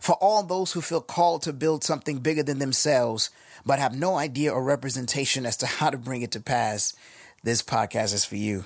For 0.00 0.14
all 0.16 0.42
those 0.42 0.72
who 0.72 0.80
feel 0.80 1.00
called 1.00 1.42
to 1.42 1.52
build 1.52 1.84
something 1.84 2.18
bigger 2.18 2.42
than 2.42 2.58
themselves, 2.58 3.30
but 3.64 3.78
have 3.78 3.98
no 3.98 4.16
idea 4.16 4.52
or 4.52 4.62
representation 4.62 5.46
as 5.46 5.56
to 5.58 5.66
how 5.66 5.90
to 5.90 5.98
bring 5.98 6.22
it 6.22 6.30
to 6.32 6.40
pass, 6.40 6.94
this 7.42 7.62
podcast 7.62 8.14
is 8.14 8.24
for 8.24 8.36
you. 8.36 8.64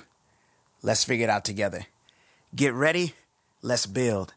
Let's 0.81 1.03
figure 1.03 1.25
it 1.25 1.29
out 1.29 1.45
together. 1.45 1.85
Get 2.55 2.73
ready. 2.73 3.13
Let's 3.61 3.85
build. 3.85 4.33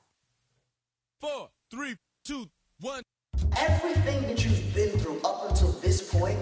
Four, 1.21 1.50
three, 1.71 1.96
two, 2.25 2.48
one. 2.80 3.02
Everything 3.59 4.22
that 4.22 4.45
you've 4.45 4.75
been 4.75 4.98
through 4.98 5.20
up 5.25 5.50
until 5.50 5.72
this 5.72 6.12
point 6.12 6.38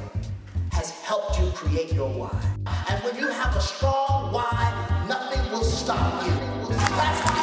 has 0.72 0.90
helped 0.90 1.40
you 1.40 1.50
create 1.50 1.92
your 1.92 2.08
why. 2.08 2.40
And 2.88 3.02
when 3.02 3.16
you 3.16 3.28
have 3.28 3.54
a 3.56 3.60
strong 3.60 4.32
why, 4.32 5.04
nothing 5.08 5.50
will 5.50 5.64
stop 5.64 6.24
you. 6.24 6.32
That's 6.68 7.37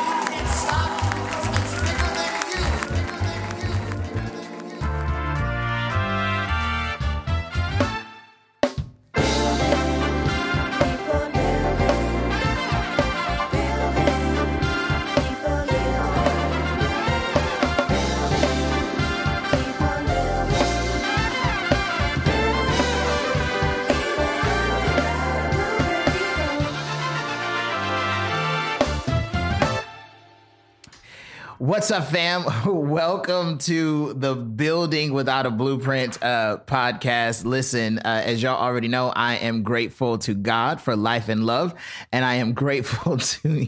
What's 31.65 31.89
up, 31.89 32.05
fam? 32.11 32.45
Welcome 32.67 33.57
to 33.57 34.13
the 34.13 34.35
Building 34.35 35.13
Without 35.13 35.47
a 35.47 35.49
Blueprint 35.49 36.21
uh, 36.21 36.59
podcast. 36.67 37.43
Listen, 37.43 37.97
uh, 37.97 38.21
as 38.23 38.43
y'all 38.43 38.61
already 38.61 38.87
know, 38.87 39.09
I 39.09 39.37
am 39.37 39.63
grateful 39.63 40.19
to 40.19 40.35
God 40.35 40.79
for 40.79 40.95
life 40.95 41.27
and 41.27 41.43
love, 41.43 41.73
and 42.11 42.23
I 42.23 42.35
am 42.35 42.53
grateful 42.53 43.17
to 43.17 43.67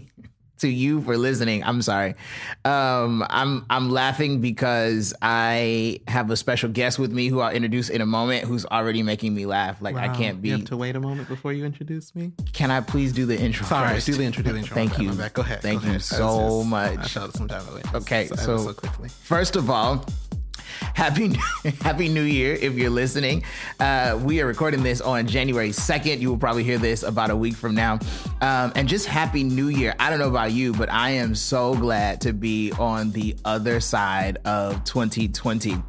to 0.59 0.67
you 0.67 1.01
for 1.01 1.17
listening. 1.17 1.63
I'm 1.63 1.81
sorry. 1.81 2.15
Um, 2.65 3.25
I'm 3.29 3.65
I'm 3.69 3.89
laughing 3.89 4.41
because 4.41 5.13
I 5.21 5.99
have 6.07 6.29
a 6.31 6.37
special 6.37 6.69
guest 6.69 6.99
with 6.99 7.11
me 7.11 7.27
who 7.27 7.39
I'll 7.39 7.53
introduce 7.53 7.89
in 7.89 8.01
a 8.01 8.05
moment, 8.05 8.45
who's 8.45 8.65
already 8.65 9.03
making 9.03 9.33
me 9.33 9.45
laugh. 9.45 9.81
Like 9.81 9.95
I 9.95 10.07
can't 10.09 10.41
be. 10.41 10.49
You 10.49 10.57
have 10.57 10.65
to 10.65 10.77
wait 10.77 10.95
a 10.95 10.99
moment 10.99 11.27
before 11.27 11.53
you 11.53 11.65
introduce 11.65 12.15
me. 12.15 12.31
Can 12.53 12.71
I 12.71 12.81
please 12.81 13.13
do 13.13 13.25
the 13.25 13.39
intro? 13.39 13.65
Sorry, 13.67 13.95
first? 13.95 14.05
do 14.05 14.13
the 14.13 14.23
intro. 14.23 14.43
Do 14.43 14.51
the 14.53 14.59
intro. 14.59 14.75
Thank 14.75 14.91
bad, 14.93 15.01
you. 15.01 15.29
Go 15.33 15.41
ahead. 15.41 15.61
Thank 15.61 15.81
go 15.81 15.85
you 15.85 15.89
ahead. 15.91 16.01
so 16.03 16.59
just- 16.59 16.69
much. 16.69 16.97
I 16.99 17.03
felt 17.03 17.33
some 17.33 17.47
type 17.47 17.61
of 17.61 17.73
way. 17.75 17.81
Okay, 17.95 18.27
so, 18.27 18.35
so, 18.35 18.57
so 18.57 18.73
quickly. 18.73 19.09
First 19.09 19.55
of 19.55 19.69
all, 19.69 20.05
happy 20.93 21.35
happy 21.81 22.09
New 22.09 22.23
Year 22.23 22.53
if 22.53 22.73
you're 22.73 22.89
listening. 22.89 23.43
Uh, 23.79 24.19
we 24.23 24.41
are 24.41 24.45
recording 24.45 24.83
this 24.83 25.01
on 25.01 25.27
January 25.27 25.69
2nd. 25.69 26.19
You 26.19 26.29
will 26.29 26.37
probably 26.37 26.63
hear 26.63 26.77
this 26.77 27.03
about 27.03 27.29
a 27.29 27.35
week 27.35 27.55
from 27.55 27.75
now. 27.75 27.99
Um, 28.41 28.71
and 28.75 28.87
just 28.87 29.07
happy 29.07 29.43
New 29.43 29.67
Year. 29.67 29.95
I 29.99 30.09
don't 30.09 30.19
know 30.19 30.29
about 30.29 30.51
you, 30.51 30.73
but 30.73 30.89
I 30.89 31.11
am 31.11 31.35
so 31.35 31.75
glad 31.75 32.21
to 32.21 32.33
be 32.33 32.71
on 32.73 33.11
the 33.11 33.35
other 33.45 33.79
side 33.79 34.37
of 34.45 34.83
2020 34.83 35.81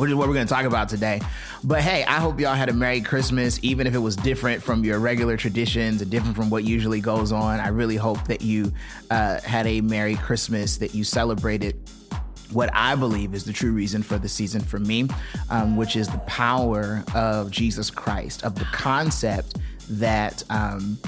which 0.00 0.08
is 0.08 0.16
what 0.16 0.28
we're 0.28 0.34
going 0.34 0.46
to 0.46 0.52
talk 0.52 0.64
about 0.64 0.88
today. 0.88 1.20
But 1.62 1.82
hey, 1.82 2.04
I 2.04 2.20
hope 2.20 2.40
y'all 2.40 2.54
had 2.54 2.70
a 2.70 2.72
Merry 2.72 3.02
Christmas, 3.02 3.60
even 3.62 3.86
if 3.86 3.94
it 3.94 3.98
was 3.98 4.16
different 4.16 4.62
from 4.62 4.82
your 4.82 4.98
regular 4.98 5.36
traditions 5.36 6.00
and 6.00 6.10
different 6.10 6.36
from 6.36 6.48
what 6.48 6.64
usually 6.64 7.02
goes 7.02 7.32
on. 7.32 7.60
I 7.60 7.68
really 7.68 7.96
hope 7.96 8.24
that 8.24 8.40
you 8.40 8.72
uh, 9.10 9.40
had 9.42 9.66
a 9.66 9.82
Merry 9.82 10.16
Christmas, 10.16 10.78
that 10.78 10.94
you 10.94 11.04
celebrated 11.04 11.78
what 12.52 12.70
I 12.72 12.94
believe 12.94 13.34
is 13.34 13.44
the 13.44 13.52
true 13.52 13.72
reason 13.72 14.02
for 14.02 14.18
the 14.18 14.28
season 14.28 14.60
for 14.60 14.78
me, 14.78 15.08
um, 15.50 15.76
which 15.76 15.96
is 15.96 16.08
the 16.08 16.18
power 16.20 17.04
of 17.14 17.50
Jesus 17.50 17.90
Christ, 17.90 18.44
of 18.44 18.54
the 18.54 18.64
concept 18.66 19.58
that 19.88 20.42
um, 20.50 20.98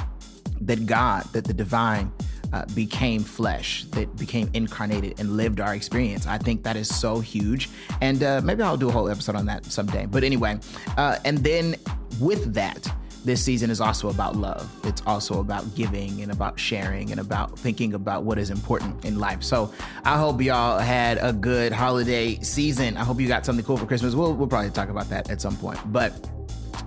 that 0.60 0.86
God, 0.86 1.24
that 1.32 1.44
the 1.44 1.54
divine 1.54 2.12
uh, 2.52 2.64
became 2.74 3.22
flesh, 3.22 3.84
that 3.86 4.14
became 4.16 4.48
incarnated 4.54 5.18
and 5.18 5.36
lived 5.36 5.60
our 5.60 5.74
experience. 5.74 6.26
I 6.26 6.38
think 6.38 6.62
that 6.64 6.76
is 6.76 6.94
so 6.94 7.20
huge. 7.20 7.68
And 8.00 8.22
uh, 8.22 8.40
maybe 8.44 8.62
I'll 8.62 8.76
do 8.76 8.88
a 8.88 8.92
whole 8.92 9.08
episode 9.08 9.36
on 9.36 9.46
that 9.46 9.64
someday. 9.66 10.06
But 10.06 10.22
anyway, 10.22 10.58
uh, 10.96 11.18
and 11.24 11.38
then 11.38 11.76
with 12.20 12.52
that, 12.54 12.92
this 13.24 13.42
season 13.42 13.70
is 13.70 13.80
also 13.80 14.08
about 14.10 14.36
love. 14.36 14.68
It's 14.84 15.02
also 15.06 15.40
about 15.40 15.74
giving 15.74 16.22
and 16.22 16.32
about 16.32 16.58
sharing 16.58 17.10
and 17.10 17.20
about 17.20 17.58
thinking 17.58 17.94
about 17.94 18.24
what 18.24 18.38
is 18.38 18.50
important 18.50 19.04
in 19.04 19.18
life. 19.18 19.42
So 19.42 19.72
I 20.04 20.18
hope 20.18 20.40
y'all 20.42 20.78
had 20.78 21.18
a 21.20 21.32
good 21.32 21.72
holiday 21.72 22.38
season. 22.40 22.96
I 22.96 23.04
hope 23.04 23.20
you 23.20 23.28
got 23.28 23.46
something 23.46 23.64
cool 23.64 23.76
for 23.76 23.86
Christmas. 23.86 24.14
We'll, 24.14 24.34
we'll 24.34 24.48
probably 24.48 24.70
talk 24.70 24.88
about 24.88 25.08
that 25.10 25.30
at 25.30 25.40
some 25.40 25.56
point. 25.56 25.78
But 25.92 26.28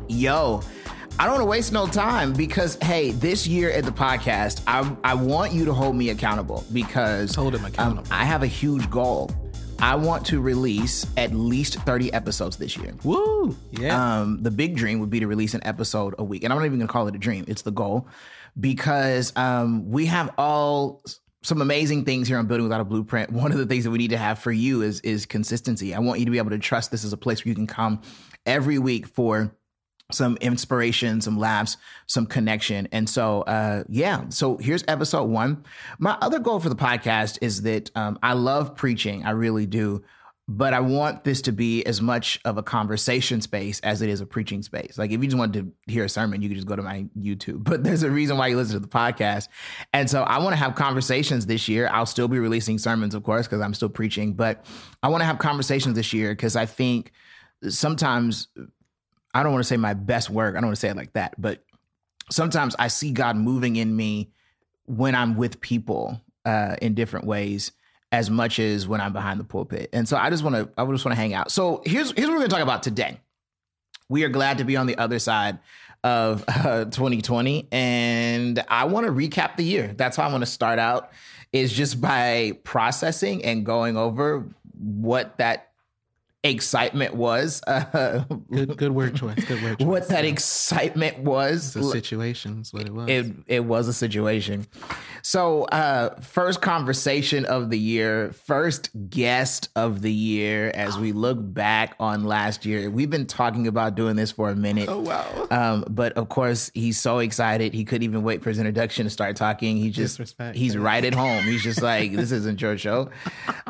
yo, 0.07 0.61
I 1.17 1.23
don't 1.23 1.35
want 1.35 1.41
to 1.43 1.49
waste 1.49 1.71
no 1.71 1.87
time 1.87 2.33
because 2.33 2.77
hey, 2.81 3.11
this 3.11 3.47
year 3.47 3.71
at 3.71 3.85
the 3.85 3.91
podcast, 3.91 4.61
I 4.67 4.95
I 5.03 5.13
want 5.13 5.53
you 5.53 5.63
to 5.63 5.73
hold 5.73 5.95
me 5.95 6.09
accountable 6.09 6.65
because 6.73 7.33
Hold 7.35 7.55
him 7.55 7.61
um, 7.61 7.67
accountable. 7.67 8.07
I 8.11 8.25
have 8.25 8.43
a 8.43 8.47
huge 8.47 8.89
goal. 8.89 9.31
I 9.79 9.95
want 9.95 10.25
to 10.27 10.41
release 10.41 11.05
at 11.17 11.33
least 11.33 11.75
30 11.81 12.13
episodes 12.13 12.57
this 12.57 12.77
year. 12.77 12.93
Woo! 13.03 13.55
Yeah. 13.71 14.21
Um, 14.21 14.41
the 14.41 14.51
big 14.51 14.75
dream 14.75 14.99
would 14.99 15.09
be 15.09 15.19
to 15.19 15.27
release 15.27 15.53
an 15.53 15.61
episode 15.63 16.15
a 16.17 16.23
week. 16.23 16.43
And 16.43 16.51
I'm 16.51 16.59
not 16.59 16.65
even 16.65 16.79
gonna 16.79 16.91
call 16.91 17.07
it 17.07 17.15
a 17.15 17.19
dream, 17.19 17.45
it's 17.47 17.61
the 17.61 17.71
goal. 17.71 18.07
Because 18.59 19.33
um, 19.35 19.89
we 19.91 20.05
have 20.05 20.33
all 20.37 21.03
some 21.43 21.61
amazing 21.61 22.05
things 22.05 22.27
here 22.27 22.37
on 22.37 22.47
Building 22.47 22.63
Without 22.63 22.81
a 22.81 22.85
Blueprint. 22.85 23.31
One 23.31 23.51
of 23.51 23.57
the 23.57 23.65
things 23.65 23.83
that 23.83 23.91
we 23.91 23.97
need 23.97 24.11
to 24.11 24.17
have 24.17 24.39
for 24.39 24.51
you 24.51 24.81
is 24.81 25.01
is 25.01 25.25
consistency. 25.25 25.93
I 25.93 25.99
want 25.99 26.19
you 26.19 26.25
to 26.25 26.31
be 26.31 26.37
able 26.37 26.51
to 26.51 26.59
trust 26.59 26.91
this 26.91 27.03
is 27.03 27.13
a 27.13 27.17
place 27.17 27.43
where 27.43 27.49
you 27.49 27.55
can 27.55 27.67
come 27.67 28.01
every 28.45 28.79
week 28.79 29.07
for 29.07 29.55
some 30.11 30.37
inspiration, 30.37 31.19
some 31.21 31.37
laughs, 31.37 31.77
some 32.05 32.27
connection. 32.27 32.87
And 32.91 33.09
so, 33.09 33.41
uh, 33.41 33.83
yeah, 33.89 34.25
so 34.29 34.57
here's 34.57 34.83
episode 34.87 35.25
one. 35.25 35.63
My 35.97 36.17
other 36.21 36.39
goal 36.39 36.59
for 36.59 36.69
the 36.69 36.75
podcast 36.75 37.39
is 37.41 37.63
that 37.63 37.89
um, 37.95 38.19
I 38.21 38.33
love 38.33 38.75
preaching, 38.75 39.25
I 39.25 39.31
really 39.31 39.65
do. 39.65 40.03
But 40.47 40.75
I 40.75 40.79
want 40.79 41.23
this 41.23 41.41
to 41.43 41.51
be 41.51 41.83
as 41.87 42.03
much 42.03 42.39
of 42.45 42.59
a 42.59 42.61
conversation 42.61 43.41
space 43.41 43.79
as 43.79 44.03
it 44.03 44.09
is 44.09 44.21
a 44.21 44.27
preaching 44.27 44.61
space. 44.61 44.95
Like, 44.95 45.09
if 45.09 45.19
you 45.19 45.25
just 45.27 45.35
wanted 45.35 45.73
to 45.87 45.91
hear 45.91 46.03
a 46.03 46.09
sermon, 46.09 46.43
you 46.43 46.49
could 46.49 46.57
just 46.57 46.67
go 46.67 46.75
to 46.75 46.83
my 46.83 47.07
YouTube. 47.19 47.63
But 47.63 47.83
there's 47.83 48.03
a 48.03 48.11
reason 48.11 48.37
why 48.37 48.49
you 48.49 48.55
listen 48.55 48.73
to 48.73 48.79
the 48.79 48.87
podcast. 48.87 49.47
And 49.91 50.07
so 50.07 50.21
I 50.21 50.37
want 50.37 50.51
to 50.51 50.57
have 50.57 50.75
conversations 50.75 51.47
this 51.47 51.67
year. 51.67 51.89
I'll 51.91 52.05
still 52.05 52.27
be 52.27 52.37
releasing 52.37 52.77
sermons, 52.77 53.15
of 53.15 53.23
course, 53.23 53.47
because 53.47 53.59
I'm 53.59 53.73
still 53.73 53.89
preaching. 53.89 54.35
But 54.35 54.67
I 55.01 55.07
want 55.07 55.21
to 55.21 55.25
have 55.25 55.39
conversations 55.39 55.95
this 55.95 56.13
year 56.13 56.33
because 56.33 56.55
I 56.55 56.67
think 56.67 57.11
sometimes 57.67 58.47
I 59.35 59.43
don't 59.43 59.51
want 59.51 59.63
to 59.63 59.67
say 59.67 59.75
my 59.75 59.93
best 59.93 60.29
work. 60.29 60.55
I 60.55 60.59
don't 60.59 60.67
want 60.67 60.77
to 60.77 60.79
say 60.79 60.89
it 60.89 60.95
like 60.95 61.11
that, 61.13 61.39
but 61.39 61.61
sometimes 62.31 62.73
I 62.79 62.87
see 62.87 63.11
God 63.11 63.35
moving 63.35 63.75
in 63.75 63.93
me 63.93 64.31
when 64.85 65.13
I'm 65.13 65.35
with 65.35 65.59
people 65.59 66.21
uh, 66.45 66.77
in 66.81 66.93
different 66.93 67.27
ways 67.27 67.73
as 68.13 68.29
much 68.29 68.59
as 68.59 68.87
when 68.87 69.01
I'm 69.01 69.11
behind 69.11 69.41
the 69.41 69.43
pulpit. 69.43 69.89
And 69.91 70.07
so 70.07 70.15
I 70.15 70.29
just 70.29 70.41
want 70.41 70.55
to 70.55 70.69
I 70.77 70.85
just 70.85 71.03
want 71.03 71.15
to 71.15 71.21
hang 71.21 71.33
out. 71.33 71.51
So 71.51 71.81
here's 71.85 72.11
here's 72.11 72.27
what 72.27 72.35
we're 72.35 72.37
going 72.37 72.49
to 72.49 72.55
talk 72.55 72.63
about 72.63 72.81
today. 72.81 73.19
We 74.07 74.23
are 74.23 74.29
glad 74.29 74.59
to 74.59 74.63
be 74.63 74.77
on 74.77 74.87
the 74.87 74.97
other 74.97 75.19
side 75.19 75.59
of 76.05 76.45
uh, 76.47 76.85
2020 76.85 77.67
and 77.73 78.63
I 78.69 78.85
want 78.85 79.05
to 79.05 79.11
recap 79.11 79.57
the 79.57 79.65
year. 79.65 79.93
That's 79.97 80.15
how 80.15 80.29
I 80.29 80.31
want 80.31 80.43
to 80.43 80.49
start 80.49 80.79
out 80.79 81.11
is 81.51 81.73
just 81.73 81.99
by 81.99 82.53
processing 82.63 83.43
and 83.43 83.65
going 83.65 83.97
over 83.97 84.47
what 84.77 85.37
that 85.39 85.71
excitement 86.49 87.15
was 87.15 87.61
uh, 87.67 88.23
good, 88.51 88.77
good 88.77 88.91
word 88.91 89.15
choice. 89.15 89.43
Good 89.45 89.61
word 89.63 89.79
choice. 89.79 89.87
what 89.87 90.07
that 90.09 90.25
excitement 90.25 91.19
was. 91.19 91.75
It's 91.75 91.87
a 91.87 91.91
situation 91.91 92.61
is 92.61 92.73
what 92.73 92.85
it 92.85 92.93
was. 92.93 93.09
It 93.09 93.33
it 93.47 93.65
was 93.65 93.87
a 93.87 93.93
situation. 93.93 94.67
So, 95.21 95.63
uh, 95.63 96.19
first 96.21 96.61
conversation 96.61 97.45
of 97.45 97.69
the 97.69 97.79
year, 97.79 98.31
first 98.31 98.89
guest 99.09 99.69
of 99.75 100.01
the 100.01 100.11
year. 100.11 100.71
As 100.75 100.97
we 100.97 101.11
look 101.11 101.37
back 101.41 101.95
on 101.99 102.25
last 102.25 102.65
year, 102.65 102.89
we've 102.89 103.09
been 103.09 103.25
talking 103.25 103.67
about 103.67 103.95
doing 103.95 104.15
this 104.15 104.31
for 104.31 104.49
a 104.49 104.55
minute. 104.55 104.87
oh 104.89 104.99
wow. 104.99 105.47
Um, 105.49 105.85
but 105.89 106.13
of 106.13 106.29
course, 106.29 106.71
he's 106.73 106.99
so 106.99 107.19
excited 107.19 107.73
he 107.73 107.83
couldn't 107.85 108.03
even 108.03 108.23
wait 108.23 108.43
for 108.43 108.49
his 108.49 108.59
introduction 108.59 109.05
to 109.05 109.09
start 109.09 109.35
talking. 109.35 109.77
He 109.77 109.89
just 109.89 110.17
Disrespect. 110.17 110.57
he's 110.57 110.77
right 110.77 111.03
at 111.03 111.13
home. 111.13 111.43
He's 111.43 111.63
just 111.63 111.81
like, 111.81 112.13
this 112.13 112.31
isn't 112.31 112.61
your 112.61 112.77
show. 112.77 113.09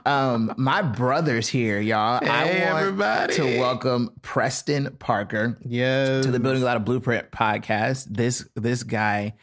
Um, 0.06 0.54
my 0.56 0.83
brother's 0.83 1.48
here, 1.48 1.80
y'all. 1.80 2.24
Hey, 2.24 2.30
I 2.30 2.44
want 2.44 2.64
everybody. 2.65 3.35
to 3.35 3.59
welcome 3.59 4.12
Preston 4.21 4.95
Parker 4.97 5.57
yes. 5.62 6.25
to 6.25 6.31
the 6.31 6.39
Building 6.39 6.62
a 6.62 6.65
Lot 6.65 6.77
of 6.77 6.85
Blueprint 6.85 7.31
podcast. 7.31 8.06
This 8.09 8.47
this 8.56 8.83
guy 8.83 9.35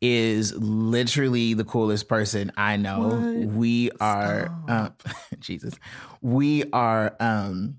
is 0.00 0.54
literally 0.54 1.54
the 1.54 1.64
coolest 1.64 2.08
person 2.08 2.52
I 2.56 2.76
know. 2.76 3.08
What? 3.08 3.46
We 3.54 3.90
are 4.00 4.50
um, 4.68 4.94
Jesus. 5.40 5.74
We 6.20 6.64
are 6.72 7.16
um 7.20 7.76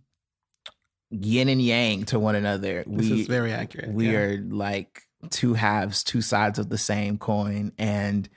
yin 1.12 1.50
and 1.50 1.62
yang 1.62 2.06
to 2.06 2.20
one 2.20 2.36
another. 2.36 2.84
This 2.88 3.10
we 3.10 3.22
is 3.22 3.28
very 3.28 3.54
accurate. 3.54 3.92
we 3.92 4.12
yeah. 4.12 4.20
are 4.20 4.38
like 4.38 5.02
two 5.30 5.54
halves, 5.54 6.04
two 6.04 6.22
sides 6.22 6.60
of 6.60 6.70
the 6.70 6.78
same 6.78 7.18
coin 7.18 7.72
and 7.78 8.30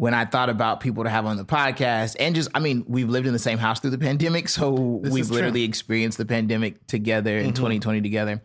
when 0.00 0.14
I 0.14 0.24
thought 0.24 0.48
about 0.48 0.80
people 0.80 1.04
to 1.04 1.10
have 1.10 1.26
on 1.26 1.36
the 1.36 1.44
podcast, 1.44 2.16
and 2.18 2.34
just, 2.34 2.48
I 2.54 2.58
mean, 2.58 2.86
we've 2.88 3.10
lived 3.10 3.26
in 3.26 3.34
the 3.34 3.38
same 3.38 3.58
house 3.58 3.80
through 3.80 3.90
the 3.90 3.98
pandemic. 3.98 4.48
So 4.48 5.00
This 5.02 5.12
we've 5.12 5.20
is 5.24 5.28
true. 5.28 5.36
literally 5.36 5.64
experienced 5.64 6.16
the 6.16 6.24
pandemic 6.24 6.86
together 6.86 7.36
in 7.36 7.52
2020 7.52 8.00
together. 8.00 8.42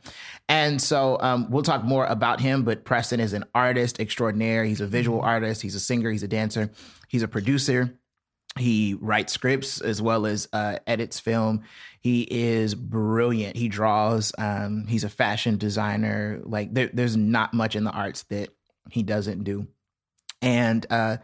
And 0.49 0.81
so 0.81 1.17
um, 1.21 1.49
we'll 1.49 1.63
talk 1.63 1.85
more 1.85 2.05
about 2.07 2.41
him, 2.41 2.63
but 2.63 2.83
Preston 2.83 3.21
is 3.21 3.31
an 3.31 3.45
artist 3.55 4.01
extraordinaire. 4.01 4.65
He's 4.65 4.81
a 4.81 4.85
visual 4.85 5.21
artist, 5.21 5.61
he's 5.61 5.75
a 5.75 5.79
singer, 5.79 6.11
he's 6.11 6.23
a 6.23 6.27
dancer, 6.27 6.71
he's 7.07 7.23
a 7.23 7.27
producer. 7.29 7.97
He 8.59 8.93
writes 8.99 9.31
scripts 9.31 9.79
as 9.79 10.01
well 10.01 10.25
as 10.25 10.49
uh, 10.51 10.79
edits 10.85 11.21
film. 11.21 11.61
He 12.01 12.27
is 12.29 12.75
brilliant. 12.75 13.55
He 13.55 13.69
draws. 13.69 14.33
Um, 14.37 14.87
he's 14.87 15.05
a 15.05 15.09
fashion 15.09 15.57
designer. 15.57 16.41
Like 16.43 16.73
there, 16.73 16.89
there's 16.91 17.15
not 17.15 17.53
much 17.53 17.77
in 17.77 17.85
the 17.85 17.91
arts 17.91 18.23
that 18.23 18.49
he 18.91 19.03
doesn't 19.03 19.45
do. 19.45 19.67
And 20.41 20.85
uh, 20.89 21.17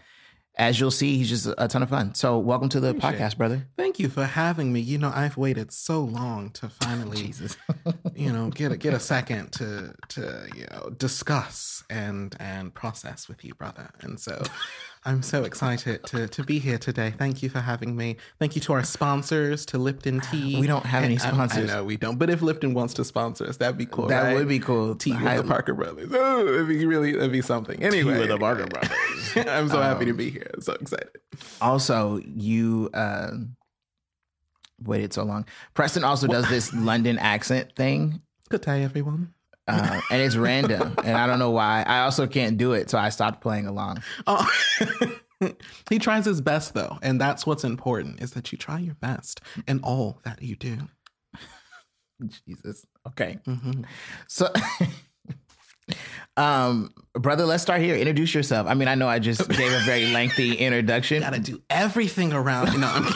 as 0.61 0.79
you'll 0.79 0.91
see, 0.91 1.17
he's 1.17 1.27
just 1.27 1.47
a 1.57 1.67
ton 1.67 1.81
of 1.81 1.89
fun. 1.89 2.13
So 2.13 2.37
welcome 2.37 2.69
to 2.69 2.79
the 2.79 2.89
Appreciate 2.89 3.19
podcast, 3.19 3.37
brother. 3.37 3.67
Thank 3.77 3.97
you 3.97 4.09
for 4.09 4.25
having 4.25 4.71
me. 4.71 4.79
You 4.79 4.99
know, 4.99 5.11
I've 5.13 5.35
waited 5.35 5.71
so 5.71 6.01
long 6.01 6.51
to 6.51 6.69
finally, 6.69 7.33
you 8.15 8.31
know, 8.31 8.51
get 8.51 8.71
a, 8.71 8.77
get 8.77 8.93
a 8.93 8.99
second 9.13 9.51
to 9.53 9.95
to 10.09 10.47
you 10.55 10.67
know 10.69 10.91
discuss 10.91 11.83
and 11.89 12.35
and 12.39 12.71
process 12.75 13.27
with 13.27 13.43
you, 13.43 13.55
brother. 13.55 13.89
And 14.01 14.19
so, 14.19 14.43
I'm 15.03 15.23
so 15.23 15.43
excited 15.45 16.03
to 16.07 16.27
to 16.27 16.43
be 16.43 16.59
here 16.59 16.77
today. 16.77 17.11
Thank 17.17 17.41
you 17.41 17.49
for 17.49 17.59
having 17.59 17.95
me. 17.95 18.17
Thank 18.37 18.55
you 18.55 18.61
to 18.61 18.73
our 18.73 18.83
sponsors, 18.83 19.65
to 19.67 19.79
Lipton 19.79 20.19
Tea. 20.31 20.59
We 20.59 20.67
don't 20.67 20.85
have 20.85 21.03
any 21.03 21.15
And 21.15 21.23
I- 21.23 21.27
sponsors. 21.31 21.71
I, 21.71 21.73
know 21.75 21.83
we 21.83 21.97
don't, 21.97 22.17
but 22.19 22.29
if 22.29 22.43
Lipton 22.43 22.75
wants 22.75 22.93
to 22.95 23.03
sponsor 23.03 23.47
us, 23.47 23.57
that'd 23.57 23.79
be 23.79 23.87
cool. 23.87 24.07
that 24.07 24.21
right? 24.21 24.35
would 24.35 24.47
be 24.47 24.59
cool. 24.59 24.93
Tea 24.95 25.13
with 25.13 25.37
the 25.37 25.43
Parker 25.43 25.73
Brothers. 25.73 26.11
Oh, 26.13 26.47
it'd 26.47 26.67
be 26.67 26.85
really, 26.85 27.11
it'd 27.15 27.31
be 27.31 27.41
something. 27.41 27.81
Anyway, 27.83 28.19
with 28.19 28.27
the 28.29 28.37
Parker 28.37 28.67
Brothers. 28.67 29.47
I'm 29.49 29.69
so 29.69 29.81
happy 29.81 30.01
Um, 30.03 30.07
to 30.07 30.13
be 30.13 30.29
here. 30.29 30.51
I'm 30.53 30.61
so 30.61 30.73
excited. 30.73 31.09
also 31.59 32.21
you 32.25 32.89
uh 32.93 33.31
waited 34.83 35.13
so 35.13 35.23
long 35.23 35.45
preston 35.75 36.03
also 36.03 36.25
does 36.27 36.49
this 36.49 36.73
london 36.89 37.17
accent 37.19 37.71
thing 37.75 38.21
Good 38.49 38.61
day, 38.61 38.83
everyone. 38.83 39.33
Uh, 39.71 40.01
and 40.11 40.21
it's 40.21 40.35
random 40.35 40.93
and 41.03 41.15
i 41.17 41.25
don't 41.27 41.39
know 41.39 41.51
why 41.51 41.83
i 41.87 42.01
also 42.01 42.27
can't 42.27 42.57
do 42.57 42.73
it 42.73 42.89
so 42.89 42.97
i 42.97 43.09
stopped 43.09 43.41
playing 43.41 43.65
along 43.67 44.01
Oh. 44.27 44.47
he 45.89 45.97
tries 45.97 46.25
his 46.25 46.39
best 46.41 46.73
though, 46.75 46.99
and 47.01 47.19
that's 47.19 47.47
what's 47.47 47.63
important 47.63 48.21
is 48.21 48.31
that 48.33 48.51
you 48.51 48.57
try 48.57 48.77
your 48.79 48.93
best 48.95 49.41
in 49.67 49.79
all 49.83 50.19
that 50.23 50.41
you 50.41 50.55
do. 50.55 50.77
jesus 52.47 52.85
okay 53.07 53.39
Mhm. 53.47 53.85
so 54.27 54.51
um 56.37 56.91
brother 57.13 57.45
let's 57.45 57.63
start 57.63 57.81
here 57.81 57.95
introduce 57.95 58.33
yourself 58.35 58.67
i 58.67 58.73
mean 58.75 58.87
i 58.87 58.93
know 58.95 59.07
i 59.07 59.17
just 59.19 59.49
gave 59.49 59.71
a 59.73 59.79
very 59.79 60.05
lengthy 60.13 60.53
introduction 60.67 61.21
Gotta 61.21 61.39
do 61.39 61.61
everything 61.69 62.31
around. 62.33 62.71
You 62.73 62.79
know, 62.79 63.09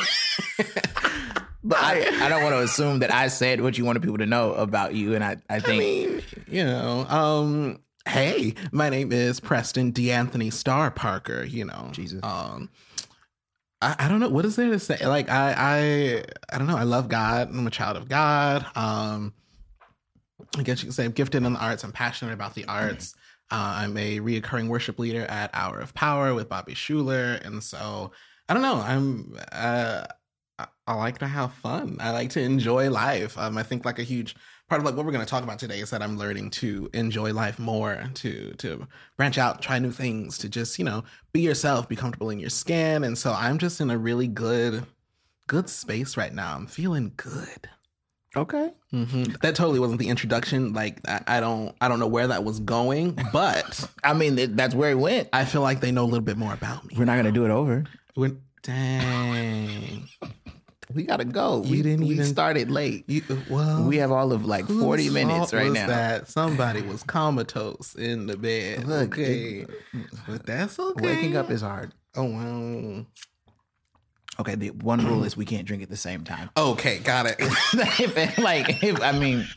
but 1.66 1.78
I, 1.80 2.06
I 2.26 2.30
don't 2.30 2.44
want 2.44 2.56
to 2.56 2.62
assume 2.62 3.00
that 3.00 3.12
i 3.12 3.28
said 3.28 3.62
what 3.62 3.78
you 3.78 3.86
wanted 3.86 4.02
people 4.02 4.20
to 4.20 4.26
know 4.26 4.54
about 4.54 4.96
you 4.96 5.16
and 5.16 5.24
i, 5.24 5.38
I 5.50 5.56
I 5.56 5.60
think 5.60 5.80
mean, 5.80 6.22
you 6.48 6.64
know, 6.64 7.06
um, 7.10 7.80
hey, 8.08 8.54
my 8.72 8.90
name 8.90 9.12
is 9.12 9.40
Preston 9.40 9.92
DeAnthony 9.92 10.54
Star 10.54 10.92
Parker. 10.92 11.44
You 11.44 11.66
know, 11.66 11.90
Jesus. 11.92 12.24
Um, 12.24 12.70
I, 13.82 13.96
I 14.00 14.08
don't 14.08 14.20
know 14.20 14.30
what 14.30 14.46
is 14.46 14.56
there 14.56 14.70
to 14.70 14.80
say. 14.80 15.06
Like, 15.06 15.30
I, 15.30 15.54
I, 15.58 16.24
I 16.54 16.58
don't 16.58 16.68
know. 16.68 16.78
I 16.78 16.84
love 16.84 17.10
God. 17.10 17.50
I'm 17.50 17.68
a 17.68 17.72
child 17.72 17.98
of 17.98 18.08
God. 18.08 18.66
Um, 18.76 19.34
I 20.58 20.64
guess 20.64 20.82
you 20.82 20.88
could 20.88 20.96
say 20.96 21.06
I'm 21.06 21.12
gifted 21.12 21.44
in 21.44 21.54
the 21.54 21.60
arts. 21.60 21.84
I'm 21.84 21.92
passionate 21.92 22.34
about 22.34 22.56
the 22.56 22.66
arts. 22.66 23.16
Uh, 23.52 23.78
I'm 23.78 23.98
a 23.98 24.20
reoccurring 24.20 24.70
worship 24.70 24.98
leader 24.98 25.26
at 25.26 25.50
Hour 25.54 25.80
of 25.80 25.94
Power 25.94 26.34
with 26.34 26.50
Bobby 26.50 26.74
Schuller, 26.74 27.46
and 27.46 27.62
so 27.62 28.12
I 28.50 28.54
don't 28.54 28.64
know. 28.64 28.76
I'm 28.78 29.38
uh, 29.52 30.06
I, 30.88 30.94
like 30.94 31.18
to 31.20 31.28
have 31.28 31.54
fun. 31.54 31.98
I 32.00 32.12
like 32.12 32.30
to 32.32 32.42
enjoy 32.42 32.90
life. 32.90 33.38
Um, 33.38 33.58
I 33.58 33.64
think 33.64 33.84
like 33.86 34.00
a 34.00 34.04
huge 34.04 34.36
part 34.70 34.80
of 34.80 34.86
like 34.86 34.96
what 34.96 35.06
we're 35.06 35.12
going 35.12 35.26
to 35.26 35.30
talk 35.30 35.44
about 35.44 35.60
today 35.60 35.80
is 35.80 35.90
that 35.90 36.02
I'm 36.02 36.18
learning 36.18 36.52
to 36.52 36.90
enjoy 36.94 37.34
life 37.34 37.60
more, 37.60 38.04
to 38.16 38.54
to 38.54 38.88
branch 39.18 39.38
out, 39.38 39.62
try 39.62 39.80
new 39.80 39.92
things, 39.92 40.38
to 40.40 40.50
just 40.50 40.80
you 40.80 40.86
know 40.86 41.04
be 41.34 41.42
yourself, 41.42 41.90
be 41.90 41.96
comfortable 41.96 42.30
in 42.30 42.40
your 42.40 42.50
skin, 42.50 43.04
and 43.04 43.18
so 43.18 43.34
I'm 43.34 43.58
just 43.58 43.82
in 43.82 43.90
a 43.92 43.98
really 43.98 44.28
good 44.28 44.86
good 45.48 45.70
space 45.70 46.16
right 46.18 46.34
now. 46.34 46.56
I'm 46.56 46.68
feeling 46.68 47.12
good. 47.18 47.70
okay 48.38 48.72
hmm 48.92 49.24
That 49.42 49.56
totally 49.56 49.80
wasn't 49.80 50.00
the 50.00 50.08
introduction. 50.10 50.74
Like 50.74 51.00
I, 51.08 51.22
I 51.28 51.40
don't, 51.40 51.76
I 51.82 51.88
don't 51.90 52.00
know 52.00 52.08
where 52.08 52.28
that 52.28 52.44
was 52.44 52.60
going, 52.62 53.20
but 53.34 53.90
i 54.04 54.14
mean 54.14 54.36
th- 54.38 54.52
that's 54.54 54.74
where 54.76 54.92
it 54.92 54.96
went 55.00 55.28
I 55.34 55.44
feel 55.46 55.62
like 55.62 55.82
they 55.82 55.92
know 55.92 56.04
a 56.04 56.10
little 56.14 56.22
bit 56.22 56.38
more 56.38 56.54
about 56.54 56.86
me. 56.86 56.96
we're 56.98 57.06
not 57.06 57.18
gonna 57.18 57.32
do 57.32 57.44
it 57.46 57.52
over 57.52 57.84
When- 58.16 58.42
dang, 58.64 60.08
we 60.94 61.04
gotta 61.04 61.26
go 61.26 61.64
You 61.64 61.72
we 61.72 61.82
didn't 61.82 62.08
we 62.08 62.14
even- 62.16 62.26
started 62.26 62.70
late 62.72 63.06
you 63.08 63.22
well, 63.50 63.84
We 63.84 63.98
have 63.98 64.12
all 64.12 64.32
of 64.32 64.46
like 64.46 64.66
40 64.68 65.10
minutes 65.10 65.54
right 65.54 65.72
now. 65.72 65.88
That 65.88 66.28
somebody 66.30 66.82
was 66.82 67.04
comatose 67.04 67.96
in 67.96 68.28
the 68.28 68.38
bed. 68.38 68.86
Look, 68.88 69.14
okay, 69.18 69.66
but 70.28 70.46
that's 70.46 70.78
okay. 70.80 71.06
Waking 71.06 71.36
up 71.38 71.50
is 71.50 71.62
hard. 71.62 71.94
oh 72.16 72.26
well. 72.26 73.06
Okay, 74.38 74.56
the 74.56 74.72
one 74.72 75.06
rule 75.06 75.24
is 75.24 75.38
we 75.38 75.46
can't 75.46 75.66
drink 75.66 75.82
at 75.82 75.90
the 75.90 75.96
same 75.96 76.26
time. 76.26 76.50
Okay, 76.58 77.00
got 77.00 77.26
it. 77.26 77.40
Like, 78.38 78.84
if, 78.84 79.02
I 79.02 79.14
mean, 79.18 79.48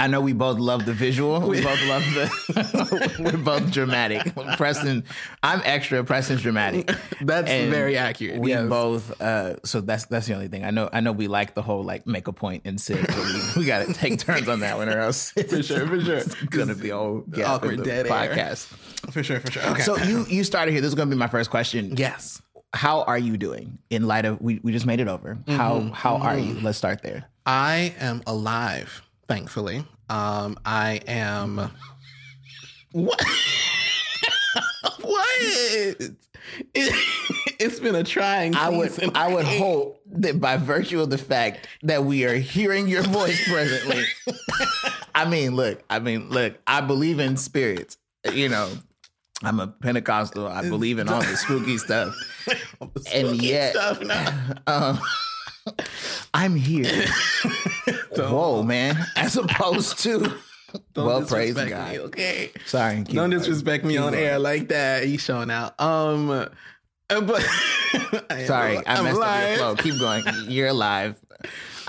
I 0.00 0.06
know 0.06 0.20
we 0.20 0.32
both 0.32 0.58
love 0.58 0.86
the 0.86 0.92
visual. 0.92 1.40
We 1.40 1.62
both 1.62 1.80
love 1.86 2.02
the. 2.14 3.16
we're 3.20 3.36
both 3.36 3.70
dramatic. 3.70 4.34
Preston, 4.56 5.04
I'm 5.42 5.60
extra. 5.64 6.02
Preston's 6.04 6.42
dramatic. 6.42 6.90
That's 7.20 7.48
And 7.50 7.70
very 7.70 7.96
accurate. 7.96 8.40
We 8.40 8.50
yes. 8.50 8.68
both. 8.68 9.20
Uh, 9.20 9.56
so 9.64 9.80
that's 9.80 10.06
that's 10.06 10.26
the 10.26 10.34
only 10.34 10.48
thing. 10.48 10.64
I 10.64 10.70
know. 10.70 10.88
I 10.92 11.00
know 11.00 11.12
we 11.12 11.28
like 11.28 11.54
the 11.54 11.62
whole 11.62 11.84
like 11.84 12.06
make 12.06 12.28
a 12.28 12.32
point 12.32 12.62
and 12.64 12.80
sit. 12.80 13.06
But 13.06 13.16
we, 13.16 13.60
we 13.60 13.64
got 13.66 13.86
to 13.86 13.92
take 13.92 14.18
turns 14.18 14.48
on 14.48 14.60
that 14.60 14.76
one, 14.78 14.88
or 14.88 14.98
else 14.98 15.32
it's, 15.36 15.52
For 15.56 15.62
sure, 15.62 15.86
for 15.86 16.00
sure. 16.00 16.16
It's 16.16 16.34
gonna 16.44 16.74
be 16.74 16.90
a 16.90 16.96
whole 16.96 17.24
Awkward 17.44 17.82
dead 17.84 18.06
air. 18.06 18.56
for 19.10 19.22
sure, 19.22 19.40
for 19.40 19.50
sure. 19.50 19.62
Okay. 19.72 19.82
So 19.82 19.96
you 19.98 20.24
you 20.28 20.44
started 20.44 20.72
here. 20.72 20.80
This 20.80 20.88
is 20.88 20.94
gonna 20.94 21.10
be 21.10 21.16
my 21.16 21.28
first 21.28 21.50
question. 21.50 21.94
yes, 21.96 22.40
how 22.72 23.02
are 23.02 23.18
you 23.18 23.36
doing 23.36 23.78
in 23.90 24.06
light 24.06 24.24
of 24.24 24.40
we, 24.40 24.60
we 24.62 24.72
just 24.72 24.86
made 24.86 25.00
it 25.00 25.08
over 25.08 25.36
how 25.48 25.80
Mm-hmm. 25.80 25.88
how 25.92 26.16
are 26.16 26.38
you 26.38 26.54
let's 26.60 26.78
start 26.78 27.02
there 27.02 27.24
I 27.44 27.94
am 27.98 28.22
alive. 28.26 29.02
Thankfully, 29.30 29.84
um, 30.08 30.58
I 30.64 31.00
am. 31.06 31.70
What? 32.90 33.24
what? 35.02 35.28
It, 35.40 36.16
it's 36.74 37.78
been 37.78 37.94
a 37.94 38.02
trying. 38.02 38.56
i 38.56 38.68
would 38.68 38.90
season. 38.90 39.12
i 39.14 39.32
would 39.32 39.44
hope 39.44 40.02
that 40.06 40.40
by 40.40 40.56
virtue 40.56 41.00
of 41.00 41.10
the 41.10 41.18
fact 41.18 41.68
that 41.82 42.04
we 42.04 42.24
are 42.24 42.34
hearing 42.34 42.88
your 42.88 43.04
voice 43.04 43.40
presently 43.48 44.02
i 45.14 45.24
mean 45.24 45.54
look 45.54 45.80
i 45.88 46.00
mean 46.00 46.28
look 46.30 46.58
i 46.66 46.80
believe 46.80 47.20
in 47.20 47.36
spirits 47.36 47.98
you 48.32 48.48
know 48.48 48.68
i'm 49.44 49.60
a 49.60 49.68
pentecostal 49.68 50.48
i 50.48 50.68
believe 50.68 50.98
in 50.98 51.08
all 51.08 51.20
the 51.20 51.36
spooky 51.36 51.78
stuff 51.78 52.16
and 53.12 53.28
Spooky 53.28 53.46
yet 53.46 53.74
stuff 53.74 54.00
now. 54.02 54.54
um, 54.66 55.00
i'm 56.34 56.56
here 56.56 57.04
whoa 58.16 58.62
man 58.62 58.96
as 59.16 59.36
opposed 59.36 59.98
to 60.00 60.18
Don't 60.94 61.06
well 61.06 61.22
praise 61.26 61.54
god 61.54 61.92
me, 61.92 61.98
okay. 62.00 62.50
sorry 62.66 63.02
Don't 63.02 63.30
disrespect 63.30 63.84
me 63.84 63.96
on 63.96 64.14
air 64.14 64.38
like 64.38 64.68
that. 64.68 65.02
He's 65.04 65.20
showing 65.20 65.50
out. 65.50 65.80
Um, 65.80 66.30
uh, 66.30 66.46
but 67.08 67.44
I 68.30 68.44
Sorry, 68.44 68.76
al- 68.76 68.82
I 68.86 68.94
I'm 68.94 69.04
messed 69.04 69.20
up 69.20 69.48
your 69.48 69.56
flow. 69.58 69.74
Keep 69.76 69.98
going. 69.98 70.24
You're 70.48 70.68
alive. 70.68 71.16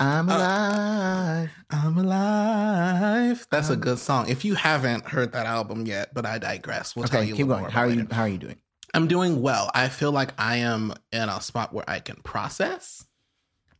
I'm 0.00 0.28
Uh, 0.28 0.36
alive. 0.36 1.50
I'm 1.70 1.98
alive. 1.98 3.46
That's 3.52 3.70
a 3.70 3.76
good 3.76 4.00
song. 4.00 4.28
If 4.28 4.44
you 4.44 4.54
haven't 4.56 5.06
heard 5.06 5.30
that 5.32 5.46
album 5.46 5.86
yet, 5.86 6.12
but 6.12 6.26
I 6.26 6.38
digress. 6.38 6.96
We'll 6.96 7.06
tell 7.06 7.20
okay, 7.20 7.28
you. 7.28 7.36
keep 7.36 7.46
going. 7.46 7.66
How 7.66 7.82
are 7.82 7.84
about 7.84 7.94
you? 7.94 8.00
later. 8.02 8.14
How 8.14 8.22
are 8.22 8.28
you 8.28 8.38
doing? 8.38 8.56
I'm 8.94 9.06
doing 9.06 9.40
well. 9.42 9.70
I 9.74 9.88
feel 9.88 10.10
like 10.10 10.32
I 10.38 10.56
am 10.56 10.92
in 11.12 11.28
a 11.28 11.40
spot 11.40 11.72
where 11.72 11.88
I 11.88 12.00
can 12.00 12.16
process 12.16 13.06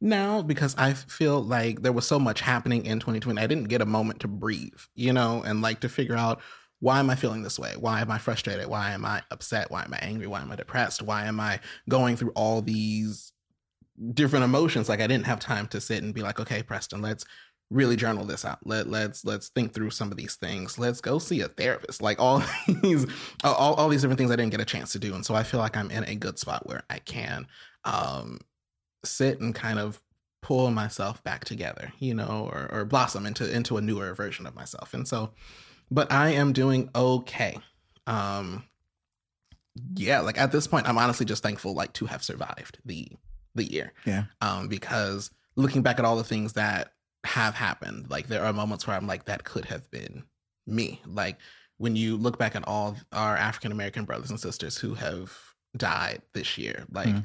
now 0.02 0.42
because 0.42 0.74
I 0.76 0.92
feel 0.94 1.42
like 1.42 1.82
there 1.82 1.92
was 1.92 2.06
so 2.06 2.18
much 2.18 2.40
happening 2.40 2.84
in 2.84 2.98
2020. 2.98 3.40
I 3.40 3.46
didn't 3.46 3.68
get 3.68 3.80
a 3.80 3.86
moment 3.86 4.20
to 4.20 4.28
breathe, 4.28 4.80
you 4.94 5.12
know, 5.12 5.42
and 5.44 5.62
like 5.62 5.80
to 5.80 5.88
figure 5.88 6.16
out 6.16 6.40
why 6.80 6.98
am 6.98 7.08
I 7.10 7.14
feeling 7.14 7.42
this 7.42 7.60
way? 7.60 7.74
Why 7.78 8.00
am 8.00 8.10
I 8.10 8.18
frustrated? 8.18 8.66
Why 8.66 8.90
am 8.90 9.04
I 9.04 9.22
upset? 9.30 9.70
Why 9.70 9.84
am 9.84 9.94
I 9.94 9.98
angry? 9.98 10.26
Why 10.26 10.42
am 10.42 10.50
I 10.50 10.56
depressed? 10.56 11.00
Why 11.00 11.26
am 11.26 11.38
I 11.38 11.60
going 11.88 12.16
through 12.16 12.32
all 12.34 12.60
these 12.60 13.32
different 14.12 14.44
emotions? 14.44 14.88
Like 14.88 15.00
I 15.00 15.06
didn't 15.06 15.26
have 15.26 15.38
time 15.38 15.68
to 15.68 15.80
sit 15.80 16.02
and 16.02 16.12
be 16.12 16.22
like, 16.22 16.40
okay, 16.40 16.62
Preston, 16.62 17.00
let's 17.00 17.24
really 17.70 17.94
journal 17.94 18.24
this 18.24 18.44
out. 18.44 18.58
Let 18.66 18.88
let's 18.88 19.24
let's 19.24 19.48
think 19.50 19.72
through 19.72 19.90
some 19.90 20.10
of 20.10 20.16
these 20.16 20.34
things. 20.34 20.76
Let's 20.76 21.00
go 21.00 21.20
see 21.20 21.40
a 21.42 21.48
therapist. 21.48 22.02
Like 22.02 22.18
all 22.20 22.42
these 22.82 23.06
all, 23.44 23.74
all 23.74 23.88
these 23.88 24.02
different 24.02 24.18
things 24.18 24.32
I 24.32 24.36
didn't 24.36 24.50
get 24.50 24.60
a 24.60 24.64
chance 24.64 24.90
to 24.92 24.98
do. 24.98 25.14
And 25.14 25.24
so 25.24 25.36
I 25.36 25.44
feel 25.44 25.60
like 25.60 25.76
I'm 25.76 25.90
in 25.92 26.02
a 26.04 26.16
good 26.16 26.38
spot 26.38 26.66
where 26.66 26.82
I 26.90 26.98
can 26.98 27.46
um 27.84 28.40
sit 29.04 29.40
and 29.40 29.54
kind 29.54 29.78
of 29.78 30.00
pull 30.42 30.70
myself 30.70 31.22
back 31.22 31.44
together, 31.44 31.92
you 31.98 32.14
know, 32.14 32.50
or 32.52 32.68
or 32.72 32.84
blossom 32.84 33.26
into 33.26 33.50
into 33.50 33.76
a 33.76 33.80
newer 33.80 34.14
version 34.14 34.46
of 34.46 34.54
myself. 34.54 34.94
And 34.94 35.06
so 35.06 35.32
but 35.90 36.10
I 36.10 36.30
am 36.30 36.52
doing 36.52 36.90
okay. 36.94 37.58
Um 38.06 38.64
yeah, 39.94 40.20
like 40.20 40.38
at 40.38 40.52
this 40.52 40.66
point, 40.66 40.88
I'm 40.88 40.98
honestly 40.98 41.24
just 41.26 41.42
thankful 41.42 41.74
like 41.74 41.92
to 41.94 42.06
have 42.06 42.22
survived 42.22 42.78
the 42.84 43.08
the 43.54 43.64
year. 43.64 43.92
Yeah. 44.04 44.24
Um, 44.40 44.68
because 44.68 45.30
looking 45.56 45.82
back 45.82 45.98
at 45.98 46.04
all 46.04 46.16
the 46.16 46.24
things 46.24 46.54
that 46.54 46.92
have 47.24 47.54
happened, 47.54 48.10
like 48.10 48.28
there 48.28 48.44
are 48.44 48.52
moments 48.52 48.86
where 48.86 48.96
I'm 48.96 49.06
like, 49.06 49.26
that 49.26 49.44
could 49.44 49.66
have 49.66 49.90
been 49.90 50.24
me. 50.66 51.00
Like 51.06 51.38
when 51.78 51.96
you 51.96 52.16
look 52.16 52.38
back 52.38 52.54
at 52.56 52.66
all 52.66 52.96
our 53.12 53.36
African 53.36 53.72
American 53.72 54.04
brothers 54.04 54.30
and 54.30 54.40
sisters 54.40 54.76
who 54.76 54.94
have 54.94 55.32
died 55.76 56.22
this 56.34 56.58
year, 56.58 56.84
like 56.90 57.08
Mm. 57.08 57.24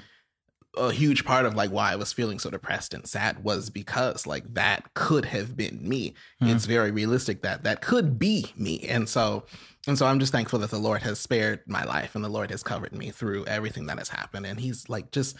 A 0.77 0.91
huge 0.91 1.25
part 1.25 1.45
of 1.45 1.55
like 1.55 1.71
why 1.71 1.91
I 1.91 1.95
was 1.95 2.13
feeling 2.13 2.39
so 2.39 2.49
depressed 2.49 2.93
and 2.93 3.05
sad 3.05 3.43
was 3.43 3.69
because 3.69 4.25
like 4.25 4.53
that 4.53 4.93
could 4.93 5.25
have 5.25 5.57
been 5.57 5.79
me. 5.87 6.13
Mm. 6.41 6.55
It's 6.55 6.65
very 6.65 6.91
realistic 6.91 7.41
that 7.41 7.63
that 7.63 7.81
could 7.81 8.17
be 8.19 8.53
me. 8.55 8.85
And 8.87 9.07
so 9.07 9.43
and 9.87 9.97
so 9.97 10.05
I'm 10.05 10.19
just 10.19 10.31
thankful 10.31 10.59
that 10.59 10.69
the 10.69 10.77
Lord 10.77 11.01
has 11.01 11.19
spared 11.19 11.61
my 11.65 11.83
life 11.83 12.15
and 12.15 12.23
the 12.23 12.29
Lord 12.29 12.51
has 12.51 12.61
covered 12.61 12.93
me 12.93 13.11
through 13.11 13.45
everything 13.45 13.85
that 13.87 13.97
has 13.97 14.09
happened. 14.09 14.45
And 14.45 14.59
he's 14.59 14.89
like 14.89 15.11
just 15.11 15.35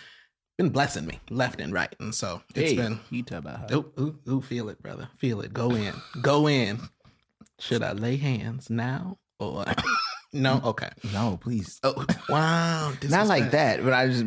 been 0.58 0.70
blessing 0.70 1.06
me 1.06 1.20
left 1.30 1.60
and 1.60 1.74
right. 1.74 1.94
And 2.00 2.16
so 2.16 2.42
it's 2.56 2.74
been 2.74 3.00
you 3.10 3.24
talk 3.24 3.40
about 3.40 3.72
ooh, 3.72 3.92
ooh, 4.00 4.20
ooh, 4.30 4.42
feel 4.42 4.70
it, 4.70 4.82
brother. 4.82 5.10
Feel 5.18 5.42
it. 5.42 5.54
Go 5.54 5.72
in. 5.72 5.94
Go 6.22 6.48
in. 6.48 6.80
Should 7.60 7.84
I 7.84 7.92
lay 7.94 8.18
hands 8.18 8.70
now 8.70 9.18
or 9.40 9.66
no? 10.34 10.62
Okay. 10.64 10.90
No, 11.14 11.38
please. 11.42 11.80
Oh 11.84 12.06
wow. 12.30 12.94
Not 13.10 13.28
like 13.28 13.52
that, 13.52 13.84
but 13.84 13.94
I 13.94 14.08
just 14.08 14.26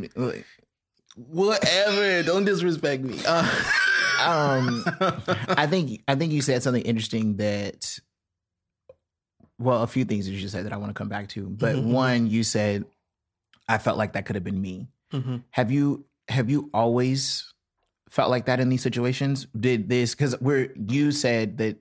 Whatever. 1.17 2.23
Don't 2.23 2.45
disrespect 2.45 3.03
me. 3.03 3.19
Uh, 3.27 3.43
um 4.27 4.85
I 5.49 5.67
think 5.69 6.03
I 6.07 6.15
think 6.15 6.33
you 6.33 6.43
said 6.43 6.63
something 6.63 6.83
interesting 6.83 7.37
that 7.37 7.99
well, 9.59 9.83
a 9.83 9.87
few 9.87 10.05
things 10.07 10.25
that 10.27 10.33
you 10.33 10.41
just 10.41 10.53
said 10.55 10.65
that 10.65 10.73
I 10.73 10.79
want 10.79 10.91
to 10.91 10.95
come 10.95 11.09
back 11.11 11.29
to. 11.31 11.47
But 11.49 11.77
Mhm. 11.77 11.85
one, 11.93 12.27
you 12.31 12.43
said 12.45 12.85
I 13.69 13.79
felt 13.79 13.99
like 13.99 14.15
that 14.15 14.25
could 14.27 14.37
have 14.37 14.45
been 14.45 14.61
me. 14.61 14.89
Mhm. 15.13 15.45
Have 15.51 15.71
you 15.71 16.07
have 16.29 16.49
you 16.51 16.71
always 16.73 17.53
felt 18.09 18.31
like 18.31 18.47
that 18.47 18.61
in 18.61 18.69
these 18.69 18.83
situations? 18.83 19.47
Did 19.59 19.89
this 19.89 20.15
because 20.15 20.39
we're 20.41 20.73
you 20.77 21.13
said 21.13 21.59
that 21.59 21.77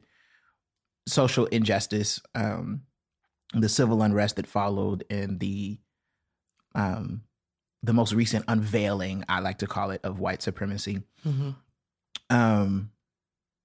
social 1.07 1.45
injustice, 1.47 2.19
um, 2.35 2.81
the 3.53 3.69
civil 3.69 4.01
unrest 4.03 4.35
that 4.37 4.45
followed, 4.47 5.03
and 5.09 5.39
the 5.39 5.79
um, 6.75 7.23
the 7.83 7.93
most 7.93 8.13
recent 8.13 8.45
unveiling, 8.47 9.23
I 9.29 9.39
like 9.39 9.59
to 9.59 9.67
call 9.67 9.91
it, 9.91 10.01
of 10.03 10.19
white 10.19 10.41
supremacy, 10.41 11.01
Mhm. 11.25 11.55
um, 12.29 12.91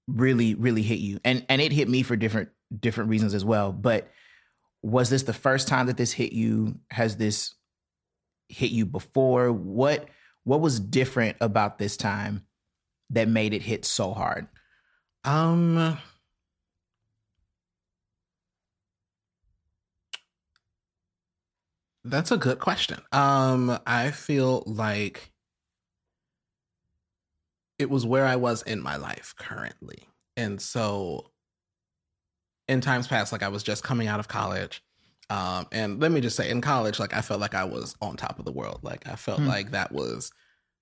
really 0.07 0.55
really 0.55 0.83
hit 0.83 0.99
you, 0.99 1.19
and 1.25 1.45
and 1.49 1.61
it 1.61 1.71
hit 1.71 1.89
me 1.89 2.03
for 2.03 2.15
different 2.15 2.49
different 2.79 3.09
reasons 3.09 3.33
as 3.33 3.43
well. 3.45 3.71
But 3.71 4.09
was 4.81 5.09
this 5.09 5.23
the 5.23 5.33
first 5.33 5.67
time 5.67 5.87
that 5.87 5.97
this 5.97 6.11
hit 6.13 6.31
you? 6.33 6.79
Has 6.91 7.17
this 7.17 7.55
hit 8.49 8.71
you 8.71 8.85
before? 8.85 9.51
What 9.51 10.07
what 10.43 10.61
was 10.61 10.79
different 10.79 11.37
about 11.41 11.77
this 11.79 11.97
time 11.97 12.45
that 13.09 13.27
made 13.27 13.53
it 13.53 13.63
hit 13.63 13.83
so 13.85 14.13
hard? 14.13 14.47
Um. 15.23 15.97
That's 22.05 22.31
a 22.31 22.37
good 22.37 22.59
question. 22.59 23.01
Um, 23.11 23.79
I 23.87 24.11
feel 24.11 24.63
like 24.67 25.31
it 27.79 27.89
was 27.89 28.05
where 28.05 28.25
I 28.25 28.35
was 28.35 28.61
in 28.61 28.79
my 28.79 28.95
life 28.95 29.33
currently. 29.37 30.07
And 30.37 30.61
so 30.61 31.31
in 32.67 32.79
times 32.79 33.07
past, 33.07 33.31
like 33.31 33.43
I 33.43 33.47
was 33.47 33.63
just 33.63 33.83
coming 33.83 34.07
out 34.07 34.19
of 34.19 34.27
college. 34.27 34.83
Um, 35.31 35.65
and 35.71 35.99
let 35.99 36.11
me 36.11 36.21
just 36.21 36.35
say, 36.35 36.49
in 36.49 36.61
college, 36.61 36.99
like 36.99 37.13
I 37.15 37.21
felt 37.21 37.39
like 37.41 37.55
I 37.55 37.63
was 37.63 37.95
on 38.01 38.17
top 38.17 38.37
of 38.37 38.45
the 38.45 38.51
world. 38.51 38.81
Like 38.83 39.07
I 39.07 39.15
felt 39.15 39.39
Hmm. 39.39 39.47
like 39.47 39.71
that 39.71 39.91
was 39.91 40.31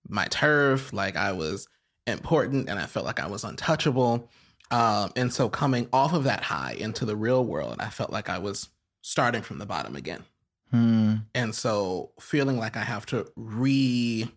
my 0.08 0.26
turf. 0.26 0.92
Like 0.92 1.16
I 1.16 1.32
was 1.32 1.68
important 2.06 2.70
and 2.70 2.78
I 2.80 2.86
felt 2.86 3.06
like 3.06 3.22
I 3.22 3.28
was 3.28 3.46
untouchable. 3.46 4.30
Um, 4.72 5.12
and 5.16 5.32
so 5.32 5.48
coming 5.48 5.88
off 5.94 6.14
of 6.14 6.26
that 6.26 6.44
high 6.44 6.74
into 6.74 7.06
the 7.06 7.16
real 7.16 7.46
world, 7.46 7.78
I 7.80 7.90
felt 7.90 8.12
like 8.12 8.28
I 8.28 8.40
was 8.40 8.70
starting 9.02 9.42
from 9.42 9.60
the 9.60 9.66
bottom 9.66 9.96
again. 9.96 10.26
Hmm. 10.74 11.16
And 11.36 11.54
so 11.54 12.12
feeling 12.20 12.58
like 12.58 12.76
I 12.78 12.84
have 12.84 13.06
to 13.08 13.28
re 13.36 14.28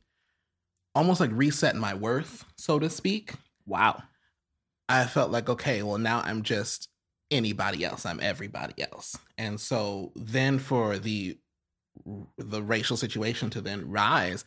almost 0.95 1.21
like 1.21 1.31
reset 1.33 1.77
my 1.77 1.95
worth, 1.95 2.45
so 2.57 2.79
to 2.79 2.91
speak. 2.91 3.35
Wow. 3.67 4.03
I 4.89 5.07
felt 5.07 5.31
like, 5.31 5.49
okay, 5.49 5.83
well, 5.83 5.99
now 5.99 6.21
I'm 6.21 6.43
just 6.43 6.89
anybody 7.31 7.85
else. 7.85 8.07
I'm 8.07 8.21
everybody 8.21 8.83
else. 8.83 9.17
And 9.39 9.61
so 9.61 10.13
then 10.15 10.59
for 10.59 10.99
the 10.99 11.39
the 12.39 12.63
racial 12.63 12.97
situation 12.97 13.51
to 13.51 13.61
then 13.63 13.91
rise, 13.91 14.45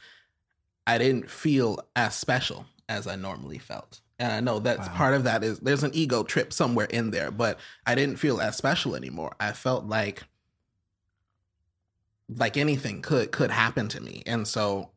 I 0.88 0.98
didn't 0.98 1.30
feel 1.30 1.80
as 1.96 2.16
special 2.16 2.66
as 2.88 3.08
I 3.08 3.16
normally 3.16 3.58
felt. 3.58 4.02
And 4.20 4.32
I 4.32 4.40
know 4.42 4.60
that's 4.60 4.88
Wow. 4.90 4.96
part 4.96 5.14
of 5.16 5.24
that 5.24 5.44
is 5.44 5.60
there's 5.60 5.84
an 5.84 5.92
ego 5.94 6.24
trip 6.24 6.54
somewhere 6.54 6.88
in 6.88 7.12
there, 7.12 7.32
but 7.32 7.60
I 7.86 7.96
didn't 7.96 8.18
feel 8.18 8.42
as 8.42 8.56
special 8.58 8.96
anymore. 8.96 9.36
I 9.40 9.54
felt 9.54 9.86
like 9.86 10.24
like 12.38 12.58
anything 12.58 13.02
could 13.02 13.32
could 13.32 13.52
happen 13.52 13.88
to 13.90 14.02
me. 14.02 14.24
And 14.26 14.48
so 14.48 14.92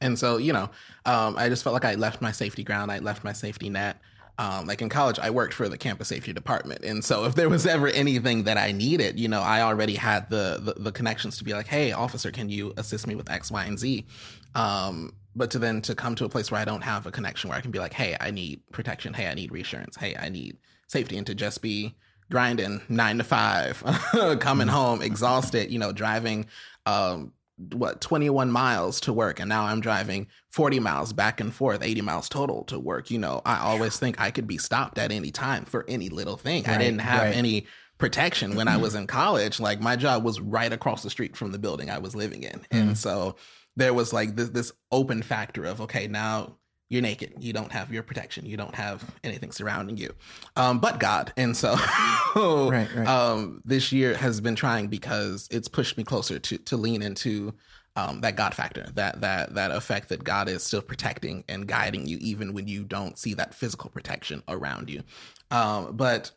and 0.00 0.18
so, 0.18 0.36
you 0.36 0.52
know, 0.52 0.70
um, 1.06 1.36
I 1.36 1.48
just 1.48 1.64
felt 1.64 1.74
like 1.74 1.84
I 1.84 1.94
left 1.94 2.22
my 2.22 2.30
safety 2.32 2.62
ground. 2.62 2.92
I 2.92 2.98
left 2.98 3.24
my 3.24 3.32
safety 3.32 3.68
net. 3.68 3.98
Um, 4.40 4.66
like 4.66 4.80
in 4.80 4.88
college, 4.88 5.18
I 5.18 5.30
worked 5.30 5.52
for 5.52 5.68
the 5.68 5.76
campus 5.76 6.06
safety 6.06 6.32
department, 6.32 6.84
and 6.84 7.04
so 7.04 7.24
if 7.24 7.34
there 7.34 7.48
was 7.48 7.66
ever 7.66 7.88
anything 7.88 8.44
that 8.44 8.56
I 8.56 8.70
needed, 8.70 9.18
you 9.18 9.26
know, 9.26 9.40
I 9.40 9.62
already 9.62 9.96
had 9.96 10.30
the 10.30 10.60
the, 10.62 10.80
the 10.80 10.92
connections 10.92 11.38
to 11.38 11.44
be 11.44 11.54
like, 11.54 11.66
"Hey, 11.66 11.90
officer, 11.90 12.30
can 12.30 12.48
you 12.48 12.72
assist 12.76 13.08
me 13.08 13.16
with 13.16 13.28
X, 13.28 13.50
Y, 13.50 13.64
and 13.64 13.76
Z?" 13.76 14.06
Um, 14.54 15.12
but 15.34 15.50
to 15.50 15.58
then 15.58 15.82
to 15.82 15.94
come 15.96 16.14
to 16.14 16.24
a 16.24 16.28
place 16.28 16.52
where 16.52 16.60
I 16.60 16.64
don't 16.64 16.82
have 16.82 17.04
a 17.04 17.10
connection 17.10 17.50
where 17.50 17.58
I 17.58 17.60
can 17.60 17.72
be 17.72 17.80
like, 17.80 17.92
"Hey, 17.92 18.16
I 18.20 18.30
need 18.30 18.62
protection. 18.70 19.12
Hey, 19.12 19.26
I 19.26 19.34
need 19.34 19.50
reassurance. 19.50 19.96
Hey, 19.96 20.14
I 20.16 20.28
need 20.28 20.56
safety," 20.86 21.16
and 21.16 21.26
to 21.26 21.34
just 21.34 21.60
be 21.60 21.96
grinding 22.30 22.82
nine 22.88 23.18
to 23.18 23.24
five, 23.24 23.82
coming 24.40 24.66
mm-hmm. 24.66 24.68
home 24.68 25.02
exhausted, 25.02 25.70
you 25.70 25.78
know, 25.78 25.92
driving 25.92 26.46
um, 26.86 27.32
what 27.72 28.00
21 28.00 28.52
miles 28.52 29.00
to 29.00 29.12
work 29.12 29.40
and 29.40 29.48
now 29.48 29.64
i'm 29.64 29.80
driving 29.80 30.28
40 30.50 30.78
miles 30.78 31.12
back 31.12 31.40
and 31.40 31.52
forth 31.52 31.82
80 31.82 32.02
miles 32.02 32.28
total 32.28 32.62
to 32.64 32.78
work 32.78 33.10
you 33.10 33.18
know. 33.18 33.42
I 33.44 33.58
always 33.58 33.98
think 33.98 34.20
i 34.20 34.30
could 34.30 34.46
be 34.46 34.58
stopped 34.58 34.96
at 34.96 35.10
any 35.10 35.32
time 35.32 35.64
for 35.64 35.84
any 35.88 36.08
little 36.08 36.36
thing. 36.36 36.66
I 36.66 36.78
didn't 36.78 37.00
have 37.00 37.22
right. 37.22 37.34
any 37.34 37.66
protection 37.98 38.54
when 38.54 38.68
i 38.68 38.76
was 38.76 38.92
mm-hmm. 38.92 39.02
in 39.02 39.06
college. 39.08 39.58
Like 39.58 39.80
my 39.80 39.96
job 39.96 40.22
was 40.22 40.40
right 40.40 40.72
across 40.72 41.02
the 41.02 41.10
street 41.10 41.36
from 41.36 41.50
the 41.50 41.58
building 41.58 41.90
i 41.90 41.98
was 41.98 42.14
living 42.14 42.44
in. 42.44 42.60
And 42.70 42.90
mm. 42.90 42.96
so 42.96 43.34
there 43.74 43.92
was 43.92 44.12
like 44.12 44.36
this 44.36 44.50
this 44.50 44.70
open 44.92 45.22
factor 45.22 45.64
of 45.64 45.80
okay 45.80 46.06
now 46.06 46.57
you're 46.88 47.02
naked 47.02 47.32
you 47.38 47.52
don't 47.52 47.72
have 47.72 47.92
your 47.92 48.02
protection 48.02 48.46
you 48.46 48.56
don't 48.56 48.74
have 48.74 49.04
anything 49.24 49.52
surrounding 49.52 49.96
you 49.96 50.12
um, 50.56 50.78
but 50.78 50.98
god 50.98 51.32
and 51.36 51.56
so 51.56 51.76
Right, 52.36 52.88
right. 52.94 53.06
um, 53.06 53.62
this 53.64 53.92
year 53.92 54.16
has 54.16 54.40
been 54.40 54.54
trying 54.54 54.88
because 54.88 55.48
it's 55.50 55.68
pushed 55.68 55.96
me 55.96 56.04
closer 56.04 56.38
to 56.38 56.58
to 56.58 56.76
lean 56.76 57.02
into 57.02 57.54
um, 57.98 58.20
that 58.20 58.36
God 58.36 58.54
factor, 58.54 58.86
that 58.94 59.20
that 59.22 59.54
that 59.54 59.72
effect 59.72 60.10
that 60.10 60.22
God 60.22 60.48
is 60.48 60.62
still 60.62 60.82
protecting 60.82 61.42
and 61.48 61.66
guiding 61.66 62.06
you, 62.06 62.16
even 62.20 62.52
when 62.52 62.68
you 62.68 62.84
don't 62.84 63.18
see 63.18 63.34
that 63.34 63.54
physical 63.54 63.90
protection 63.90 64.42
around 64.46 64.88
you. 64.88 65.02
Um, 65.50 65.96
but 65.96 66.30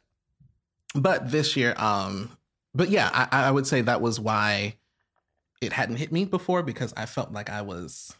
but 0.95 1.29
this 1.29 1.55
year, 1.55 1.75
um, 1.77 2.35
but 2.73 2.89
yeah, 2.89 3.09
I, 3.13 3.45
I 3.47 3.51
would 3.51 3.67
say 3.67 3.81
that 3.81 4.01
was 4.01 4.19
why 4.19 4.77
it 5.61 5.71
hadn't 5.71 5.97
hit 5.97 6.11
me 6.11 6.25
before 6.25 6.63
because 6.63 6.93
I 6.97 7.05
felt 7.05 7.31
like 7.31 7.51
I 7.51 7.61
was 7.61 8.15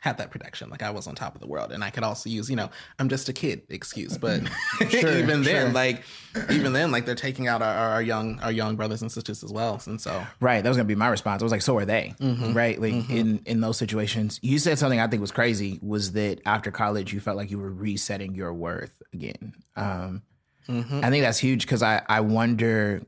had 0.00 0.16
that 0.16 0.30
protection, 0.30 0.70
like 0.70 0.82
I 0.82 0.88
was 0.90 1.06
on 1.06 1.14
top 1.14 1.34
of 1.34 1.42
the 1.42 1.46
world, 1.46 1.72
and 1.72 1.84
I 1.84 1.90
could 1.90 2.02
also 2.04 2.30
use, 2.30 2.48
you 2.48 2.56
know, 2.56 2.70
I'm 2.98 3.08
just 3.10 3.28
a 3.28 3.34
kid 3.34 3.62
excuse, 3.68 4.16
but 4.16 4.40
Sure, 4.88 5.12
even 5.18 5.42
then, 5.42 5.66
sure. 5.66 5.68
like 5.72 6.04
even 6.50 6.72
then, 6.72 6.90
like 6.90 7.04
they're 7.04 7.14
taking 7.14 7.48
out 7.48 7.60
our, 7.60 7.74
our 7.74 8.00
young 8.02 8.40
our 8.40 8.50
young 8.50 8.76
brothers 8.76 9.02
and 9.02 9.12
sisters 9.12 9.44
as 9.44 9.52
well, 9.52 9.80
and 9.86 10.00
so 10.00 10.24
Right. 10.40 10.62
That 10.62 10.70
was 10.70 10.76
gonna 10.78 10.86
be 10.86 10.94
my 10.94 11.08
response. 11.08 11.42
I 11.42 11.44
was 11.44 11.52
like, 11.52 11.60
so 11.62 11.76
are 11.76 11.84
they. 11.84 12.14
Mhm. 12.18 12.54
Right. 12.54 12.80
Like 12.80 12.94
Mhm. 12.94 13.10
in 13.10 13.40
in 13.44 13.60
those 13.60 13.76
situations. 13.76 14.38
You 14.42 14.58
said 14.58 14.78
something 14.78 14.98
I 15.00 15.06
think 15.06 15.20
was 15.20 15.32
crazy 15.32 15.78
was 15.82 16.12
that 16.12 16.40
after 16.46 16.70
college 16.70 17.12
you 17.12 17.20
felt 17.20 17.36
like 17.36 17.50
you 17.50 17.58
were 17.58 17.70
resetting 17.72 18.34
your 18.34 18.54
worth 18.54 18.94
again. 19.12 19.52
Um 19.76 20.22
mhm. 20.66 21.04
I 21.04 21.10
think 21.10 21.22
that's 21.24 21.38
huge 21.38 21.66
because 21.66 21.82
I 21.82 22.02
I 22.08 22.20
wonder 22.20 23.02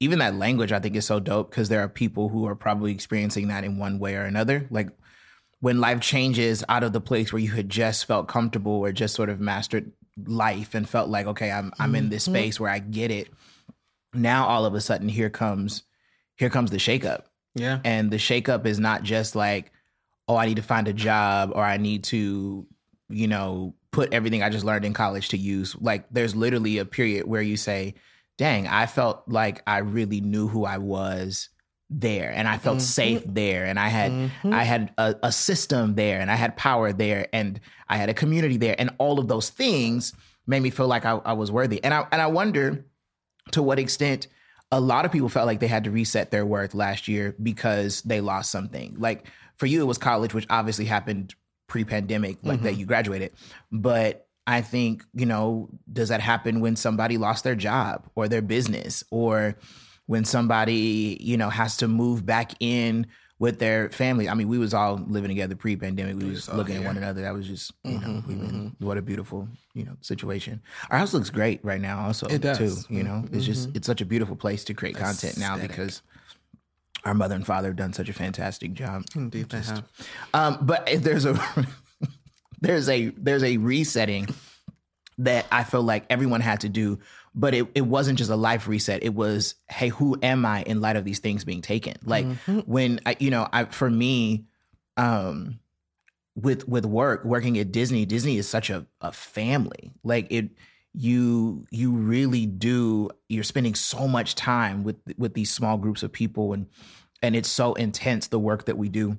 even 0.00 0.18
that 0.20 0.34
language 0.34 0.70
I 0.70 0.78
think 0.80 0.96
is 0.96 1.06
so 1.06 1.18
dope 1.18 1.50
because 1.50 1.68
there 1.70 1.80
are 1.80 1.88
people 1.88 2.28
who 2.28 2.46
are 2.46 2.54
probably 2.54 2.92
experiencing 2.92 3.48
that 3.48 3.64
in 3.64 3.78
one 3.78 3.98
way 3.98 4.14
or 4.16 4.22
another. 4.24 4.66
Like 4.70 4.90
when 5.60 5.80
life 5.80 6.00
changes 6.00 6.62
out 6.68 6.82
of 6.84 6.92
the 6.92 7.00
place 7.00 7.32
where 7.32 7.40
you 7.42 7.50
had 7.50 7.68
just 7.68 8.04
felt 8.04 8.28
comfortable 8.28 8.72
or 8.72 8.92
just 8.92 9.14
sort 9.14 9.28
of 9.28 9.40
mastered 9.40 9.92
life 10.26 10.74
and 10.74 10.88
felt 10.88 11.08
like 11.08 11.26
okay 11.26 11.50
I'm 11.50 11.72
I'm 11.78 11.94
in 11.94 12.08
this 12.10 12.26
Mhm. 12.26 12.32
space 12.32 12.60
where 12.60 12.70
I 12.70 12.78
get 12.78 13.10
it. 13.10 13.28
Now 14.14 14.46
all 14.46 14.64
of 14.64 14.74
a 14.74 14.80
sudden 14.80 15.08
here 15.08 15.30
comes 15.30 15.82
here 16.36 16.50
comes 16.50 16.70
the 16.70 16.76
shakeup 16.78 17.22
yeah, 17.54 17.80
and 17.84 18.10
the 18.10 18.16
shakeup 18.16 18.64
is 18.66 18.78
not 18.78 19.02
just 19.02 19.34
like 19.34 19.72
oh 20.28 20.36
i 20.36 20.46
need 20.46 20.56
to 20.56 20.62
find 20.62 20.86
a 20.86 20.92
job 20.92 21.50
or 21.54 21.64
i 21.64 21.76
need 21.78 22.04
to 22.04 22.64
you 23.08 23.26
know 23.26 23.74
put 23.90 24.12
everything 24.12 24.42
i 24.42 24.48
just 24.48 24.64
learned 24.64 24.84
in 24.84 24.92
college 24.92 25.28
to 25.30 25.36
use 25.36 25.74
like 25.80 26.04
there's 26.12 26.36
literally 26.36 26.78
a 26.78 26.84
period 26.84 27.26
where 27.26 27.42
you 27.42 27.56
say 27.56 27.94
dang 28.36 28.68
i 28.68 28.86
felt 28.86 29.24
like 29.26 29.62
i 29.66 29.78
really 29.78 30.20
knew 30.20 30.46
who 30.46 30.64
i 30.64 30.78
was 30.78 31.48
there 31.90 32.30
and 32.30 32.46
I 32.46 32.58
felt 32.58 32.78
mm-hmm. 32.78 32.84
safe 32.84 33.22
there 33.26 33.64
and 33.64 33.78
I 33.78 33.88
had 33.88 34.30
I 34.44 34.64
had 34.64 34.94
mm-hmm. 34.96 35.18
a, 35.24 35.28
a 35.28 35.32
system 35.32 35.94
there 35.94 36.20
and 36.20 36.30
I 36.30 36.34
had 36.34 36.56
power 36.56 36.92
there 36.92 37.28
and 37.32 37.60
I 37.88 37.96
had 37.96 38.10
a 38.10 38.14
community 38.14 38.58
there 38.58 38.76
and 38.78 38.90
all 38.98 39.18
of 39.18 39.28
those 39.28 39.48
things 39.48 40.12
made 40.46 40.62
me 40.62 40.70
feel 40.70 40.88
like 40.88 41.04
I, 41.04 41.12
I 41.24 41.32
was 41.34 41.52
worthy. 41.52 41.82
And 41.82 41.94
I 41.94 42.06
and 42.10 42.20
I 42.20 42.26
wonder 42.26 42.84
to 43.52 43.62
what 43.62 43.78
extent 43.78 44.26
a 44.70 44.80
lot 44.80 45.04
of 45.04 45.12
people 45.12 45.28
felt 45.28 45.46
like 45.46 45.60
they 45.60 45.68
had 45.68 45.84
to 45.84 45.90
reset 45.90 46.30
their 46.30 46.44
worth 46.44 46.74
last 46.74 47.08
year 47.08 47.34
because 47.42 48.02
they 48.02 48.20
lost 48.20 48.50
something. 48.50 48.96
Like 48.98 49.26
for 49.56 49.66
you, 49.66 49.80
it 49.80 49.86
was 49.86 49.96
college, 49.98 50.34
which 50.34 50.46
obviously 50.50 50.84
happened 50.84 51.34
pre-pandemic, 51.68 52.38
like 52.42 52.62
that 52.62 52.72
mm-hmm. 52.72 52.80
you 52.80 52.86
graduated. 52.86 53.32
But 53.72 54.26
I 54.46 54.62
think, 54.62 55.04
you 55.14 55.26
know, 55.26 55.68
does 55.90 56.08
that 56.08 56.20
happen 56.20 56.60
when 56.60 56.76
somebody 56.76 57.18
lost 57.18 57.44
their 57.44 57.54
job 57.54 58.08
or 58.14 58.28
their 58.28 58.42
business 58.42 59.04
or 59.10 59.56
when 60.08 60.24
somebody, 60.24 61.18
you 61.20 61.36
know, 61.36 61.50
has 61.50 61.76
to 61.76 61.86
move 61.86 62.24
back 62.24 62.52
in 62.60 63.06
with 63.38 63.58
their 63.58 63.90
family? 63.90 64.26
I 64.28 64.32
mean, 64.34 64.48
we 64.48 64.56
was 64.58 64.72
all 64.74 64.96
living 65.06 65.28
together 65.28 65.54
pre-pandemic. 65.54 66.16
We 66.16 66.30
was 66.30 66.48
all 66.48 66.56
looking 66.56 66.76
at 66.76 66.84
one 66.84 66.96
another. 66.96 67.20
That 67.22 67.34
was 67.34 67.46
just, 67.46 67.72
you 67.84 67.92
know, 68.00 68.06
Mm-hmm, 68.08 68.28
we've 68.28 68.40
been, 68.40 68.76
what 68.80 68.96
a 68.98 69.02
beautiful, 69.02 69.46
you 69.74 69.84
know, 69.84 69.96
situation. 70.00 70.60
Our 70.90 70.98
house 70.98 71.12
looks 71.14 71.28
great 71.30 71.62
right 71.62 71.80
now 71.80 72.00
also 72.06 72.26
It 72.26 72.40
does. 72.40 72.86
too, 72.86 72.94
you 72.94 73.02
know. 73.02 73.24
It's 73.30 73.44
just 73.44 73.68
it's 73.76 73.86
such 73.86 74.00
a 74.00 74.06
beautiful 74.06 74.34
place 74.34 74.64
to 74.64 74.74
create 74.74 74.96
content 74.96 75.36
now 75.38 75.58
because 75.58 76.00
our 77.04 77.14
mother 77.14 77.34
and 77.36 77.46
father 77.46 77.68
have 77.68 77.76
done 77.76 77.92
such 77.92 78.08
a 78.08 78.12
fantastic 78.14 78.72
job. 78.72 79.04
Indeed, 79.14 79.50
they 79.50 79.60
have. 79.60 79.84
Um, 80.34 80.58
but 80.62 80.88
if 80.88 81.02
there's 81.02 81.26
a 81.26 81.38
there's 82.60 82.88
a 82.88 83.10
there's 83.10 83.44
a 83.44 83.56
resetting 83.58 84.26
that 85.18 85.46
I 85.50 85.64
feel 85.64 85.82
like 85.82 86.04
everyone 86.10 86.40
had 86.40 86.60
to 86.60 86.68
do, 86.68 86.98
but 87.34 87.54
it, 87.54 87.66
it 87.74 87.82
wasn't 87.82 88.18
just 88.18 88.30
a 88.30 88.36
life 88.36 88.68
reset. 88.68 89.02
It 89.02 89.14
was, 89.14 89.54
hey, 89.68 89.88
who 89.88 90.18
am 90.22 90.44
I 90.44 90.62
in 90.62 90.80
light 90.80 90.96
of 90.96 91.04
these 91.04 91.18
things 91.18 91.44
being 91.44 91.62
taken? 91.62 91.96
Like 92.04 92.24
when 92.66 93.00
I, 93.06 93.16
you 93.18 93.30
know, 93.30 93.48
I 93.52 93.64
for 93.64 93.90
me, 93.90 94.46
um, 94.96 95.60
with 96.34 96.68
with 96.68 96.84
work, 96.84 97.24
working 97.24 97.58
at 97.58 97.72
Disney, 97.72 98.06
Disney 98.06 98.38
is 98.38 98.48
such 98.48 98.70
a, 98.70 98.86
a 99.00 99.12
family. 99.12 99.92
Like 100.04 100.28
it 100.30 100.50
you 100.94 101.66
you 101.70 101.92
really 101.92 102.46
do 102.46 103.10
you're 103.28 103.44
spending 103.44 103.74
so 103.74 104.08
much 104.08 104.34
time 104.34 104.84
with 104.84 104.96
with 105.16 105.34
these 105.34 105.50
small 105.50 105.76
groups 105.76 106.02
of 106.02 106.12
people 106.12 106.52
and 106.52 106.66
and 107.22 107.36
it's 107.36 107.48
so 107.48 107.74
intense 107.74 108.28
the 108.28 108.38
work 108.38 108.64
that 108.64 108.78
we 108.78 108.88
do 108.88 109.18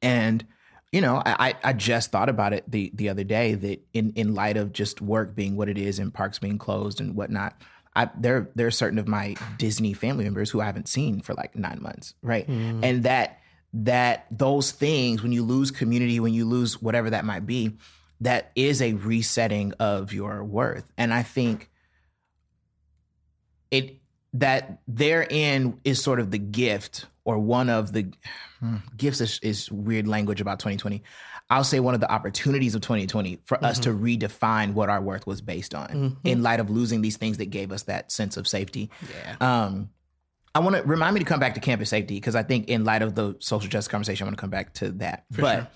and 0.00 0.44
you 0.96 1.02
know 1.02 1.22
i 1.26 1.54
i 1.62 1.74
just 1.74 2.10
thought 2.10 2.30
about 2.30 2.54
it 2.54 2.64
the 2.66 2.90
the 2.94 3.10
other 3.10 3.22
day 3.22 3.54
that 3.54 3.86
in 3.92 4.10
in 4.16 4.34
light 4.34 4.56
of 4.56 4.72
just 4.72 5.02
work 5.02 5.34
being 5.34 5.54
what 5.54 5.68
it 5.68 5.76
is 5.76 5.98
and 5.98 6.14
parks 6.14 6.38
being 6.38 6.56
closed 6.56 7.00
and 7.00 7.14
whatnot 7.14 7.54
I, 7.94 8.10
there 8.18 8.50
there 8.54 8.66
are 8.66 8.72
certain 8.72 8.98
of 8.98 9.08
my 9.08 9.36
Disney 9.56 9.94
family 9.94 10.24
members 10.24 10.50
who 10.50 10.60
I 10.60 10.66
haven't 10.66 10.86
seen 10.86 11.22
for 11.22 11.32
like 11.32 11.56
nine 11.56 11.78
months, 11.80 12.12
right? 12.20 12.44
Hmm. 12.44 12.84
And 12.84 13.04
that 13.04 13.40
that 13.72 14.26
those 14.30 14.70
things 14.70 15.22
when 15.22 15.32
you 15.32 15.42
lose 15.42 15.70
community, 15.70 16.20
when 16.20 16.34
you 16.34 16.44
lose 16.44 16.80
whatever 16.82 17.08
that 17.08 17.24
might 17.24 17.46
be, 17.46 17.78
that 18.20 18.52
is 18.54 18.82
a 18.82 18.92
resetting 18.92 19.72
of 19.80 20.12
your 20.12 20.44
worth. 20.44 20.84
And 20.98 21.12
I 21.12 21.22
think 21.22 21.70
it 23.70 23.96
that 24.34 24.80
therein 24.86 25.80
is 25.82 26.02
sort 26.02 26.20
of 26.20 26.30
the 26.30 26.38
gift 26.38 27.06
or 27.26 27.38
one 27.38 27.68
of 27.68 27.92
the 27.92 28.10
hmm, 28.60 28.76
gifts 28.96 29.20
is, 29.20 29.38
is 29.42 29.70
weird 29.70 30.06
language 30.08 30.40
about 30.40 30.58
2020 30.58 31.02
i'll 31.50 31.62
say 31.64 31.80
one 31.80 31.94
of 31.94 32.00
the 32.00 32.10
opportunities 32.10 32.74
of 32.74 32.80
2020 32.80 33.40
for 33.44 33.62
us 33.64 33.78
to 33.78 33.90
redefine 33.90 34.72
what 34.72 34.88
our 34.88 35.00
worth 35.00 35.26
was 35.26 35.40
based 35.40 35.74
on 35.74 36.16
in 36.24 36.42
light 36.42 36.60
of 36.60 36.70
losing 36.70 37.02
these 37.02 37.16
things 37.16 37.36
that 37.38 37.46
gave 37.46 37.70
us 37.72 37.82
that 37.84 38.10
sense 38.10 38.36
of 38.36 38.48
safety 38.48 38.90
Yeah. 39.10 39.36
um, 39.64 39.90
I 40.54 40.58
want 40.60 40.74
to 40.74 40.82
remind 40.84 41.12
me 41.12 41.20
to 41.20 41.26
come 41.26 41.38
back 41.38 41.52
to 41.56 41.60
campus 41.60 41.90
safety 41.90 42.14
because 42.14 42.34
I 42.34 42.42
think 42.42 42.70
in 42.70 42.82
light 42.82 43.02
of 43.02 43.14
the 43.14 43.36
social 43.40 43.68
justice 43.68 43.88
conversation, 43.88 44.24
I 44.24 44.28
want 44.28 44.38
to 44.38 44.40
come 44.40 44.48
back 44.48 44.72
to 44.74 44.90
that. 44.92 45.26
but 45.30 45.54
sure. 45.54 45.68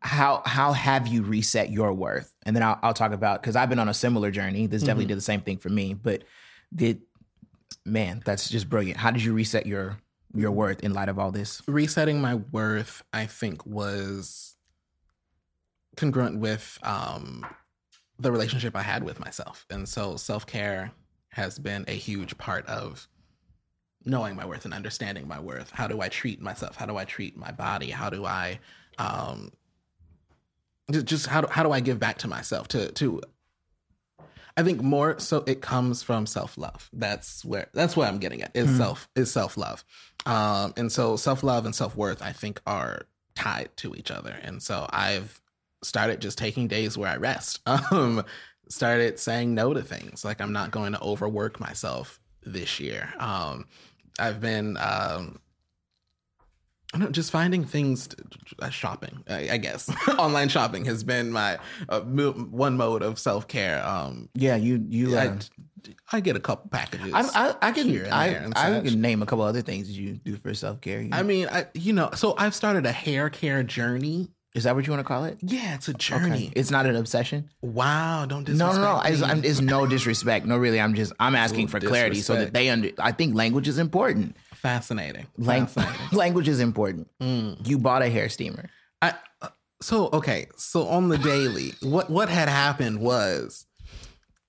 how 0.00 0.42
how 0.44 0.72
have 0.72 1.06
you 1.06 1.22
reset 1.22 1.70
your 1.70 1.92
worth? 1.92 2.34
And 2.44 2.56
then 2.56 2.64
I'll, 2.64 2.80
I'll 2.82 2.94
talk 2.94 3.12
about 3.12 3.40
because 3.40 3.54
I've 3.54 3.68
been 3.68 3.78
on 3.78 3.88
a 3.88 3.94
similar 3.94 4.32
journey. 4.32 4.66
This 4.66 4.82
definitely 4.82 5.06
did 5.06 5.16
the 5.16 5.22
same 5.22 5.40
thing 5.40 5.58
for 5.58 5.68
me. 5.68 5.94
But 5.94 6.24
did 6.74 7.02
man, 7.84 8.22
that's 8.24 8.50
just 8.50 8.68
brilliant. 8.68 8.98
How 8.98 9.12
did 9.12 9.22
you 9.22 9.32
reset 9.32 9.66
your 9.66 9.98
your 10.36 10.50
worth 10.50 10.80
in 10.82 10.92
light 10.92 11.08
of 11.08 11.18
all 11.18 11.30
this? 11.30 11.62
resetting 11.66 12.20
my 12.20 12.34
worth 12.34 13.02
i 13.12 13.26
think 13.26 13.64
was 13.66 14.56
congruent 15.96 16.38
with 16.38 16.78
um 16.82 17.44
the 18.18 18.30
relationship 18.30 18.76
i 18.76 18.82
had 18.82 19.02
with 19.02 19.18
myself 19.20 19.66
and 19.70 19.88
so 19.88 20.16
self-care 20.16 20.92
has 21.30 21.58
been 21.58 21.84
a 21.88 21.92
huge 21.92 22.36
part 22.38 22.66
of 22.66 23.08
knowing 24.04 24.36
my 24.36 24.46
worth 24.46 24.64
and 24.64 24.72
understanding 24.74 25.26
my 25.26 25.38
worth 25.40 25.70
how 25.70 25.86
do 25.86 26.00
i 26.00 26.08
treat 26.08 26.40
myself 26.40 26.76
how 26.76 26.86
do 26.86 26.96
i 26.96 27.04
treat 27.04 27.36
my 27.36 27.50
body 27.50 27.90
how 27.90 28.08
do 28.08 28.24
i 28.24 28.58
um 28.98 29.50
ju- 30.92 31.02
just 31.02 31.26
how 31.26 31.40
do, 31.40 31.48
how 31.50 31.62
do 31.62 31.72
i 31.72 31.80
give 31.80 31.98
back 31.98 32.18
to 32.18 32.28
myself 32.28 32.68
to 32.68 32.90
to 32.92 33.20
I 34.58 34.62
think 34.62 34.82
more 34.82 35.18
so 35.18 35.44
it 35.46 35.60
comes 35.60 36.02
from 36.02 36.24
self 36.24 36.56
love. 36.56 36.88
That's 36.92 37.44
where 37.44 37.68
that's 37.74 37.94
what 37.94 38.08
I'm 38.08 38.18
getting 38.18 38.40
at. 38.42 38.52
Is 38.54 38.74
self 38.78 39.08
is 39.14 39.30
self 39.30 39.58
love, 39.58 39.84
um, 40.26 40.74
and 40.76 40.90
so 40.92 41.16
self 41.16 41.42
love 41.42 41.64
and 41.64 41.74
self 41.74 41.96
worth 41.96 42.20
I 42.22 42.32
think 42.32 42.60
are 42.66 43.02
tied 43.34 43.70
to 43.76 43.94
each 43.94 44.10
other. 44.10 44.36
And 44.42 44.62
so 44.62 44.86
I've 44.90 45.40
started 45.82 46.20
just 46.20 46.38
taking 46.38 46.68
days 46.68 46.98
where 46.98 47.10
I 47.10 47.16
rest. 47.16 47.60
Um, 47.92 48.24
started 48.68 49.16
saying 49.20 49.54
no 49.54 49.72
to 49.72 49.80
things 49.80 50.24
like 50.24 50.40
I'm 50.40 50.52
not 50.52 50.72
going 50.72 50.92
to 50.92 51.00
overwork 51.00 51.60
myself 51.60 52.18
this 52.42 52.80
year. 52.80 53.12
Um, 53.18 53.66
I've 54.18 54.40
been 54.40 54.76
um, 54.78 55.38
know, 56.98 57.10
just 57.10 57.30
finding 57.30 57.64
things, 57.64 58.08
to, 58.08 58.16
uh, 58.60 58.68
shopping, 58.70 59.22
I, 59.28 59.50
I 59.52 59.56
guess. 59.56 59.90
Online 60.18 60.48
shopping 60.48 60.84
has 60.86 61.04
been 61.04 61.30
my 61.32 61.58
uh, 61.88 62.00
one 62.00 62.76
mode 62.76 63.02
of 63.02 63.18
self 63.18 63.48
care. 63.48 63.84
Um, 63.86 64.28
Yeah, 64.34 64.56
you 64.56 64.84
you. 64.88 65.16
I, 65.16 65.28
Uh, 65.28 65.38
I 66.12 66.20
get 66.20 66.36
a 66.36 66.40
couple 66.40 66.68
packages. 66.70 67.12
I, 67.14 67.20
I, 67.20 67.54
I 67.68 67.72
can 67.72 68.12
I, 68.12 68.50
I 68.56 68.80
can 68.80 69.00
name 69.00 69.22
a 69.22 69.26
couple 69.26 69.44
other 69.44 69.62
things 69.62 69.90
you 69.90 70.14
do 70.14 70.36
for 70.36 70.54
self 70.54 70.80
care. 70.80 71.06
I 71.12 71.22
mean, 71.22 71.48
I 71.48 71.66
you 71.74 71.92
know, 71.92 72.10
so 72.14 72.34
I've 72.38 72.54
started 72.54 72.86
a 72.86 72.92
hair 72.92 73.30
care 73.30 73.62
journey. 73.62 74.28
Is 74.54 74.64
that 74.64 74.74
what 74.74 74.86
you 74.86 74.92
want 74.92 75.00
to 75.00 75.04
call 75.04 75.24
it? 75.24 75.36
Yeah, 75.42 75.74
it's 75.74 75.86
a 75.86 75.92
journey. 75.92 76.50
It's 76.56 76.70
not 76.70 76.86
an 76.86 76.96
obsession. 76.96 77.50
Wow, 77.60 78.24
don't 78.24 78.48
No, 78.48 78.54
disrespect 78.54 78.76
no, 78.76 78.96
no. 78.96 79.00
It's, 79.02 79.20
me. 79.20 79.26
I'm, 79.26 79.44
it's 79.44 79.60
no 79.60 79.86
disrespect. 79.86 80.46
No, 80.46 80.56
really. 80.56 80.80
I'm 80.80 80.94
just 80.94 81.12
I'm 81.20 81.34
asking 81.34 81.68
for 81.68 81.78
clarity 81.78 82.22
so 82.22 82.34
that 82.36 82.54
they 82.54 82.70
under. 82.70 82.90
I 82.98 83.12
think 83.12 83.34
language 83.34 83.68
is 83.68 83.78
important. 83.78 84.34
Fascinating. 84.66 85.26
Lang- 85.38 85.66
fascinating. 85.66 86.06
language 86.18 86.48
is 86.48 86.60
important. 86.60 87.08
Mm. 87.20 87.66
You 87.66 87.78
bought 87.78 88.02
a 88.02 88.08
hair 88.08 88.28
steamer. 88.28 88.68
I 89.00 89.14
uh, 89.42 89.48
so 89.80 90.08
okay. 90.12 90.48
So 90.56 90.88
on 90.88 91.08
the 91.08 91.18
daily, 91.18 91.72
what 91.82 92.10
what 92.10 92.28
had 92.28 92.48
happened 92.48 93.00
was 93.00 93.66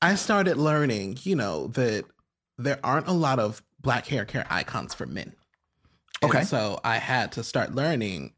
I 0.01 0.15
started 0.15 0.57
learning, 0.57 1.17
you 1.21 1.35
know, 1.35 1.67
that 1.67 2.05
there 2.57 2.79
aren't 2.83 3.07
a 3.07 3.13
lot 3.13 3.39
of 3.39 3.61
black 3.79 4.07
hair 4.07 4.25
care 4.25 4.45
icons 4.49 4.93
for 4.93 5.05
men. 5.05 5.33
And 6.21 6.31
Okay. 6.31 6.43
so 6.43 6.79
I 6.83 6.97
had 6.97 7.31
to 7.33 7.43
start 7.43 7.75
learning 7.75 8.33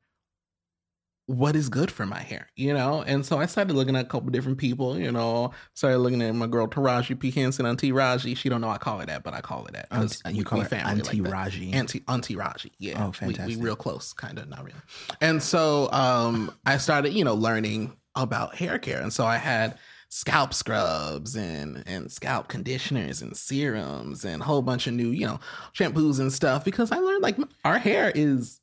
what 1.29 1.55
is 1.55 1.69
good 1.69 1.91
for 1.91 2.07
my 2.07 2.19
hair, 2.21 2.47
you 2.55 2.73
know? 2.73 3.03
And 3.03 3.23
so 3.23 3.37
I 3.37 3.45
started 3.45 3.73
looking 3.75 3.95
at 3.95 4.05
a 4.05 4.07
couple 4.07 4.31
different 4.31 4.57
people, 4.57 4.97
you 4.97 5.11
know, 5.11 5.51
started 5.75 5.99
looking 5.99 6.23
at 6.23 6.33
my 6.33 6.47
girl 6.47 6.67
Taraji 6.67 7.19
P. 7.19 7.29
Henson, 7.29 7.67
Auntie 7.67 7.91
Raji. 7.91 8.33
She 8.33 8.49
don't 8.49 8.61
know 8.61 8.69
I 8.69 8.79
call 8.79 8.97
her 8.97 9.05
that, 9.05 9.21
but 9.23 9.35
I 9.35 9.41
call 9.41 9.65
her 9.65 9.71
that. 9.73 9.87
Auntie- 9.91 10.17
you 10.31 10.37
we- 10.39 10.43
call 10.43 10.57
we 10.57 10.63
her 10.63 10.69
family 10.69 10.91
Auntie 11.01 11.19
that. 11.21 11.31
Raji. 11.31 11.71
Auntie 11.73 12.03
Auntie 12.07 12.35
Raji. 12.35 12.71
Yeah. 12.79 13.05
Oh, 13.05 13.27
We- 13.27 13.35
We, 13.45 13.55
real 13.57 13.75
close, 13.75 14.11
kind 14.11 14.39
of, 14.39 14.49
not 14.49 14.63
really. 14.63 14.79
And 15.21 15.41
so 15.43 15.91
um 15.91 16.51
I 16.65 16.77
started, 16.77 17.13
you 17.13 17.23
know, 17.23 17.35
learning 17.35 17.95
about 18.15 18.55
hair 18.55 18.79
care. 18.79 18.99
And 18.99 19.13
so 19.13 19.23
I 19.23 19.37
had 19.37 19.77
scalp 20.11 20.55
scrubs 20.55 21.35
and 21.35 21.83
and 21.85 22.11
scalp 22.11 22.47
conditioners 22.47 23.21
and 23.21 23.37
serums 23.37 24.25
and 24.25 24.41
a 24.41 24.45
whole 24.45 24.63
bunch 24.63 24.87
of 24.87 24.93
new, 24.95 25.09
you 25.09 25.27
know, 25.27 25.39
shampoos 25.77 26.19
and 26.19 26.33
stuff 26.33 26.65
because 26.65 26.91
I 26.91 26.97
learned 26.97 27.21
like 27.21 27.37
our 27.63 27.77
hair 27.77 28.11
is 28.15 28.58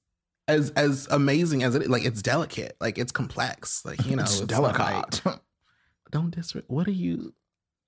as 0.49 0.71
as 0.71 1.09
amazing 1.11 1.63
as 1.63 1.75
it 1.75 1.83
is. 1.83 1.89
Like 1.89 2.05
it's 2.05 2.23
delicate, 2.23 2.77
like 2.81 2.99
it's 2.99 3.13
complex. 3.13 3.85
Like, 3.85 4.05
you 4.07 4.17
know, 4.17 4.23
It's 4.23 4.41
not 4.41 4.49
delicate. 4.49 5.25
like- 5.25 5.41
don't 6.11 6.31
disrespect. 6.31 6.71
What 6.71 6.87
are 6.87 6.93
you 6.93 7.35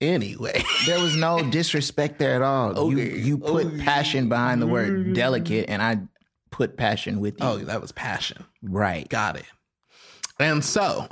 anyway? 0.00 0.62
there 0.86 1.00
was 1.00 1.16
no 1.16 1.42
disrespect 1.50 2.18
there 2.18 2.34
at 2.34 2.42
all. 2.42 2.90
You 2.92 2.98
you 3.04 3.38
put 3.38 3.66
Okay. 3.66 3.78
passion 3.78 4.28
behind 4.28 4.60
the 4.62 4.66
word 4.66 5.14
delicate, 5.14 5.66
and 5.68 5.82
I 5.82 6.00
put 6.50 6.76
passion 6.76 7.20
with 7.20 7.34
you. 7.40 7.46
oh, 7.46 7.58
that 7.58 7.80
was 7.80 7.92
passion. 7.92 8.44
right. 8.62 9.08
Got 9.08 9.36
it. 9.36 9.44
And 10.40 10.64
so, 10.64 11.06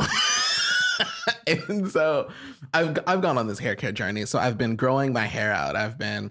and 1.46 1.90
so, 1.90 2.30
I've 2.72 2.98
I've 3.06 3.20
gone 3.20 3.38
on 3.38 3.46
this 3.46 3.58
hair 3.58 3.74
care 3.76 3.92
journey. 3.92 4.24
So 4.26 4.38
I've 4.38 4.56
been 4.58 4.76
growing 4.76 5.12
my 5.12 5.26
hair 5.26 5.52
out. 5.52 5.76
I've 5.76 5.98
been 5.98 6.30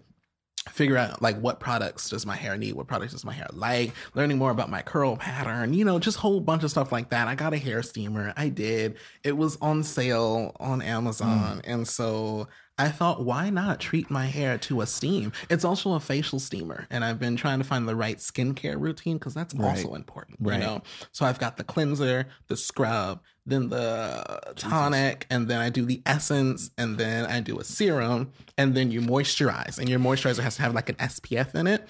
figuring 0.70 1.04
out 1.04 1.22
like 1.22 1.40
what 1.40 1.60
products 1.60 2.10
does 2.10 2.26
my 2.26 2.36
hair 2.36 2.58
need, 2.58 2.74
what 2.74 2.88
products 2.88 3.14
does 3.14 3.26
my 3.26 3.34
hair 3.34 3.48
like, 3.54 3.92
learning 4.14 4.38
more 4.38 4.52
about 4.52 4.70
my 4.70 4.82
curl 4.82 5.16
pattern. 5.16 5.74
You 5.74 5.86
know, 5.86 6.00
just 6.00 6.18
a 6.18 6.22
whole 6.22 6.40
bunch 6.40 6.64
of 6.64 6.72
stuff 6.72 6.92
like 6.92 7.10
that. 7.10 7.28
I 7.28 7.36
got 7.36 7.54
a 7.54 7.58
hair 7.58 7.84
steamer. 7.84 8.34
I 8.36 8.50
did. 8.50 8.98
It 9.24 9.38
was 9.38 9.58
on 9.62 9.84
sale 9.84 10.56
on 10.60 10.82
Amazon, 10.82 11.58
mm. 11.58 11.62
and 11.66 11.88
so 11.88 12.48
I 12.78 12.90
thought, 12.90 13.24
why 13.24 13.50
not 13.50 13.80
treat 13.80 14.10
my 14.10 14.26
hair 14.26 14.58
to 14.60 14.82
a 14.82 14.88
steam? 14.88 15.32
It's 15.50 15.64
also 15.64 15.94
a 15.94 16.00
facial 16.00 16.40
steamer, 16.40 16.88
and 16.90 17.06
I've 17.06 17.20
been 17.20 17.38
trying 17.38 17.60
to 17.60 17.64
find 17.64 17.88
the 17.88 17.96
right 17.96 18.18
skincare 18.18 18.80
routine 18.80 19.18
because 19.18 19.34
that's 19.34 19.56
also 19.58 19.94
important. 19.94 20.40
Right. 20.42 20.60
You 20.60 20.66
know, 20.66 20.82
so 21.14 21.26
I've 21.26 21.40
got 21.40 21.56
the 21.56 21.64
cleanser, 21.64 22.28
the 22.48 22.58
scrub, 22.58 23.22
then 23.46 23.70
the 23.70 24.40
tonic, 24.56 25.28
and 25.30 25.48
then 25.48 25.60
I 25.62 25.70
do 25.70 25.86
the 25.86 26.02
essence, 26.06 26.72
and 26.78 26.98
then 26.98 27.26
I 27.26 27.40
do 27.42 27.60
a 27.60 27.64
serum, 27.64 28.32
and 28.58 28.74
then 28.76 28.92
you 28.92 29.02
moisturize, 29.02 29.78
and 29.78 29.88
your 29.88 30.00
moisturizer 30.00 30.40
has 30.44 30.56
to 30.56 30.62
have 30.64 30.74
like 30.74 30.90
an 30.90 30.96
SPF 30.96 31.54
in 31.56 31.68
it. 31.68 31.88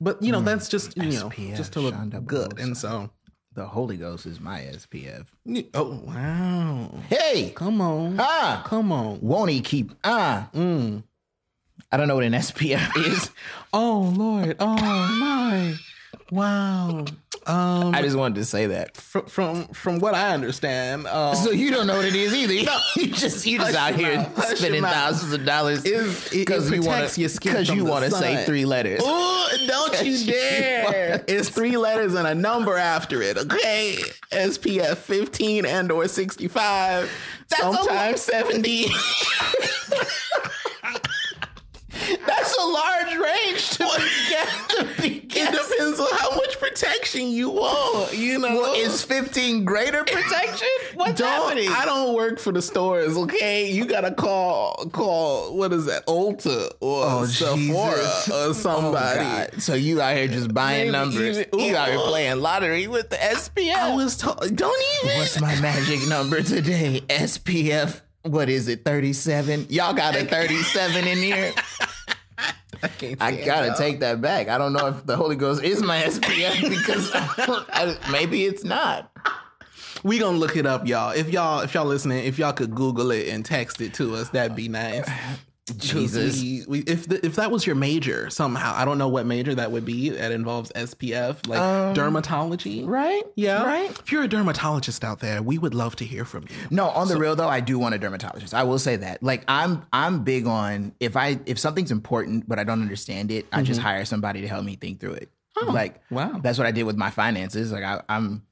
But 0.00 0.22
you 0.22 0.32
know, 0.32 0.40
that's 0.40 0.68
just 0.68 0.96
you 0.96 1.10
know, 1.12 1.30
just 1.56 1.72
to 1.74 1.80
look 1.80 1.94
Shonda 1.94 2.24
good, 2.24 2.50
Bosa. 2.56 2.62
and 2.62 2.76
so. 2.76 3.10
The 3.54 3.66
Holy 3.66 3.96
Ghost 3.96 4.24
is 4.26 4.38
my 4.38 4.60
SPF. 4.60 5.26
Oh 5.74 6.00
wow! 6.04 6.94
Hey, 7.08 7.50
Come 7.56 7.80
on, 7.80 8.16
ah, 8.20 8.62
come 8.64 8.92
on. 8.92 9.20
won't 9.20 9.50
he 9.50 9.60
keep 9.60 9.92
ah? 10.04 10.48
Mm. 10.54 11.02
I 11.90 11.96
don't 11.96 12.06
know 12.06 12.14
what 12.14 12.22
an 12.24 12.34
SPF 12.34 12.96
is. 13.06 13.30
Oh 13.72 14.12
Lord! 14.16 14.56
Oh 14.60 14.76
my! 14.76 15.74
Wow. 16.30 17.04
Um, 17.46 17.94
I 17.94 18.02
just 18.02 18.16
wanted 18.16 18.34
to 18.34 18.44
say 18.44 18.66
that. 18.66 18.96
from 18.96 19.24
from 19.26 19.68
from 19.68 19.98
what 20.00 20.14
I 20.14 20.34
understand, 20.34 21.06
uh, 21.06 21.34
So 21.34 21.50
you 21.50 21.70
don't 21.70 21.86
know 21.86 21.96
what 21.96 22.04
it 22.04 22.14
is 22.14 22.34
either. 22.34 22.52
you 22.96 23.06
just 23.06 23.46
you 23.46 23.58
just 23.58 23.74
out 23.74 23.94
here 23.94 24.16
mouth. 24.16 24.56
Spending 24.58 24.82
thouses 24.82 25.32
of 25.32 25.46
dollars 25.46 25.84
Is- 25.86 26.26
it- 26.26 26.32
it 26.34 26.38
because 26.40 26.70
you 26.70 26.82
want 26.82 27.08
to 27.08 27.28
because 27.28 27.70
you 27.70 27.84
want 27.86 28.04
to 28.04 28.10
say 28.10 28.44
three 28.44 28.66
letters. 28.66 29.00
Ooh, 29.02 29.66
don't 29.66 30.04
you 30.04 30.26
dare! 30.32 31.24
it's 31.26 31.48
three 31.48 31.78
letters 31.78 32.12
and 32.14 32.26
a 32.26 32.34
number 32.34 32.76
after 32.76 33.22
it. 33.22 33.38
Okay, 33.38 33.96
SPF 34.30 34.96
fifteen 34.98 35.64
and 35.64 35.90
or 35.90 36.06
sixty 36.08 36.48
five. 36.48 37.10
Sometimes 37.56 38.20
seventy. 38.20 38.88
That's 42.26 42.56
a 42.56 42.62
large 42.66 43.16
range 43.16 43.70
to 43.70 43.84
get 44.30 44.48
It 45.54 45.68
depends 45.68 46.00
on 46.00 46.08
how 46.18 46.34
much 46.36 46.58
protection 46.58 47.28
you 47.28 47.50
want. 47.50 48.16
You 48.16 48.38
know, 48.38 48.54
Well, 48.60 48.74
is 48.74 49.02
15 49.02 49.64
greater 49.64 50.04
protection? 50.04 50.68
What's 50.94 51.18
don't, 51.20 51.28
happening? 51.28 51.68
I 51.70 51.84
don't 51.84 52.14
work 52.14 52.38
for 52.38 52.52
the 52.52 52.62
stores, 52.62 53.16
okay? 53.16 53.70
You 53.70 53.84
gotta 53.86 54.12
call 54.12 54.74
call 54.92 55.56
what 55.56 55.72
is 55.72 55.86
that, 55.86 56.06
Ulta 56.06 56.70
or 56.80 57.04
Oh, 57.04 57.24
Sephora 57.26 57.56
Jesus. 57.96 58.28
or 58.28 58.32
oh, 58.34 58.52
somebody. 58.52 59.50
Oh, 59.54 59.58
So 59.58 59.74
you 59.74 60.00
out 60.00 60.16
here 60.16 60.28
just 60.28 60.52
buying 60.52 60.90
Maybe 60.90 60.92
numbers. 60.92 61.38
even- 61.38 61.58
you 61.58 61.76
out 61.76 61.88
here 61.88 61.98
playing 61.98 62.40
lottery 62.40 62.86
with 62.86 63.10
the 63.10 63.16
SPF. 63.16 63.74
I 63.76 63.94
was 63.94 64.16
told, 64.16 64.54
don't 64.56 64.82
even. 65.04 65.18
What's 65.18 65.40
my 65.40 65.58
magic 65.60 66.06
number 66.08 66.42
today? 66.42 67.02
SPF. 67.08 68.00
What 68.22 68.48
is 68.50 68.68
it? 68.68 68.84
37? 68.84 69.66
Y'all 69.70 69.94
got 69.94 70.14
a 70.16 70.24
37 70.24 71.06
in 71.06 71.18
here? 71.18 71.52
I, 72.82 73.16
I 73.20 73.44
gotta 73.44 73.68
y'all. 73.68 73.76
take 73.76 74.00
that 74.00 74.20
back. 74.20 74.48
I 74.48 74.58
don't 74.58 74.72
know 74.72 74.86
if 74.86 75.06
the 75.06 75.16
Holy 75.16 75.36
Ghost 75.36 75.62
is 75.62 75.82
my 75.82 76.02
SPF 76.02 76.68
because 76.68 77.10
I, 77.14 77.96
maybe 78.10 78.44
it's 78.44 78.64
not. 78.64 79.10
We 80.04 80.18
gonna 80.18 80.38
look 80.38 80.56
it 80.56 80.66
up, 80.66 80.86
y'all. 80.86 81.10
If 81.10 81.30
y'all 81.30 81.60
if 81.60 81.74
y'all 81.74 81.86
listening, 81.86 82.24
if 82.24 82.38
y'all 82.38 82.52
could 82.52 82.74
Google 82.74 83.10
it 83.10 83.28
and 83.28 83.44
text 83.44 83.80
it 83.80 83.94
to 83.94 84.14
us, 84.14 84.28
that'd 84.30 84.54
be 84.54 84.68
nice. 84.68 85.08
Jesus. 85.76 86.40
we, 86.40 86.64
we, 86.66 86.78
if 86.80 87.06
the, 87.06 87.24
if 87.24 87.36
that 87.36 87.50
was 87.50 87.66
your 87.66 87.76
major 87.76 88.30
somehow, 88.30 88.74
I 88.74 88.84
don't 88.84 88.98
know 88.98 89.08
what 89.08 89.26
major 89.26 89.54
that 89.54 89.70
would 89.70 89.84
be. 89.84 90.10
That 90.10 90.32
involves 90.32 90.72
SPF, 90.72 91.46
like 91.46 91.60
um, 91.60 91.94
dermatology, 91.94 92.86
Right? 92.86 93.22
Yeah, 93.34 93.64
Right? 93.64 93.90
If 93.90 94.12
you're 94.12 94.22
a 94.22 94.28
dermatologist 94.28 95.04
out 95.04 95.20
there, 95.20 95.42
we 95.42 95.58
would 95.58 95.74
love 95.74 95.96
to 95.96 96.04
hear 96.04 96.24
from 96.24 96.44
you. 96.48 96.56
No, 96.70 96.88
on 96.88 97.08
the 97.08 97.18
real 97.18 97.36
though, 97.36 97.48
I 97.48 97.60
do 97.60 97.78
want 97.78 97.94
a 97.94 97.98
dermatologist. 97.98 98.54
I 98.54 98.62
will 98.62 98.78
say 98.78 98.96
that. 98.96 99.22
Like 99.22 99.44
I'm 99.48 99.86
I'm 99.92 100.24
big 100.24 100.46
on 100.46 100.94
if 101.00 101.16
I 101.16 101.38
if 101.46 101.58
something's 101.58 101.90
important 101.90 102.48
but 102.48 102.58
I 102.58 102.64
don't 102.64 102.82
understand 102.82 103.30
it, 103.30 103.46
I 103.52 103.62
just 103.62 103.80
mm-hmm. 103.80 103.88
hire 103.88 104.04
somebody 104.04 104.40
to 104.42 104.48
help 104.48 104.64
me 104.64 104.76
think 104.76 105.00
through 105.00 105.14
it. 105.14 105.30
Oh, 105.56 105.70
like 105.72 106.00
wow. 106.10 106.38
That's 106.42 106.58
what 106.58 106.66
I 106.66 106.70
did 106.70 106.84
with 106.84 106.96
my 106.96 107.10
finances. 107.10 107.72
Like 107.72 107.84
I, 107.84 108.02
I'm 108.08 108.42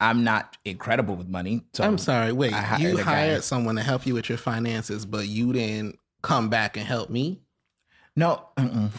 I'm 0.00 0.24
not 0.24 0.56
incredible 0.64 1.14
with 1.14 1.28
money. 1.28 1.62
So 1.74 1.84
I'm 1.84 1.98
sorry. 1.98 2.32
Wait, 2.32 2.52
hired 2.52 2.80
you 2.80 2.96
guy. 2.96 3.02
hired 3.02 3.44
someone 3.44 3.76
to 3.76 3.82
help 3.82 4.06
you 4.06 4.14
with 4.14 4.28
your 4.28 4.38
finances, 4.38 5.04
but 5.04 5.26
you 5.28 5.52
didn't 5.52 5.98
come 6.22 6.48
back 6.48 6.76
and 6.76 6.86
help 6.86 7.10
me. 7.10 7.40
No, 8.16 8.48
mm-mm. 8.56 8.90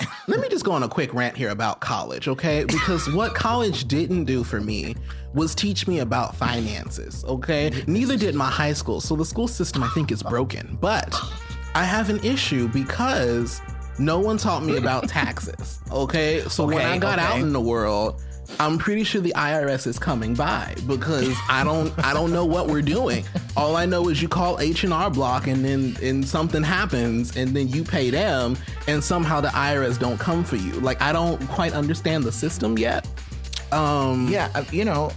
Let 0.28 0.40
me 0.40 0.48
just 0.48 0.64
go 0.64 0.72
on 0.72 0.82
a 0.82 0.88
quick 0.88 1.12
rant 1.12 1.36
here 1.36 1.50
about 1.50 1.80
college, 1.80 2.28
okay? 2.28 2.64
Because 2.64 3.10
what 3.12 3.34
college 3.34 3.86
didn't 3.86 4.24
do 4.24 4.44
for 4.44 4.60
me 4.60 4.94
was 5.34 5.54
teach 5.54 5.88
me 5.88 5.98
about 6.00 6.36
finances, 6.36 7.24
okay? 7.24 7.70
Neither 7.86 8.16
did 8.16 8.34
my 8.34 8.48
high 8.48 8.72
school. 8.72 9.00
So 9.00 9.16
the 9.16 9.24
school 9.24 9.48
system, 9.48 9.82
I 9.82 9.88
think, 9.88 10.12
is 10.12 10.22
broken. 10.22 10.78
But 10.80 11.18
I 11.74 11.84
have 11.84 12.10
an 12.10 12.22
issue 12.24 12.68
because 12.68 13.60
no 13.98 14.20
one 14.20 14.36
taught 14.38 14.62
me 14.62 14.76
about 14.76 15.08
taxes, 15.08 15.80
okay? 15.90 16.42
So 16.48 16.64
when 16.64 16.86
I 16.86 16.98
got 16.98 17.18
out 17.18 17.40
in 17.40 17.52
the 17.52 17.60
world, 17.60 18.22
I'm 18.60 18.78
pretty 18.78 19.04
sure 19.04 19.20
the 19.20 19.32
IRS 19.36 19.86
is 19.86 19.98
coming 19.98 20.34
by 20.34 20.74
because 20.86 21.36
I 21.48 21.62
don't 21.64 21.92
I 22.04 22.12
don't 22.12 22.32
know 22.32 22.44
what 22.44 22.66
we're 22.66 22.82
doing. 22.82 23.24
All 23.56 23.76
I 23.76 23.86
know 23.86 24.08
is 24.08 24.20
you 24.20 24.28
call 24.28 24.58
H 24.58 24.84
and 24.84 24.92
R 24.92 25.10
Block 25.10 25.46
and 25.46 25.64
then 25.64 25.96
and 26.02 26.26
something 26.26 26.62
happens 26.62 27.36
and 27.36 27.54
then 27.54 27.68
you 27.68 27.84
pay 27.84 28.10
them 28.10 28.56
and 28.86 29.02
somehow 29.02 29.40
the 29.40 29.48
IRS 29.48 29.98
don't 29.98 30.18
come 30.18 30.42
for 30.44 30.56
you. 30.56 30.72
Like 30.80 31.00
I 31.00 31.12
don't 31.12 31.40
quite 31.48 31.72
understand 31.72 32.24
the 32.24 32.32
system 32.32 32.76
yet. 32.78 33.06
Um 33.70 34.28
yeah, 34.28 34.50
uh, 34.54 34.64
you 34.72 34.84
know, 34.84 35.12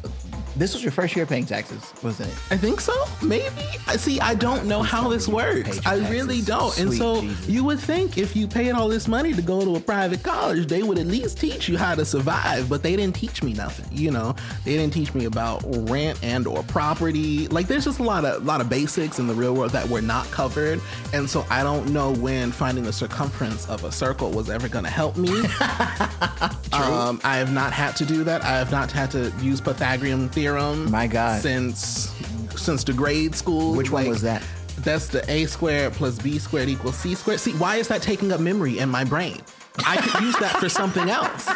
this 0.55 0.73
was 0.73 0.83
your 0.83 0.91
first 0.91 1.15
year 1.15 1.25
paying 1.25 1.45
taxes, 1.45 1.93
wasn't 2.03 2.29
it? 2.29 2.35
I 2.51 2.57
think 2.57 2.81
so. 2.81 2.93
Maybe. 3.21 3.45
I 3.87 3.97
see. 3.97 4.19
I 4.19 4.35
don't 4.35 4.65
know 4.65 4.81
how 4.81 5.09
this 5.09 5.27
works. 5.27 5.79
I 5.85 5.95
really 6.09 6.41
don't. 6.41 6.77
and 6.79 6.89
Sweet 6.89 6.97
so 6.97 7.21
Jesus. 7.21 7.47
you 7.49 7.63
would 7.63 7.79
think 7.79 8.17
if 8.17 8.35
you 8.35 8.47
paid 8.47 8.71
all 8.71 8.87
this 8.87 9.07
money 9.07 9.33
to 9.33 9.41
go 9.41 9.63
to 9.63 9.75
a 9.75 9.79
private 9.79 10.23
college, 10.23 10.67
they 10.67 10.83
would 10.83 10.97
at 10.99 11.07
least 11.07 11.39
teach 11.39 11.67
you 11.69 11.77
how 11.77 11.95
to 11.95 12.05
survive. 12.05 12.67
But 12.69 12.83
they 12.83 12.95
didn't 12.95 13.15
teach 13.15 13.41
me 13.43 13.53
nothing. 13.53 13.85
You 13.91 14.11
know, 14.11 14.35
they 14.65 14.73
didn't 14.75 14.93
teach 14.93 15.13
me 15.13 15.25
about 15.25 15.63
rent 15.89 16.19
and 16.23 16.45
or 16.47 16.63
property. 16.63 17.47
Like 17.47 17.67
there's 17.67 17.85
just 17.85 17.99
a 17.99 18.03
lot 18.03 18.25
of 18.25 18.45
lot 18.45 18.61
of 18.61 18.69
basics 18.69 19.19
in 19.19 19.27
the 19.27 19.33
real 19.33 19.53
world 19.55 19.71
that 19.71 19.87
were 19.89 20.01
not 20.01 20.25
covered. 20.31 20.81
And 21.13 21.29
so 21.29 21.45
I 21.49 21.63
don't 21.63 21.91
know 21.93 22.11
when 22.15 22.51
finding 22.51 22.83
the 22.83 22.93
circumference 22.93 23.67
of 23.69 23.83
a 23.83 23.91
circle 23.91 24.31
was 24.31 24.49
ever 24.49 24.67
going 24.67 24.85
to 24.85 24.91
help 24.91 25.15
me. 25.17 25.29
Um, 26.73 27.19
I 27.23 27.37
have 27.37 27.51
not 27.51 27.73
had 27.73 27.95
to 27.97 28.05
do 28.05 28.23
that. 28.23 28.43
I 28.43 28.57
have 28.57 28.71
not 28.71 28.91
had 28.91 29.11
to 29.11 29.31
use 29.41 29.59
Pythagorean 29.59 30.29
theorem. 30.29 30.89
My 30.89 31.07
God. 31.07 31.41
Since 31.41 32.13
since 32.55 32.83
the 32.83 32.93
grade 32.93 33.35
school. 33.35 33.73
Which 33.73 33.91
one 33.91 34.07
was 34.07 34.21
that? 34.21 34.43
That's 34.77 35.07
the 35.07 35.29
a 35.29 35.45
squared 35.45 35.93
plus 35.93 36.17
b 36.19 36.39
squared 36.39 36.69
equals 36.69 36.97
c 36.97 37.15
squared. 37.15 37.39
See, 37.39 37.53
why 37.53 37.75
is 37.75 37.87
that 37.89 38.01
taking 38.01 38.31
up 38.31 38.39
memory 38.39 38.79
in 38.79 38.89
my 38.89 39.03
brain? 39.03 39.41
I 39.85 39.97
could 39.97 40.21
use 40.21 40.37
that 40.37 40.57
for 40.57 40.69
something 40.69 41.09
else. 41.09 41.49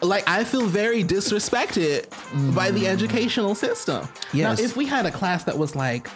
Like 0.00 0.28
I 0.28 0.44
feel 0.44 0.66
very 0.66 1.02
disrespected 1.02 2.06
by 2.54 2.70
the 2.70 2.86
educational 2.86 3.54
system. 3.54 4.08
Yes. 4.32 4.58
Now, 4.58 4.64
if 4.64 4.76
we 4.76 4.86
had 4.86 5.06
a 5.06 5.10
class 5.10 5.44
that 5.44 5.58
was 5.58 5.74
like, 5.74 6.08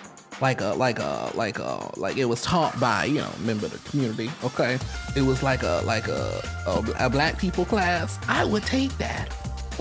like 0.42 0.60
a, 0.60 0.74
like 0.74 0.98
a, 0.98 1.30
like 1.34 1.58
a, 1.58 1.90
like 1.96 2.18
it 2.18 2.26
was 2.26 2.42
taught 2.42 2.78
by 2.78 3.04
you 3.04 3.20
know 3.20 3.32
member 3.40 3.66
of 3.66 3.72
the 3.72 3.90
community. 3.90 4.30
Okay, 4.44 4.78
it 5.16 5.22
was 5.22 5.42
like 5.42 5.62
a, 5.62 5.80
like 5.86 6.08
a, 6.08 6.42
a, 6.66 7.06
a 7.06 7.08
black 7.08 7.38
people 7.38 7.64
class. 7.64 8.18
I 8.28 8.44
would 8.44 8.64
take 8.64 8.96
that. 8.98 9.32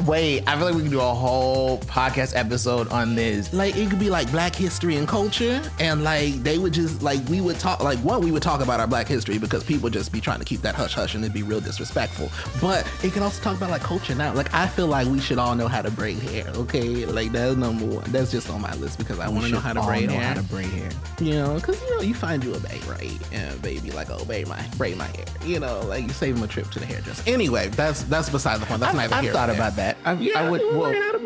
Wait, 0.06 0.48
I 0.48 0.56
feel 0.58 0.66
like 0.66 0.76
we 0.76 0.82
can 0.82 0.92
do 0.92 1.00
a 1.00 1.14
whole 1.14 1.78
podcast 1.80 2.36
episode 2.36 2.88
on 2.90 3.16
this. 3.16 3.54
Like 3.54 3.76
it 3.76 3.90
could 3.90 4.00
be 4.00 4.10
like 4.10 4.32
Black 4.32 4.56
history 4.56 4.96
and 4.96 5.08
culture, 5.08 5.62
and 5.80 6.04
like 6.04 6.36
they 6.44 6.58
would 6.58 6.74
just 6.74 7.02
like 7.02 7.20
we 7.30 7.42
would 7.42 7.60
talk 7.60 7.84
like 7.84 8.00
one 8.00 8.22
we 8.22 8.32
would 8.32 8.42
talk 8.42 8.62
about 8.62 8.80
our 8.80 8.88
Black 8.88 9.08
history 9.08 9.38
because 9.38 9.64
people 9.64 9.90
just 9.90 10.12
be 10.12 10.22
trying 10.22 10.40
to 10.40 10.46
keep 10.46 10.62
that 10.62 10.76
hush 10.76 10.94
hush 10.94 11.14
and 11.16 11.24
it'd 11.24 11.34
be 11.34 11.44
real 11.44 11.60
disrespectful. 11.60 12.30
But 12.60 12.92
it 13.04 13.14
can 13.14 13.22
also 13.22 13.42
talk 13.44 13.58
about 13.58 13.70
like 13.70 13.82
culture 13.82 14.16
now. 14.16 14.34
Like 14.34 14.54
I 14.54 14.68
feel 14.68 14.88
like 14.88 15.08
we 15.08 15.20
should 15.20 15.38
all 15.38 15.56
know 15.56 15.68
how 15.68 15.82
to 15.82 15.92
braid 15.92 16.20
hair. 16.20 16.48
Okay, 16.56 17.06
like 17.06 17.32
that's 17.32 17.58
number 17.58 17.86
one. 17.86 18.12
That's 18.12 18.32
just 18.32 18.50
on 18.50 18.62
my 18.62 18.74
list 18.76 18.98
because 18.98 19.20
I 19.20 19.28
want 19.30 19.46
to 19.46 19.52
know 19.52 19.60
how 19.60 19.74
to 19.74 19.82
braid 19.82 20.08
know 20.08 20.16
hair. 20.16 20.24
how 20.24 20.34
to 20.36 20.44
braid 20.44 20.70
hair. 20.70 20.90
you 21.20 21.34
know, 21.34 21.56
because 21.56 21.82
you 21.82 21.96
know 21.96 22.02
you 22.02 22.14
find 22.14 22.44
you 22.44 22.54
a 22.54 22.60
babe, 22.60 22.84
right? 22.88 23.20
And 23.32 23.62
baby 23.62 23.92
like 23.92 24.10
oh 24.10 24.24
braid 24.26 24.48
my 24.48 24.62
braid 24.78 24.98
my 24.98 25.08
hair. 25.08 25.26
You 25.46 25.60
know, 25.60 25.82
like 25.82 26.04
you 26.04 26.10
save 26.10 26.38
him 26.38 26.44
a 26.44 26.48
trip 26.48 26.70
to 26.72 26.80
the 26.80 26.86
hairdresser. 26.86 27.24
Anyway, 27.28 27.68
that's 27.70 28.04
that's 28.04 28.30
beside 28.30 28.62
the 28.62 28.66
point. 28.66 28.80
That's 28.80 28.92
I've, 28.92 28.98
neither 28.98 29.16
I've 29.16 29.24
here 29.24 29.34
thought 29.34 29.50
about 29.50 29.76
that. 29.76 29.81
I've, 30.06 30.22
Yeah, 30.22 30.40
I 30.40 30.50
would. 30.50 30.62
Well, 30.62 30.82
learn 30.82 30.96
how 30.96 31.12
to 31.14 31.22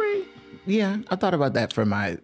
yeah, 0.66 0.98
I 1.10 1.16
thought 1.16 1.34
about 1.34 1.54
that 1.54 1.74
for 1.74 1.86
my 1.86 2.18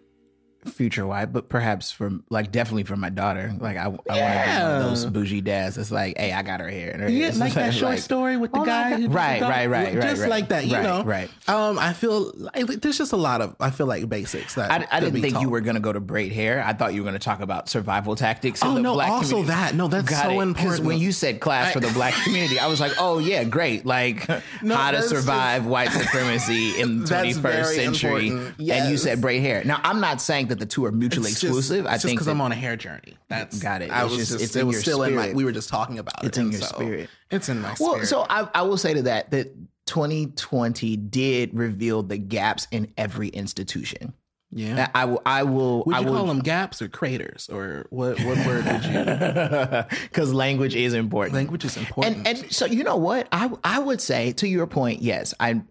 future 0.66 1.06
wife, 1.06 1.28
but 1.32 1.48
perhaps 1.48 1.90
for 1.90 2.10
like 2.30 2.52
definitely 2.52 2.84
for 2.84 2.96
my 2.96 3.08
daughter. 3.10 3.52
Like 3.58 3.76
I, 3.76 3.82
I 3.84 3.88
want 3.88 4.04
to 4.06 4.12
be 4.14 4.20
one 4.62 4.72
of 4.76 4.82
those 4.82 5.06
bougie 5.06 5.40
dads. 5.40 5.76
It's 5.78 5.90
like, 5.90 6.16
hey, 6.16 6.32
I 6.32 6.42
got 6.42 6.60
her 6.60 6.68
hair. 6.68 6.90
And 6.90 7.02
her 7.02 7.08
Yeah, 7.08 7.32
like 7.36 7.52
that 7.54 7.74
short 7.74 7.92
like- 7.92 7.98
story 8.00 8.36
with 8.36 8.52
the 8.52 8.60
Oh 8.60 8.64
guy. 8.64 8.90
Who 8.94 9.02
just 9.04 9.14
Right, 9.14 9.40
right, 9.42 9.66
right, 9.68 9.94
right, 9.94 10.02
Just 10.02 10.20
right. 10.22 10.30
like 10.30 10.48
that, 10.50 10.66
you 10.66 10.74
Right, 10.74 10.82
know. 10.82 11.02
right. 11.04 11.28
Um, 11.48 11.78
I 11.78 11.92
feel 11.92 12.32
like 12.36 12.66
there's 12.66 12.98
just 12.98 13.12
a 13.12 13.16
lot 13.16 13.40
of 13.40 13.56
I 13.60 13.70
feel 13.70 13.86
like 13.86 14.08
basics 14.08 14.54
that 14.54 14.70
I, 14.70 14.86
I 14.96 15.00
didn't 15.00 15.20
think 15.20 15.40
you 15.40 15.48
were 15.50 15.60
going 15.60 15.74
to 15.74 15.80
go 15.80 15.92
to 15.92 16.00
braid 16.00 16.32
hair. 16.32 16.62
I 16.64 16.72
thought 16.72 16.94
you 16.94 17.02
were 17.02 17.08
going 17.10 17.18
to 17.18 17.24
talk 17.24 17.40
about 17.40 17.68
survival 17.68 18.14
tactics. 18.16 18.62
In 18.62 18.68
Oh 18.68 18.74
the 18.74 18.80
no! 18.80 19.00
Also 19.00 19.30
community. 19.42 19.48
that 19.48 19.74
no, 19.74 19.88
that's 19.88 20.08
Got 20.08 20.24
so 20.24 20.40
it. 20.40 20.42
important. 20.42 20.84
when 20.84 20.98
you 20.98 21.12
said 21.12 21.40
class 21.40 21.72
for 21.72 21.80
the 21.80 21.90
black 21.92 22.14
community, 22.24 22.58
I 22.58 22.66
was 22.68 22.80
like, 22.80 22.92
oh 22.98 23.18
yeah, 23.18 23.44
great. 23.44 23.84
Like 23.84 24.28
No, 24.62 24.76
how 24.76 24.92
to 24.92 25.02
survive 25.02 25.66
white 25.66 25.90
supremacy 25.90 26.80
in 26.80 27.00
the 27.00 27.06
That's 27.06 27.36
21st 27.38 27.40
very 27.42 27.74
century. 27.74 28.28
And 28.28 28.90
you 28.90 28.96
said 28.96 29.20
braid 29.20 29.40
hair. 29.42 29.64
Now 29.64 29.80
I'm 29.82 30.00
not 30.00 30.20
saying 30.20 30.48
that 30.52 30.58
the 30.60 30.66
two 30.66 30.84
are 30.84 30.92
mutually 30.92 31.30
It's 31.30 31.40
just- 31.40 31.44
exclusive. 31.56 31.86
I 31.86 31.94
it's 31.94 32.02
just 32.02 32.04
think 32.10 32.18
because 32.18 32.28
I'm 32.28 32.40
on 32.40 32.52
a 32.52 32.54
hair 32.54 32.76
journey. 32.76 33.16
That's 33.28 33.58
Got 33.58 33.82
it. 33.82 33.90
I 33.90 34.02
It's 34.04 34.10
was 34.10 34.18
just- 34.18 34.32
just, 34.32 34.44
it's 34.44 34.56
it 34.56 34.66
was 34.66 34.80
still 34.80 35.02
in 35.02 35.14
my. 35.14 35.32
We 35.32 35.44
were 35.44 35.52
just 35.52 35.68
talking 35.68 35.98
about 35.98 36.24
It's 36.24 36.24
it. 36.24 36.28
It's 36.28 36.38
in 36.38 36.52
your 36.52 36.60
so 36.60 36.66
spirit. 36.76 37.10
It's 37.30 37.48
in 37.48 37.60
my 37.60 37.74
spirit. 37.74 37.80
Well, 37.88 38.04
spirit. 38.04 38.08
so 38.08 38.26
I, 38.30 38.48
I 38.54 38.62
will 38.62 38.76
say 38.76 38.94
to 38.94 39.02
that 39.02 39.30
that 39.32 39.54
2020 39.86 40.96
did 40.96 41.54
reveal 41.54 42.02
the 42.02 42.18
gaps 42.18 42.66
in 42.70 42.92
every 42.96 43.28
institution. 43.28 44.12
yeah. 44.50 44.88
I 44.94 45.06
will. 45.06 45.22
I 45.24 45.42
will. 45.44 45.84
Would 45.86 45.94
I 45.96 46.00
you 46.00 46.06
will, 46.06 46.16
call 46.16 46.26
them 46.26 46.40
gaps 46.40 46.82
or 46.82 46.88
craters 46.88 47.48
or 47.50 47.86
what? 47.90 48.18
What 48.20 48.46
word 48.46 48.64
would 48.66 48.84
you? 48.84 49.98
because 50.08 50.32
language 50.32 50.74
is 50.74 50.92
important. 50.94 51.34
Language 51.34 51.64
is 51.64 51.76
important. 51.76 52.16
and 52.18 52.26
and 52.42 52.52
so 52.52 52.66
you 52.66 52.84
know 52.84 52.96
what 52.96 53.28
I 53.32 53.50
I 53.64 53.78
would 53.78 54.00
say 54.00 54.32
to 54.32 54.46
your 54.48 54.66
point. 54.66 55.00
Yes, 55.02 55.32
I 55.40 55.62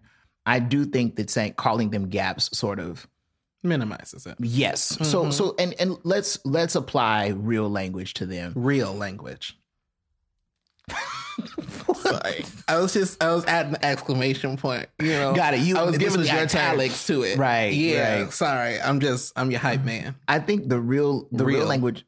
I 0.44 0.58
do 0.58 0.84
think 0.84 1.16
that 1.16 1.30
saying 1.30 1.54
calling 1.54 1.90
them 1.90 2.08
gaps 2.08 2.56
sort 2.58 2.80
of 2.80 3.06
minimizes 3.62 4.26
it. 4.26 4.36
yes. 4.40 4.80
So 4.82 5.22
mm-hmm. 5.22 5.30
so 5.30 5.54
and 5.58 5.74
and 5.78 5.96
let's 6.04 6.38
let's 6.44 6.74
apply 6.74 7.28
real 7.28 7.68
language 7.70 8.14
to 8.14 8.26
them. 8.26 8.52
Real 8.56 8.92
language. 8.94 9.56
Sorry, 11.94 12.44
I 12.68 12.78
was 12.78 12.92
just 12.92 13.22
I 13.22 13.32
was 13.32 13.44
adding 13.46 13.74
an 13.74 13.84
exclamation 13.84 14.56
point. 14.56 14.88
You 15.00 15.12
know, 15.12 15.34
Got 15.34 15.54
it. 15.54 15.60
You- 15.60 15.78
I 15.78 15.82
was 15.84 15.96
giving 15.98 16.20
the 16.20 16.26
your 16.26 16.36
italics 16.38 17.06
to 17.06 17.22
it. 17.22 17.38
Right, 17.38 17.72
Yeah. 17.72 18.22
right. 18.22 18.32
Sorry, 18.32 18.80
I'm 18.80 19.00
just 19.00 19.32
I'm 19.36 19.50
your 19.50 19.60
hype 19.60 19.84
man. 19.84 20.14
I 20.28 20.38
think 20.40 20.68
the 20.68 20.80
real 20.80 21.28
the 21.32 21.44
real, 21.44 21.60
Real. 21.60 21.68
language. 21.68 22.04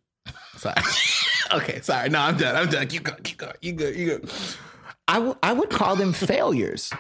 Sorry. 0.57 0.75
okay. 1.53 1.81
Sorry. 1.81 2.09
No, 2.09 2.21
I'm 2.21 2.37
done. 2.37 2.57
I'm 2.57 2.69
done. 2.69 2.89
You 2.91 3.01
go. 3.01 3.13
Keep 3.23 3.39
going. 3.39 3.55
You 3.63 3.73
go. 3.73 3.89
You 3.89 4.19
go. 4.19 4.29
I 5.09 5.19
would 5.19 5.37
I 5.43 5.53
would 5.53 5.71
call 5.71 5.97
them 5.97 6.13
failures. 6.13 6.93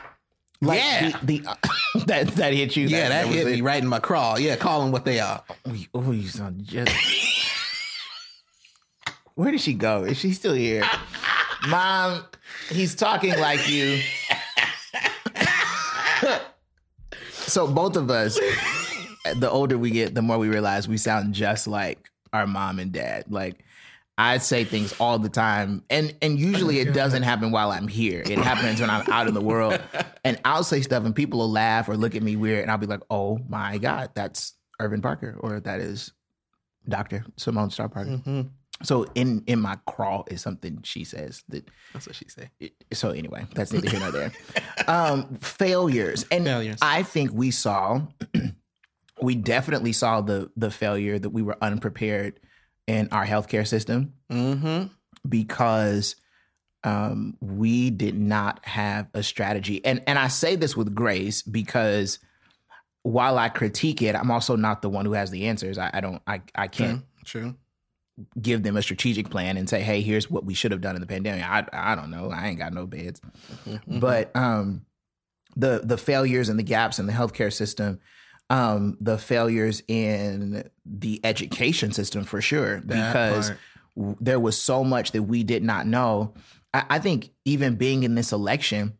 Like 0.64 0.78
Yeah. 0.78 1.18
the, 1.22 1.38
the 1.40 1.48
uh, 1.48 1.54
that 2.06 2.26
that 2.36 2.52
hit 2.52 2.76
you. 2.76 2.86
Yeah, 2.86 3.08
that, 3.08 3.26
was 3.26 3.34
hit 3.36 3.46
it. 3.46 3.52
me 3.52 3.60
right 3.60 3.82
in 3.82 3.88
my 3.88 3.98
crawl. 4.00 4.38
Yeah, 4.40 4.56
call 4.56 4.82
them 4.82 4.92
what 4.92 5.04
they 5.04 5.20
are. 5.20 5.42
Oh, 5.94 6.10
you 6.12 6.26
sound 6.28 6.64
just. 6.64 6.92
Where 9.34 9.50
did 9.50 9.60
she 9.60 9.74
go? 9.74 10.04
Is 10.04 10.16
she 10.18 10.32
still 10.32 10.54
here? 10.54 10.84
Mom, 11.68 12.24
he's 12.70 12.94
talking 12.94 13.36
like 13.38 13.68
you. 13.68 14.00
so 17.32 17.66
both 17.66 17.96
of 17.96 18.10
us, 18.10 18.38
the 19.36 19.50
older 19.50 19.76
we 19.78 19.90
get, 19.90 20.14
the 20.14 20.22
more 20.22 20.38
we 20.38 20.48
realize 20.48 20.88
we 20.88 20.96
sound 20.98 21.34
just 21.34 21.66
like 21.66 22.10
our 22.32 22.46
mom 22.46 22.78
and 22.78 22.92
dad. 22.92 23.24
Like 23.28 23.64
I 24.16 24.38
say 24.38 24.64
things 24.64 24.94
all 25.00 25.18
the 25.18 25.28
time, 25.28 25.82
and 25.90 26.14
and 26.22 26.38
usually 26.38 26.78
it 26.78 26.92
doesn't 26.92 27.22
happen 27.24 27.50
while 27.50 27.70
I'm 27.72 27.88
here. 27.88 28.22
It 28.24 28.38
happens 28.38 28.80
when 28.80 28.90
I'm 28.90 29.10
out 29.10 29.26
in 29.26 29.34
the 29.34 29.40
world, 29.40 29.80
and 30.24 30.40
I'll 30.44 30.62
say 30.62 30.82
stuff, 30.82 31.04
and 31.04 31.14
people 31.14 31.40
will 31.40 31.50
laugh 31.50 31.88
or 31.88 31.96
look 31.96 32.14
at 32.14 32.22
me 32.22 32.36
weird, 32.36 32.62
and 32.62 32.70
I'll 32.70 32.78
be 32.78 32.86
like, 32.86 33.02
"Oh 33.10 33.38
my 33.48 33.78
god, 33.78 34.10
that's 34.14 34.54
Irvin 34.78 35.02
Parker," 35.02 35.36
or 35.40 35.58
"That 35.58 35.80
is 35.80 36.12
Doctor 36.88 37.24
Simone 37.36 37.70
Star 37.70 37.88
Parker." 37.88 38.10
Mm-hmm. 38.10 38.42
So 38.84 39.06
in 39.16 39.42
in 39.46 39.60
my 39.60 39.78
crawl 39.86 40.24
is 40.30 40.40
something 40.40 40.80
she 40.84 41.02
says 41.02 41.42
that. 41.48 41.68
That's 41.92 42.06
what 42.06 42.14
she 42.14 42.26
said. 42.28 42.50
So 42.92 43.10
anyway, 43.10 43.46
that's 43.52 43.72
neither 43.72 43.90
here 43.90 44.00
nor 44.00 44.12
there. 44.12 44.32
Um, 44.86 45.36
failures, 45.36 46.24
and 46.30 46.44
Failures. 46.44 46.78
I 46.82 47.02
think 47.02 47.32
we 47.32 47.50
saw, 47.50 48.02
we 49.22 49.34
definitely 49.34 49.92
saw 49.92 50.20
the 50.20 50.50
the 50.56 50.70
failure 50.70 51.18
that 51.18 51.30
we 51.30 51.42
were 51.42 51.56
unprepared 51.60 52.38
in 52.86 53.08
our 53.12 53.24
healthcare 53.26 53.66
system 53.66 54.12
Mm-hmm. 54.30 54.88
because 55.28 56.16
um, 56.82 57.36
we 57.40 57.90
did 57.90 58.18
not 58.18 58.64
have 58.66 59.08
a 59.14 59.22
strategy. 59.22 59.84
And 59.84 60.02
and 60.06 60.18
I 60.18 60.28
say 60.28 60.56
this 60.56 60.76
with 60.76 60.94
grace 60.94 61.40
because 61.42 62.18
while 63.02 63.38
I 63.38 63.48
critique 63.48 64.02
it, 64.02 64.14
I'm 64.14 64.30
also 64.30 64.56
not 64.56 64.82
the 64.82 64.90
one 64.90 65.04
who 65.06 65.12
has 65.12 65.30
the 65.30 65.46
answers. 65.46 65.78
I, 65.78 65.90
I 65.94 66.00
don't. 66.00 66.22
I 66.26 66.42
I 66.54 66.68
can't 66.68 67.02
True. 67.24 67.42
True. 67.42 67.54
give 68.40 68.62
them 68.62 68.76
a 68.76 68.82
strategic 68.82 69.30
plan 69.30 69.56
and 69.56 69.68
say, 69.68 69.80
"Hey, 69.82 70.00
here's 70.02 70.30
what 70.30 70.44
we 70.44 70.52
should 70.54 70.72
have 70.72 70.80
done 70.80 70.94
in 70.94 71.00
the 71.00 71.06
pandemic." 71.06 71.44
I 71.44 71.64
I 71.72 71.94
don't 71.94 72.10
know. 72.10 72.30
I 72.30 72.48
ain't 72.48 72.58
got 72.58 72.72
no 72.74 72.86
beds, 72.86 73.20
Mm-hmm. 73.66 73.98
but 74.00 74.34
um, 74.36 74.84
the 75.56 75.80
the 75.84 75.96
failures 75.98 76.48
and 76.50 76.58
the 76.58 76.62
gaps 76.64 76.98
in 76.98 77.06
the 77.06 77.12
healthcare 77.14 77.52
system, 77.52 78.00
um, 78.50 78.96
the 79.00 79.18
failures 79.18 79.82
in 79.88 80.68
the 80.84 81.20
education 81.24 81.92
system 81.92 82.24
for 82.24 82.40
sure, 82.40 82.80
That 82.80 83.12
because 83.12 83.50
part. 83.96 84.16
there 84.20 84.38
was 84.40 84.60
so 84.60 84.84
much 84.84 85.12
that 85.12 85.22
we 85.22 85.42
did 85.44 85.62
not 85.62 85.86
know. 85.86 86.34
I, 86.72 86.84
I 86.90 86.98
think 86.98 87.30
even 87.44 87.76
being 87.76 88.02
in 88.02 88.14
this 88.14 88.32
election 88.32 88.98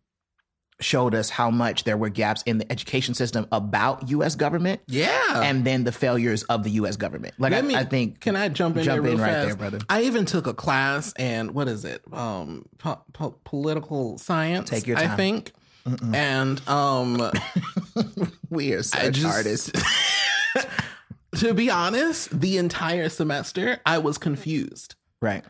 showed 0.81 1.15
us 1.15 1.31
how 1.31 1.51
much 1.51 1.85
there 1.85 1.97
were 1.97 2.09
gaps 2.09 2.43
in 2.47 2.59
the 2.59 2.71
education 2.71 3.15
system 3.15 3.47
about 3.53 4.09
U.S. 4.09 4.35
government. 4.35 4.81
Yeah. 4.89 5.43
And 5.43 5.65
then 5.65 5.85
the 5.85 5.93
failures 5.93 6.43
of 6.45 6.65
the 6.65 6.71
U.S. 6.71 6.97
government. 6.97 7.35
Like 7.39 7.53
I, 7.53 7.57
Let 7.57 7.65
me- 7.65 7.77
I 7.77 7.85
think 7.85 8.21
Can 8.21 8.35
I 8.35 8.49
jump 8.49 8.77
in 8.77 8.83
Jump 8.85 9.07
in 9.07 9.19
right 9.19 9.31
fast? 9.31 9.47
there, 9.47 9.57
brother. 9.57 9.79
I 9.89 10.03
even 10.03 10.25
took 10.27 10.47
a 10.49 10.53
class 10.55 11.13
and 11.17 11.53
what 11.53 11.69
is 11.69 11.85
it? 11.85 12.03
Um, 12.13 12.67
po- 12.79 13.01
po- 13.13 13.39
political 13.45 14.19
science. 14.19 14.69
Take 14.69 14.87
your 14.89 14.97
time. 14.97 15.05
I 15.05 15.09
time. 15.09 15.17
Think. 15.91 16.15
And 16.15 16.69
um, 16.69 17.31
we 18.51 18.73
are 18.73 18.83
such 18.83 19.15
just- 19.15 19.27
artists. 19.27 19.73
to 21.37 21.55
be 21.55 21.71
honest, 21.71 22.39
the 22.39 22.59
entire 22.59 23.09
semester 23.09 23.81
I 23.85 23.99
was 23.99 24.19
confused. 24.19 24.95
Right. 25.21 25.45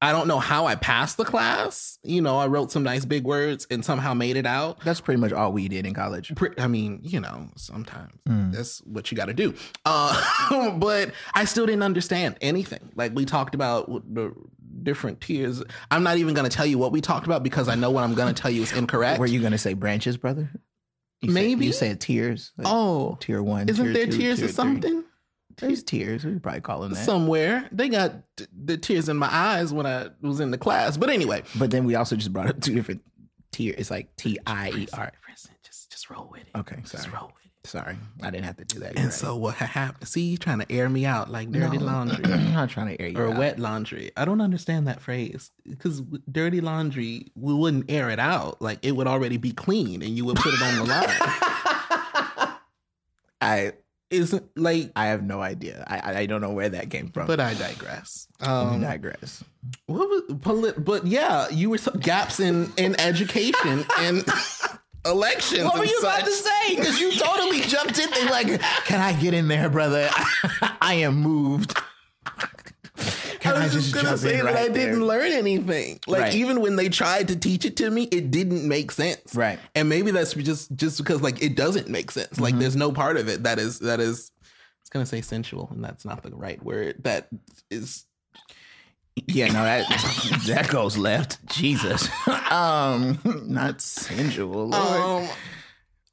I 0.00 0.12
don't 0.12 0.28
know 0.28 0.38
how 0.38 0.66
I 0.66 0.76
passed 0.76 1.16
the 1.16 1.24
class. 1.24 1.98
You 2.04 2.22
know, 2.22 2.38
I 2.38 2.46
wrote 2.46 2.70
some 2.70 2.84
nice 2.84 3.04
big 3.04 3.24
words 3.24 3.66
and 3.70 3.84
somehow 3.84 4.14
made 4.14 4.36
it 4.36 4.46
out. 4.46 4.78
That's 4.84 5.00
pretty 5.00 5.20
much 5.20 5.32
all 5.32 5.52
we 5.52 5.66
did 5.68 5.86
in 5.86 5.94
college. 5.94 6.32
I 6.56 6.68
mean, 6.68 7.00
you 7.02 7.20
know, 7.20 7.48
sometimes 7.56 8.12
Mm. 8.28 8.52
that's 8.52 8.78
what 8.84 9.10
you 9.10 9.16
got 9.16 9.26
to 9.26 9.34
do. 9.34 9.54
Uh, 9.84 10.70
but 10.78 11.12
I 11.34 11.44
still 11.46 11.66
didn't 11.66 11.82
understand 11.82 12.36
anything. 12.40 12.92
Like 12.94 13.12
we 13.14 13.24
talked 13.24 13.54
about 13.56 13.86
the 14.14 14.32
different 14.84 15.20
tiers. 15.20 15.62
I'm 15.90 16.04
not 16.04 16.18
even 16.18 16.34
going 16.34 16.48
to 16.48 16.54
tell 16.56 16.66
you 16.66 16.78
what 16.78 16.92
we 16.92 17.00
talked 17.00 17.26
about 17.26 17.42
because 17.42 17.68
I 17.68 17.74
know 17.74 17.90
what 17.90 18.04
I'm 18.04 18.14
going 18.14 18.32
to 18.32 18.40
tell 18.40 18.50
you 18.50 18.62
is 18.62 18.72
incorrect. 18.72 19.18
Were 19.18 19.26
you 19.26 19.40
going 19.40 19.52
to 19.52 19.58
say 19.58 19.74
branches, 19.74 20.16
brother? 20.16 20.50
You 21.20 21.32
Maybe. 21.32 21.66
You 21.66 21.72
said 21.72 22.00
tiers. 22.00 22.52
like 22.56 22.68
oh, 22.70 23.16
tier 23.20 23.42
one. 23.42 23.68
isn't 23.68 23.84
tier 23.84 23.92
there 23.92 24.06
two, 24.06 24.18
tiers 24.18 24.38
tier 24.38 24.48
or 24.48 24.52
three. 24.80 25.02
There's 25.60 25.82
tears. 25.82 26.24
We 26.24 26.38
probably 26.38 26.60
call 26.60 26.80
them 26.80 26.92
that. 26.92 27.04
Somewhere 27.04 27.68
they 27.72 27.88
got 27.88 28.12
t- 28.36 28.46
the 28.64 28.76
tears 28.76 29.08
in 29.08 29.16
my 29.16 29.28
eyes 29.32 29.72
when 29.72 29.86
I 29.86 30.08
was 30.20 30.40
in 30.40 30.50
the 30.50 30.58
class. 30.58 30.96
But 30.96 31.10
anyway, 31.10 31.42
but 31.58 31.70
then 31.70 31.84
we 31.84 31.94
also 31.94 32.16
just 32.16 32.32
brought 32.32 32.48
up 32.48 32.60
two 32.60 32.74
different 32.74 33.02
tiers. 33.52 33.76
It's 33.78 33.90
like 33.90 34.14
T 34.16 34.38
I 34.46 34.70
E 34.70 34.88
R. 34.92 35.12
just 35.62 35.90
just 35.90 36.10
roll 36.10 36.28
with 36.30 36.42
it. 36.42 36.58
Okay, 36.58 36.76
Just 36.82 36.98
sorry. 37.04 37.14
roll 37.14 37.26
with 37.26 37.32
it. 37.34 37.66
Sorry, 37.66 37.96
I 38.22 38.30
didn't 38.30 38.44
have 38.46 38.56
to 38.58 38.64
do 38.64 38.78
that. 38.78 38.96
And 38.96 39.12
so 39.12 39.36
what 39.36 39.54
ha- 39.56 39.66
happened? 39.66 40.08
See, 40.08 40.22
you 40.22 40.38
trying 40.38 40.60
to 40.60 40.72
air 40.72 40.88
me 40.88 41.04
out 41.04 41.28
like 41.30 41.50
dirty 41.50 41.78
laundry. 41.78 42.24
I'm 42.32 42.54
not 42.54 42.70
trying 42.70 42.96
to 42.96 43.02
air 43.02 43.08
you 43.08 43.18
out. 43.18 43.22
or 43.24 43.28
out. 43.32 43.38
wet 43.38 43.58
laundry. 43.58 44.10
I 44.16 44.24
don't 44.24 44.40
understand 44.40 44.86
that 44.86 45.00
phrase 45.02 45.50
because 45.68 46.00
dirty 46.30 46.60
laundry, 46.62 47.30
we 47.34 47.52
wouldn't 47.52 47.90
air 47.90 48.08
it 48.10 48.20
out. 48.20 48.62
Like 48.62 48.78
it 48.82 48.92
would 48.92 49.06
already 49.08 49.36
be 49.36 49.50
clean 49.52 50.02
and 50.02 50.16
you 50.16 50.24
would 50.24 50.36
put 50.36 50.54
it 50.54 50.62
on 50.62 50.76
the 50.76 50.84
line. 50.84 51.08
I 53.40 53.72
Isn't 54.10 54.44
like, 54.56 54.90
I 54.96 55.06
have 55.08 55.22
no 55.22 55.42
idea. 55.42 55.84
I 55.86 56.20
I- 56.20 56.26
don't 56.26 56.40
know 56.40 56.52
where 56.52 56.70
that 56.70 56.90
came 56.90 57.10
from. 57.10 57.26
but 57.26 57.40
I 57.40 57.52
digress. 57.54 58.26
Um, 58.40 58.80
digress. 58.80 59.44
what 59.86 60.08
was, 60.08 60.22
polit- 60.40 60.82
but 60.82 61.06
yeah, 61.06 61.48
you 61.50 61.68
were 61.70 61.78
so, 61.78 61.90
gaps 61.92 62.40
in 62.40 62.72
in 62.78 62.98
education 63.00 63.84
and 63.98 64.24
elections. 65.04 65.64
What 65.64 65.78
were 65.78 65.84
you 65.84 65.98
about 65.98 66.24
to 66.24 66.30
say? 66.30 66.76
Because 66.76 66.98
you 67.00 67.12
totally 67.12 67.60
jumped 67.60 67.98
in 67.98 68.08
there 68.10 68.30
like, 68.30 68.60
can 68.86 69.00
I 69.00 69.12
get 69.12 69.34
in 69.34 69.48
there, 69.48 69.68
brother? 69.68 70.08
I 70.80 70.94
am 70.94 71.16
moved. 71.16 71.76
I 73.60 73.64
was 73.64 73.72
just 73.74 73.94
gonna 73.94 74.08
jump 74.08 74.22
in 74.22 74.28
say 74.28 74.40
that 74.40 74.56
I 74.56 74.68
didn't 74.68 75.04
learn 75.06 75.32
anything. 75.32 76.00
Like 76.06 76.20
Right. 76.22 76.34
even 76.34 76.60
when 76.60 76.76
they 76.76 76.88
tried 76.88 77.28
to 77.28 77.36
teach 77.36 77.64
it 77.64 77.76
to 77.78 77.90
me, 77.90 78.04
it 78.04 78.30
didn't 78.30 78.66
make 78.66 78.90
sense. 78.90 79.34
Right. 79.34 79.58
And 79.74 79.88
maybe 79.88 80.10
that's 80.10 80.34
just 80.34 80.74
just 80.74 80.98
because 80.98 81.22
like 81.22 81.42
it 81.42 81.56
doesn't 81.56 81.88
make 81.88 82.10
sense. 82.10 82.28
Mm-hmm. 82.34 82.42
Like 82.42 82.58
there's 82.58 82.76
no 82.76 82.92
part 82.92 83.16
of 83.16 83.28
it 83.28 83.42
that 83.44 83.58
is 83.58 83.78
that 83.80 84.00
is. 84.00 84.30
It's 84.80 84.90
gonna 84.90 85.06
say 85.06 85.20
sensual, 85.20 85.68
and 85.70 85.84
that's 85.84 86.04
not 86.04 86.22
the 86.22 86.30
right 86.30 86.62
word. 86.62 87.04
That 87.04 87.28
is 87.70 88.04
Yeah, 89.26 89.48
no, 89.48 89.64
that 89.64 89.86
that 90.46 90.68
goes 90.68 90.96
left. 90.96 91.44
Jesus. 91.46 92.08
um, 92.50 93.18
not 93.46 93.80
sensual. 93.80 94.68
Lord. 94.68 94.74
um. 95.24 95.28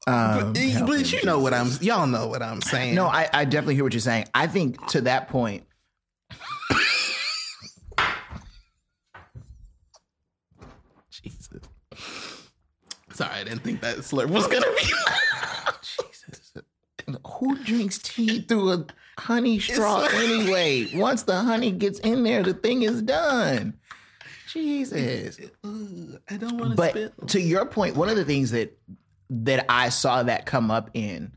Um, 0.08 0.52
but, 0.52 0.86
but 0.86 1.12
you 1.12 1.24
know 1.24 1.40
what 1.40 1.52
I'm. 1.52 1.68
Y'all 1.80 2.06
know 2.06 2.28
what 2.28 2.40
I'm 2.40 2.62
saying. 2.62 2.94
No, 2.94 3.06
I, 3.06 3.28
I 3.32 3.44
definitely 3.44 3.74
hear 3.74 3.82
what 3.82 3.92
you're 3.92 3.98
saying. 4.00 4.26
I 4.34 4.46
think 4.46 4.84
to 4.88 5.00
that 5.00 5.28
point, 5.28 5.64
Sorry, 13.16 13.34
I 13.34 13.44
didn't 13.44 13.62
think 13.62 13.80
that 13.80 13.96
slurp 13.98 14.28
was 14.30 14.46
gonna 14.46 14.66
be. 14.66 14.82
Jesus, 15.82 16.52
who 17.26 17.56
drinks 17.64 17.98
tea 17.98 18.40
through 18.42 18.72
a 18.72 18.86
honey 19.18 19.58
straw 19.58 20.06
anyway? 20.12 20.88
Once 20.94 21.22
the 21.22 21.36
honey 21.36 21.70
gets 21.72 21.98
in 22.00 22.22
there, 22.24 22.42
the 22.42 22.54
thing 22.54 22.82
is 22.82 23.02
done. 23.02 23.74
Jesus. 24.52 25.38
I 25.64 26.36
don't 26.36 26.58
want 26.58 26.70
to 26.72 26.76
But 26.76 26.90
spit. 26.90 27.12
to 27.28 27.40
your 27.40 27.66
point, 27.66 27.96
one 27.96 28.08
of 28.08 28.16
the 28.16 28.24
things 28.24 28.50
that 28.52 28.76
that 29.30 29.66
I 29.68 29.88
saw 29.88 30.22
that 30.22 30.46
come 30.46 30.70
up 30.70 30.90
in 30.94 31.32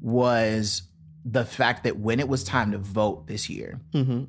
was 0.00 0.82
the 1.24 1.44
fact 1.44 1.84
that 1.84 1.98
when 1.98 2.18
it 2.20 2.28
was 2.28 2.44
time 2.44 2.72
to 2.72 2.78
vote 2.78 3.26
this 3.26 3.50
year, 3.50 3.80
Mm-hmm. 3.92 4.24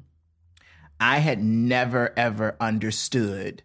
I 1.00 1.20
had 1.20 1.44
never 1.44 2.12
ever 2.18 2.56
understood 2.60 3.62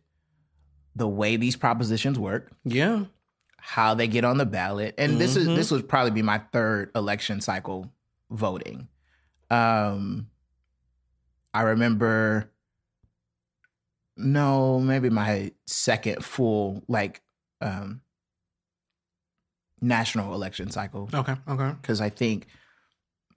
the 0.95 1.09
way 1.09 1.37
these 1.37 1.57
propositions 1.57 2.19
work, 2.19 2.53
Yeah. 2.65 3.05
How 3.65 3.95
they 3.95 4.09
get 4.09 4.25
on 4.25 4.39
the 4.39 4.45
ballot. 4.47 4.93
And 4.99 5.21
this 5.21 5.37
is 5.37 5.47
Mhm. 5.47 5.55
this 5.55 5.71
would 5.71 5.89
probably 5.89 6.11
be 6.11 6.21
my 6.23 6.39
third 6.53 6.91
election 6.97 7.41
cycle 7.41 7.93
voting. 8.31 8.89
Um 9.51 10.29
I 11.55 11.63
remember 11.63 12.51
no, 14.17 14.79
maybe 14.81 15.11
my 15.11 15.53
second 15.67 16.25
full 16.25 16.83
like 16.89 17.23
um 17.61 18.01
national 19.81 20.35
election 20.35 20.71
cycle 20.71 21.09
Okay. 21.13 21.35
Okay. 21.49 21.73
because 21.81 22.01
I 22.01 22.09
think 22.09 22.47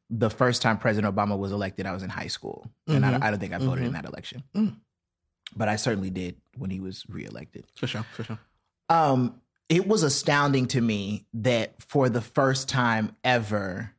the 0.10 0.30
first 0.30 0.62
time 0.62 0.78
President 0.78 1.14
Obama 1.16 1.38
was 1.38 1.52
elected, 1.52 1.86
I 1.86 1.94
was 1.94 2.04
in 2.04 2.10
high 2.10 2.28
school, 2.28 2.70
and 2.88 3.04
Mhm. 3.04 3.22
I, 3.24 3.28
I 3.28 3.32
don't 3.32 3.40
think 3.40 3.54
I 3.54 3.58
voted 3.58 3.86
in 3.86 3.92
Mhm. 3.92 3.94
that 3.94 4.06
election, 4.06 4.44
Mm. 4.54 4.78
but 5.56 5.68
I 5.68 5.76
certainly 5.78 6.12
did 6.12 6.40
when 6.58 6.70
he 6.70 6.80
was 6.80 7.06
reelected. 7.10 7.66
For 7.76 7.88
sure. 7.88 8.04
For 8.14 8.24
sure. 8.24 8.40
Um, 8.90 9.42
it 9.70 9.88
was 9.88 10.04
astounding 10.04 10.68
to 10.68 10.82
me 10.82 11.26
that 11.34 11.82
for 11.82 12.10
the 12.10 12.22
first 12.22 12.70
time 12.70 13.16
ever, 13.24 13.92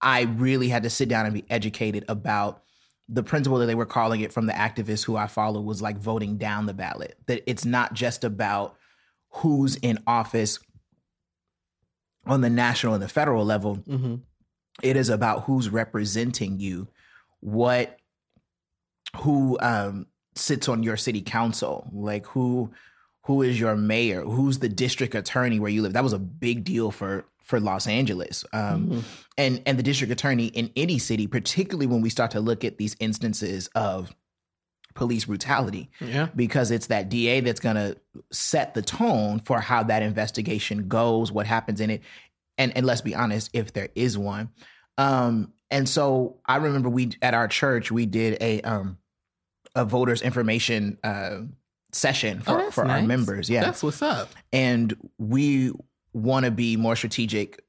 I 0.00 0.22
really 0.22 0.68
had 0.68 0.84
to 0.84 0.90
sit 0.90 1.08
down 1.08 1.26
and 1.26 1.34
be 1.34 1.44
educated 1.50 2.04
about 2.08 2.62
the 3.08 3.22
principle 3.22 3.58
that 3.58 3.66
they 3.66 3.74
were 3.74 3.86
calling 3.86 4.20
it 4.20 4.32
from 4.32 4.46
the 4.46 4.52
activists 4.52 5.04
who 5.04 5.16
I 5.16 5.26
follow 5.26 5.60
was 5.60 5.82
like 5.82 5.98
voting 5.98 6.36
down 6.36 6.66
the 6.66 6.74
ballot. 6.74 7.16
That 7.26 7.42
it's 7.46 7.64
not 7.64 7.94
just 7.94 8.22
about 8.22 8.76
who's 9.30 9.76
in 9.76 9.98
office 10.06 10.58
on 12.26 12.42
the 12.42 12.50
national 12.50 12.94
and 12.94 13.02
the 13.02 13.08
federal 13.08 13.44
level. 13.44 13.76
Mm-hmm. 13.76 14.16
It 14.82 14.96
is 14.96 15.08
about 15.08 15.44
who's 15.44 15.68
representing 15.68 16.60
you, 16.60 16.88
what 17.40 17.98
who 19.16 19.58
um 19.60 20.06
sits 20.36 20.68
on 20.68 20.82
your 20.84 20.96
city 20.96 21.22
council, 21.22 21.88
like 21.92 22.26
who 22.26 22.70
who 23.28 23.42
is 23.42 23.60
your 23.60 23.76
mayor, 23.76 24.22
who's 24.22 24.58
the 24.58 24.68
district 24.70 25.14
attorney 25.14 25.60
where 25.60 25.70
you 25.70 25.82
live. 25.82 25.92
That 25.92 26.02
was 26.02 26.14
a 26.14 26.18
big 26.18 26.64
deal 26.64 26.90
for 26.90 27.24
for 27.44 27.60
Los 27.60 27.86
Angeles. 27.86 28.44
Um 28.52 28.88
Mhm. 28.88 29.02
and 29.36 29.62
and 29.66 29.78
the 29.78 29.82
district 29.82 30.10
attorney 30.12 30.46
in 30.46 30.70
any 30.74 30.98
city, 30.98 31.26
particularly 31.28 31.86
when 31.86 32.00
we 32.00 32.10
start 32.10 32.30
to 32.32 32.40
look 32.40 32.64
at 32.64 32.78
these 32.78 32.96
instances 33.00 33.68
of 33.74 34.12
police 34.94 35.26
brutality, 35.26 35.90
Yeah. 36.00 36.28
because 36.34 36.70
it's 36.72 36.88
that 36.88 37.08
DA 37.08 37.40
that's 37.40 37.60
going 37.60 37.76
to 37.76 37.96
set 38.32 38.74
the 38.74 38.82
tone 38.82 39.40
for 39.44 39.60
how 39.60 39.84
that 39.84 40.02
investigation 40.02 40.88
goes, 40.88 41.30
what 41.30 41.46
happens 41.46 41.80
in 41.80 41.90
it, 41.90 42.02
and 42.56 42.76
and 42.76 42.84
let's 42.84 43.02
be 43.02 43.14
honest, 43.14 43.50
if 43.52 43.72
there 43.74 43.90
is 43.94 44.18
one. 44.18 44.48
Um, 44.96 45.52
and 45.70 45.88
so 45.88 46.38
I 46.46 46.56
remember 46.56 46.88
we 46.88 47.10
at 47.22 47.34
our 47.34 47.46
church 47.46 47.92
we 47.92 48.06
did 48.06 48.38
a 48.40 48.60
um 48.62 48.96
a 49.74 49.84
voters 49.84 50.22
information 50.22 50.98
uh 51.04 51.42
session 51.92 52.42
Oh, 52.46 52.52
for, 52.52 52.58
that's 52.58 52.74
for 52.74 52.86
our 52.86 53.02
members. 53.02 53.48
Yeah, 53.48 53.62
That's 53.64 53.82
what's 53.82 54.02
up. 54.02 54.28
and 54.52 54.94
we 55.18 55.72
want 56.12 56.44
to 56.44 56.50
be 56.50 56.76
more 56.76 56.96
strategic. 56.96 57.62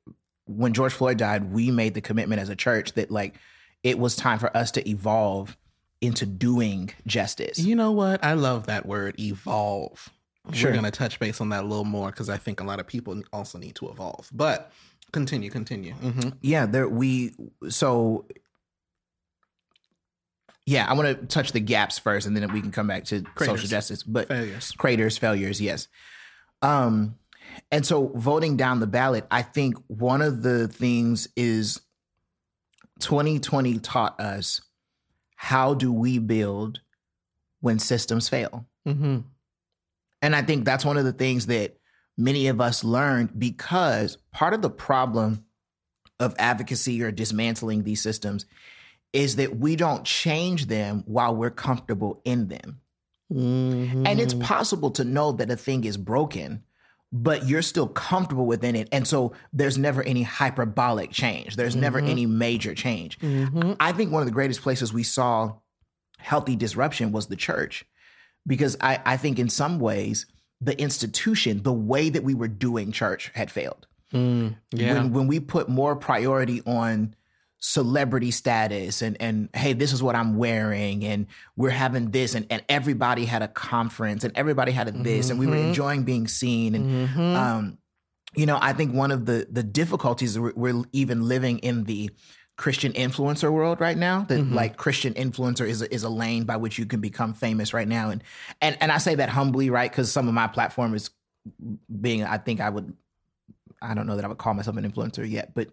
When 0.45 0.73
George 0.73 0.93
Floyd 0.93 1.17
died, 1.17 1.51
we 1.53 1.69
made 1.71 1.93
the 1.93 2.01
commitment 2.01 2.41
as 2.41 2.49
a 2.49 2.55
church 2.55 2.93
that 2.93 3.12
like 3.12 3.36
it 3.84 3.99
was 3.99 4.15
time 4.15 4.39
for 4.39 4.55
us 4.58 4.71
to 4.71 4.89
evolve 4.89 5.55
into 6.01 6.25
doing 6.25 6.89
justice. 7.05 7.60
You 7.60 7.75
know 7.75 7.91
what? 7.91 8.23
I 8.23 8.34
love 8.34 8.65
that 8.67 8.86
word, 8.86 9.19
evolve. 9.19 10.10
Sure. 10.53 10.69
We're 10.71 10.73
going 10.79 10.86
to 10.86 10.97
touch 10.97 11.19
base 11.19 11.39
on 11.41 11.49
that 11.49 11.63
a 11.63 11.67
little 11.67 11.86
more 11.86 12.10
because 12.10 12.29
I 12.29 12.38
think 12.38 12.60
a 12.62 12.63
lot 12.63 12.79
of 12.79 12.88
people 12.88 13.21
also 13.32 13.58
need 13.60 13.75
to 13.75 13.89
evolve. 13.89 14.29
But 14.34 14.71
continue, 15.12 15.49
continue. 15.49 15.93
Mm-hmm. 15.95 16.29
yeah 16.41 16.65
there 16.65 16.88
we 16.89 17.34
so 17.69 18.25
yeah 20.65 20.86
i 20.89 20.93
want 20.93 21.08
to 21.08 21.26
touch 21.28 21.52
the 21.52 21.60
gaps 21.60 21.98
first 21.98 22.28
and 22.28 22.36
then 22.36 22.52
we 22.54 22.62
can 22.62 22.72
come 22.72 22.88
back 22.88 23.06
to 23.06 23.24
social 23.38 23.67
justice 23.67 24.04
but 24.04 24.28
Failures. 24.28 24.72
craters 24.78 25.17
failures 25.17 25.60
yes 25.62 25.88
um 26.62 27.15
and 27.72 27.86
so 27.86 28.08
voting 28.15 28.58
down 28.58 28.80
the 28.80 28.88
ballot 28.88 29.26
i 29.32 29.41
think 29.41 29.76
one 29.88 30.22
of 30.22 30.41
the 30.43 30.67
things 30.67 31.28
is 31.36 31.82
2020 33.00 33.80
taught 33.80 34.19
us 34.19 34.62
how 35.36 35.74
do 35.74 35.91
we 35.91 36.19
build 36.19 36.82
when 37.62 37.80
systems 37.80 38.28
fail 38.30 38.65
Mm-hmm. 38.88 39.19
and 40.24 40.36
I 40.36 40.41
think 40.41 40.65
that's 40.65 40.86
one 40.86 40.98
of 40.98 41.04
the 41.06 41.12
things 41.13 41.45
that 41.48 41.78
many 42.17 42.48
of 42.48 42.60
us 42.60 42.84
learned 42.84 43.38
because 43.38 44.17
part 44.32 44.54
of 44.54 44.62
the 44.63 44.69
problem 44.69 45.45
of 46.19 46.34
advocacy 46.39 47.04
or 47.04 47.12
dismantling 47.12 47.84
these 47.84 48.02
systems 48.02 48.45
is 49.13 49.38
that 49.38 49.58
we 49.58 49.76
don't 49.76 50.06
change 50.06 50.67
them 50.67 51.04
while 51.06 51.36
we're 51.36 51.50
comfortable 51.50 52.22
in 52.26 52.48
them. 52.48 52.80
Mm-hmm. 53.32 54.06
And 54.06 54.19
it's 54.19 54.34
possible 54.34 54.91
to 54.91 55.04
know 55.04 55.32
that 55.34 55.52
a 55.52 55.56
thing 55.56 55.84
is 55.84 55.98
broken, 55.98 56.63
but 57.12 57.48
you're 57.48 57.62
still 57.62 57.88
comfortable 57.88 58.45
within 58.45 58.76
it. 58.76 58.88
And 58.91 59.08
so 59.08 59.34
there's 59.54 59.78
never 59.78 60.04
any 60.04 60.24
hyperbolic 60.24 61.12
change, 61.12 61.56
there's 61.56 61.76
never 61.76 62.00
any 62.00 62.26
major 62.26 62.74
change. 62.76 63.19
Mm-hmm. 63.19 63.74
I 63.80 63.91
think 63.91 64.12
one 64.12 64.22
of 64.22 64.28
the 64.28 64.34
greatest 64.34 64.62
places 64.62 64.93
we 64.93 65.04
saw 65.04 65.54
healthy 66.17 66.56
disruption 66.56 67.12
was 67.12 67.28
the 67.28 67.36
church. 67.36 67.86
Because 68.48 68.78
I, 68.82 69.00
I 69.06 69.17
think 69.17 69.38
in 69.38 69.50
some 69.50 69.80
ways, 69.80 70.26
the 70.62 70.80
institution, 70.80 71.62
the 71.62 71.74
way 71.74 72.10
that 72.10 72.24
we 72.24 72.34
were 72.34 72.48
doing 72.48 72.91
church 72.91 73.32
had 73.36 73.52
failed. 73.52 73.86
Mm, 74.13 74.56
yeah. 74.72 74.93
When 74.93 75.13
when 75.13 75.28
we 75.28 75.39
put 75.39 75.69
more 75.69 75.95
priority 75.95 76.62
on 76.65 77.15
celebrity 77.60 78.32
status 78.32 79.02
and 79.02 79.17
and 79.19 79.50
hey, 79.54 79.74
this 79.74 79.91
is 79.91 80.02
what 80.02 80.15
I'm 80.15 80.38
wearing, 80.38 81.04
and 81.04 81.28
we're 81.58 81.69
having 81.69 82.12
this, 82.12 82.36
and, 82.36 82.45
and 82.50 82.63
everybody 82.69 83.26
had 83.26 83.41
a 83.41 83.48
conference 83.48 84.24
and 84.24 84.36
everybody 84.38 84.72
had 84.72 84.88
a 84.88 84.91
this, 84.91 85.30
and 85.30 85.38
we 85.39 85.45
were 85.48 85.56
Mhm. 85.56 85.67
enjoying 85.67 86.04
being 86.04 86.28
seen. 86.28 86.76
And 86.76 86.86
Mhm. 86.88 87.36
um, 87.36 87.78
you 88.36 88.45
know, 88.45 88.58
I 88.62 88.74
think 88.74 88.93
one 88.93 89.12
of 89.12 89.26
the 89.26 89.48
the 89.52 89.63
difficulties 89.63 90.38
we're, 90.39 90.54
we're 90.56 90.84
even 90.93 91.28
living 91.28 91.60
in 91.60 91.84
the 91.84 92.10
Christian 92.58 92.91
influencer 92.93 93.52
world 93.52 93.80
right 93.82 93.98
now. 93.98 94.24
That 94.26 94.41
Mhm. 94.41 94.54
like 94.54 94.78
Christian 94.78 95.13
influencer 95.13 95.67
is 95.67 95.82
a, 95.82 95.93
is 95.93 96.04
a 96.04 96.10
lane 96.10 96.43
by 96.43 96.58
which 96.58 96.78
you 96.78 96.86
can 96.86 97.02
become 97.02 97.34
famous 97.34 97.74
right 97.74 97.88
now, 97.88 98.10
and 98.10 98.24
and 98.62 98.78
and 98.82 98.91
I 98.91 99.00
say 99.00 99.15
that 99.15 99.30
humbly, 99.30 99.69
right? 99.69 99.91
Because 99.91 100.12
some 100.12 100.28
of 100.28 100.34
my 100.34 100.48
platform 100.48 100.93
is 100.93 101.10
being, 102.02 102.24
I 102.24 102.38
think 102.38 102.60
I 102.62 102.69
would, 102.69 102.93
I 103.82 103.93
don't 103.93 104.08
know 104.08 104.15
that 104.17 104.26
I 104.26 104.28
would 104.28 104.38
call 104.38 104.54
myself 104.54 104.78
an 104.78 104.89
influencer 104.89 105.30
yet, 105.30 105.54
but 105.56 105.69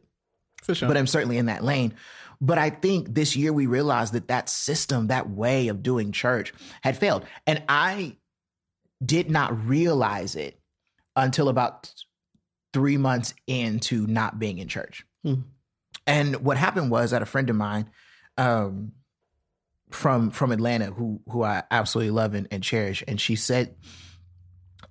sure. 0.63 0.89
but 0.89 0.97
I'm 0.97 1.07
certainly 1.07 1.39
in 1.39 1.47
that 1.47 1.65
lane. 1.65 1.95
But 2.41 2.59
I 2.59 2.71
think 2.71 3.15
this 3.15 3.35
year 3.35 3.53
we 3.53 3.67
realized 3.67 4.13
that 4.13 4.29
that 4.29 4.49
system, 4.49 5.07
that 5.07 5.31
way 5.31 5.69
of 5.69 5.83
doing 5.83 6.13
church 6.13 6.53
had 6.83 6.97
failed. 6.97 7.25
And 7.47 7.63
I 7.69 8.17
did 9.05 9.31
not 9.31 9.67
realize 9.67 10.37
it 10.37 10.59
until 11.15 11.49
about 11.49 11.93
three 12.73 12.99
months 12.99 13.35
into 13.47 14.07
not 14.07 14.39
being 14.39 14.59
in 14.59 14.69
church. 14.69 15.07
Hmm. 15.25 15.35
And 16.07 16.37
what 16.37 16.57
happened 16.57 16.91
was 16.91 17.11
that 17.11 17.23
a 17.23 17.27
friend 17.27 17.49
of 17.49 17.57
mine 17.57 17.89
um, 18.37 18.93
from 19.91 20.31
from 20.31 20.53
Atlanta, 20.53 20.87
who 20.87 21.21
who 21.29 21.43
I 21.43 21.63
absolutely 21.71 22.11
love 22.11 22.35
and, 22.35 22.49
and 22.51 22.63
cherish, 22.63 23.03
and 23.09 23.21
she 23.21 23.35
said, 23.35 23.75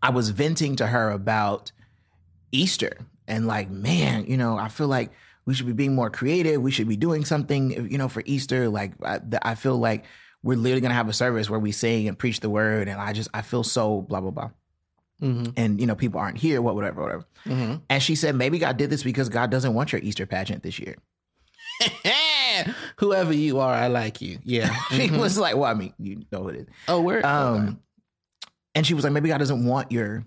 I 0.02 0.10
was 0.10 0.30
venting 0.30 0.78
to 0.78 0.88
her 0.88 1.12
about 1.12 1.72
Easter 2.52 2.98
and 3.28 3.48
like, 3.48 3.70
man, 3.70 4.26
you 4.26 4.38
know, 4.38 4.58
I 4.58 4.70
feel 4.70 4.88
like 4.88 5.12
we 5.46 5.54
should 5.54 5.68
be 5.68 5.74
being 5.74 5.96
more 5.96 6.10
creative. 6.10 6.62
We 6.62 6.72
should 6.72 6.88
be 6.88 6.98
doing 6.98 7.24
something, 7.26 7.90
you 7.92 7.98
know, 7.98 8.08
for 8.10 8.24
Easter. 8.26 8.68
Like, 8.70 8.94
I, 9.04 9.20
I 9.42 9.56
feel 9.56 9.78
like 9.78 10.06
we're 10.44 10.58
literally 10.58 10.82
gonna 10.82 10.94
have 10.94 11.10
a 11.10 11.14
service 11.14 11.50
where 11.50 11.60
we 11.60 11.72
sing 11.72 12.08
and 12.08 12.18
preach 12.18 12.40
the 12.40 12.50
word, 12.50 12.88
and 12.88 13.00
I 13.00 13.14
just 13.14 13.30
I 13.34 13.42
feel 13.42 13.64
so 13.64 14.02
blah 14.02 14.22
blah 14.22 14.32
blah. 14.32 14.50
mm-hmm. 15.22 15.52
And 15.58 15.80
you 15.80 15.88
know, 15.88 15.96
people 15.96 16.20
aren't 16.20 16.38
here, 16.38 16.62
what 16.62 16.76
whatever, 16.76 17.02
whatever. 17.02 17.26
Mm-hmm. 17.46 17.76
And 17.90 18.02
she 18.04 18.16
said 18.16 18.36
maybe 18.36 18.60
God 18.60 18.78
did 18.78 18.90
this 18.90 19.04
because 19.04 19.30
God 19.30 19.50
doesn't 19.52 19.74
want 19.74 19.92
your 19.92 20.02
Easter 20.02 20.26
pageant 20.26 20.64
this 20.64 20.80
year. 20.80 20.96
Whoever 22.98 23.34
you 23.34 23.60
are, 23.60 23.74
I 23.74 23.88
like 23.88 24.22
you. 24.22 24.40
Yeah. 24.44 24.74
She 24.92 25.08
Mhm. 25.10 25.20
was 25.20 25.38
like, 25.38 25.56
well, 25.56 25.70
I 25.70 25.74
mean, 25.74 25.94
you 26.00 26.26
know 26.32 26.42
what 26.42 26.56
it 26.56 26.62
is. 26.62 26.68
Oh, 26.88 27.02
where? 27.02 27.26
Um, 27.26 27.80
and 28.74 28.86
she 28.88 28.94
was 28.94 29.04
like, 29.04 29.14
maybe 29.14 29.30
God 29.30 29.40
doesn't 29.40 29.66
want 29.66 29.92
your 29.92 30.26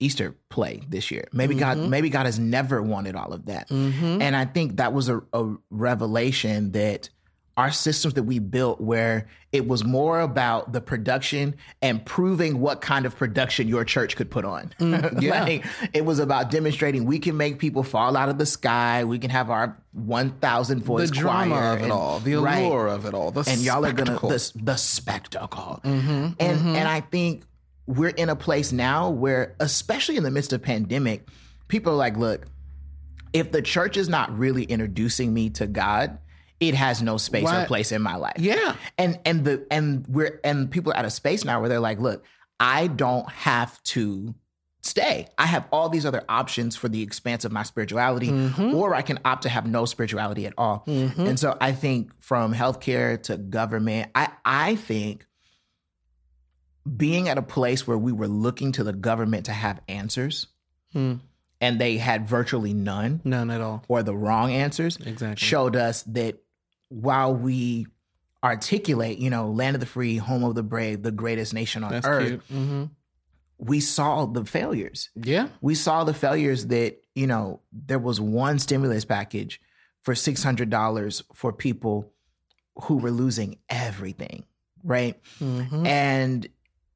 Easter 0.00 0.34
play 0.48 0.80
this 0.88 1.10
year. 1.10 1.28
Maybe 1.32 1.54
God, 1.54 1.76
Mhm. 1.78 1.88
maybe 1.90 2.08
God 2.10 2.26
has 2.26 2.38
never 2.38 2.82
wanted 2.82 3.14
all 3.16 3.32
of 3.32 3.46
that. 3.46 3.68
mm-hmm. 3.68 4.20
And 4.22 4.34
I 4.34 4.44
think 4.46 4.78
that 4.78 4.92
was 4.92 5.08
a, 5.08 5.20
a 5.32 5.54
revelation 5.70 6.72
that 6.72 7.10
our 7.56 7.70
systems 7.70 8.14
that 8.14 8.22
we 8.22 8.38
built, 8.38 8.80
where 8.80 9.26
it 9.52 9.68
was 9.68 9.84
more 9.84 10.20
about 10.20 10.72
the 10.72 10.80
production 10.80 11.54
and 11.82 12.02
proving 12.06 12.58
what 12.60 12.80
kind 12.80 13.04
of 13.04 13.14
production 13.16 13.68
your 13.68 13.84
church 13.84 14.16
could 14.16 14.30
put 14.30 14.46
on. 14.46 14.72
Mm, 14.80 15.20
yeah. 15.20 15.42
like, 15.42 15.66
it 15.92 16.06
was 16.06 16.20
about 16.20 16.50
demonstrating 16.50 17.04
we 17.04 17.18
can 17.18 17.36
make 17.36 17.58
people 17.58 17.82
fall 17.82 18.16
out 18.16 18.30
of 18.30 18.38
the 18.38 18.46
sky. 18.46 19.04
We 19.04 19.18
can 19.18 19.28
have 19.28 19.50
our 19.50 19.76
1,000 19.92 20.78
the 20.78 20.84
voice 20.84 21.10
drama 21.10 21.54
choir 21.56 21.72
of 21.74 21.80
it 21.80 21.82
and- 21.84 21.92
all, 21.92 22.20
the 22.20 22.36
right. 22.36 22.60
allure 22.62 22.86
of 22.88 23.04
it 23.04 23.12
all, 23.12 23.30
the 23.30 23.44
and 23.46 23.60
y'all 23.60 23.84
are 23.84 23.92
gonna 23.92 24.16
spectacle. 24.16 24.28
the, 24.30 24.52
the 24.64 24.76
spectacle 24.76 25.80
Mm-hmm. 25.84 26.26
and 26.38 26.76
and 26.76 26.88
I 26.88 27.00
think 27.00 27.42
we're 27.90 28.10
in 28.10 28.28
a 28.28 28.36
place 28.36 28.72
now 28.72 29.10
where, 29.10 29.56
especially 29.58 30.16
in 30.16 30.22
the 30.22 30.30
midst 30.30 30.52
of 30.52 30.62
pandemic, 30.62 31.26
people 31.68 31.92
are 31.92 31.96
like, 31.96 32.16
look, 32.16 32.46
if 33.32 33.52
the 33.52 33.62
church 33.62 33.96
is 33.96 34.08
not 34.08 34.36
really 34.36 34.64
introducing 34.64 35.34
me 35.34 35.50
to 35.50 35.66
God, 35.66 36.18
it 36.60 36.74
has 36.74 37.02
no 37.02 37.16
space 37.16 37.50
or 37.50 37.64
place 37.64 37.90
in 37.90 38.02
my 38.02 38.16
life. 38.16 38.36
Yeah. 38.38 38.76
And 38.98 39.18
and 39.24 39.44
the 39.44 39.66
and 39.70 40.06
we're 40.06 40.40
and 40.44 40.70
people 40.70 40.92
are 40.92 40.96
at 40.96 41.04
a 41.04 41.10
space 41.10 41.44
now 41.44 41.60
where 41.60 41.68
they're 41.68 41.80
like, 41.80 41.98
look, 41.98 42.24
I 42.58 42.86
don't 42.86 43.28
have 43.30 43.82
to 43.84 44.34
stay. 44.82 45.26
I 45.38 45.46
have 45.46 45.66
all 45.72 45.88
these 45.88 46.06
other 46.06 46.22
options 46.28 46.76
for 46.76 46.88
the 46.88 47.02
expanse 47.02 47.44
of 47.44 47.52
my 47.52 47.62
spirituality, 47.62 48.28
mm-hmm. 48.28 48.74
or 48.74 48.94
I 48.94 49.02
can 49.02 49.18
opt 49.24 49.42
to 49.42 49.48
have 49.48 49.66
no 49.66 49.84
spirituality 49.84 50.46
at 50.46 50.54
all. 50.58 50.84
Mm-hmm. 50.86 51.20
And 51.22 51.40
so 51.40 51.56
I 51.60 51.72
think 51.72 52.12
from 52.20 52.54
healthcare 52.54 53.20
to 53.24 53.36
government, 53.36 54.10
I 54.14 54.28
I 54.44 54.76
think 54.76 55.26
being 56.96 57.28
at 57.28 57.38
a 57.38 57.42
place 57.42 57.86
where 57.86 57.98
we 57.98 58.12
were 58.12 58.28
looking 58.28 58.72
to 58.72 58.84
the 58.84 58.92
government 58.92 59.46
to 59.46 59.52
have 59.52 59.80
answers 59.88 60.46
Hmm. 60.92 61.14
and 61.60 61.80
they 61.80 61.98
had 61.98 62.28
virtually 62.28 62.72
none 62.74 63.20
None 63.24 63.50
at 63.50 63.60
all. 63.60 63.84
or 63.88 64.02
the 64.02 64.16
wrong 64.16 64.50
answers 64.50 64.96
Exactly. 64.96 65.36
showed 65.36 65.76
us 65.76 66.02
that 66.04 66.42
while 66.88 67.34
we 67.34 67.86
articulate, 68.42 69.18
you 69.18 69.28
know, 69.30 69.50
land 69.50 69.76
of 69.76 69.80
the 69.80 69.86
free, 69.86 70.16
home 70.16 70.42
of 70.44 70.54
the 70.54 70.62
brave, 70.62 71.02
the 71.02 71.10
greatest 71.10 71.52
nation 71.54 71.84
on 71.84 71.90
That's 71.92 72.06
earth, 72.06 72.28
cute. 72.28 72.42
hmm 72.48 72.84
we 73.62 73.78
saw 73.78 74.24
the 74.24 74.42
failures. 74.46 75.10
Yeah. 75.14 75.48
We 75.60 75.74
saw 75.74 76.04
the 76.04 76.14
failures 76.14 76.68
that, 76.68 76.96
you 77.14 77.26
know, 77.26 77.60
there 77.70 77.98
was 77.98 78.18
one 78.18 78.58
stimulus 78.58 79.04
package 79.04 79.60
for 80.00 80.14
$600 80.14 81.22
for 81.34 81.52
people 81.52 82.10
who 82.84 82.96
were 82.96 83.10
losing 83.10 83.58
everything, 83.68 84.44
right? 84.82 85.20
Mhm. 85.40 85.86
And, 85.86 86.48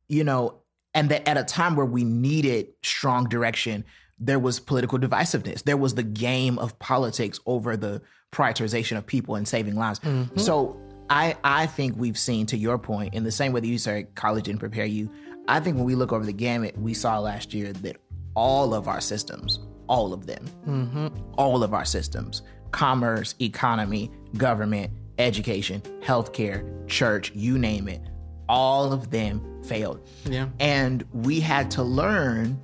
you 0.08 0.24
know, 0.24 0.60
and 0.94 1.08
that 1.10 1.26
at 1.28 1.36
a 1.36 1.44
time 1.44 1.76
where 1.76 1.86
we 1.86 2.04
needed 2.04 2.68
strong 2.82 3.28
direction, 3.28 3.84
there 4.18 4.38
was 4.38 4.60
political 4.60 4.98
divisiveness. 4.98 5.64
There 5.64 5.76
was 5.76 5.94
the 5.94 6.02
game 6.02 6.58
of 6.58 6.78
politics 6.78 7.40
over 7.46 7.76
the 7.76 8.00
prioritization 8.32 8.96
of 8.96 9.06
people 9.06 9.34
and 9.34 9.46
saving 9.46 9.76
lives. 9.76 10.00
Mm-hmm. 10.00 10.38
So 10.38 10.80
I 11.10 11.36
I 11.44 11.66
think 11.66 11.96
we've 11.96 12.18
seen, 12.18 12.46
to 12.46 12.56
your 12.56 12.78
point, 12.78 13.14
in 13.14 13.24
the 13.24 13.32
same 13.32 13.52
way 13.52 13.60
that 13.60 13.66
you 13.66 13.78
said 13.78 14.14
college 14.14 14.44
didn't 14.44 14.60
prepare 14.60 14.86
you, 14.86 15.10
I 15.48 15.60
think 15.60 15.76
when 15.76 15.84
we 15.84 15.94
look 15.94 16.12
over 16.12 16.24
the 16.24 16.32
gamut, 16.32 16.76
we 16.78 16.94
saw 16.94 17.18
last 17.18 17.52
year 17.52 17.72
that 17.72 17.96
all 18.34 18.74
of 18.74 18.88
our 18.88 19.00
systems, 19.00 19.60
all 19.88 20.12
of 20.12 20.26
them, 20.26 20.44
mm-hmm. 20.66 21.08
all 21.34 21.62
of 21.62 21.74
our 21.74 21.84
systems, 21.84 22.42
commerce, 22.70 23.34
economy, 23.40 24.10
government, 24.36 24.90
education, 25.18 25.80
healthcare, 26.02 26.88
church, 26.88 27.30
you 27.34 27.58
name 27.58 27.88
it, 27.88 28.00
all 28.48 28.92
of 28.92 29.10
them 29.10 29.62
failed. 29.64 30.06
Yeah. 30.24 30.48
And 30.60 31.04
we 31.12 31.40
had 31.40 31.70
to 31.72 31.82
learn 31.82 32.60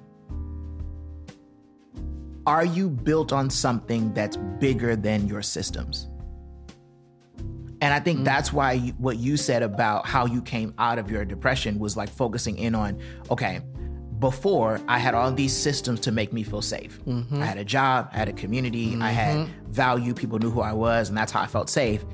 are 2.46 2.64
you 2.64 2.88
built 2.88 3.32
on 3.32 3.50
something 3.50 4.12
that's 4.14 4.36
bigger 4.36 4.96
than 4.96 5.28
your 5.28 5.42
systems? 5.42 6.08
And 7.82 7.94
I 7.94 8.00
think 8.00 8.20
mm. 8.20 8.24
that's 8.24 8.52
why 8.52 8.72
you, 8.72 8.92
what 8.92 9.18
you 9.18 9.36
said 9.36 9.62
about 9.62 10.06
how 10.06 10.26
you 10.26 10.42
came 10.42 10.74
out 10.78 10.98
of 10.98 11.10
your 11.10 11.24
depression 11.24 11.78
was 11.78 11.96
like 11.96 12.08
focusing 12.08 12.58
in 12.58 12.74
on 12.74 13.00
okay, 13.30 13.60
before 14.18 14.80
I 14.86 14.98
had 14.98 15.14
all 15.14 15.32
these 15.32 15.56
systems 15.56 16.00
to 16.00 16.12
make 16.12 16.32
me 16.32 16.42
feel 16.42 16.62
safe. 16.62 17.02
Mm-hmm. 17.04 17.42
I 17.42 17.46
had 17.46 17.56
a 17.56 17.64
job, 17.64 18.10
I 18.12 18.18
had 18.18 18.28
a 18.28 18.32
community, 18.32 18.96
I 19.00 19.10
had 19.10 19.36
mm-hmm. 19.36 19.72
value, 19.72 20.12
people 20.12 20.38
knew 20.38 20.50
who 20.50 20.60
I 20.60 20.72
was, 20.72 21.08
and 21.08 21.16
that's 21.16 21.32
how 21.32 21.40
I 21.40 21.46
felt 21.46 21.70
safe. 21.70 22.04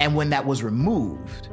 And 0.00 0.14
when 0.14 0.30
that 0.30 0.44
was 0.44 0.62
removed, 0.62 1.48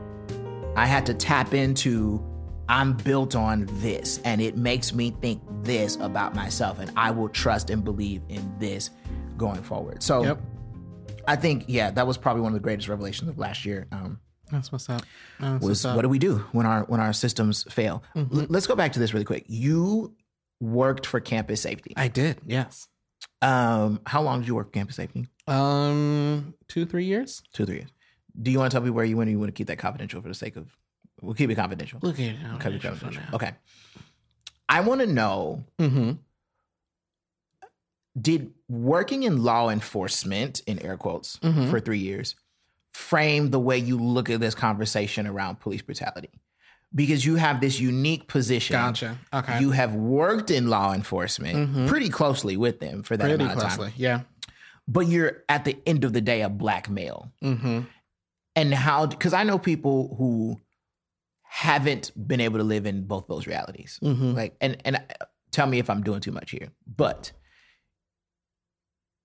I 0.76 0.86
had 0.86 1.06
to 1.08 1.14
tap 1.14 1.54
into 1.54 2.24
I'm 2.70 2.94
built 2.94 3.36
on 3.36 3.68
this 3.74 4.20
and 4.24 4.40
it 4.42 4.56
makes 4.56 4.94
me 4.94 5.12
think 5.22 5.42
this 5.64 5.98
about 5.98 6.34
myself 6.34 6.80
and 6.80 6.92
I 6.96 7.12
will 7.12 7.28
trust 7.30 7.70
and 7.70 7.84
believe 7.84 8.22
in 8.30 8.54
this 8.58 8.90
going 9.38 9.62
forward. 9.62 10.02
So 10.02 10.24
Yep. 10.24 10.42
I 11.28 11.36
think 11.36 11.66
yeah, 11.68 11.92
that 11.92 12.08
was 12.08 12.18
probably 12.18 12.42
one 12.42 12.52
of 12.52 12.56
the 12.56 12.64
greatest 12.64 12.88
revelations 12.88 13.30
of 13.30 13.38
last 13.38 13.66
year. 13.66 13.88
Um, 13.92 14.20
That's 14.52 14.72
what's 14.72 14.90
up. 14.90 15.04
That's 15.40 15.62
was 15.62 15.70
what's 15.70 15.86
up. 15.86 15.96
what 15.98 16.02
do 16.04 16.10
we 16.10 16.20
do 16.20 16.38
when 16.54 16.66
our 16.66 16.84
when 16.86 17.00
our 17.00 17.14
systems 17.14 17.64
fail? 17.72 18.04
L- 18.16 18.28
let's 18.50 18.66
go 18.66 18.76
back 18.76 18.94
to 18.94 19.00
this 19.00 19.14
really 19.14 19.26
quick. 19.26 19.44
You 19.48 20.16
worked 20.62 21.06
for 21.06 21.20
campus 21.20 21.62
safety. 21.62 21.94
I 21.98 22.08
did. 22.08 22.40
Yes. 22.46 22.88
Um, 23.42 24.00
how 24.06 24.22
long 24.22 24.40
did 24.40 24.48
you 24.48 24.56
work 24.56 24.68
for 24.68 24.72
campus 24.74 24.96
safety? 24.96 25.28
Um, 25.48 26.54
two, 26.68 26.86
three 26.86 27.06
years. 27.06 27.44
Two, 27.54 27.66
three 27.66 27.76
years. 27.78 27.90
Do 28.40 28.52
you 28.52 28.60
want 28.60 28.72
to 28.72 28.76
tell 28.76 28.84
me 28.84 28.90
where 28.92 29.06
you 29.06 29.18
went? 29.18 29.28
Or 29.30 29.32
you 29.32 29.40
want 29.40 29.50
to 29.50 29.54
keep 29.54 29.68
that 29.68 29.78
confidential 29.80 30.22
for 30.22 30.28
the 30.28 30.34
sake 30.36 30.56
of? 30.58 30.68
We'll 31.22 31.34
keep 31.36 31.50
it 31.50 31.56
confidential. 31.56 32.00
It. 32.04 32.16
Keep 32.16 32.36
it 32.38 32.82
confidential. 32.82 33.24
Okay. 33.34 33.52
I 34.70 34.82
want 34.82 35.02
to 35.02 35.08
know 35.08 35.64
Mm-hmm. 35.80 36.12
did 38.20 38.52
working 38.68 39.24
in 39.24 39.44
law 39.44 39.70
enforcement 39.70 40.62
in 40.68 40.80
air 40.80 40.98
quotes 40.98 41.38
Mhm. 41.38 41.70
for 41.70 41.80
three 41.80 42.00
years 42.00 42.36
frame 42.94 43.52
the 43.52 43.60
way 43.60 43.78
you 43.78 43.98
look 43.98 44.30
at 44.30 44.40
this 44.42 44.54
conversation 44.54 45.26
around 45.26 45.60
police 45.62 45.82
brutality 45.82 46.30
because 46.94 47.26
you 47.26 47.36
have 47.38 47.62
this 47.62 47.80
unique 47.80 48.28
position 48.28 48.74
Gotcha. 48.76 49.18
Okay. 49.34 49.62
you 49.62 49.72
have 49.72 49.96
worked 49.96 50.52
in 50.52 50.68
law 50.70 50.94
enforcement 50.94 51.70
Mhm. 51.74 51.88
pretty 51.88 52.10
closely 52.10 52.58
with 52.58 52.82
them 52.82 53.02
for 53.02 53.16
that 53.16 53.24
Pretty 53.30 53.44
amount 53.46 53.62
of 53.64 53.70
time. 53.78 53.94
Yeah. 53.96 54.22
but 54.90 55.08
you're 55.08 55.44
at 55.48 55.64
the 55.64 55.78
end 55.86 56.04
of 56.04 56.12
the 56.12 56.20
day 56.22 56.42
a 56.42 56.50
black 56.50 56.90
male 56.90 57.32
Mm-hmm. 57.42 57.82
And 58.56 58.74
how 58.74 59.06
because 59.06 59.34
i 59.34 59.44
know 59.44 59.58
people 59.60 60.16
who 60.18 60.60
haven't 61.44 62.12
been 62.28 62.40
able 62.42 62.58
to 62.60 62.64
live 62.64 62.86
in 62.86 63.04
both 63.06 63.28
those 63.28 63.46
realities 63.48 64.00
Mm-hmm. 64.02 64.34
like 64.34 64.56
and 64.62 64.78
and 64.86 64.96
uh, 64.98 65.26
tell 65.52 65.68
me 65.68 65.80
if 65.80 65.90
i'm 65.90 66.02
doing 66.04 66.22
too 66.22 66.32
much 66.32 66.52
here 66.52 66.70
but 66.88 67.32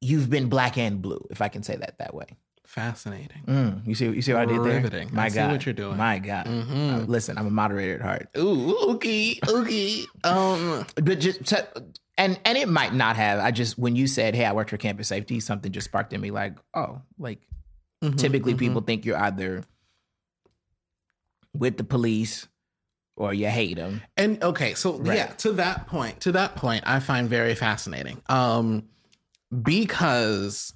you've 0.01 0.29
been 0.31 0.49
black 0.49 0.77
and 0.79 1.01
blue 1.03 1.25
if 1.31 1.41
i 1.43 1.49
can 1.49 1.63
say 1.63 1.77
that 1.77 1.99
that 1.99 2.15
way 2.15 2.27
Fascinating. 2.67 3.45
Mm, 3.47 3.87
you 3.87 3.95
see 3.95 4.07
you 4.07 4.21
see 4.21 4.33
what 4.33 4.43
i 4.43 4.45
did 4.47 4.61
there 4.65 5.07
my 5.13 5.27
I 5.27 5.29
see 5.29 5.37
god 5.37 5.53
what 5.53 5.65
you're 5.67 5.73
doing. 5.73 5.97
my 5.97 6.19
god 6.19 6.47
Mhm. 6.47 6.95
Uh, 6.95 7.07
listen 7.07 7.39
i'm 7.39 7.47
a 7.47 7.51
moderator 7.51 7.95
at 7.95 8.01
heart 8.03 8.29
Ooh, 8.37 8.77
okay, 8.95 9.39
okay. 9.49 10.03
Um, 10.25 10.85
but 10.97 11.21
just 11.21 11.45
to, 11.47 11.69
and 12.19 12.39
and 12.45 12.59
it 12.59 12.69
might 12.69 12.93
not 12.93 13.15
have 13.15 13.39
i 13.39 13.53
just 13.53 13.79
when 13.79 13.95
you 13.95 14.09
said 14.09 14.35
hey 14.35 14.45
i 14.45 14.53
worked 14.53 14.71
for 14.71 14.79
campus 14.79 15.07
safety 15.07 15.39
something 15.39 15.71
just 15.71 15.85
sparked 15.85 16.13
in 16.13 16.21
me 16.21 16.33
like 16.33 16.57
oh 16.75 17.01
like 17.19 17.39
mhm, 18.03 18.17
typically 18.17 18.55
mhm. 18.55 18.59
people 18.59 18.81
think 18.83 19.05
you're 19.05 19.19
either 19.19 19.65
with 21.53 21.77
the 21.77 21.85
police 21.85 22.47
or 23.17 23.33
you 23.33 23.47
hate 23.49 23.77
them 23.77 24.03
And 24.17 24.43
okay, 24.43 24.75
so 24.75 24.99
Right. 24.99 25.17
yeah, 25.17 25.27
to 25.39 25.53
that 25.53 25.87
point, 25.87 26.21
to 26.21 26.33
that 26.33 26.55
point, 26.57 26.85
I 26.87 27.01
find 27.01 27.29
very 27.31 27.55
fascinating. 27.55 28.21
Um, 28.29 28.89
because 29.63 30.75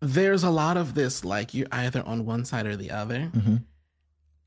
there's 0.00 0.42
a 0.42 0.50
lot 0.50 0.76
of 0.78 0.94
this, 0.94 1.24
like 1.24 1.52
you're 1.52 1.66
either 1.72 2.02
on 2.06 2.24
one 2.24 2.44
side 2.46 2.64
or 2.66 2.76
the 2.76 2.90
other. 2.90 3.30
Mhm. 3.34 3.64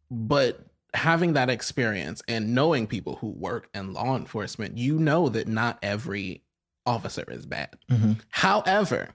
But 0.09 0.65
having 0.95 1.33
that 1.33 1.49
experience 1.49 2.21
and 2.27 2.55
knowing 2.55 2.87
people 2.87 3.17
who 3.17 3.27
work 3.27 3.69
in 3.75 3.93
law 3.93 4.15
enforcement, 4.15 4.77
you 4.77 4.97
know 4.97 5.29
that 5.29 5.47
not 5.47 5.77
every 5.83 6.43
officer 6.85 7.23
is 7.27 7.45
bad. 7.45 7.77
Mhm. 7.89 8.19
However, 8.29 9.09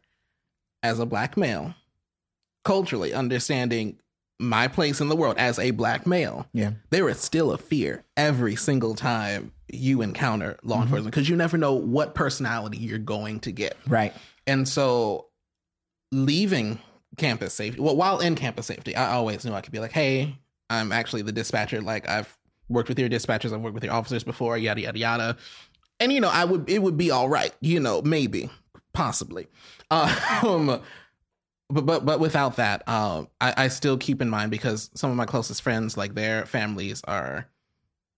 as 0.83 1.01
a 1.01 1.07
black 1.07 1.37
male, 1.37 1.75
culturally 2.69 3.13
understanding 3.15 3.99
my 4.39 4.69
place 4.69 5.01
in 5.01 5.09
the 5.09 5.17
world 5.17 5.37
as 5.39 5.59
a 5.59 5.71
black 5.73 6.07
male, 6.07 6.47
yeah 6.53 6.73
there 6.91 7.09
is 7.09 7.19
still 7.19 7.51
a 7.53 7.59
fear 7.59 8.05
every 8.17 8.55
single 8.57 8.95
time 8.95 9.51
you 9.69 10.03
encounter 10.03 10.57
law 10.63 10.77
Mm-hmm. 10.77 10.83
enforcement 10.85 11.13
because 11.15 11.29
you 11.29 11.37
never 11.37 11.57
know 11.59 11.75
what 11.75 12.15
personality 12.15 12.79
you're 12.79 12.99
going 13.17 13.41
to 13.41 13.51
get. 13.53 13.77
right 13.87 14.13
And 14.47 14.69
so 14.69 15.27
leaving 16.13 16.79
campus 17.17 17.53
safety, 17.55 17.81
well, 17.81 17.97
while 17.97 18.21
in 18.21 18.35
campus 18.35 18.67
safety, 18.67 18.95
I 18.95 19.13
always 19.13 19.45
knew 19.45 19.53
I 19.53 19.61
could 19.61 19.73
be 19.73 19.81
like, 19.81 19.93
hey, 19.93 20.37
I'm 20.71 20.93
actually 20.93 21.23
the 21.23 21.33
dispatcher. 21.33 21.81
Like 21.81 22.09
I've 22.09 22.37
worked 22.69 22.89
with 22.89 22.99
your 22.99 23.09
dispatchers, 23.09 23.53
I've 23.53 23.61
worked 23.61 23.75
with 23.75 23.85
your 23.85 23.93
officers 23.95 24.25
before, 24.25 24.57
yada, 24.59 24.81
yada, 24.83 24.99
yada. 24.99 25.37
And, 26.01 26.13
you 26.13 26.21
know, 26.21 26.31
I 26.31 26.45
would, 26.45 26.69
it 26.71 26.81
would 26.83 26.97
be 26.97 27.11
all 27.11 27.29
right, 27.29 27.53
you 27.61 27.81
know, 27.81 28.03
maybe, 28.03 28.51
possibly. 28.93 29.49
Um, 29.91 30.81
but, 31.71 31.85
but, 31.85 32.07
but 32.07 32.21
without 32.21 32.57
that, 32.57 32.89
um, 32.89 33.29
I, 33.41 33.55
I 33.57 33.69
still 33.69 33.99
keep 33.99 34.23
in 34.23 34.29
mind 34.31 34.51
because 34.51 34.91
some 34.95 35.11
of 35.11 35.17
my 35.17 35.27
closest 35.27 35.63
friends, 35.63 35.97
like 35.97 36.15
their 36.15 36.47
families 36.47 37.03
are, 37.05 37.47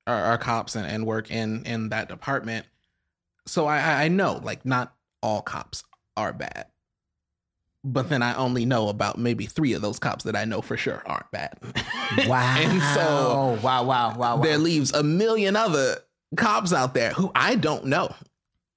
are, 0.06 0.22
are 0.24 0.38
cops 0.38 0.76
and, 0.76 0.86
and 0.86 1.06
work 1.06 1.30
in, 1.30 1.64
in 1.64 1.88
that 1.88 2.08
department. 2.08 2.66
So 3.46 3.66
I, 3.66 3.78
I 3.78 4.04
I 4.04 4.08
know 4.08 4.40
like 4.44 4.64
not 4.64 4.94
all 5.22 5.42
cops 5.42 5.82
are 6.16 6.32
bad. 6.32 6.66
But 7.82 8.10
then 8.10 8.22
I 8.22 8.34
only 8.34 8.66
know 8.66 8.88
about 8.88 9.18
maybe 9.18 9.46
three 9.46 9.72
of 9.72 9.80
those 9.80 9.98
cops 9.98 10.24
that 10.24 10.36
I 10.36 10.44
know 10.44 10.60
for 10.60 10.76
sure 10.76 11.02
aren't 11.06 11.30
bad. 11.30 11.58
wow 12.28 12.56
and 12.58 12.82
so 12.94 13.58
wow 13.62 13.82
wow 13.82 13.84
wow 13.84 14.16
wow 14.16 14.36
there 14.36 14.58
leaves 14.58 14.92
a 14.92 15.02
million 15.02 15.56
other 15.56 15.96
cops 16.36 16.72
out 16.74 16.94
there 16.94 17.10
who 17.10 17.32
I 17.34 17.54
don't 17.56 17.86
know. 17.86 18.14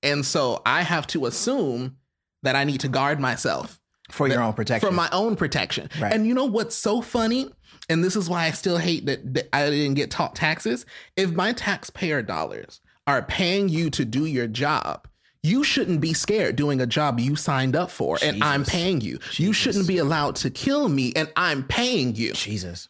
And 0.02 0.26
so 0.26 0.62
I 0.66 0.82
have 0.82 1.06
to 1.08 1.26
assume 1.26 1.98
that 2.44 2.56
I 2.56 2.64
need 2.64 2.80
to 2.82 2.88
guard 2.88 3.20
myself 3.20 3.80
for 4.14 4.28
your 4.28 4.42
own 4.42 4.54
protection 4.54 4.88
for 4.88 4.94
my 4.96 5.10
own 5.12 5.36
protection. 5.36 5.90
Right. 6.00 6.14
And 6.14 6.26
you 6.28 6.34
know 6.34 6.46
what's 6.46 6.76
so 6.76 7.02
funny? 7.02 7.50
And 7.90 8.04
this 8.04 8.16
is 8.16 8.30
why 8.30 8.46
I 8.46 8.52
still 8.52 8.78
hate 8.78 9.06
that, 9.08 9.34
that 9.34 9.50
I 9.54 9.70
didn't 9.70 9.96
get 9.96 10.10
taught 10.12 10.36
taxes. 10.36 10.86
If 11.18 11.32
my 11.32 11.52
taxpayer 11.54 12.22
dollars 12.22 12.80
are 13.08 13.22
paying 13.24 13.68
you 13.68 13.90
to 13.90 14.06
do 14.06 14.26
your 14.26 14.48
job, 14.48 15.08
You 15.46 15.66
shouldn't 15.66 16.00
be 16.00 16.14
scared 16.14 16.56
doing 16.56 16.80
a 16.80 16.86
job 16.86 17.20
you 17.20 17.36
signed 17.36 17.76
up 17.76 17.92
for 17.92 18.18
and 18.24 18.42
I'm 18.42 18.64
paying 18.64 19.02
you. 19.02 19.20
You 19.34 19.52
shouldn't 19.52 19.88
be 19.90 19.98
allowed 19.98 20.38
to 20.38 20.50
kill 20.50 20.88
me 20.88 21.12
and 21.18 21.30
I'm 21.36 21.64
paying 21.68 22.16
you. 22.16 22.32
Jesus. 22.32 22.88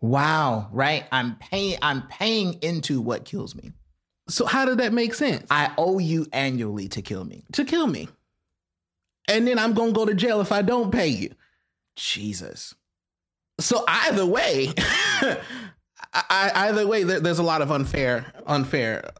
Wow, 0.00 0.68
right? 0.70 1.06
I'm 1.10 1.34
paying 1.36 1.76
I'm 1.82 2.06
paying 2.06 2.54
into 2.62 3.00
what 3.00 3.24
kills 3.24 3.56
me. 3.56 3.72
So 4.28 4.46
how 4.46 4.64
did 4.64 4.78
that 4.78 4.92
make 4.92 5.12
sense? 5.12 5.44
I 5.50 5.72
owe 5.76 5.98
you 5.98 6.26
annually 6.32 6.86
to 6.90 7.02
kill 7.02 7.24
me. 7.24 7.44
to 7.54 7.64
kill 7.64 7.88
me. 7.88 8.08
And 9.28 9.46
then 9.46 9.58
I'm 9.58 9.74
going 9.74 9.90
to 9.90 9.94
go 9.94 10.06
to 10.06 10.14
jail 10.14 10.40
if 10.40 10.50
I 10.50 10.62
don't 10.62 10.90
pay 10.90 11.08
you. 11.08 11.30
Jesus. 11.96 12.74
So 13.60 13.84
either 13.86 14.24
way, 14.24 14.72
I, 16.12 16.50
either 16.54 16.86
way, 16.86 17.02
there, 17.02 17.20
there's 17.20 17.38
a 17.38 17.42
lot 17.42 17.60
of 17.60 17.70
unfair, 17.70 18.32
unfair. 18.46 19.10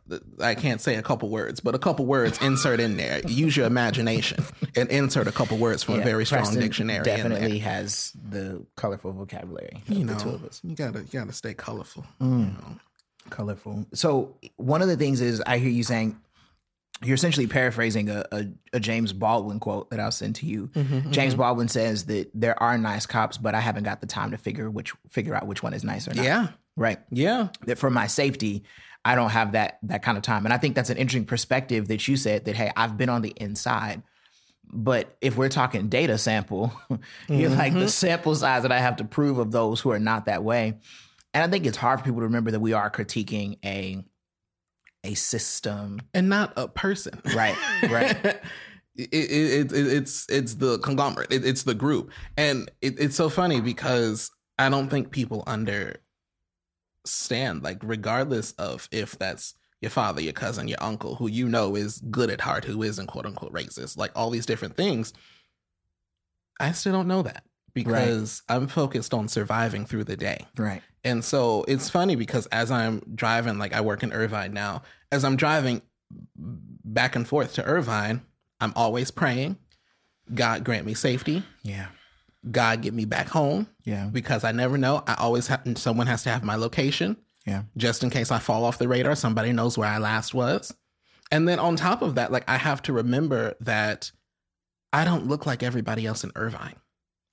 I 0.40 0.54
can't 0.54 0.80
say 0.80 0.94
a 0.94 1.02
couple 1.02 1.28
words, 1.28 1.60
but 1.60 1.74
a 1.74 1.78
couple 1.78 2.06
words 2.06 2.40
insert 2.40 2.80
in 2.80 2.96
there. 2.96 3.20
Use 3.26 3.56
your 3.56 3.66
imagination 3.66 4.44
and 4.74 4.88
insert 4.88 5.26
a 5.26 5.32
couple 5.32 5.58
words 5.58 5.82
from 5.82 6.00
a 6.00 6.04
very 6.04 6.24
strong 6.24 6.42
Preston 6.42 6.62
dictionary. 6.62 7.04
Definitely 7.04 7.58
has 7.58 8.12
the 8.30 8.64
colorful 8.76 9.12
vocabulary. 9.12 9.82
You 9.88 10.04
know, 10.04 10.14
the 10.14 10.20
two 10.20 10.30
of 10.30 10.44
us. 10.44 10.60
you 10.64 10.74
gotta, 10.74 11.00
you 11.00 11.08
gotta 11.12 11.32
stay 11.32 11.52
colorful. 11.52 12.06
Mm. 12.20 12.78
colorful. 13.28 13.86
So 13.92 14.36
one 14.56 14.80
of 14.80 14.88
the 14.88 14.96
things 14.96 15.20
is 15.20 15.42
I 15.46 15.58
hear 15.58 15.70
you 15.70 15.84
saying 15.84 16.18
you're 17.04 17.14
essentially 17.14 17.46
paraphrasing 17.46 18.08
a, 18.10 18.24
a, 18.32 18.46
a 18.72 18.80
James 18.80 19.12
Baldwin 19.12 19.60
quote 19.60 19.90
that 19.90 20.00
I'll 20.00 20.10
send 20.10 20.34
to 20.36 20.46
you. 20.46 20.68
Mm-hmm, 20.68 21.10
James 21.12 21.34
Baldwin 21.34 21.68
says 21.68 22.06
that 22.06 22.30
there 22.34 22.60
are 22.62 22.76
nice 22.78 23.06
cops, 23.06 23.38
but 23.38 23.54
I 23.54 23.60
haven't 23.60 23.84
got 23.84 24.00
the 24.00 24.06
time 24.06 24.32
to 24.32 24.36
figure 24.36 24.68
which 24.68 24.92
figure 25.08 25.34
out 25.34 25.46
which 25.46 25.62
one 25.62 25.74
is 25.74 25.84
nice 25.84 26.08
or 26.08 26.14
not. 26.14 26.24
Yeah, 26.24 26.48
Right. 26.76 26.98
yeah. 27.10 27.48
That 27.66 27.78
for 27.78 27.90
my 27.90 28.06
safety, 28.08 28.64
I 29.04 29.14
don't 29.14 29.30
have 29.30 29.52
that 29.52 29.78
that 29.84 30.02
kind 30.02 30.16
of 30.18 30.22
time. 30.22 30.44
And 30.44 30.52
I 30.52 30.58
think 30.58 30.74
that's 30.74 30.90
an 30.90 30.96
interesting 30.96 31.24
perspective 31.26 31.88
that 31.88 32.06
you 32.08 32.16
said 32.16 32.44
that 32.46 32.56
hey, 32.56 32.72
I've 32.76 32.96
been 32.96 33.08
on 33.08 33.22
the 33.22 33.30
inside. 33.36 34.02
But 34.70 35.16
if 35.22 35.36
we're 35.36 35.48
talking 35.48 35.88
data 35.88 36.18
sample, 36.18 36.72
you're 37.28 37.48
like 37.50 37.72
Mm-hmm. 37.72 37.80
the 37.80 37.88
sample 37.88 38.34
size 38.34 38.62
that 38.62 38.72
I 38.72 38.80
have 38.80 38.96
to 38.96 39.04
prove 39.04 39.38
of 39.38 39.50
those 39.50 39.80
who 39.80 39.90
are 39.92 39.98
not 39.98 40.26
that 40.26 40.44
way. 40.44 40.78
And 41.32 41.44
I 41.44 41.48
think 41.48 41.64
it's 41.66 41.76
hard 41.76 42.00
for 42.00 42.04
people 42.04 42.20
to 42.20 42.26
remember 42.26 42.50
that 42.50 42.60
we 42.60 42.72
are 42.74 42.90
critiquing 42.90 43.58
a 43.64 44.04
a 45.04 45.14
system. 45.14 46.00
And 46.14 46.28
not 46.28 46.52
a 46.56 46.68
person. 46.68 47.20
Right. 47.34 47.56
Right. 47.88 48.16
it, 48.98 49.08
it, 49.12 49.72
it, 49.72 49.86
it's 49.86 50.26
it's 50.28 50.54
the 50.54 50.78
conglomerate. 50.78 51.32
It, 51.32 51.44
it's 51.46 51.62
the 51.62 51.74
group, 51.74 52.10
and 52.36 52.70
it, 52.82 52.98
it's 52.98 53.16
so 53.16 53.28
funny 53.28 53.60
because 53.60 54.30
I 54.58 54.68
don't 54.68 54.88
think 54.88 55.12
people 55.12 55.44
understand. 55.46 56.02
Like, 57.62 57.78
regardless 57.82 58.52
of 58.52 58.88
if 58.90 59.16
that's 59.18 59.54
your 59.80 59.90
father, 59.90 60.20
your 60.20 60.32
cousin, 60.32 60.66
your 60.66 60.82
uncle, 60.82 61.14
who 61.14 61.28
you 61.28 61.48
know 61.48 61.76
is 61.76 62.02
good 62.10 62.30
at 62.30 62.40
heart, 62.40 62.64
who 62.64 62.82
isn't 62.82 63.06
quote 63.06 63.26
unquote 63.26 63.52
racist, 63.52 63.96
like 63.96 64.10
all 64.16 64.30
these 64.30 64.46
different 64.46 64.76
things, 64.76 65.12
I 66.58 66.72
still 66.72 66.92
don't 66.92 67.08
know 67.08 67.22
that 67.22 67.44
because 67.74 68.42
I'm 68.48 68.66
focused 68.66 69.14
on 69.14 69.28
surviving 69.28 69.86
through 69.86 70.04
the 70.04 70.16
day. 70.16 70.46
right. 70.56 70.82
And 71.08 71.24
so 71.24 71.64
it's 71.66 71.88
funny 71.88 72.16
because 72.16 72.46
as 72.46 72.70
I'm 72.70 73.00
driving, 73.14 73.58
like 73.58 73.72
I 73.72 73.80
work 73.80 74.02
in 74.02 74.12
Irvine 74.12 74.52
now, 74.52 74.82
as 75.10 75.24
I'm 75.24 75.36
driving 75.36 75.80
back 76.36 77.16
and 77.16 77.26
forth 77.26 77.54
to 77.54 77.64
Irvine, 77.64 78.22
I'm 78.60 78.72
always 78.76 79.10
praying, 79.10 79.56
God 80.34 80.64
grant 80.64 80.84
me 80.86 80.94
safety, 80.94 81.42
Yeah. 81.62 81.86
God 82.50 82.82
get 82.82 82.94
me 82.94 83.04
back 83.04 83.28
home 83.28 83.68
Yeah. 83.84 84.06
because 84.06 84.44
I 84.44 84.52
never 84.52 84.78
know. 84.78 85.02
I 85.06 85.14
always 85.14 85.46
have 85.48 85.62
someone 85.76 86.06
has 86.06 86.22
to 86.24 86.30
have 86.30 86.44
my 86.44 86.54
location 86.56 87.16
Yeah. 87.46 87.62
just 87.76 88.02
in 88.04 88.10
case 88.10 88.30
I 88.30 88.38
fall 88.38 88.64
off 88.64 88.78
the 88.78 88.88
radar. 88.88 89.16
Somebody 89.16 89.52
knows 89.52 89.76
where 89.78 89.88
I 89.88 89.98
last 89.98 90.34
was. 90.34 90.72
And 91.30 91.48
then 91.48 91.58
on 91.58 91.76
top 91.76 92.02
of 92.02 92.14
that, 92.16 92.30
like 92.32 92.44
I 92.48 92.56
have 92.58 92.82
to 92.82 92.92
remember 92.92 93.54
that 93.60 94.12
I 94.92 95.04
don't 95.04 95.26
look 95.26 95.46
like 95.46 95.62
everybody 95.62 96.06
else 96.06 96.22
in 96.24 96.32
Irvine. 96.36 96.76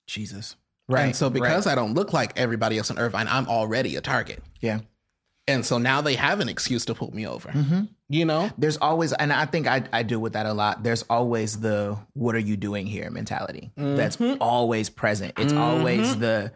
Jesus. 0.06 0.56
And 0.88 1.16
so 1.16 1.30
because 1.30 1.66
right. 1.66 1.72
I 1.72 1.74
don't 1.74 1.94
look 1.94 2.12
like 2.12 2.38
everybody 2.38 2.78
else 2.78 2.90
in 2.90 2.98
Irvine, 2.98 3.26
I'm 3.28 3.48
already 3.48 3.96
a 3.96 4.00
target. 4.00 4.42
yeah. 4.60 4.80
And 5.48 5.64
so 5.64 5.78
now 5.78 6.00
they 6.00 6.16
have 6.16 6.40
an 6.40 6.48
excuse 6.48 6.84
to 6.86 6.94
pull 6.94 7.14
me 7.14 7.24
over. 7.24 7.50
Mm-hmm. 7.50 7.84
You 8.08 8.24
know? 8.24 8.50
There's 8.58 8.76
always, 8.78 9.12
and 9.12 9.32
I 9.32 9.46
think 9.46 9.68
I, 9.68 9.84
I 9.92 10.02
do 10.02 10.18
with 10.18 10.32
that 10.32 10.44
a 10.44 10.52
lot. 10.52 10.82
There's 10.82 11.02
always 11.02 11.60
the 11.60 11.96
"What 12.14 12.34
are 12.34 12.40
you 12.40 12.56
doing 12.56 12.84
here?" 12.86 13.08
mentality. 13.10 13.70
That's 13.76 14.16
mm-hmm. 14.16 14.42
always 14.42 14.90
present. 14.90 15.34
It's 15.38 15.52
mm-hmm. 15.52 15.62
always 15.62 16.16
the, 16.18 16.50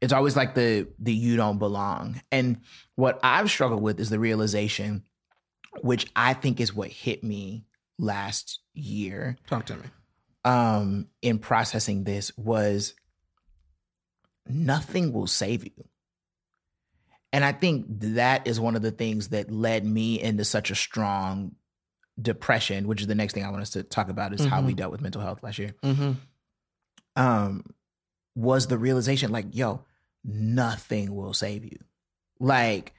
it's 0.00 0.12
always 0.12 0.34
like 0.34 0.56
the 0.56 0.88
the 0.98 1.12
you 1.12 1.36
don't 1.36 1.58
belong. 1.58 2.20
And 2.32 2.62
what 2.96 3.20
I've 3.22 3.48
struggled 3.48 3.80
with 3.80 4.00
is 4.00 4.10
the 4.10 4.18
realization, 4.18 5.04
which 5.82 6.10
I 6.16 6.34
think 6.34 6.60
is 6.60 6.74
what 6.74 6.88
hit 6.90 7.22
me 7.22 7.64
last 7.96 8.58
year, 8.74 9.36
Talk 9.46 9.66
to 9.66 9.76
me. 9.76 9.84
um, 10.44 11.06
in 11.20 11.38
processing 11.38 12.02
this 12.02 12.36
was 12.36 12.94
nothing 14.48 15.12
will 15.12 15.26
save 15.26 15.64
you. 15.64 15.84
And 17.32 17.44
I 17.44 17.52
think 17.52 17.86
that 17.88 18.46
is 18.46 18.60
one 18.60 18.76
of 18.76 18.82
the 18.82 18.90
things 18.90 19.28
that 19.28 19.50
led 19.50 19.86
me 19.86 20.20
into 20.20 20.44
such 20.44 20.70
a 20.70 20.74
strong 20.74 21.54
depression, 22.20 22.86
which 22.86 23.00
is 23.00 23.06
the 23.06 23.14
next 23.14 23.32
thing 23.32 23.44
I 23.44 23.48
want 23.50 23.62
us 23.62 23.70
to 23.70 23.82
talk 23.82 24.10
about 24.10 24.34
is 24.34 24.44
how 24.44 24.60
we 24.60 24.74
dealt 24.74 24.92
with 24.92 25.00
mental 25.00 25.22
health 25.22 25.42
last 25.42 25.58
year. 25.58 25.74
Mm-hmm. 25.82 26.12
Um, 27.16 27.64
was 28.34 28.66
the 28.66 28.76
realization 28.76 29.32
like, 29.32 29.46
yo, 29.52 29.84
nothing 30.24 31.14
will 31.14 31.32
save 31.32 31.64
you. 31.64 31.78
Like, 32.38 32.92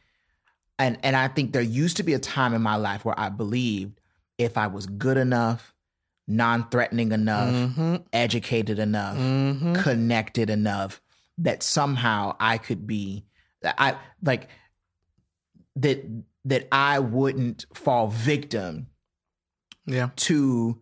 and 0.79 0.97
and 1.03 1.15
I 1.15 1.27
think 1.27 1.53
there 1.53 1.61
used 1.61 1.97
to 1.97 2.03
be 2.03 2.13
a 2.13 2.19
time 2.19 2.55
in 2.55 2.61
my 2.63 2.75
life 2.75 3.05
where 3.05 3.19
I 3.19 3.29
believed 3.29 3.99
if 4.39 4.57
I 4.57 4.65
was 4.65 4.87
good 4.87 5.17
enough, 5.17 5.75
non-threatening 6.27 7.11
enough, 7.11 7.53
Mm-hmm. 7.53 7.95
educated 8.11 8.79
enough, 8.79 9.15
Mm-hmm. 9.17 9.73
connected 9.75 10.49
enough 10.49 11.02
that 11.39 11.63
somehow 11.63 12.35
I 12.39 12.57
could 12.57 12.85
be 12.87 13.25
I 13.63 13.97
like 14.21 14.49
that 15.77 16.03
that 16.45 16.67
I 16.71 16.99
wouldn't 16.99 17.65
fall 17.73 18.07
victim 18.07 18.87
Yeah. 19.85 20.09
to 20.17 20.81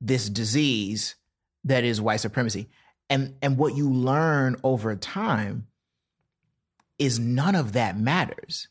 this 0.00 0.28
disease 0.28 1.14
that 1.64 1.84
is 1.84 2.00
white 2.00 2.20
supremacy. 2.20 2.68
And 3.10 3.34
and 3.42 3.56
what 3.58 3.76
you 3.76 3.90
learn 3.90 4.56
over 4.64 4.96
time 4.96 5.66
is 6.98 7.18
none 7.18 7.54
of 7.54 7.72
that 7.74 7.98
matters. 7.98 8.68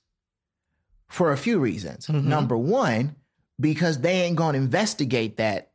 For 1.10 1.32
a 1.32 1.38
few 1.38 1.60
reasons. 1.60 2.08
Mhm. 2.08 2.26
Number 2.26 2.58
1, 2.58 3.16
because 3.60 4.00
they 4.02 4.24
ain't 4.24 4.36
to 4.38 4.60
investigate 4.60 5.38
that 5.38 5.72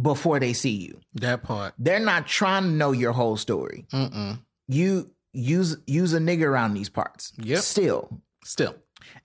before 0.00 0.38
they 0.38 0.52
see 0.52 0.76
you. 0.76 1.00
That 1.14 1.42
part. 1.42 1.74
They're 1.78 1.98
not 1.98 2.26
trying 2.28 2.62
to 2.62 2.70
know 2.70 2.92
your 2.92 3.12
whole 3.12 3.36
story. 3.36 3.86
Mm-mm. 3.92 4.38
You 4.70 5.10
use 5.32 5.76
use 5.86 6.12
a 6.14 6.18
nigga 6.18 6.44
around 6.44 6.74
these 6.74 6.88
parts. 6.88 7.32
Yep. 7.38 7.58
Still. 7.60 8.20
Still. 8.44 8.74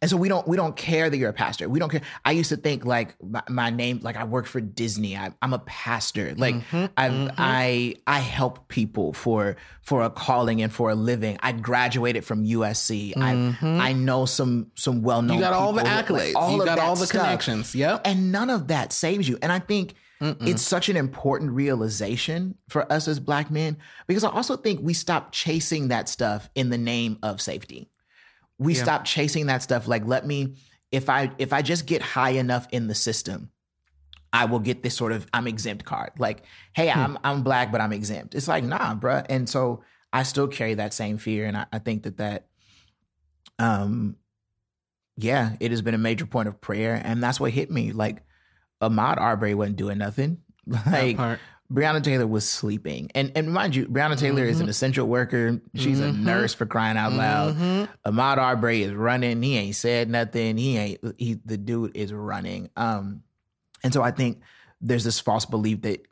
And 0.02 0.10
so 0.10 0.18
we 0.18 0.30
don't 0.30 0.48
we 0.48 0.58
don't 0.58 0.76
care 0.76 1.10
that 1.10 1.18
you're 1.18 1.30
a 1.30 1.34
pastor. 1.34 1.70
We 1.70 1.80
don't 1.80 1.90
care. 1.90 2.02
I 2.24 2.32
used 2.32 2.50
to 2.50 2.58
think 2.58 2.86
like 2.86 3.16
my, 3.22 3.44
my 3.50 3.70
name 3.70 4.00
like 4.02 4.16
I 4.18 4.24
work 4.24 4.46
for 4.48 4.60
Disney. 4.60 5.16
I, 5.16 5.32
I'm 5.42 5.54
a 5.54 5.60
pastor. 5.60 6.34
Like 6.36 6.56
Mhm, 6.56 6.90
I 6.98 7.10
mhm. 7.10 7.34
I 7.38 7.96
I 8.08 8.20
help 8.20 8.68
people 8.68 9.14
for 9.14 9.58
for 9.82 10.02
a 10.04 10.10
calling 10.10 10.62
and 10.62 10.74
for 10.74 10.90
a 10.90 10.96
living. 10.96 11.38
I 11.42 11.52
graduated 11.52 12.26
from 12.26 12.46
USC. 12.46 13.14
Mhm. 13.16 13.80
I 13.80 13.90
I 13.90 13.94
know 13.94 14.26
some 14.26 14.72
some 14.76 15.02
well 15.04 15.22
known. 15.22 15.38
You 15.38 15.44
got 15.44 15.54
all 15.54 15.74
the 15.74 15.84
accolades. 15.84 16.52
you 16.52 16.66
got 16.66 16.80
all 16.80 16.96
the 16.96 17.08
connections. 17.08 17.76
Yep. 17.76 18.02
and 18.06 18.32
none 18.32 18.50
of 18.50 18.68
that 18.70 18.92
saves 18.92 19.28
you. 19.30 19.38
And 19.42 19.52
I 19.52 19.60
think 19.60 19.94
Mm-mm. 20.26 20.48
it's 20.48 20.62
such 20.62 20.90
an 20.90 20.98
important 20.98 21.52
realization 21.52 22.56
for 22.70 22.92
us 22.92 23.08
as 23.08 23.20
black 23.20 23.52
men 23.52 23.78
because 24.08 24.24
I 24.24 24.30
also 24.30 24.58
think 24.58 24.80
we 24.82 24.94
stop 24.94 25.32
chasing 25.32 25.90
that 25.90 26.10
stuff 26.10 26.50
in 26.56 26.70
the 26.70 26.78
name 26.78 27.18
of 27.22 27.42
safety. 27.42 27.90
We 28.58 28.76
Yeah. 28.76 28.84
stop 28.84 29.06
chasing 29.06 29.46
that 29.48 29.62
stuff 29.64 29.88
like 29.88 30.06
let 30.06 30.26
me 30.26 30.56
if 30.92 31.10
I 31.10 31.32
if 31.38 31.52
I 31.54 31.62
just 31.62 31.86
get 31.86 32.02
high 32.02 32.32
enough 32.32 32.68
in 32.72 32.88
the 32.88 32.96
system, 32.96 33.50
I 34.32 34.46
will 34.46 34.60
get 34.60 34.84
this 34.84 34.96
sort 34.96 35.12
of 35.12 35.28
I'm 35.34 35.48
exempt 35.48 35.86
card. 35.86 36.12
Like, 36.18 36.44
hey, 36.74 36.90
Hmm. 36.90 37.00
I'm 37.00 37.18
I'm 37.24 37.44
black, 37.44 37.72
but 37.72 37.82
I'm 37.82 37.94
exempt. 37.94 38.36
It's 38.36 38.48
like, 38.48 38.64
nah, 38.64 38.96
bruh. 38.96 39.26
And 39.30 39.48
so 39.50 39.84
I 40.14 40.24
still 40.24 40.48
carry 40.48 40.74
that 40.76 40.94
same 40.94 41.18
fear. 41.18 41.46
And 41.46 41.58
I, 41.58 41.66
I 41.74 41.80
think 41.80 42.04
that 42.04 42.18
that 42.18 42.48
um 43.60 44.16
yeah, 45.18 45.56
it 45.62 45.72
has 45.72 45.82
been 45.82 45.94
a 45.94 45.98
major 46.00 46.26
point 46.26 46.48
of 46.50 46.60
prayer. 46.60 47.02
And 47.02 47.24
that's 47.24 47.40
what 47.40 47.52
hit 47.52 47.72
me. 47.72 47.94
Like 47.94 48.24
Ahmaud 48.82 49.18
Arbery 49.18 49.54
wasn't 49.56 49.78
doing 49.78 49.98
nothing. 49.98 50.38
Like. 50.68 51.18
Breonna 51.74 52.04
Taylor 52.04 52.28
was 52.28 52.48
sleeping. 52.48 53.10
And 53.16 53.32
and 53.36 53.52
mind 53.52 53.76
you, 53.76 53.88
Breonna 53.88 54.16
Taylor 54.20 54.44
is 54.44 54.60
an 54.60 54.70
essential 54.70 55.08
worker. 55.08 55.60
She's 55.74 56.00
a 56.00 56.10
Mhm. 56.12 56.20
nurse 56.20 56.54
for 56.54 56.68
crying 56.68 56.96
out 56.96 57.14
loud. 57.14 57.56
Mhm. 57.56 57.90
Ahmaud 58.06 58.38
Arbery 58.38 58.84
is 58.84 58.94
running. 58.94 59.42
He 59.42 59.58
ain't 59.58 59.76
said 59.76 60.08
nothing. 60.08 60.58
He 60.60 60.78
ain't 60.78 61.00
he 61.18 61.40
the 61.44 61.58
dude 61.58 61.98
is 61.98 62.14
running. 62.14 62.70
Um 62.78 63.24
and 63.84 63.92
so 63.92 64.04
I 64.04 64.12
think 64.12 64.42
there's 64.80 65.04
this 65.04 65.20
false 65.20 65.46
belief 65.48 65.82
that 65.82 66.06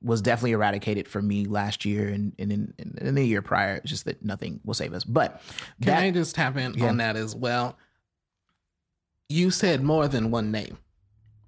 was 0.00 0.22
definitely 0.22 0.52
eradicated 0.52 1.08
for 1.08 1.20
me 1.20 1.44
last 1.44 1.84
year 1.84 2.08
and, 2.08 2.32
and 2.38 2.50
in, 2.50 2.72
in, 2.78 2.96
in 2.98 3.14
the 3.16 3.22
year 3.26 3.42
prior. 3.42 3.74
It's 3.74 3.90
just 3.90 4.06
that 4.06 4.24
nothing 4.24 4.60
will 4.64 4.72
save 4.72 4.94
us. 4.94 5.04
But 5.04 5.42
Can 5.82 5.88
that 5.92 6.02
I 6.04 6.10
just 6.10 6.34
tap 6.34 6.56
in 6.56 6.72
Yeah. 6.72 6.86
on 6.86 6.96
that 6.96 7.16
as 7.16 7.36
well? 7.36 7.76
You 9.28 9.50
said 9.50 9.82
more 9.82 10.08
than 10.08 10.30
one 10.30 10.50
name. 10.50 10.78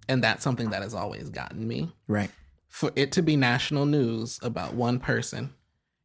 And 0.09 0.23
that's 0.25 0.43
something 0.43 0.71
that 0.71 0.83
has 0.83 0.95
always 0.95 1.29
gotten 1.31 1.67
me. 1.67 1.93
Right. 2.07 2.31
For 2.69 2.91
it 2.97 3.13
to 3.13 3.23
be 3.23 3.37
national 3.37 3.87
news 3.87 4.39
about 4.43 4.75
one 4.75 5.01
person 5.01 5.53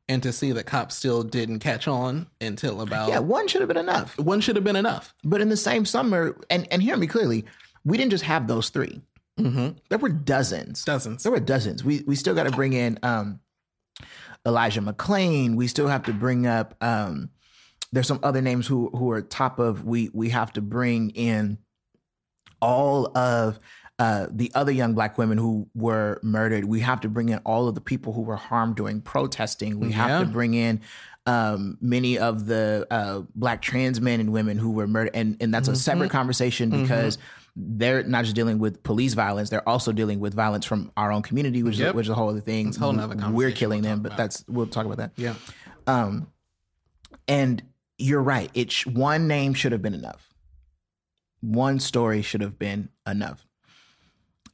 and 0.10 0.22
to 0.24 0.34
see 0.34 0.52
that 0.52 0.66
cops 0.66 0.96
still 0.96 1.24
didn't 1.24 1.60
catch 1.60 1.88
on 1.88 2.28
until 2.42 2.82
about 2.82 3.10
Yeah, 3.10 3.20
one 3.20 3.48
should 3.48 3.62
have 3.62 3.68
been 3.70 3.78
enough. 3.78 4.18
one 4.20 4.42
should 4.42 4.56
have 4.56 4.66
been 4.66 4.76
enough. 4.76 5.14
But 5.24 5.42
in 5.42 5.50
the 5.50 5.58
same 5.58 5.86
summer, 5.86 6.38
and, 6.50 6.68
and 6.72 6.82
hear 6.84 6.98
me 6.98 7.08
clearly, 7.08 7.46
we 7.86 7.98
didn't 7.98 8.12
just 8.12 8.24
have 8.26 8.48
those 8.48 8.70
3 8.70 9.02
Mm-hmm. 9.40 9.78
There 9.90 9.98
were 9.98 10.10
dozens. 10.10 10.84
Dozens. 10.86 11.24
There 11.24 11.32
were 11.32 11.40
dozens. 11.40 11.84
We 11.84 12.04
we 12.06 12.16
still 12.16 12.36
got 12.36 12.44
to 12.44 12.52
bring 12.52 12.74
in 12.74 13.00
um, 13.02 13.40
Elijah 14.46 14.82
McClain. 14.82 15.56
We 15.56 15.68
still 15.68 15.88
have 15.88 16.04
to 16.04 16.14
bring 16.14 16.46
up. 16.46 16.76
Um, 16.82 17.32
there's 17.92 18.08
some 18.08 18.20
other 18.22 18.42
names 18.42 18.68
who 18.68 18.90
who 18.90 19.10
are 19.10 19.24
top 19.24 19.58
of. 19.58 19.86
We 19.86 20.12
we 20.14 20.30
have 20.30 20.54
to 20.54 20.62
bring 20.62 21.10
in 21.12 21.58
all 22.62 23.18
of 23.18 23.60
uh, 24.04 24.28
the 24.30 24.52
other 24.54 24.72
young 24.72 24.94
black 24.94 25.18
women 25.18 25.38
who 25.38 25.66
were 25.74 26.20
murdered. 26.22 26.66
We 26.66 26.82
have 26.82 27.00
to 27.02 27.08
bring 27.08 27.30
in 27.30 27.38
all 27.46 27.70
of 27.70 27.76
the 27.76 27.80
people 27.80 28.12
who 28.12 28.22
were 28.22 28.36
harmed 28.36 28.76
during 28.76 29.00
protesting. 29.00 29.80
We 29.80 29.94
have 29.94 30.26
to 30.26 30.28
bring 30.28 30.56
in 30.56 30.82
um, 31.26 31.78
many 31.80 32.18
of 32.18 32.46
the 32.46 32.86
uh, 32.92 33.22
black 33.34 33.62
trans 33.62 34.02
men 34.02 34.20
and 34.20 34.34
women 34.34 34.58
who 34.58 34.72
were 34.72 34.88
murdered, 34.88 35.16
and 35.16 35.38
and 35.40 35.54
that's 35.54 35.70
a 35.70 35.76
separate 35.76 36.12
conversation 36.12 36.70
because 36.70 37.18
they're 37.56 38.04
not 38.04 38.26
just 38.26 38.36
dealing 38.36 38.60
with 38.60 38.84
police 38.84 39.14
violence; 39.14 39.50
they're 39.50 39.68
also 39.70 39.94
dealing 39.94 40.20
with 40.20 40.34
violence 40.34 40.66
from 40.66 40.92
our 40.98 41.10
own 41.10 41.22
community, 41.22 41.64
which 41.64 41.80
is 41.80 41.94
which 41.94 42.08
is 42.08 42.10
a 42.10 42.16
whole 42.16 42.28
other 42.28 42.42
thing. 42.42 42.68
It's 42.68 42.78
a 42.78 42.82
whole 42.82 42.92
nother 42.92 43.16
We're 43.32 43.52
killing 43.52 43.84
we'll 43.84 43.92
them, 43.92 44.02
but 44.02 44.18
that's 44.18 44.44
we'll 44.50 44.68
talk 44.68 44.86
about 44.86 44.98
that. 44.98 45.14
Yeah. 45.16 45.36
Um, 45.88 46.28
and 47.30 47.64
you're 47.98 48.22
right. 48.22 48.52
It 48.54 48.70
sh- 48.70 48.86
one 48.86 49.30
name 49.30 49.54
should 49.54 49.72
have 49.72 49.82
been 49.82 49.94
enough. 49.94 50.34
One 51.40 51.80
story 51.80 52.22
should 52.22 52.42
have 52.42 52.60
been 52.60 52.90
enough. 53.08 53.46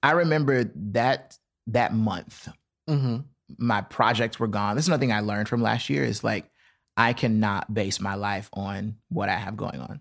I 0.03 0.11
remember 0.11 0.65
that 0.93 1.37
that 1.67 1.93
month, 1.93 2.47
Mm-hmm. 2.89 3.17
my 3.59 3.81
projects 3.81 4.39
were 4.39 4.47
gone. 4.47 4.75
This 4.75 4.85
is 4.85 4.89
another 4.89 5.01
thing 5.01 5.11
I 5.11 5.19
learned 5.19 5.47
from 5.47 5.61
last 5.61 5.89
year. 5.91 6.03
Is 6.03 6.23
like 6.23 6.49
I 6.97 7.13
cannot 7.13 7.71
base 7.73 7.99
my 7.99 8.15
life 8.15 8.49
on 8.53 8.95
what 9.09 9.29
I 9.29 9.35
have 9.35 9.55
going 9.55 9.79
on. 9.79 9.99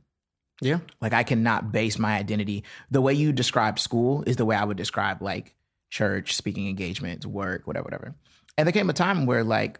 Yeah. 0.62 0.78
Like 1.00 1.12
I 1.12 1.22
cannot 1.22 1.70
base 1.70 1.98
my 1.98 2.16
identity. 2.16 2.64
The 2.90 3.00
way 3.02 3.12
you 3.14 3.32
describe 3.32 3.78
school 3.78 4.24
is 4.26 4.36
the 4.36 4.44
way 4.46 4.56
I 4.56 4.64
would 4.64 4.76
describe 4.78 5.20
like 5.22 5.54
church, 5.90 6.34
speaking 6.34 6.68
engagements, 6.68 7.26
work, 7.26 7.66
whatever, 7.66 7.84
whatever. 7.84 8.14
And 8.56 8.66
there 8.66 8.72
came 8.72 8.90
a 8.90 8.94
time 8.94 9.26
where 9.26 9.44
like 9.44 9.78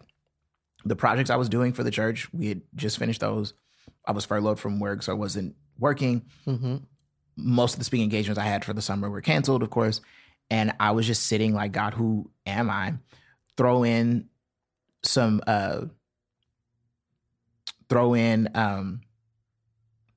the 0.85 0.95
projects 0.95 1.29
I 1.29 1.35
was 1.35 1.49
doing 1.49 1.73
for 1.73 1.83
the 1.83 1.91
church, 1.91 2.31
we 2.31 2.47
had 2.49 2.61
just 2.75 2.97
finished 2.99 3.21
those. 3.21 3.53
I 4.05 4.11
was 4.13 4.23
furloughed 4.25 4.59
from 4.59 4.79
work, 4.79 5.03
so 5.03 5.11
I 5.11 5.15
wasn't 5.15 5.55
working. 5.77 6.25
Mm-hmm. 6.47 6.77
Most 7.35 7.73
of 7.73 7.79
the 7.79 7.85
speaking 7.85 8.03
engagements 8.03 8.39
I 8.39 8.45
had 8.45 8.65
for 8.65 8.73
the 8.73 8.81
summer 8.81 9.09
were 9.09 9.21
canceled, 9.21 9.63
of 9.63 9.69
course. 9.69 10.01
And 10.49 10.73
I 10.79 10.91
was 10.91 11.05
just 11.05 11.27
sitting 11.27 11.53
like, 11.53 11.71
God, 11.71 11.93
who 11.93 12.29
am 12.45 12.69
I? 12.69 12.95
Throw 13.57 13.83
in 13.83 14.29
some 15.03 15.41
uh 15.47 15.85
throw 17.89 18.13
in 18.13 18.49
um 18.55 19.01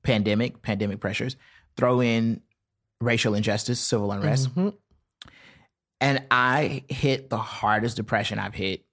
pandemic, 0.03 0.61
pandemic 0.61 0.99
pressures, 0.99 1.35
throw 1.77 2.01
in 2.01 2.41
racial 3.01 3.35
injustice, 3.35 3.79
civil 3.79 4.11
unrest. 4.11 4.49
Mm-hmm. 4.49 4.69
And 6.01 6.23
I 6.29 6.83
hit 6.89 7.29
the 7.29 7.37
hardest 7.37 7.95
depression 7.95 8.37
I've 8.39 8.53
hit 8.53 8.85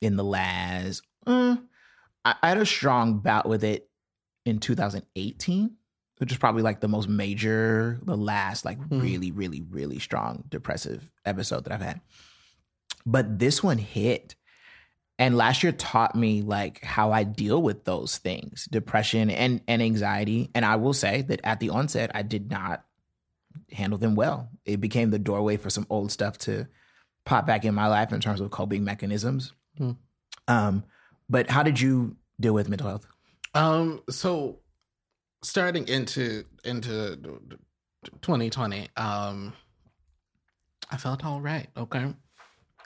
in 0.00 0.16
the 0.16 0.24
last. 0.24 1.02
mm, 1.26 1.62
I, 2.24 2.34
I 2.42 2.48
had 2.48 2.58
a 2.58 2.66
strong 2.66 3.18
bout 3.18 3.46
with 3.46 3.64
it 3.64 3.90
in 4.46 4.58
2018, 4.58 5.76
which 6.18 6.32
is 6.32 6.38
probably 6.38 6.62
like 6.62 6.80
the 6.80 6.88
most 6.88 7.08
major, 7.08 7.98
the 8.02 8.16
last 8.16 8.64
like 8.64 8.78
Hmm. 8.88 9.00
really, 9.00 9.30
really, 9.32 9.62
really 9.62 9.98
strong 9.98 10.44
depressive 10.48 11.10
episode 11.24 11.64
that 11.64 11.72
I've 11.72 11.80
had. 11.82 12.00
But 13.06 13.38
this 13.38 13.62
one 13.62 13.78
hit. 13.78 14.34
And 15.20 15.36
last 15.36 15.64
year 15.64 15.72
taught 15.72 16.14
me 16.14 16.42
like 16.42 16.84
how 16.84 17.10
I 17.10 17.24
deal 17.24 17.60
with 17.60 17.82
those 17.84 18.18
things, 18.18 18.68
depression 18.70 19.30
and, 19.30 19.60
and 19.66 19.82
anxiety. 19.82 20.48
And 20.54 20.64
I 20.64 20.76
will 20.76 20.92
say 20.92 21.22
that 21.22 21.40
at 21.42 21.58
the 21.58 21.70
onset, 21.70 22.12
I 22.14 22.22
did 22.22 22.50
not 22.50 22.84
handle 23.72 23.98
them 23.98 24.14
well. 24.14 24.48
It 24.64 24.80
became 24.80 25.10
the 25.10 25.18
doorway 25.18 25.56
for 25.56 25.70
some 25.70 25.86
old 25.90 26.12
stuff 26.12 26.38
to 26.38 26.68
pop 27.24 27.46
back 27.48 27.64
in 27.64 27.74
my 27.74 27.88
life 27.88 28.12
in 28.12 28.20
terms 28.20 28.40
of 28.40 28.50
coping 28.52 28.84
mechanisms. 28.84 29.52
Hmm. 29.76 29.92
Um, 30.46 30.84
but 31.28 31.50
how 31.50 31.64
did 31.64 31.80
you 31.80 32.16
deal 32.38 32.54
with 32.54 32.68
mental 32.68 32.88
health? 32.88 33.06
Um. 33.54 34.00
So, 34.10 34.60
starting 35.42 35.86
into 35.88 36.44
into 36.64 37.16
2020, 38.22 38.88
um, 38.96 39.52
I 40.90 40.96
felt 40.96 41.24
all 41.24 41.40
right. 41.40 41.68
Okay, 41.76 42.14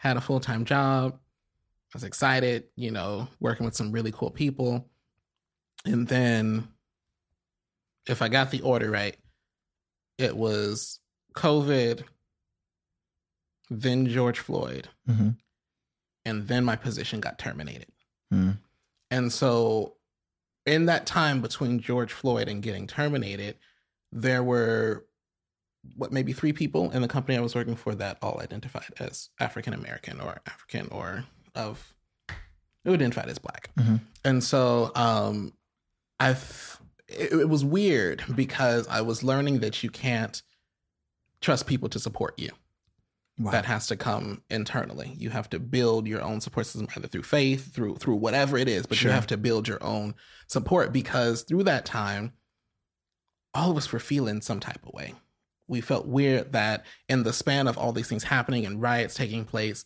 had 0.01 0.17
a 0.17 0.21
full 0.21 0.41
time 0.41 0.65
job. 0.65 1.15
I 1.15 1.95
was 1.95 2.05
excited. 2.05 2.65
You 2.77 2.91
know, 2.91 3.29
working 3.41 3.65
with 3.65 3.77
some 3.77 3.93
really 3.93 4.13
cool 4.13 4.31
people, 4.31 4.89
and 5.85 6.07
then, 6.09 6.69
if 8.07 8.23
I 8.23 8.29
got 8.29 8.51
the 8.51 8.61
order 8.63 8.91
right, 8.91 9.17
it 10.19 10.37
was 10.37 11.01
COVID, 11.35 12.03
then 13.71 14.07
George 14.07 14.39
Floyd, 14.39 14.89
Mm-hmm. 15.09 15.31
and 16.25 16.47
then 16.49 16.65
my 16.65 16.77
position 16.77 17.21
got 17.21 17.39
terminated. 17.39 17.87
Mm. 18.33 18.59
And 19.11 19.33
so, 19.33 19.97
in 20.67 20.87
that 20.87 21.07
time 21.07 21.41
between 21.41 21.81
George 21.81 22.13
Floyd 22.13 22.49
and 22.49 22.63
getting 22.63 22.87
terminated, 22.87 23.57
there 24.11 24.43
were 24.43 25.05
what 25.97 26.13
maybe 26.13 26.33
three 26.33 26.53
people 26.53 26.91
in 26.93 27.03
the 27.03 27.09
company 27.09 27.37
I 27.37 27.41
was 27.41 27.55
working 27.55 27.75
for 27.75 27.95
that 27.97 28.19
all 28.23 28.41
identified 28.41 28.95
as 29.01 29.31
African 29.41 29.75
American 29.75 30.21
or 30.21 30.41
African 30.47 30.89
or 30.89 31.25
of 31.55 31.95
who 32.85 32.95
identified 32.95 33.29
as 33.29 33.39
black. 33.39 33.71
Mhm. 33.77 34.01
And 34.25 34.45
so, 34.45 34.93
um, 34.95 35.53
I 36.21 36.37
it, 37.09 37.33
it 37.33 37.49
was 37.49 37.65
weird 37.65 38.23
because 38.35 38.87
I 38.89 39.01
was 39.01 39.23
learning 39.23 39.61
that 39.61 39.83
you 39.83 39.91
can't 39.91 40.41
trust 41.41 41.67
people 41.67 41.89
to 41.89 41.99
support 41.99 42.39
you 42.39 42.51
Wow. 43.39 43.51
that 43.53 43.65
has 43.65 43.87
to 43.87 43.97
come 43.97 44.43
internally. 44.51 45.15
You 45.17 45.31
have 45.31 45.49
to 45.51 45.59
build 45.59 46.07
your 46.07 46.21
own 46.23 46.41
support 46.43 46.67
system 46.67 46.87
either 46.95 47.09
through 47.09 47.23
faith, 47.23 47.73
through 47.75 47.97
through 47.97 48.17
whatever 48.17 48.59
it 48.59 48.69
is, 48.69 48.85
but 48.87 48.99
Sure. 48.99 49.11
you 49.11 49.15
have 49.15 49.27
to 49.29 49.37
build 49.39 49.67
your 49.67 49.83
own 49.83 50.15
support 50.49 50.93
because 50.93 51.43
through 51.43 51.65
that 51.65 51.87
time 51.87 52.35
all 53.55 53.71
of 53.71 53.77
us 53.79 53.91
were 53.91 53.99
feeling 53.99 54.41
some 54.43 54.61
type 54.61 54.85
of 54.87 54.93
way. 54.93 55.15
We 55.67 55.81
felt 55.81 56.07
weird 56.07 56.53
that 56.53 56.85
in 57.09 57.23
the 57.23 57.33
span 57.33 57.69
of 57.69 57.79
all 57.79 57.93
these 57.93 58.09
things 58.09 58.25
happening 58.25 58.67
and 58.67 58.81
riots 58.83 59.15
taking 59.15 59.45
place, 59.47 59.85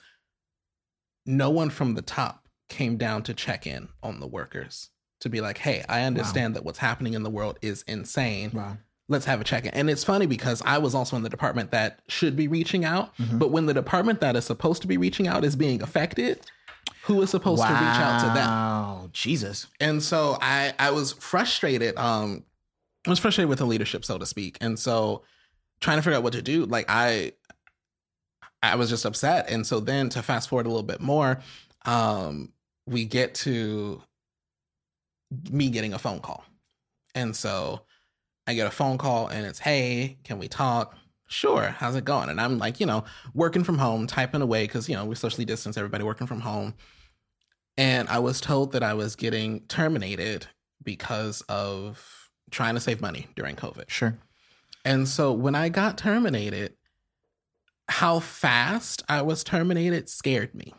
no 1.25 1.51
one 1.51 1.71
from 1.71 1.95
the 1.95 2.03
top 2.03 2.49
came 2.69 2.97
down 2.97 3.23
to 3.25 3.35
check 3.35 3.67
in 3.67 3.89
on 4.03 4.19
the 4.21 4.27
workers 4.27 4.91
to 5.21 5.29
be 5.29 5.41
like, 5.41 5.59
"Hey, 5.59 5.85
I 5.89 6.03
understand 6.03 6.55
that 6.57 6.65
what's 6.65 6.79
happening 6.79 7.15
in 7.15 7.23
the 7.23 7.31
world 7.31 7.59
is 7.63 7.83
insane 7.83 8.51
wow. 8.53 8.79
Let's 9.09 9.25
have 9.25 9.41
a 9.41 9.45
check-in. 9.45 9.73
And 9.73 9.89
it's 9.89 10.03
funny 10.05 10.27
because 10.27 10.63
I 10.65 10.79
was 10.79 10.95
also 10.95 11.17
in 11.17 11.23
the 11.23 11.29
department 11.29 11.71
that 11.71 12.01
should 12.09 12.35
be 12.37 12.49
reaching 12.49 12.85
out, 12.85 13.17
Mhm. 13.19 13.39
but 13.39 13.51
when 13.53 13.67
the 13.67 13.75
department 13.75 14.21
that 14.21 14.35
is 14.37 14.45
supposed 14.45 14.83
to 14.83 14.89
be 14.89 14.97
reaching 14.97 15.29
out 15.29 15.45
is 15.45 15.55
being 15.55 15.81
affected, 15.83 16.41
who 17.05 17.23
is 17.23 17.31
supposed 17.31 17.63
to 17.63 17.69
reach 17.69 17.79
out 17.81 18.21
to 18.21 18.27
them? 18.27 18.49
Wow. 18.49 19.11
Jesus. 19.13 19.69
And 19.81 20.03
so 20.03 20.37
I 20.41 20.75
I 20.79 20.91
was 20.91 21.13
frustrated. 21.13 21.97
Um, 21.97 22.45
I 23.07 23.11
was 23.11 23.21
frustrated 23.21 23.49
with 23.49 23.59
the 23.61 23.67
leadership, 23.67 24.05
so 24.05 24.19
to 24.19 24.27
speak. 24.27 24.59
And 24.61 24.77
so 24.79 25.23
trying 25.81 25.99
to 25.99 26.03
figure 26.03 26.17
out 26.17 26.25
what 26.25 26.33
to 26.33 26.43
do, 26.43 26.65
like 26.67 26.87
I 26.89 27.33
I 28.63 28.75
was 28.75 28.91
just 28.91 29.05
upset. 29.05 29.49
And 29.49 29.65
so 29.65 29.79
then 29.79 30.09
to 30.11 30.23
fast 30.23 30.49
forward 30.49 30.67
a 30.67 30.69
little 30.69 30.83
bit 30.83 31.01
more, 31.01 31.41
um, 31.85 32.53
we 32.87 33.05
get 33.05 33.35
to 33.37 34.03
me 35.51 35.69
getting 35.71 35.93
a 35.95 35.99
phone 35.99 36.19
call. 36.21 36.45
And 37.15 37.37
so 37.37 37.83
I 38.47 38.55
get 38.55 38.67
a 38.67 38.71
phone 38.71 38.99
call 38.99 39.29
and 39.29 39.47
it's, 39.47 39.59
hey, 39.59 40.19
can 40.25 40.39
we 40.39 40.49
talk? 40.49 40.97
Sure. 41.29 41.75
How's 41.79 41.97
it 41.97 42.05
going? 42.05 42.29
And 42.29 42.41
I'm 42.41 42.59
like, 42.59 42.79
you 42.79 42.87
know, 42.87 43.05
working 43.35 43.65
from 43.65 43.79
home, 43.79 44.07
typing 44.07 44.43
away 44.43 44.65
because, 44.65 44.89
you 44.89 44.95
know, 44.95 45.05
we're 45.05 45.17
socially 45.17 45.45
distanced, 45.45 45.79
everybody 45.79 46.05
working 46.05 46.27
from 46.27 46.41
home. 46.41 46.75
And 47.77 48.09
I 48.09 48.21
was 48.21 48.41
told 48.41 48.73
that 48.73 48.83
I 48.83 48.95
was 48.95 49.17
getting 49.17 49.61
terminated 49.67 50.47
because 50.83 51.43
of 51.43 52.31
trying 52.51 52.75
to 52.75 52.81
save 52.81 53.01
money 53.01 53.27
during 53.35 53.57
COVID. 53.57 53.91
Sure. 53.91 54.17
And 54.85 55.09
so 55.09 55.33
when 55.33 55.57
I 55.57 55.69
got 55.69 55.99
terminated, 55.99 56.75
how 57.89 58.21
fast 58.21 59.03
I 59.09 59.23
was 59.23 59.43
terminated 59.43 60.09
scared 60.09 60.55
me. 60.55 60.75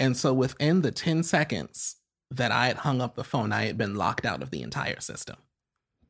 And 0.00 0.16
so 0.16 0.32
within 0.32 0.80
the 0.80 0.90
10 0.90 1.22
seconds 1.22 1.96
that 2.30 2.52
I 2.52 2.68
had 2.68 2.78
hung 2.78 3.00
up 3.00 3.14
the 3.14 3.24
phone, 3.24 3.52
I 3.52 3.66
had 3.66 3.76
been 3.76 3.96
locked 3.96 4.24
out 4.24 4.42
of 4.42 4.50
the 4.50 4.62
entire 4.62 5.00
system. 5.00 5.36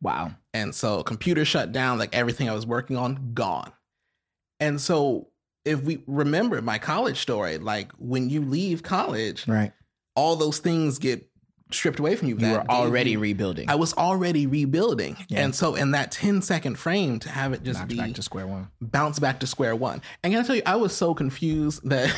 Wow. 0.00 0.32
And 0.54 0.74
so 0.74 1.02
computer 1.02 1.44
shut 1.44 1.72
down, 1.72 1.98
like 1.98 2.14
everything 2.14 2.48
I 2.48 2.54
was 2.54 2.66
working 2.66 2.96
on, 2.96 3.32
gone. 3.34 3.72
And 4.60 4.80
so 4.80 5.28
if 5.64 5.82
we 5.82 6.02
remember 6.06 6.60
my 6.62 6.78
college 6.78 7.18
story, 7.20 7.58
like 7.58 7.92
when 7.98 8.30
you 8.30 8.40
leave 8.42 8.82
college, 8.82 9.46
Right. 9.46 9.72
all 10.16 10.36
those 10.36 10.58
things 10.58 10.98
get 10.98 11.28
stripped 11.70 11.98
away 11.98 12.16
from 12.16 12.28
you. 12.28 12.36
You 12.38 12.52
were 12.52 12.70
already 12.70 13.10
you- 13.10 13.18
rebuilding. 13.18 13.68
I 13.68 13.74
was 13.74 13.92
already 13.92 14.46
rebuilding. 14.46 15.18
Yeah. 15.28 15.40
And 15.40 15.54
so 15.54 15.74
in 15.74 15.90
that 15.90 16.10
10 16.10 16.40
second 16.40 16.76
frame 16.78 17.18
to 17.20 17.28
have 17.28 17.52
it 17.52 17.62
just 17.62 17.80
Knocked 17.80 17.90
be 17.90 17.96
back 17.98 18.14
to 18.14 18.22
square 18.22 18.46
one. 18.46 18.68
bounce 18.80 19.18
back 19.18 19.40
to 19.40 19.46
square 19.46 19.76
one. 19.76 20.00
And 20.24 20.32
can 20.32 20.42
I 20.42 20.46
tell 20.46 20.56
you, 20.56 20.62
I 20.64 20.76
was 20.76 20.96
so 20.96 21.12
confused 21.14 21.82
that 21.88 22.10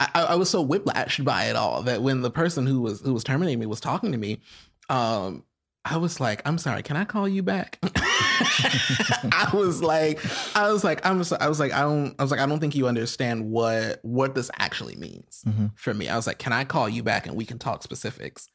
I, 0.00 0.08
I 0.14 0.34
was 0.36 0.48
so 0.48 0.64
whiplashed 0.64 1.24
by 1.24 1.46
it 1.46 1.56
all 1.56 1.82
that 1.82 2.02
when 2.02 2.20
the 2.22 2.30
person 2.30 2.66
who 2.66 2.80
was 2.80 3.00
who 3.00 3.12
was 3.14 3.24
terminating 3.24 3.58
me 3.58 3.66
was 3.66 3.80
talking 3.80 4.12
to 4.12 4.18
me, 4.18 4.40
um, 4.88 5.42
I 5.90 5.96
was 5.96 6.20
like, 6.20 6.42
"I'm 6.46 6.58
sorry, 6.58 6.82
can 6.82 6.96
I 6.96 7.04
call 7.04 7.28
you 7.28 7.42
back?" 7.42 7.78
I 7.84 9.50
was 9.52 9.82
like, 9.82 10.20
I 10.56 10.70
was 10.72 10.84
like, 10.84 11.04
I'm, 11.04 11.22
so, 11.24 11.36
I 11.40 11.48
was 11.48 11.58
like, 11.60 11.72
I 11.72 11.80
don't, 11.82 12.14
I 12.18 12.22
was 12.22 12.30
like, 12.30 12.40
I 12.40 12.46
don't 12.46 12.60
think 12.60 12.74
you 12.74 12.86
understand 12.88 13.50
what 13.50 14.00
what 14.02 14.34
this 14.34 14.50
actually 14.58 14.96
means 14.96 15.42
Mhm. 15.46 15.72
for 15.76 15.94
me. 15.94 16.08
I 16.08 16.16
was 16.16 16.26
like, 16.26 16.38
can 16.38 16.52
I 16.52 16.64
call 16.64 16.88
you 16.88 17.02
back 17.02 17.26
and 17.26 17.36
we 17.36 17.44
can 17.44 17.58
talk 17.58 17.82
specifics 17.82 18.48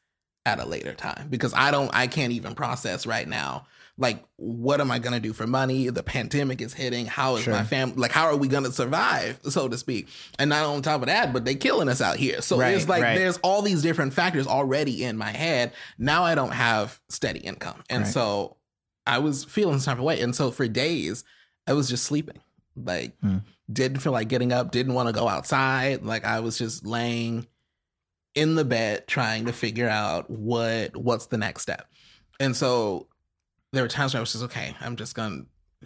at 0.46 0.58
a 0.60 0.66
later 0.66 0.92
time 0.94 1.28
because 1.30 1.54
I 1.54 1.70
don't, 1.70 1.90
I 1.94 2.06
can't 2.06 2.32
even 2.32 2.54
process 2.54 3.06
right 3.06 3.26
now. 3.26 3.66
Like, 3.96 4.24
what 4.36 4.80
am 4.80 4.90
I 4.90 4.98
gonna 4.98 5.20
do 5.20 5.32
for 5.32 5.46
money? 5.46 5.88
The 5.88 6.02
pandemic 6.02 6.60
is 6.60 6.74
hitting. 6.74 7.06
How 7.06 7.36
is 7.36 7.44
Sure. 7.44 7.52
my 7.54 7.62
family? 7.62 7.94
Like, 7.96 8.10
how 8.10 8.24
are 8.26 8.36
we 8.36 8.48
gonna 8.48 8.72
survive, 8.72 9.38
so 9.48 9.68
to 9.68 9.78
speak? 9.78 10.08
And 10.38 10.50
not 10.50 10.64
on 10.64 10.82
top 10.82 11.02
of 11.02 11.06
that, 11.06 11.32
but 11.32 11.44
they 11.44 11.54
killing 11.54 11.88
us 11.88 12.00
out 12.00 12.16
here. 12.16 12.42
So 12.42 12.58
Right, 12.58 12.74
it's 12.74 12.88
like 12.88 13.02
right. 13.04 13.16
there's 13.16 13.36
all 13.38 13.62
these 13.62 13.82
different 13.82 14.12
factors 14.12 14.48
already 14.48 15.04
in 15.04 15.16
my 15.16 15.30
head. 15.30 15.72
Now 15.96 16.24
I 16.24 16.34
don't 16.34 16.50
have 16.52 17.00
steady 17.08 17.38
income, 17.40 17.84
and 17.88 18.02
Right. 18.02 18.12
so 18.12 18.56
I 19.06 19.18
was 19.18 19.44
feeling 19.44 19.78
some 19.78 19.92
type 19.92 19.98
of 19.98 20.04
way. 20.04 20.20
And 20.20 20.34
so 20.34 20.50
for 20.50 20.66
days, 20.66 21.22
I 21.66 21.72
was 21.74 21.88
just 21.88 22.04
sleeping. 22.04 22.40
Like, 22.74 23.12
Hmm. 23.20 23.38
didn't 23.72 24.00
feel 24.00 24.12
like 24.12 24.28
getting 24.28 24.52
up. 24.52 24.72
Didn't 24.72 24.94
want 24.94 25.08
to 25.08 25.12
go 25.14 25.28
outside. 25.28 26.02
Like 26.04 26.24
I 26.24 26.40
was 26.40 26.58
just 26.58 26.84
laying 26.84 27.46
in 28.34 28.56
the 28.56 28.64
bed 28.64 29.06
trying 29.06 29.44
to 29.46 29.52
figure 29.52 29.88
out 29.88 30.28
what 30.28 30.96
what's 30.96 31.26
the 31.26 31.38
next 31.38 31.62
step. 31.62 31.86
And 32.40 32.56
so 32.56 33.06
there 33.74 33.84
were 33.84 33.88
times 33.88 34.14
where 34.14 34.20
I 34.20 34.22
was 34.22 34.32
just 34.32 34.44
okay, 34.44 34.74
I'm 34.80 34.96
just 34.96 35.14
gonna 35.14 35.44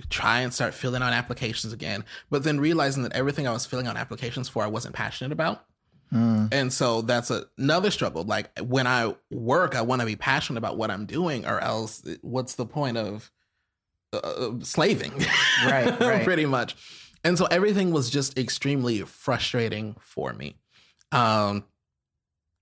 try 0.08 0.40
and 0.40 0.54
start 0.54 0.74
filling 0.74 1.02
out 1.02 1.12
applications 1.12 1.72
again. 1.72 2.04
But 2.30 2.44
then 2.44 2.60
realizing 2.60 3.02
that 3.02 3.12
everything 3.12 3.46
I 3.46 3.52
was 3.52 3.66
filling 3.66 3.86
out 3.86 3.96
applications 3.96 4.48
for 4.48 4.62
I 4.62 4.68
wasn't 4.68 4.94
passionate 4.94 5.32
about. 5.32 5.64
Mm. 6.12 6.52
And 6.52 6.72
so 6.72 7.02
that's 7.02 7.30
a, 7.30 7.44
another 7.58 7.90
struggle. 7.90 8.22
Like 8.22 8.56
when 8.60 8.86
I 8.86 9.14
work, 9.30 9.76
I 9.76 9.82
want 9.82 10.00
to 10.00 10.06
be 10.06 10.16
passionate 10.16 10.58
about 10.58 10.76
what 10.76 10.90
I'm 10.90 11.06
doing, 11.06 11.46
or 11.46 11.60
else 11.60 12.02
what's 12.22 12.54
the 12.54 12.66
point 12.66 12.96
of 12.96 13.30
uh, 14.12 14.52
slaving? 14.62 15.12
Right, 15.64 16.00
right. 16.00 16.24
Pretty 16.24 16.46
much. 16.46 16.76
And 17.24 17.36
so 17.36 17.46
everything 17.46 17.90
was 17.90 18.10
just 18.10 18.38
extremely 18.38 19.00
frustrating 19.00 19.96
for 20.00 20.32
me. 20.32 20.56
Um, 21.12 21.64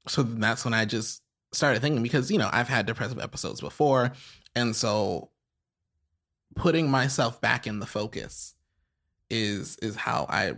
so 0.08 0.22
that's 0.22 0.64
when 0.64 0.74
I 0.74 0.84
just 0.84 1.22
started 1.52 1.80
thinking 1.80 2.02
because 2.02 2.30
you 2.30 2.38
know 2.38 2.50
I've 2.52 2.68
had 2.68 2.86
depressive 2.86 3.20
episodes 3.20 3.60
before, 3.60 4.12
and 4.56 4.74
so 4.74 5.30
putting 6.56 6.90
myself 6.90 7.40
back 7.40 7.66
in 7.66 7.78
the 7.78 7.86
focus 7.86 8.54
is 9.30 9.76
is 9.82 9.94
how 9.94 10.26
I 10.28 10.54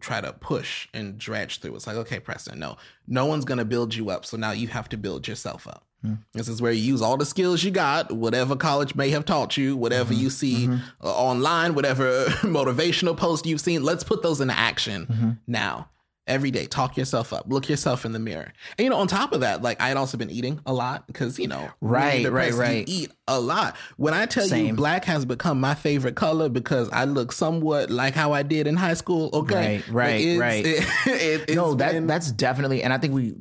try 0.00 0.20
to 0.20 0.32
push 0.32 0.86
and 0.94 1.18
dredge 1.18 1.58
through. 1.58 1.74
It's 1.74 1.86
like, 1.86 1.96
okay, 1.96 2.20
Preston, 2.20 2.58
no, 2.60 2.76
no 3.08 3.26
one's 3.26 3.44
gonna 3.44 3.64
build 3.64 3.94
you 3.94 4.10
up, 4.10 4.24
so 4.24 4.36
now 4.36 4.52
you 4.52 4.68
have 4.68 4.88
to 4.90 4.96
build 4.96 5.26
yourself 5.26 5.66
up. 5.66 5.84
Hmm. 6.02 6.14
This 6.32 6.46
is 6.48 6.62
where 6.62 6.70
you 6.70 6.80
use 6.82 7.02
all 7.02 7.16
the 7.16 7.26
skills 7.26 7.64
you 7.64 7.72
got, 7.72 8.12
whatever 8.12 8.54
college 8.54 8.94
may 8.94 9.10
have 9.10 9.24
taught 9.24 9.56
you, 9.56 9.76
whatever 9.76 10.14
Mhm, 10.14 10.18
you 10.18 10.30
see 10.30 10.66
mhm. 10.68 10.80
uh, 11.02 11.12
online, 11.12 11.74
whatever 11.74 12.26
motivational 12.42 13.16
post 13.16 13.46
you've 13.46 13.60
seen. 13.60 13.82
Let's 13.82 14.04
put 14.04 14.22
those 14.22 14.40
into 14.40 14.56
action 14.56 15.06
Mhm. 15.06 15.38
now. 15.48 15.88
Every 16.28 16.50
day, 16.50 16.66
talk 16.66 16.96
yourself 16.96 17.32
up, 17.32 17.46
look 17.48 17.68
yourself 17.68 18.04
in 18.04 18.12
the 18.12 18.18
mirror. 18.18 18.52
And 18.78 18.84
you 18.84 18.90
know, 18.90 18.96
on 18.98 19.08
top 19.08 19.32
of 19.32 19.40
that, 19.40 19.62
like 19.62 19.80
I 19.80 19.88
had 19.88 19.96
also 19.96 20.16
been 20.18 20.30
eating 20.30 20.60
a 20.66 20.72
lot 20.72 21.06
because 21.06 21.38
you 21.38 21.48
know, 21.48 21.70
Right, 21.80 22.30
right, 22.30 22.52
right. 22.52 22.86
You 22.88 23.02
eat 23.04 23.12
a 23.26 23.40
lot. 23.40 23.76
When 23.96 24.12
I 24.14 24.26
tell 24.26 24.46
you, 24.46 24.74
black 24.74 25.04
has 25.06 25.24
become 25.24 25.58
my 25.60 25.74
favorite 25.74 26.16
color 26.16 26.48
because 26.48 26.88
I 26.90 27.04
look 27.06 27.32
somewhat 27.32 27.90
like 27.90 28.14
how 28.14 28.32
I 28.32 28.42
did 28.42 28.66
in 28.66 28.76
high 28.76 28.94
school. 28.94 29.30
Okay, 29.32 29.82
Right, 29.88 29.88
right, 29.88 30.20
it's- 30.20 30.38
right. 30.38 30.64
it- 31.06 31.48
it- 31.50 31.56
no, 31.56 31.74
that 31.74 31.92
been- 31.92 32.06
that's 32.06 32.30
definitely, 32.30 32.82
and 32.82 32.92
I 32.92 32.98
think 32.98 33.14
we, 33.14 33.34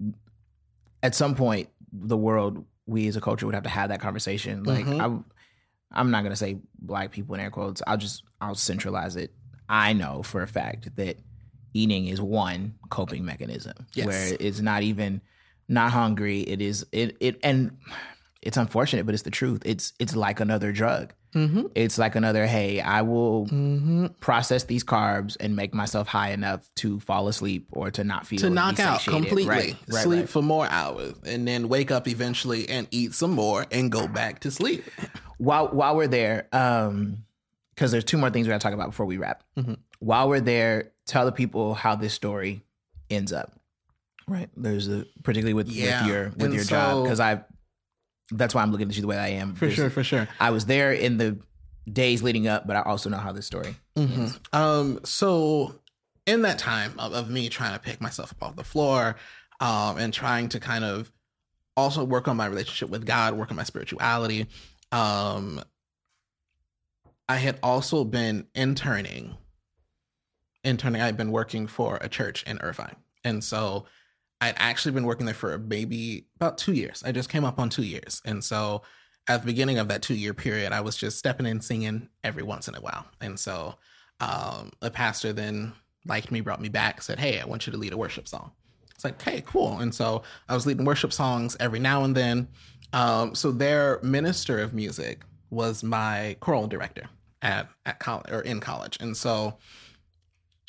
at 1.03 1.13
some 1.13 1.35
point, 1.35 1.69
the 1.91 2.17
world, 2.17 2.65
we 2.85 3.07
as 3.07 3.15
a 3.15 3.21
culture 3.21 3.45
would 3.45 3.55
have 3.55 3.63
to 3.65 3.69
have 3.69 3.89
that 3.89 3.99
conversation. 4.01 4.63
Like, 4.63 4.85
Mhm. 4.85 5.01
I'm, 5.01 5.25
I'm 5.91 6.11
not 6.11 6.23
gonna 6.23 6.35
say 6.35 6.57
black 6.79 7.11
people 7.11 7.35
in 7.35 7.41
air 7.41 7.51
quotes. 7.51 7.81
I'll 7.85 7.97
just, 7.97 8.23
I'll 8.41 8.55
centralize 8.55 9.15
it. 9.15 9.33
I 9.69 9.93
know 9.93 10.23
for 10.23 10.41
a 10.41 10.47
fact 10.47 10.95
that 10.95 11.17
eating 11.77 12.07
is 12.07 12.19
one 12.19 12.75
coping 12.89 13.23
mechanism 13.25 13.73
Yes. 13.93 14.05
where 14.07 14.37
it's 14.39 14.59
not 14.61 14.83
even 14.83 15.21
not 15.67 15.91
hungry. 15.91 16.41
It 16.41 16.61
is 16.61 16.85
it 16.91 17.17
it 17.19 17.39
and 17.43 17.77
it's 18.41 18.57
unfortunate, 18.57 19.05
but 19.05 19.13
it's 19.13 19.23
the 19.23 19.31
truth. 19.31 19.61
It's 19.65 19.93
it's 19.99 20.15
like 20.15 20.39
another 20.39 20.71
drug. 20.71 21.13
Mhm. 21.35 21.69
It's 21.75 21.97
like 21.97 22.15
another. 22.15 22.47
Hey, 22.47 22.79
I 22.79 23.01
will 23.01 23.45
Mhm. 23.47 24.17
process 24.21 24.63
these 24.63 24.83
carbs 24.83 25.35
and 25.39 25.55
make 25.55 25.73
myself 25.73 26.07
high 26.07 26.31
enough 26.31 26.67
to 26.75 26.99
fall 27.01 27.27
asleep 27.27 27.67
or 27.71 27.91
to 27.91 28.03
not 28.03 28.25
feel 28.25 28.39
to 28.39 28.49
knock 28.49 28.79
out 28.79 29.01
completely, 29.03 29.45
Right, 29.45 29.75
right, 29.89 30.03
sleep 30.03 30.19
right. 30.21 30.29
for 30.29 30.41
more 30.41 30.65
hours, 30.67 31.13
and 31.25 31.45
then 31.47 31.67
wake 31.67 31.91
up 31.91 32.07
eventually 32.07 32.67
and 32.69 32.87
eat 32.91 33.13
some 33.13 33.31
more 33.31 33.65
and 33.71 33.91
go 33.91 34.07
back 34.07 34.39
to 34.41 34.51
sleep. 34.51 34.83
While 35.37 35.67
while 35.67 35.95
we're 35.97 36.07
there, 36.07 36.47
um, 36.53 37.25
because 37.75 37.91
there's 37.91 38.05
two 38.05 38.17
more 38.17 38.29
things 38.31 38.47
we 38.47 38.51
got 38.51 38.59
to 38.61 38.63
talk 38.65 38.73
about 38.73 38.87
before 38.91 39.05
we 39.05 39.17
wrap. 39.17 39.43
Mhm. 39.57 39.77
While 39.99 40.29
we're 40.29 40.39
there, 40.39 40.91
tell 41.05 41.25
the 41.25 41.31
people 41.31 41.73
how 41.73 41.95
this 41.95 42.13
story 42.13 42.61
ends 43.09 43.31
up. 43.33 43.53
Right. 44.27 44.49
There's 44.57 44.87
a 44.89 45.05
particularly 45.23 45.53
with, 45.53 45.69
Yeah. 45.69 46.01
with 46.03 46.11
your 46.11 46.23
with 46.29 46.41
And 46.43 46.53
your 46.53 46.63
job 46.63 47.03
because 47.03 47.19
I. 47.19 47.43
That's 48.29 48.53
why 48.53 48.61
I'm 48.61 48.71
looking 48.73 48.89
at 48.89 48.95
you 48.95 49.01
the 49.01 49.07
way 49.07 49.17
I 49.17 49.29
am. 49.29 49.55
For 49.55 49.61
There's- 49.61 49.75
sure, 49.75 49.89
for 49.89 50.03
sure. 50.03 50.27
I 50.39 50.49
was 50.49 50.65
there 50.65 50.91
in 50.91 51.17
the 51.17 51.39
days 51.89 52.21
leading 52.21 52.45
up, 52.47 52.67
but 52.67 52.75
I 52.75 52.81
also 52.81 53.09
know 53.09 53.17
how 53.17 53.31
this 53.31 53.45
story. 53.45 53.73
hmm 53.95 54.27
Um, 54.51 54.99
so 55.05 55.79
in 56.25 56.41
that 56.41 56.59
time 56.59 56.93
of, 56.99 57.13
of 57.13 57.29
me 57.29 57.47
trying 57.47 57.71
to 57.71 57.79
pick 57.79 58.01
myself 58.01 58.33
up 58.33 58.43
off 58.43 58.55
the 58.57 58.65
floor, 58.65 59.15
um, 59.61 59.97
and 59.97 60.13
trying 60.13 60.49
to 60.49 60.59
kind 60.59 60.83
of 60.83 61.09
also 61.77 62.03
work 62.03 62.27
on 62.27 62.35
my 62.35 62.47
relationship 62.47 62.89
with 62.89 63.05
God, 63.05 63.35
work 63.35 63.49
on 63.49 63.55
my 63.55 63.63
spirituality, 63.63 64.45
um, 64.91 65.63
I 67.29 67.37
had 67.37 67.59
also 67.63 68.03
been 68.03 68.47
interning. 68.55 69.37
Interning, 70.67 71.01
I'd 71.01 71.17
been 71.17 71.31
working 71.31 71.67
for 71.67 71.97
a 72.01 72.09
church 72.09 72.43
in 72.43 72.59
Irvine, 72.59 72.95
and 73.23 73.43
so 73.43 73.85
I'd 74.41 74.55
actually 74.57 74.91
been 74.91 75.05
working 75.05 75.25
there 75.25 75.35
for 75.35 75.57
maybe 75.57 76.27
about 76.35 76.57
two 76.57 76.73
years. 76.73 77.03
I 77.05 77.11
just 77.11 77.29
came 77.29 77.45
up 77.45 77.59
on 77.59 77.69
two 77.69 77.83
years, 77.83 78.21
and 78.25 78.43
so 78.43 78.83
at 79.27 79.41
the 79.41 79.45
beginning 79.45 79.77
of 79.77 79.87
that 79.89 80.01
two 80.01 80.15
year 80.15 80.33
period, 80.33 80.71
I 80.71 80.81
was 80.81 80.95
just 80.95 81.17
stepping 81.17 81.45
in 81.45 81.61
singing 81.61 82.09
every 82.23 82.43
once 82.43 82.67
in 82.67 82.75
a 82.75 82.81
while. 82.81 83.05
And 83.19 83.39
so 83.39 83.75
um, 84.19 84.71
the 84.79 84.89
pastor 84.89 85.33
then 85.33 85.73
liked 86.05 86.31
me, 86.31 86.41
brought 86.41 86.61
me 86.61 86.69
back, 86.69 87.01
said, 87.01 87.19
Hey, 87.19 87.39
I 87.39 87.45
want 87.45 87.67
you 87.67 87.71
to 87.73 87.77
lead 87.77 87.93
a 87.93 87.97
worship 87.97 88.27
song. 88.27 88.51
It's 88.97 89.03
like, 89.03 89.21
hey, 89.21 89.43
cool. 89.45 89.77
And 89.77 89.93
so 89.93 90.23
I 90.49 90.55
was 90.55 90.65
leading 90.65 90.83
worship 90.83 91.13
songs 91.13 91.55
every 91.59 91.77
now 91.77 92.03
and 92.03 92.15
then. 92.15 92.47
Um, 92.93 93.35
so 93.35 93.51
their 93.51 93.99
minister 94.01 94.57
of 94.59 94.73
music 94.73 95.21
was 95.51 95.83
my 95.83 96.35
choral 96.39 96.65
director 96.67 97.03
at, 97.43 97.69
at 97.85 97.99
college 97.99 98.31
or 98.31 98.41
in 98.41 98.59
college. 98.59 98.97
And 98.99 99.15
so 99.15 99.55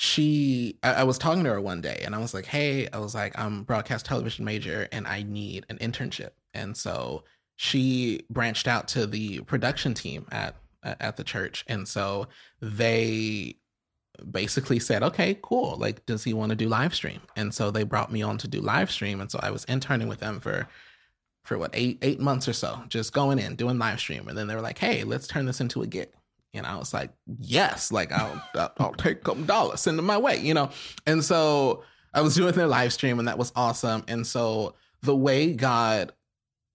she 0.00 0.78
I, 0.84 0.94
I 0.94 1.02
was 1.02 1.18
talking 1.18 1.42
to 1.42 1.50
her 1.50 1.60
one 1.60 1.80
day 1.80 2.02
and 2.04 2.14
I 2.14 2.18
was 2.18 2.32
like, 2.32 2.46
Hey, 2.46 2.88
I 2.92 2.98
was 2.98 3.16
like, 3.16 3.36
I'm 3.36 3.64
broadcast 3.64 4.06
television 4.06 4.44
major 4.44 4.88
and 4.92 5.08
I 5.08 5.24
need 5.24 5.66
an 5.68 5.78
internship. 5.78 6.30
And 6.54 6.76
so 6.76 7.24
she 7.56 8.24
branched 8.30 8.68
out 8.68 8.86
to 8.88 9.06
the 9.08 9.40
production 9.40 9.94
team 9.94 10.26
at 10.30 10.54
at 10.84 11.16
the 11.16 11.24
church. 11.24 11.64
And 11.66 11.86
so 11.88 12.28
they 12.62 13.56
basically 14.30 14.78
said 14.78 15.02
okay 15.02 15.36
cool. 15.42 15.76
Like 15.76 16.06
does 16.06 16.22
he 16.22 16.32
want 16.32 16.50
to 16.50 16.56
do 16.56 16.68
live 16.68 16.94
stream? 16.94 17.20
And 17.34 17.52
so 17.52 17.72
they 17.72 17.82
brought 17.82 18.12
me 18.12 18.22
on 18.22 18.38
to 18.38 18.48
do 18.48 18.60
live 18.60 18.92
stream. 18.92 19.20
And 19.20 19.30
so 19.30 19.40
i 19.42 19.50
was 19.50 19.64
interning 19.64 20.06
with 20.06 20.20
them 20.20 20.38
for 20.38 20.68
for 21.42 21.58
what 21.58 21.70
eight 21.74 21.98
eight 22.02 22.20
months 22.20 22.46
or 22.46 22.52
so 22.52 22.82
just 22.88 23.12
going 23.12 23.40
in 23.40 23.56
doing 23.56 23.80
live 23.80 23.98
stream. 23.98 24.28
And 24.28 24.38
then 24.38 24.46
they 24.46 24.54
were 24.54 24.60
like 24.60 24.78
hey 24.78 25.02
let's 25.02 25.26
turn 25.26 25.46
this 25.46 25.60
into 25.60 25.82
a 25.82 25.88
gig 25.88 26.12
and 26.54 26.66
i 26.66 26.76
was 26.76 26.92
like 26.94 27.10
yes 27.40 27.92
like 27.92 28.12
i'll 28.12 28.42
i'll, 28.78 28.92
take 28.94 29.22
couple 29.22 29.44
dollars 29.44 29.80
send 29.80 29.98
them 29.98 30.06
my 30.06 30.16
way 30.16 30.38
you 30.40 30.54
know? 30.54 30.70
And 31.06 31.24
so 31.24 31.84
i 32.14 32.20
was 32.20 32.34
doing 32.34 32.54
their 32.54 32.66
live 32.66 32.92
stream 32.92 33.18
and 33.18 33.28
that 33.28 33.38
was 33.38 33.52
awesome. 33.54 34.04
And 34.08 34.26
so 34.26 34.74
the 35.02 35.16
way 35.16 35.52
god 35.52 36.12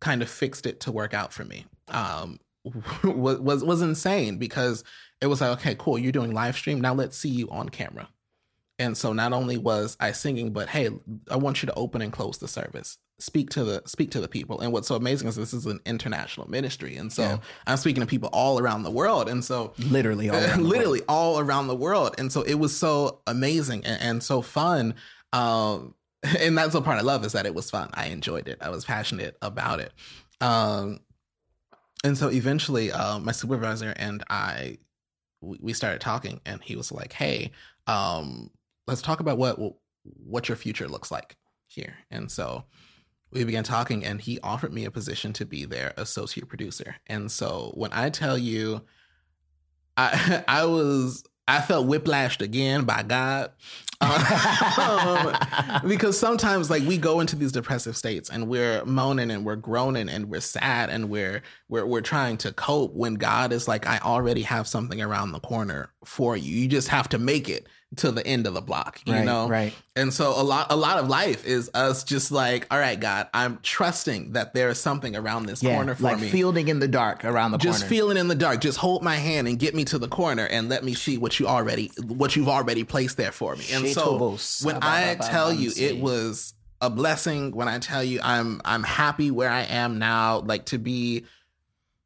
kind 0.02 0.22
of 0.22 0.30
fixed 0.30 0.66
it 0.66 0.82
to 0.82 0.92
work 0.92 1.14
out 1.14 1.34
for 1.34 1.46
me 1.46 1.66
um 1.90 2.40
was 3.04 3.64
was 3.64 3.82
insane 3.82 4.38
because 4.38 4.84
it 5.22 5.28
was 5.28 5.42
like 5.42 5.52
okay 5.60 5.76
cool 5.78 5.98
you're 5.98 6.12
doing 6.12 6.32
live 6.32 6.56
stream 6.56 6.80
now 6.80 6.94
let's 6.94 7.18
see 7.18 7.30
you 7.30 7.50
on 7.50 7.70
camera. 7.70 8.08
And 8.80 8.98
so 8.98 9.14
not 9.14 9.34
only 9.34 9.58
was 9.58 9.98
i 10.00 10.12
singing 10.12 10.52
but 10.52 10.70
hey 10.70 10.90
i 11.30 11.36
want 11.36 11.62
you 11.62 11.68
to 11.68 11.74
open 11.76 12.02
and 12.02 12.12
close 12.12 12.38
the 12.38 12.48
service 12.48 12.98
speak 13.20 13.50
to 13.52 13.64
the 13.64 13.82
speak 13.86 14.12
to 14.12 14.20
the 14.20 14.28
people 14.28 14.60
and 14.60 14.74
what's 14.74 14.88
so 14.88 14.96
amazing 14.96 15.28
is 15.28 15.36
this 15.36 15.54
is 15.54 15.66
an 15.66 15.80
international 15.86 16.50
ministry 16.50 16.96
and 16.98 17.14
so 17.14 17.22
Yeah. 17.22 17.38
i'm 17.68 17.78
speaking 17.78 18.02
to 18.02 18.08
people 18.08 18.28
all 18.34 18.60
around 18.60 18.84
the 18.84 18.92
world 18.92 19.30
and 19.30 19.46
so 19.46 19.74
Literally, 19.78 20.30
all 20.30 20.38
around 20.44 20.58
the 20.64 20.68
literally 20.68 21.00
world. 21.02 21.06
all 21.10 21.40
around 21.40 21.68
the 21.68 21.76
world 21.76 22.16
and 22.18 22.32
so 22.32 22.42
it 22.42 22.56
was 22.56 22.76
so 22.76 23.22
amazing 23.28 23.86
and, 23.86 24.02
and 24.02 24.24
so 24.24 24.42
fun 24.42 24.96
um 25.32 25.94
and 26.40 26.58
that's 26.58 26.74
the 26.74 26.82
part 26.82 26.98
I 26.98 27.02
love 27.02 27.26
is 27.26 27.34
that 27.34 27.46
it 27.46 27.54
was 27.54 27.70
fun. 27.70 27.90
I 27.94 28.06
enjoyed 28.06 28.48
it. 28.48 28.58
I 28.62 28.70
was 28.70 28.86
passionate 28.86 29.36
about 29.42 29.82
it. 29.82 29.92
Um, 30.40 31.02
and 32.06 32.18
so 32.18 32.30
eventually, 32.32 32.94
uh, 32.94 33.20
my 33.20 33.34
supervisor 33.34 33.94
and 33.98 34.24
I, 34.30 34.78
we 35.42 35.58
we 35.62 35.74
started 35.74 36.00
talking, 36.00 36.40
and 36.46 36.62
he 36.64 36.78
was 36.78 36.94
like, 36.94 37.12
"Hey, 37.12 37.52
um, 37.88 38.52
let's 38.88 39.02
talk 39.02 39.20
about 39.20 39.38
what 39.38 39.60
what 40.04 40.48
your 40.48 40.56
future 40.56 40.88
looks 40.88 41.12
like 41.12 41.36
here." 41.68 41.96
And 42.10 42.32
so 42.32 42.64
we 43.34 43.44
began 43.44 43.64
talking, 43.64 44.06
and 44.06 44.22
he 44.22 44.40
offered 44.42 44.74
me 44.74 44.86
a 44.86 44.92
position 44.92 45.34
to 45.34 45.46
be 45.46 45.66
their 45.66 45.94
associate 45.98 46.48
producer. 46.48 46.96
And 47.08 47.32
so 47.32 47.72
when 47.76 47.92
I 47.94 48.10
tell 48.10 48.38
you, 48.38 48.82
I 49.98 50.44
I 50.48 50.66
was 50.66 51.24
I 51.48 51.62
felt 51.62 51.88
whiplashed 51.88 52.42
again 52.42 52.86
by 52.86 53.04
God. 53.04 53.52
Um, 54.00 55.36
because 55.88 56.18
sometimes 56.18 56.70
like 56.70 56.84
we 56.84 56.98
go 56.98 57.20
into 57.20 57.36
these 57.36 57.52
depressive 57.52 57.98
states 57.98 58.30
and 58.30 58.48
we're 58.48 58.84
moaning 58.86 59.32
and 59.32 59.46
we're 59.46 59.58
groaning 59.58 60.10
and 60.10 60.30
we're 60.30 60.42
sad 60.42 60.90
and 60.90 61.10
we're 61.10 61.42
we're 61.70 61.86
we're 61.86 62.02
trying 62.02 62.38
to 62.38 62.54
cope 62.54 62.94
when 62.94 63.16
God 63.16 63.52
is 63.52 63.68
like 63.68 63.86
I 63.86 64.00
already 64.00 64.42
have 64.44 64.68
something 64.68 65.02
around 65.02 65.32
the 65.32 65.40
corner 65.40 65.92
for 66.06 66.38
you. 66.38 66.56
You 66.56 66.68
just 66.68 66.88
have 66.90 67.10
to 67.10 67.18
make 67.18 67.50
it 67.50 67.68
to 67.98 68.12
the 68.12 68.26
end 68.26 68.48
of 68.48 68.54
the 68.54 68.62
block, 68.62 69.02
you 69.06 69.14
Right, 69.14 69.26
know? 69.26 69.48
right. 69.48 69.74
And 69.96 70.12
so 70.12 70.30
a 70.40 70.42
lot 70.42 70.72
a 70.72 70.76
lot 70.76 70.98
of 70.98 71.08
life 71.08 71.46
is 71.46 71.70
us 71.74 72.04
just 72.04 72.32
like, 72.32 72.66
all 72.72 72.80
right, 72.80 73.00
God, 73.00 73.28
I'm 73.34 73.60
trusting 73.62 74.32
that 74.34 74.54
there 74.54 74.70
is 74.70 74.80
something 74.80 75.16
around 75.16 75.46
this 75.46 75.62
Yeah, 75.62 75.76
corner 75.76 75.94
for 75.94 76.04
like 76.04 76.20
me 76.20 76.30
fielding 76.30 76.68
in 76.68 76.80
the 76.80 76.88
dark 76.88 77.24
around 77.24 77.52
the 77.52 77.58
just 77.58 77.66
corner. 77.66 77.80
Just 77.80 77.90
feeling 77.90 78.18
in 78.18 78.28
the 78.28 78.36
dark 78.36 78.60
just 78.62 78.80
hold 78.80 79.04
my 79.04 79.16
hand 79.16 79.48
and 79.48 79.60
get 79.60 79.76
me 79.76 79.86
to 79.86 80.00
the 80.00 80.08
corner 80.08 80.46
and 80.48 80.68
let 80.70 80.84
me 80.84 80.96
see 80.96 81.18
what 81.18 81.40
you 81.40 81.48
already 81.48 81.92
what 82.08 82.36
you've 82.36 82.50
already 82.50 82.84
placed 82.84 83.18
there 83.18 83.32
for 83.32 83.56
me 83.56 83.66
and 83.72 83.88
so 83.90 84.36
when 84.64 84.80
i 84.82 85.16
tell 85.16 85.54
you 85.54 85.72
it 85.78 85.98
was 85.98 86.54
a 86.82 86.90
blessing 86.90 87.52
when 87.52 87.68
i 87.68 87.78
tell 87.80 88.04
you 88.04 88.20
i'm 88.24 88.62
i'm 88.66 88.84
happy 88.84 89.30
where 89.32 89.50
i 89.50 89.62
am 89.62 90.00
now 90.00 90.40
like 90.40 90.66
to 90.66 90.78
be 90.80 91.26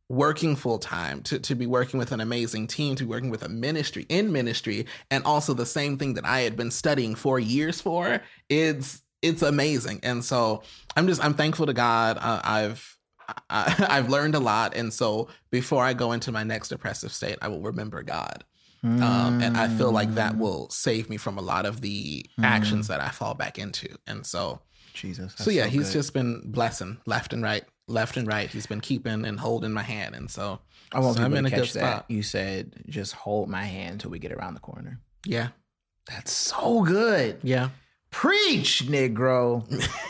working 0.10 0.56
full 0.56 0.80
time 0.80 1.22
to, 1.22 1.38
to 1.40 1.54
be 1.56 1.66
working 1.66 2.00
with 2.00 2.12
an 2.14 2.22
amazing 2.22 2.66
team 2.68 2.96
to 2.96 3.04
be 3.04 3.10
working 3.10 3.30
with 3.30 3.44
a 3.44 3.50
ministry 3.50 4.06
in 4.08 4.32
ministry 4.32 4.86
and 5.12 5.24
also 5.26 5.54
the 5.54 5.66
same 5.66 5.98
thing 5.98 6.14
that 6.14 6.24
i 6.26 6.40
had 6.42 6.56
been 6.56 6.72
studying 6.72 7.14
for 7.14 7.38
years 7.40 7.82
for 7.82 8.22
it's 8.48 9.02
it's 9.22 9.42
amazing 9.42 10.00
and 10.04 10.24
so 10.24 10.64
i'm 10.96 11.08
just 11.08 11.22
i'm 11.26 11.34
thankful 11.34 11.66
to 11.66 11.74
god 11.74 12.18
uh, 12.22 12.40
i've 12.44 12.98
I, 13.50 13.86
I've 13.90 14.08
learned 14.10 14.36
a 14.36 14.40
lot, 14.40 14.74
and 14.74 14.94
so 14.94 15.28
before 15.52 15.84
I 15.84 15.92
go 15.92 16.14
into 16.14 16.32
my 16.32 16.46
next 16.46 16.70
depressive 16.70 17.12
state, 17.12 17.38
I 17.42 17.50
will 17.50 17.60
remember 17.62 18.02
God, 18.02 18.46
um, 18.86 19.42
and 19.42 19.58
I 19.58 19.68
feel 19.68 19.92
like 19.92 20.08
Mm. 20.12 20.16
that 20.16 20.38
will 20.38 20.70
save 20.70 21.10
me 21.10 21.18
from 21.18 21.38
a 21.38 21.42
lot 21.42 21.66
of 21.66 21.82
the 21.82 22.26
actions 22.42 22.88
that 22.88 23.02
I 23.02 23.10
fall 23.10 23.34
back 23.34 23.60
into. 23.60 23.90
And 24.08 24.26
so, 24.26 24.62
Jesus. 24.94 25.34
so 25.38 25.52
yeah, 25.52 25.66
he's 25.66 25.88
good. 25.88 25.94
just 26.00 26.14
been 26.14 26.42
blessing 26.46 27.00
left 27.06 27.34
and 27.34 27.44
right, 27.44 27.66
left 27.88 28.18
and 28.18 28.28
right. 28.28 28.50
He's 28.50 28.66
been 28.68 28.82
keeping 28.82 29.26
and 29.26 29.40
holding 29.40 29.72
my 29.74 29.82
hand, 29.84 30.16
and 30.16 30.30
so 30.30 30.60
I 30.92 31.00
want 31.00 31.16
so 31.18 31.24
people 31.24 31.38
I'm 31.38 31.46
in 31.46 31.50
to 31.52 31.56
a 31.56 31.60
good 31.60 31.66
catch 31.66 31.74
that. 31.74 32.06
You 32.10 32.24
said 32.24 32.74
just 32.88 33.14
hold 33.14 33.50
my 33.50 33.64
hand 33.64 33.94
until 33.94 34.12
we 34.12 34.20
get 34.20 34.32
around 34.32 34.54
the 34.54 34.60
corner. 34.60 35.00
Yeah, 35.26 35.50
That's 36.10 36.32
so 36.32 36.84
good. 36.84 37.40
yeah. 37.44 37.70
Preach, 38.10 38.84
Negro. 38.88 39.64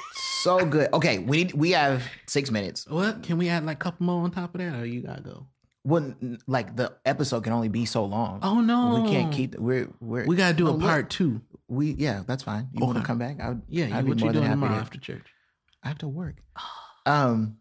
so 0.42 0.64
good. 0.66 0.94
Okay, 0.94 1.18
we 1.18 1.38
need, 1.38 1.54
we 1.54 1.72
have 1.72 2.04
six 2.28 2.52
minutes. 2.52 2.88
What 2.88 3.24
can 3.24 3.38
we 3.40 3.50
add 3.50 3.66
like 3.66 3.78
a 3.78 3.80
couple 3.80 4.06
more 4.06 4.24
on 4.24 4.32
top 4.32 4.54
of 4.54 4.62
that, 4.62 4.80
or 4.80 4.86
you 4.86 5.02
gotta 5.02 5.22
go? 5.22 5.48
Well, 5.84 6.14
like 6.46 6.76
the 6.76 6.94
episode 7.06 7.44
can 7.44 7.54
only 7.54 7.70
be 7.70 7.86
so 7.86 8.06
long. 8.06 8.40
Oh 8.44 8.62
no, 8.62 9.02
we 9.02 9.10
can't 9.10 9.34
keep. 9.34 9.56
We're 9.58 9.90
we're 10.00 10.26
We 10.26 10.36
gotta 10.36 10.54
do 10.56 10.66
No, 10.66 10.72
a 10.72 10.74
look, 10.74 10.82
part 10.82 11.10
two. 11.10 11.42
We 11.68 11.92
yeah, 11.94 12.24
that's 12.28 12.44
fine. 12.44 12.68
You 12.74 12.86
want 12.86 12.98
to 13.00 13.04
come 13.04 13.18
back? 13.18 13.40
I 13.42 13.50
would. 13.50 13.62
Yeah, 13.68 13.86
I'd 13.86 14.04
you, 14.04 14.10
what 14.10 14.18
be 14.18 14.22
you 14.22 14.26
more 14.26 14.34
than 14.34 14.34
doing 14.34 14.44
happy 14.44 14.54
tomorrow 14.56 14.76
to- 14.76 14.82
after 14.82 15.00
church? 15.00 15.26
I 15.84 15.88
have 15.88 15.98
to 16.00 16.08
work. 16.08 16.36
Um, 17.06 17.58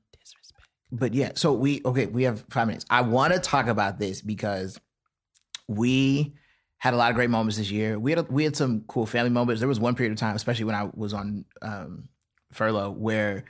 but 0.92 1.14
yeah, 1.14 1.32
so 1.34 1.52
we 1.52 1.82
okay. 1.84 2.06
We 2.06 2.24
have 2.24 2.44
five 2.50 2.66
minutes. 2.66 2.86
I 2.90 3.02
want 3.02 3.32
to 3.32 3.40
talk 3.40 3.66
about 3.66 3.98
this 3.98 4.22
because 4.22 4.78
we 5.68 6.34
had 6.78 6.94
a 6.94 6.96
lot 6.96 7.10
of 7.10 7.16
great 7.16 7.30
moments 7.30 7.56
this 7.56 7.70
year. 7.70 7.98
We 7.98 8.12
had 8.12 8.18
a, 8.20 8.22
we 8.24 8.44
had 8.44 8.54
some 8.56 8.82
cool 8.86 9.06
family 9.06 9.30
moments. 9.30 9.60
There 9.60 9.68
was 9.68 9.80
one 9.80 9.94
period 9.94 10.12
of 10.12 10.18
time, 10.18 10.36
especially 10.36 10.64
when 10.64 10.74
I 10.74 10.88
was 10.94 11.12
on 11.12 11.44
um, 11.62 12.08
furlough, 12.52 12.90
where 12.90 13.44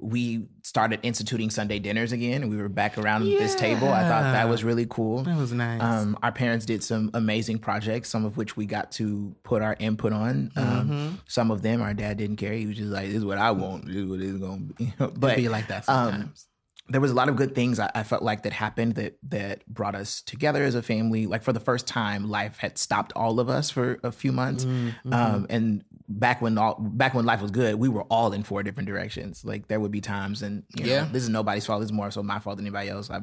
we 0.00 0.46
started 0.62 1.00
instituting 1.02 1.50
Sunday 1.50 1.80
dinners 1.80 2.12
again, 2.12 2.42
and 2.42 2.50
we 2.50 2.56
were 2.56 2.68
back 2.68 2.98
around 2.98 3.24
this 3.24 3.56
table. 3.56 3.88
I 3.88 4.02
thought 4.02 4.32
that 4.32 4.48
was 4.48 4.62
really 4.62 4.86
cool. 4.88 5.24
That 5.24 5.36
was 5.36 5.52
nice. 5.52 5.82
Um, 5.82 6.16
our 6.22 6.30
parents 6.30 6.64
did 6.66 6.84
some 6.84 7.10
amazing 7.14 7.58
projects, 7.58 8.08
some 8.08 8.24
of 8.24 8.36
which 8.36 8.56
we 8.56 8.64
got 8.64 8.92
to 8.92 9.34
put 9.42 9.60
our 9.60 9.76
input 9.78 10.12
on. 10.12 10.52
Um, 10.56 10.64
Mm-hmm. 10.88 11.14
Some 11.26 11.50
of 11.50 11.62
them 11.62 11.82
our 11.82 11.92
dad 11.94 12.16
didn't 12.16 12.36
care. 12.36 12.52
He 12.52 12.66
was 12.66 12.76
just 12.76 12.90
like, 12.90 13.08
"This 13.08 13.16
is 13.16 13.24
what 13.24 13.38
I 13.38 13.50
want. 13.50 13.86
This 13.86 13.96
is 13.96 14.06
what 14.06 14.20
it's 14.20 14.38
gonna 14.38 14.58
be." 14.58 14.94
but 15.18 15.36
be 15.36 15.48
like 15.48 15.66
that 15.66 15.88
um, 15.88 16.12
sometimes. 16.12 16.46
There 16.90 17.00
was 17.00 17.10
a 17.10 17.14
lot 17.14 17.28
of 17.28 17.36
good 17.36 17.54
things 17.54 17.78
I, 17.78 17.90
I 17.94 18.02
felt 18.02 18.22
like 18.22 18.42
that 18.44 18.52
happened 18.52 18.94
that 18.94 19.18
that 19.28 19.66
brought 19.66 19.94
us 19.94 20.22
together 20.22 20.64
as 20.64 20.74
a 20.74 20.82
family. 20.82 21.26
Like 21.26 21.42
for 21.42 21.52
the 21.52 21.60
first 21.60 21.86
time, 21.86 22.28
life 22.28 22.58
had 22.58 22.78
stopped 22.78 23.12
all 23.14 23.40
of 23.40 23.48
us 23.50 23.70
for 23.70 23.98
a 24.02 24.10
few 24.10 24.32
months. 24.32 24.64
Mm-hmm. 24.64 25.12
Um, 25.12 25.46
and 25.50 25.84
back 26.08 26.40
when 26.40 26.56
all 26.56 26.76
back 26.80 27.12
when 27.14 27.26
life 27.26 27.42
was 27.42 27.50
good, 27.50 27.74
we 27.76 27.88
were 27.88 28.04
all 28.04 28.32
in 28.32 28.42
four 28.42 28.62
different 28.62 28.88
directions. 28.88 29.44
Like 29.44 29.68
there 29.68 29.80
would 29.80 29.90
be 29.92 30.00
times, 30.00 30.42
and 30.42 30.62
you 30.76 30.84
know, 30.86 30.90
Yeah. 30.92 31.08
this 31.12 31.22
is 31.22 31.28
nobody's 31.28 31.66
fault. 31.66 31.80
This 31.80 31.88
is 31.88 31.92
more 31.92 32.10
so 32.10 32.22
my 32.22 32.38
fault 32.38 32.56
than 32.56 32.66
anybody 32.66 32.88
else. 32.88 33.10
I 33.10 33.20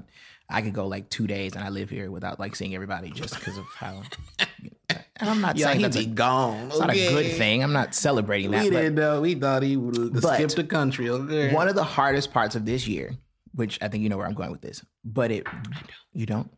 I 0.48 0.62
could 0.62 0.74
go 0.74 0.86
like 0.88 1.10
two 1.10 1.26
days 1.26 1.56
and 1.56 1.64
I 1.64 1.70
live 1.70 1.90
here 1.90 2.12
without 2.12 2.40
like 2.40 2.56
seeing 2.56 2.76
everybody 2.76 3.10
just 3.10 3.34
because 3.34 3.58
of 3.58 3.66
how. 3.78 4.04
And 5.18 5.30
I'm 5.30 5.42
not 5.42 5.56
Yeah, 5.58 5.68
saying 5.72 5.82
that's 5.82 5.98
be 5.98 6.04
a, 6.04 6.08
gone. 6.08 6.68
it's 6.68 6.80
not 6.80 6.92
a 6.92 6.94
good 6.94 7.32
thing. 7.36 7.64
I'm 7.64 7.74
not 7.74 7.96
celebrating 7.96 8.52
that. 8.52 8.64
We 8.64 8.70
but- 8.70 8.76
didn't 8.78 8.96
know. 8.96 9.22
We 9.22 9.36
thought 9.36 9.64
he 9.64 9.78
would 9.78 10.18
skip 10.22 10.52
the 10.52 10.64
country. 10.64 11.10
Okay. 11.10 11.54
one 11.54 11.68
of 11.68 11.76
the 11.76 11.84
hardest 11.84 12.32
parts 12.32 12.56
of 12.56 12.66
this 12.66 12.88
year, 12.88 13.16
which 13.56 13.80
I 13.82 13.88
think 13.88 14.04
you 14.04 14.10
know 14.10 14.18
where 14.18 14.28
I'm 14.28 14.34
going 14.36 14.52
with 14.52 14.62
this, 14.62 14.84
but 15.04 15.32
it 15.32 15.48
you 16.14 16.26
don't. 16.26 16.52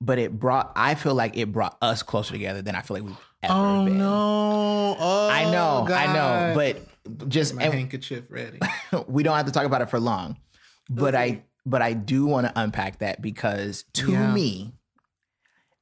But 0.00 0.18
it 0.20 0.38
brought. 0.38 0.70
I 0.76 0.94
feel 0.94 1.14
like 1.14 1.36
it 1.36 1.50
brought 1.50 1.76
us 1.82 2.04
closer 2.04 2.32
together 2.32 2.62
than 2.62 2.76
I 2.76 2.82
feel 2.82 2.98
like 2.98 3.04
we've 3.06 3.16
ever 3.42 3.54
oh 3.54 3.84
been. 3.84 3.98
no! 3.98 4.96
Oh, 5.00 5.28
I 5.30 5.50
know, 5.50 5.86
I 5.92 6.06
know, 6.12 6.54
but 6.54 7.28
just 7.28 7.54
my 7.54 7.64
and 7.64 7.74
handkerchief 7.74 8.24
ready. 8.28 8.60
we 9.08 9.22
don't 9.24 9.36
have 9.36 9.46
to 9.46 9.52
talk 9.52 9.64
about 9.64 9.82
it 9.82 9.90
for 9.90 9.98
long. 9.98 10.36
But 10.88 11.14
I, 11.16 11.42
but 11.66 11.82
I 11.82 11.92
do 11.94 12.26
want 12.26 12.46
to 12.46 12.52
unpack 12.54 13.00
that 13.00 13.20
because 13.20 13.84
to 13.94 14.12
Yeah. 14.12 14.32
me, 14.32 14.72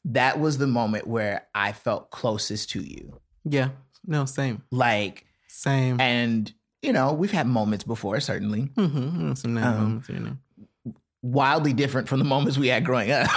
that 0.06 0.38
was 0.40 0.58
the 0.58 0.66
moment 0.66 1.06
where 1.06 1.46
I 1.54 1.72
felt 1.72 2.10
closest 2.10 2.70
to 2.70 2.80
you. 2.82 3.20
yeah. 3.44 3.70
No. 4.08 4.24
Same. 4.24 4.62
Like, 4.70 5.26
Same. 5.48 6.00
and 6.00 6.52
you 6.86 6.92
know, 6.92 7.12
we've 7.12 7.32
had 7.32 7.46
moments 7.46 7.84
before, 7.84 8.18
certainly 8.20 8.70
mm-hmm. 8.76 9.34
Some 9.34 9.54
nice 9.54 9.64
Um, 9.64 9.78
moments 9.82 10.08
and 10.08 10.26
there. 10.26 10.92
wildly 11.22 11.72
different 11.72 12.08
from 12.08 12.18
the 12.20 12.24
moments 12.24 12.56
we 12.56 12.68
had 12.68 12.84
growing 12.84 13.10
up. 13.10 13.28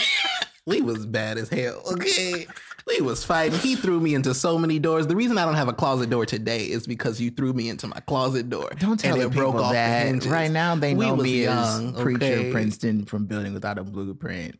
Lee 0.66 0.80
was 0.80 1.06
bad 1.06 1.38
as 1.38 1.48
hell. 1.48 1.82
Okay. 1.92 2.46
Lee 2.86 3.00
was 3.00 3.24
fighting. 3.24 3.58
He 3.60 3.74
threw 3.76 3.98
me 4.00 4.14
into 4.14 4.34
so 4.34 4.58
many 4.58 4.78
doors. 4.78 5.06
The 5.06 5.16
reason 5.16 5.38
I 5.38 5.44
don't 5.44 5.54
have 5.54 5.68
a 5.68 5.72
closet 5.72 6.10
door 6.10 6.26
today 6.26 6.64
is 6.64 6.86
because 6.86 7.20
you 7.20 7.30
threw 7.30 7.52
me 7.52 7.68
into 7.68 7.86
my 7.88 7.98
closet 8.06 8.48
door. 8.48 8.70
Don't 8.78 8.98
tell 8.98 9.14
and 9.14 9.22
it 9.22 9.32
broke 9.32 9.54
people 9.54 9.64
off 9.66 9.72
that. 9.72 10.24
Right 10.26 10.50
now, 10.50 10.74
they 10.76 10.94
We 10.94 11.06
know 11.06 11.16
me 11.16 11.42
young, 11.44 11.94
as 11.96 12.02
preacher 12.02 12.24
okay? 12.24 12.52
Princeton 12.52 13.04
from 13.06 13.26
Building 13.26 13.54
Without 13.54 13.78
a 13.78 13.84
Blueprint. 13.84 14.58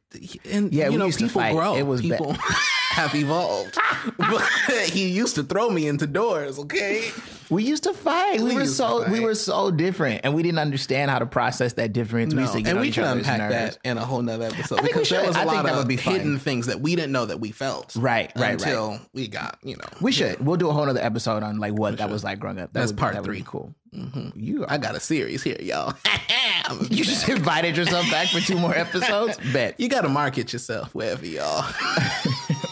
And 0.51 0.72
Yeah, 0.72 0.87
you 0.87 0.93
we 0.93 0.97
know, 0.99 1.07
used 1.07 1.18
to 1.20 1.26
people 1.26 1.41
fight. 1.41 1.53
grow. 1.55 1.76
It 1.76 1.83
was 1.87 2.01
ba- 2.01 2.09
people 2.11 2.37
have 2.93 3.14
evolved. 3.14 3.76
but 4.18 4.43
he 4.90 5.09
used 5.09 5.34
to 5.36 5.43
throw 5.43 5.70
me 5.70 5.86
into 5.88 6.07
doors. 6.07 6.59
Okay. 6.59 7.11
We 7.51 7.64
used 7.64 7.82
to 7.84 7.93
fight. 7.93 8.40
We, 8.40 8.51
We 8.51 8.55
were 8.55 8.66
so 8.66 9.09
we 9.11 9.20
were 9.20 9.34
so 9.34 9.70
different, 9.70 10.22
and 10.24 10.32
we 10.34 10.43
didn't 10.43 10.59
understand 10.61 11.11
how 11.11 11.18
to 11.18 11.26
process 11.26 11.74
that 11.74 11.93
difference. 11.93 12.32
we 12.32 12.36
No, 12.36 12.43
used 12.43 12.55
to 12.55 12.62
get 12.62 12.70
and 12.70 12.80
we 12.80 12.90
can 12.90 13.05
unpack 13.05 13.38
nerves. 13.40 13.55
that 13.76 13.78
in 13.84 13.99
a 13.99 14.05
whole 14.07 14.22
nother 14.22 14.47
episode 14.47 14.76
think 14.76 14.82
we 14.82 14.88
because 15.03 15.09
there 15.11 15.26
was 15.26 15.36
a 15.36 15.40
I 15.40 15.43
think 15.43 15.55
lot 15.57 15.64
that 15.66 15.72
of 15.72 15.78
would 15.80 15.88
be 15.88 15.97
hidden 15.97 16.38
things 16.38 16.66
that 16.66 16.80
we 16.80 16.97
didn't 16.97 17.12
know 17.12 17.26
that 17.26 17.40
we 17.40 17.51
felt. 17.51 17.95
Right, 17.95 18.32
right, 18.36 18.53
until 18.53 18.90
right. 18.93 19.01
we 19.12 19.28
got 19.28 19.59
you 19.62 19.76
know. 19.76 19.84
We 20.01 20.12
should. 20.12 20.45
We'll 20.45 20.57
do 20.57 20.70
a 20.70 20.72
whole 20.72 20.88
other 20.88 21.03
episode 21.03 21.43
on 21.43 21.59
like 21.59 21.74
what 21.74 21.99
that 21.99 22.09
was 22.09 22.24
like 22.24 22.38
growing 22.38 22.59
up. 22.59 22.72
That 22.72 22.80
That's 22.80 22.93
would, 22.93 22.99
part 22.99 23.14
that 23.16 23.24
three. 23.24 23.38
be 23.38 23.45
cool. 23.47 23.74
Mm-hmm. 23.95 24.30
You 24.34 24.64
I 24.66 24.78
got 24.78 24.95
a 24.95 25.01
series 25.01 25.43
here, 25.43 25.59
y'all. 25.61 25.95
You 26.88 27.05
just 27.05 27.28
invited 27.28 27.76
yourself 27.76 28.09
back 28.11 28.28
for 28.28 28.40
two 28.40 28.57
more 28.59 28.74
episodes. 28.76 29.36
Bet. 29.53 29.78
you 29.78 29.88
got 29.88 30.03
to 30.03 30.09
market 30.09 30.53
yourself 30.55 30.95
wherever 30.95 31.26
y'all. 31.26 31.66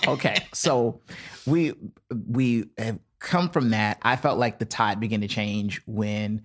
Okay 0.07 0.37
so 0.53 1.01
we 1.47 1.75
we 2.29 2.67
have 2.79 2.99
come 3.21 3.51
from 3.51 3.71
that. 3.71 3.99
I 4.03 4.17
felt 4.17 4.39
like 4.39 4.59
the 4.59 4.65
tide 4.65 4.99
began 4.99 5.21
to 5.21 5.29
change 5.29 5.81
when 5.87 6.45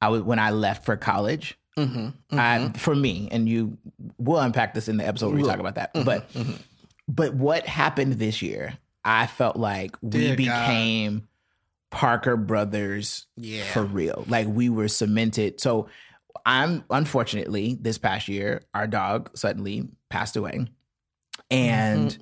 i 0.00 0.08
was 0.08 0.22
when 0.22 0.38
i 0.38 0.50
left 0.50 0.84
for 0.84 0.96
college. 0.96 1.58
Mm-hmm. 1.78 2.38
I, 2.38 2.58
mm-hmm. 2.58 2.72
for 2.72 2.94
me 2.94 3.28
and 3.32 3.48
you 3.48 3.78
we'll 4.18 4.40
unpack 4.40 4.74
this 4.74 4.88
in 4.88 4.98
the 4.98 5.06
episode 5.06 5.28
where 5.28 5.36
we 5.36 5.48
talk 5.48 5.58
about 5.58 5.76
that 5.76 5.94
mm-hmm, 5.94 6.04
but 6.04 6.30
mm-hmm. 6.34 6.52
but 7.08 7.32
what 7.34 7.66
happened 7.66 8.12
this 8.14 8.42
year 8.42 8.76
i 9.06 9.26
felt 9.26 9.56
like 9.56 9.96
we 10.02 10.10
Dear 10.10 10.36
God. 10.36 10.36
became 10.36 11.28
parker 11.88 12.36
brothers 12.36 13.26
Yeah. 13.36 13.64
for 13.64 13.84
real. 13.84 14.24
Like 14.26 14.48
we 14.48 14.68
were 14.68 14.88
cemented. 14.88 15.60
So 15.60 15.88
i'm 16.44 16.84
unfortunately 16.90 17.78
this 17.80 17.96
past 17.98 18.28
year 18.28 18.62
our 18.74 18.86
dog 18.86 19.30
suddenly 19.34 19.88
passed 20.10 20.36
away. 20.36 20.66
And 21.50 22.18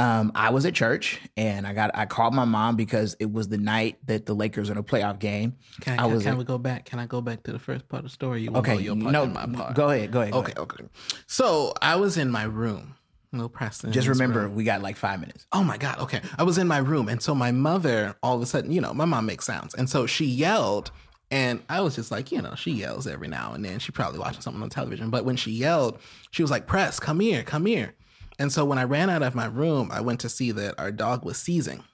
Um, 0.00 0.32
I 0.34 0.50
was 0.50 0.64
at 0.66 0.74
church 0.74 1.20
and 1.36 1.66
I 1.66 1.72
got 1.72 1.90
I 1.94 2.06
called 2.06 2.34
my 2.34 2.44
mom 2.44 2.76
because 2.76 3.16
it 3.20 3.30
was 3.32 3.48
the 3.48 3.58
night 3.58 3.98
that 4.06 4.26
the 4.26 4.34
Lakers 4.34 4.68
were 4.68 4.72
in 4.72 4.78
a 4.78 4.82
playoff 4.82 5.18
game. 5.18 5.56
Can, 5.80 5.98
I, 5.98 6.02
I 6.02 6.06
can, 6.06 6.14
was 6.14 6.22
can 6.24 6.32
at- 6.32 6.38
we 6.38 6.44
go 6.44 6.58
back? 6.58 6.84
Can 6.86 6.98
I 6.98 7.06
go 7.06 7.20
back 7.20 7.42
to 7.44 7.52
the 7.52 7.58
first 7.58 7.88
part 7.88 8.00
of 8.04 8.10
the 8.10 8.14
story? 8.14 8.42
You 8.42 8.50
Okay, 8.54 8.78
your 8.80 8.96
part 8.96 9.12
no, 9.12 9.26
my 9.26 9.46
part. 9.46 9.74
go 9.74 9.90
ahead, 9.90 10.10
go 10.10 10.20
ahead. 10.22 10.32
go 10.32 10.38
Okay, 10.40 10.52
ahead. 10.52 10.58
okay. 10.58 10.84
So 11.26 11.74
I 11.82 11.96
was 11.96 12.16
in 12.16 12.30
my 12.30 12.44
room. 12.44 12.94
No 13.32 13.48
Preston. 13.48 13.92
Just 13.92 14.08
remember, 14.08 14.40
room. 14.40 14.56
we 14.56 14.64
got 14.64 14.82
like 14.82 14.96
five 14.96 15.20
minutes. 15.20 15.46
Oh 15.52 15.62
my 15.62 15.76
God. 15.78 15.98
Okay. 16.00 16.20
I 16.36 16.42
was 16.42 16.58
in 16.58 16.66
my 16.66 16.78
room. 16.78 17.08
And 17.08 17.22
so 17.22 17.32
my 17.32 17.52
mother, 17.52 18.16
all 18.24 18.34
of 18.34 18.42
a 18.42 18.46
sudden, 18.46 18.72
you 18.72 18.80
know, 18.80 18.92
my 18.92 19.04
mom 19.04 19.26
makes 19.26 19.44
sounds. 19.46 19.72
And 19.74 19.88
so 19.88 20.04
she 20.06 20.24
yelled. 20.24 20.90
And 21.30 21.62
I 21.68 21.80
was 21.80 21.94
just 21.94 22.10
like, 22.10 22.32
you 22.32 22.42
know, 22.42 22.56
she 22.56 22.72
yells 22.72 23.06
every 23.06 23.28
now 23.28 23.52
and 23.52 23.64
then. 23.64 23.78
She 23.78 23.92
probably 23.92 24.18
watching 24.18 24.40
something 24.40 24.60
on 24.60 24.68
television. 24.68 25.10
But 25.10 25.24
when 25.24 25.36
she 25.36 25.52
yelled, 25.52 26.00
she 26.32 26.42
was 26.42 26.50
like, 26.50 26.66
Press, 26.66 26.98
come 26.98 27.20
here, 27.20 27.44
come 27.44 27.66
here. 27.66 27.94
And 28.40 28.50
so 28.50 28.64
when 28.64 28.78
I 28.78 28.84
ran 28.84 29.10
out 29.10 29.22
of 29.22 29.34
my 29.34 29.44
room, 29.44 29.90
I 29.92 30.00
went 30.00 30.20
to 30.20 30.30
see 30.30 30.50
that 30.52 30.74
our 30.80 30.90
dog 30.90 31.26
was 31.26 31.36
seizing. 31.36 31.84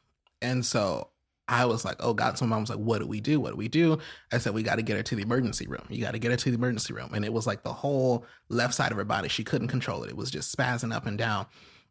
And 0.41 0.65
so 0.65 1.09
I 1.49 1.65
was 1.65 1.85
like, 1.85 1.97
oh 1.99 2.15
God. 2.15 2.39
So 2.39 2.47
mom 2.47 2.61
was 2.61 2.71
like, 2.71 2.79
what 2.79 3.01
do 3.01 3.07
we 3.07 3.21
do? 3.21 3.41
What 3.41 3.51
do 3.51 3.57
we 3.57 3.67
do? 3.67 3.99
I 4.33 4.39
said, 4.39 4.55
we 4.55 4.63
got 4.63 4.77
to 4.77 4.83
get 4.83 4.97
her 4.97 5.03
to 5.03 5.17
the 5.17 5.23
emergency 5.23 5.67
room. 5.67 5.85
You 5.89 6.01
got 6.01 6.13
to 6.13 6.21
get 6.21 6.31
her 6.31 6.37
to 6.37 6.51
the 6.51 6.57
emergency 6.57 6.95
room. 6.95 7.11
And 7.15 7.25
it 7.25 7.33
was 7.33 7.49
like 7.49 7.65
the 7.65 7.73
whole 7.73 8.25
left 8.49 8.75
side 8.75 8.93
of 8.93 8.97
her 8.97 9.05
body. 9.05 9.29
She 9.29 9.43
couldn't 9.43 9.69
control 9.69 10.05
it. 10.05 10.11
It 10.11 10.17
was 10.17 10.31
just 10.31 10.57
spazzing 10.57 10.95
up 10.95 11.05
and 11.05 11.19
down. 11.19 11.47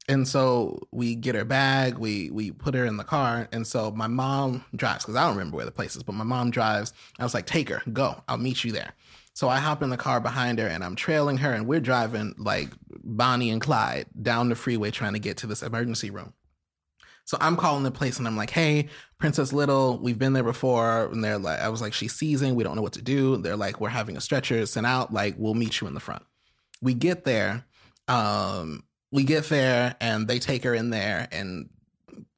And 0.08 0.28
so 0.28 0.88
we 0.92 1.16
get 1.16 1.36
her 1.36 1.46
bag, 1.46 1.98
we 1.98 2.30
we 2.30 2.52
put 2.52 2.76
her 2.76 2.86
in 2.86 2.98
the 2.98 3.04
car, 3.04 3.48
and 3.52 3.66
so 3.66 3.90
my 3.90 4.06
mom 4.06 4.64
drives 4.76 5.04
because 5.04 5.16
I 5.16 5.26
don't 5.26 5.36
remember 5.36 5.58
where 5.58 5.66
the 5.66 5.72
place 5.72 5.96
is, 5.96 6.04
but 6.04 6.14
my 6.14 6.24
mom 6.24 6.52
drives. 6.52 6.94
I 7.18 7.24
was 7.24 7.34
like, 7.34 7.48
"Take 7.48 7.70
her, 7.70 7.82
go, 7.92 8.22
I'll 8.28 8.38
meet 8.38 8.64
you 8.64 8.72
there." 8.72 8.94
So 9.36 9.50
I 9.50 9.58
hop 9.60 9.84
in 9.84 9.90
the 9.90 9.98
car 9.98 10.22
behind 10.22 10.60
her, 10.60 10.68
and 10.68 10.84
I'm 10.84 10.96
trailing 10.96 11.38
her, 11.38 11.54
and 11.54 11.68
we're 11.68 11.82
driving 11.82 12.34
like 12.38 12.70
Bonnie 13.04 13.52
and 13.52 13.62
Clyde 13.62 14.08
down 14.20 14.50
the 14.50 14.56
freeway 14.56 14.92
trying 14.92 15.14
to 15.14 15.20
get 15.20 15.38
to 15.38 15.48
this 15.48 15.62
emergency 15.62 16.10
room. 16.10 16.34
So 17.26 17.38
I'm 17.42 17.58
calling 17.58 17.84
the 17.84 17.92
place, 17.92 18.18
and 18.18 18.28
I'm 18.28 18.38
like, 18.38 18.52
"Hey, 18.52 18.88
Princess 19.20 19.52
Little, 19.52 20.00
we've 20.00 20.18
been 20.18 20.34
there 20.34 20.44
before." 20.44 21.08
And 21.08 21.24
they're 21.24 21.38
like, 21.38 21.60
"I 21.60 21.70
was 21.70 21.82
like, 21.82 21.94
she's 21.94 22.14
seizing. 22.14 22.56
We 22.56 22.64
don't 22.64 22.78
know 22.78 22.82
what 22.82 22.94
to 22.94 23.02
do." 23.02 23.38
They're 23.38 23.58
like, 23.58 23.82
"We're 23.82 23.90
having 23.90 24.16
a 24.16 24.22
stretcher 24.22 24.66
sent 24.66 24.86
out. 24.86 25.14
Like, 25.14 25.36
we'll 25.38 25.54
meet 25.54 25.82
you 25.82 25.88
in 25.88 25.94
the 25.94 26.00
front." 26.00 26.24
We 26.82 26.94
get 26.94 27.26
there. 27.26 27.66
Um, 28.08 28.84
we 29.12 29.24
get 29.24 29.46
there 29.46 29.96
and 30.02 30.28
they 30.28 30.40
take 30.40 30.64
her 30.64 30.76
in 30.76 30.90
there 30.90 31.28
and 31.32 31.70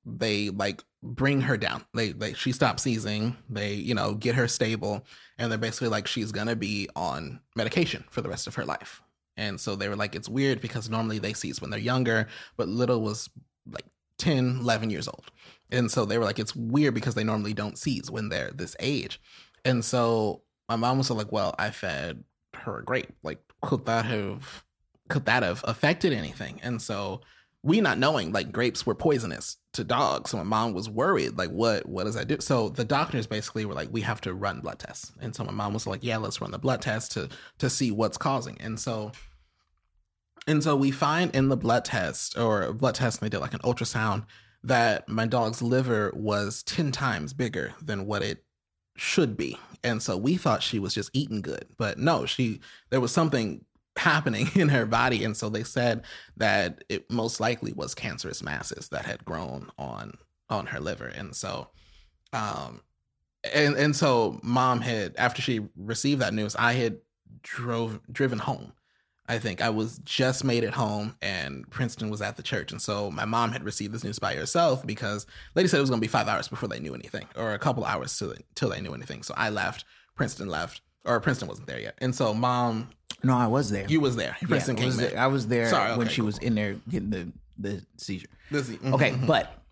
they 0.08 0.50
like 0.50 0.84
bring 1.04 1.42
her 1.42 1.58
down. 1.58 1.84
They 1.94 2.12
they 2.12 2.34
she 2.34 2.52
stops 2.52 2.84
seizing. 2.84 3.36
They, 3.50 3.74
you 3.74 3.94
know, 3.94 4.14
get 4.14 4.36
her 4.36 4.48
stable 4.48 5.06
and 5.38 5.52
they're 5.52 5.60
basically 5.60 5.90
like 5.90 6.08
she's 6.08 6.32
to 6.32 6.56
be 6.56 6.90
on 6.96 7.42
medication 7.56 8.06
for 8.10 8.22
the 8.22 8.30
rest 8.30 8.48
of 8.48 8.56
her 8.56 8.66
life. 8.66 9.02
And 9.36 9.60
so 9.60 9.76
they 9.76 9.90
were 9.90 9.96
like 9.96 10.16
it's 10.16 10.30
weird 10.30 10.62
because 10.62 10.90
normally 10.90 11.20
they 11.20 11.34
seize 11.34 11.62
when 11.62 11.70
they're 11.70 11.80
younger, 11.80 12.28
but 12.56 12.68
little 12.68 13.02
was 13.02 13.30
like 13.70 13.86
10, 14.18 14.60
11 14.62 14.90
years 14.90 15.08
old. 15.08 15.26
And 15.72 15.92
so 15.92 16.06
they 16.06 16.18
were 16.18 16.26
like 16.26 16.40
it's 16.40 16.56
weird 16.56 16.94
because 16.94 17.16
they 17.16 17.24
normally 17.24 17.54
don't 17.54 17.78
seize 17.78 18.10
when 18.10 18.30
they're 18.30 18.52
this 18.52 18.76
age. 18.80 19.22
And 19.66 19.84
so 19.84 20.44
my 20.70 20.78
mom 20.78 20.98
was 20.98 21.10
like, 21.10 21.32
"Well, 21.32 21.56
I 21.60 21.72
fed 21.72 22.24
her 22.54 22.80
a 22.80 22.84
grape. 22.84 23.12
Like 23.24 23.40
could 23.62 23.86
that 23.86 24.06
have 24.06 24.64
could 25.10 25.26
that 25.26 25.44
have 25.44 25.64
affected 25.68 26.14
anything? 26.14 26.60
And 26.64 26.82
so 26.82 27.22
we 27.68 27.82
not 27.82 28.00
knowing 28.00 28.32
like 28.32 28.54
grapes 28.54 28.86
were 28.86 28.96
poisonous 28.96 29.58
to 29.74 29.84
dogs. 29.84 30.32
So 30.32 30.38
my 30.38 30.44
mom 30.44 30.74
was 30.74 30.90
worried, 30.90 31.38
like, 31.38 31.50
what 31.50 31.86
what 31.86 32.06
does 32.06 32.16
that 32.16 32.30
do? 32.30 32.38
So 32.40 32.70
the 32.70 32.86
doctors 32.86 33.28
basically 33.28 33.66
were 33.66 33.74
like, 33.74 33.90
we 33.92 34.02
have 34.02 34.22
to 34.22 34.34
run 34.34 34.62
blood 34.62 34.80
tests. 34.80 35.12
And 35.20 35.36
so 35.36 35.44
my 35.44 35.52
mom 35.52 35.74
was 35.74 35.86
like, 35.86 36.02
Yeah, 36.02 36.18
let's 36.18 36.40
run 36.40 36.52
the 36.52 36.58
blood 36.58 36.82
test 36.82 37.12
to 37.12 37.28
to 37.58 37.70
see 37.70 37.92
what's 37.92 38.18
causing. 38.18 38.58
And 38.62 38.80
so 38.80 39.12
and 40.48 40.64
so 40.64 40.78
we 40.78 40.92
find 40.92 41.36
in 41.36 41.50
the 41.50 41.58
blood 41.58 41.84
test 41.84 42.38
or 42.38 42.72
blood 42.72 42.96
test, 42.96 43.22
and 43.22 43.26
they 43.26 43.36
did 43.36 43.42
like 43.42 43.54
an 43.54 43.60
ultrasound 43.60 44.26
that 44.64 45.10
my 45.10 45.28
dog's 45.28 45.62
liver 45.62 46.12
was 46.16 46.64
10 46.64 46.92
times 46.94 47.34
bigger 47.34 47.74
than 47.82 48.06
what 48.06 48.24
it 48.24 48.46
should 48.96 49.36
be. 49.36 49.60
And 49.84 50.02
so 50.02 50.16
we 50.16 50.38
thought 50.38 50.64
she 50.64 50.80
was 50.80 50.94
just 50.94 51.12
eating 51.14 51.42
good, 51.42 51.66
but 51.78 52.00
no, 52.00 52.26
she 52.26 52.62
there 52.90 53.02
was 53.02 53.12
something 53.12 53.66
happening 53.98 54.50
in 54.56 54.70
her 54.70 54.86
body. 54.86 55.24
And 55.24 55.36
so 55.36 55.50
they 55.50 55.64
said 55.64 56.04
that 56.38 56.84
it 56.90 57.10
most 57.12 57.40
likely 57.40 57.74
was 57.74 57.96
cancerous 57.96 58.44
masses 58.44 58.90
that 58.90 59.06
had 59.06 59.26
grown 59.26 59.70
on 59.78 60.14
on 60.50 60.68
her 60.68 60.80
liver. 60.80 61.08
And 61.08 61.36
so 61.36 61.68
um 62.34 62.82
and 63.54 63.76
and 63.76 63.96
so 63.96 64.40
mom 64.44 64.82
had 64.82 65.16
after 65.18 65.42
she 65.42 65.62
received 65.76 66.22
that 66.22 66.34
news 66.34 66.56
i 66.56 66.74
had 66.74 66.98
drove 67.44 68.00
driven 68.12 68.40
home. 68.40 68.74
I 69.30 69.40
think 69.40 69.62
i 69.62 69.70
was 69.70 70.00
just 70.06 70.44
made 70.44 70.64
it 70.64 70.74
home 70.74 71.16
and 71.22 71.70
princeton 71.70 72.10
was 72.10 72.22
at 72.22 72.38
the 72.38 72.44
church. 72.44 72.72
And 72.72 72.82
so 72.82 73.12
my 73.12 73.26
mom 73.26 73.52
had 73.52 73.64
received 73.64 73.94
this 73.94 74.04
news 74.04 74.20
by 74.20 74.36
herself 74.36 74.86
because 74.86 75.26
lady 75.56 75.68
said 75.68 75.78
it 75.78 75.82
was 75.82 75.90
going 75.90 76.02
to 76.02 76.06
be 76.06 76.12
five 76.12 76.28
hours 76.28 76.48
before 76.48 76.70
they 76.70 76.80
knew 76.80 76.96
anything 76.96 77.28
or 77.36 77.54
a 77.54 77.60
couple 77.60 77.84
hours 77.84 78.18
till, 78.18 78.34
till 78.56 78.70
they 78.70 78.82
knew 78.82 78.94
anything. 78.94 79.24
So 79.24 79.34
i 79.38 79.50
left 79.50 79.86
princeton 80.16 80.48
left 80.48 80.82
or 81.06 81.20
princeton 81.20 81.48
wasn't 81.48 81.68
there 81.68 81.80
yet. 81.80 81.96
And 82.00 82.16
so 82.16 82.34
mom 82.34 82.90
No, 83.24 83.36
I 83.36 83.48
was 83.48 83.70
there. 83.70 83.86
you 83.88 84.00
was 84.00 84.16
there. 84.16 84.36
Yeah, 84.48 84.60
came 84.60 84.86
was 84.86 84.98
there. 84.98 85.18
I 85.18 85.28
was 85.28 85.48
there 85.48 85.70
Sorry, 85.70 85.98
when 85.98 86.08
okay, 86.08 86.14
she 86.14 86.22
cool, 86.22 86.28
was 86.28 86.38
in 86.38 86.56
there 86.56 86.76
getting 86.90 87.10
the 87.10 87.32
the 87.58 87.86
seizure. 87.98 88.28
This- 88.52 88.70
mhm, 88.70 88.94
Okay, 88.94 89.12
mhm. 89.12 89.26
but 89.28 89.64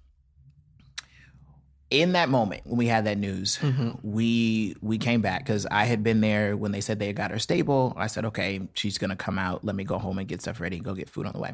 in 1.92 2.14
that 2.14 2.30
moment 2.30 2.62
when 2.66 2.78
we 2.78 2.88
had 2.88 3.06
that 3.06 3.18
news, 3.18 3.58
Mhm. 3.58 4.00
we 4.04 4.76
we 4.82 4.98
came 4.98 5.22
back 5.22 5.46
because 5.46 5.66
I 5.70 5.86
had 5.86 6.04
been 6.04 6.20
there 6.22 6.58
when 6.58 6.72
they 6.72 6.82
said 6.82 6.98
they 7.00 7.08
had 7.08 7.16
got 7.16 7.32
her 7.32 7.40
stable. 7.40 7.94
I 7.96 8.08
said, 8.08 8.26
okay, 8.26 8.68
she's 8.74 8.98
gonna 8.98 9.16
come 9.16 9.38
out. 9.38 9.64
Let 9.64 9.76
me 9.76 9.84
go 9.84 10.00
home 10.00 10.18
and 10.18 10.28
get 10.28 10.42
stuff 10.42 10.60
ready. 10.60 10.78
And 10.78 10.86
go 10.86 10.94
get 10.96 11.10
food 11.10 11.28
on 11.28 11.34
the 11.34 11.40
way. 11.40 11.54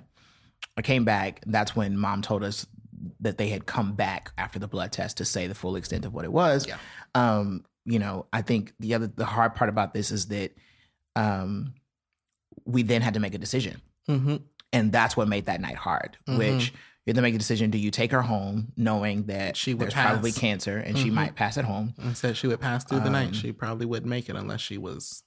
I 0.78 0.82
came 0.82 1.04
back. 1.04 1.42
That's 1.46 1.76
when 1.76 1.98
mom 1.98 2.22
told 2.22 2.44
us 2.44 2.66
that 3.20 3.38
they 3.38 3.50
had 3.50 3.66
come 3.66 3.94
back 3.94 4.32
after 4.38 4.58
the 4.58 4.68
blood 4.68 4.92
test 4.92 5.18
to 5.18 5.26
say 5.26 5.48
the 5.48 5.56
full 5.56 5.76
extent 5.76 6.06
of 6.06 6.14
what 6.14 6.24
it 6.24 6.32
was. 6.32 6.66
Yeah. 6.68 6.78
Um, 7.14 7.66
you 7.84 8.00
know, 8.00 8.28
I 8.32 8.42
think 8.42 8.74
the 8.80 8.94
other 8.94 9.08
the 9.08 9.26
hard 9.26 9.56
part 9.56 9.70
about 9.70 9.94
this 9.94 10.12
is 10.12 10.28
that 10.28 10.56
um 11.18 11.74
we 12.72 12.84
then 12.84 13.02
had 13.02 13.14
to 13.14 13.20
make 13.20 13.34
a 13.34 13.38
decision 13.38 13.82
Mhm. 14.10 14.42
and 14.74 14.92
that's 14.92 15.16
what 15.18 15.28
made 15.28 15.46
that 15.46 15.62
night 15.62 15.76
hard 15.76 16.18
Mhm. 16.28 16.38
which 16.38 16.72
you 17.06 17.12
had 17.12 17.16
to 17.16 17.22
make 17.22 17.36
a 17.36 17.38
decision 17.38 17.72
do 17.72 17.78
you 17.78 17.92
take 17.92 18.12
her 18.12 18.22
home 18.22 18.72
knowing 18.78 19.26
that 19.28 19.58
She 19.58 19.74
would 19.74 19.82
there's 19.82 19.94
probably 19.94 20.32
cancer 20.32 20.78
and 20.78 20.98
she 20.98 21.10
Mhm. 21.10 21.14
might 21.14 21.36
pass 21.36 21.58
at 21.58 21.66
home 21.66 21.94
And 21.98 22.16
said 22.18 22.38
she 22.38 22.48
would 22.48 22.62
pass 22.62 22.84
through 22.84 23.00
the 23.00 23.08
Um, 23.08 23.14
night. 23.14 23.36
She 23.36 23.52
probably 23.52 23.86
wouldn't 23.86 24.10
make 24.10 24.30
it 24.30 24.36
unless 24.36 24.62
she 24.62 24.78
was. 24.78 25.24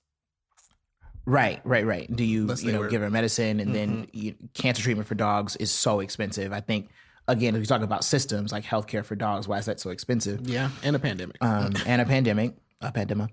right 1.27 1.63
right 1.65 1.87
right 1.87 2.15
do 2.15 2.23
you 2.23 2.53
you 2.61 2.73
know 2.73 2.81
were- 2.81 2.89
give 2.89 3.01
her 3.01 3.09
medicine 3.11 3.59
and 3.59 3.75
then 3.75 4.07
you, 4.13 4.35
cancer 4.53 4.83
treatment 4.83 5.09
for 5.09 5.15
dogs 5.15 5.57
is 5.57 5.71
so 5.71 6.01
expensive 6.01 6.53
i 6.53 6.61
think 6.61 6.91
again 7.29 7.55
if 7.55 7.61
you 7.61 7.67
talk 7.67 7.81
about 7.81 8.05
systems 8.05 8.53
like 8.53 8.63
healthcare 8.63 9.03
for 9.03 9.15
dogs 9.17 9.49
why 9.49 9.57
is 9.57 9.65
that 9.65 9.81
so 9.81 9.89
expensive 9.89 10.47
Yeah, 10.47 10.69
and 10.83 10.95
a 10.95 10.99
pandemic. 10.99 11.37
um, 11.43 11.73
and 11.87 12.03
a 12.03 12.05
pandemic, 12.05 12.57
a 12.83 12.93
pandemic. 12.93 13.31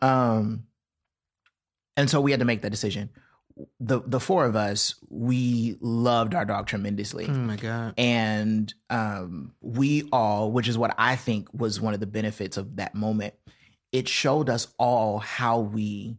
Um, 0.00 0.64
and 1.98 2.08
so 2.08 2.20
we 2.22 2.30
had 2.30 2.40
to 2.40 2.46
make 2.46 2.62
that 2.62 2.70
decision. 2.70 3.10
The 3.80 4.00
the 4.06 4.20
four 4.20 4.44
of 4.44 4.54
us, 4.56 4.94
we 5.08 5.76
loved 5.80 6.34
our 6.34 6.44
dog 6.44 6.66
tremendously, 6.66 7.26
oh 7.28 7.32
my 7.32 7.56
god. 7.56 7.94
and 7.98 8.72
um, 8.90 9.52
we 9.60 10.08
all, 10.12 10.52
which 10.52 10.68
is 10.68 10.78
what 10.78 10.94
I 10.98 11.16
think 11.16 11.48
was 11.52 11.80
one 11.80 11.92
of 11.94 12.00
the 12.00 12.06
benefits 12.06 12.56
of 12.56 12.76
that 12.76 12.94
moment, 12.94 13.34
it 13.90 14.08
showed 14.08 14.48
us 14.48 14.68
all 14.78 15.18
how 15.18 15.58
we, 15.60 16.18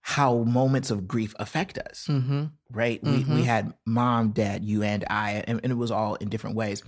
how 0.00 0.38
moments 0.42 0.90
of 0.90 1.06
grief 1.06 1.32
affect 1.38 1.78
us 1.78 2.06
Mm-hmm. 2.08 2.44
right? 2.70 3.02
We 3.04 3.10
we 3.18 3.42
Mhm. 3.42 3.44
had 3.44 3.74
mom, 3.86 4.30
dad, 4.32 4.64
you 4.64 4.82
and 4.82 5.04
I, 5.08 5.44
and, 5.46 5.60
and 5.62 5.70
it 5.72 5.76
was 5.76 5.90
all 5.92 6.16
in 6.16 6.28
different 6.28 6.56
ways. 6.56 6.82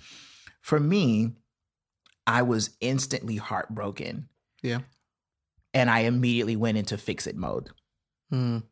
For 0.62 0.80
me, 0.80 1.32
I 2.26 2.42
was 2.42 2.70
instantly 2.80 3.36
heartbroken. 3.36 4.28
Yeah. 4.62 4.80
And 5.74 5.90
I 5.90 6.00
immediately 6.00 6.56
went 6.56 6.78
into 6.78 6.96
fix 6.98 7.26
it 7.26 7.36
mode. 7.36 7.70
Mm. 8.32 8.62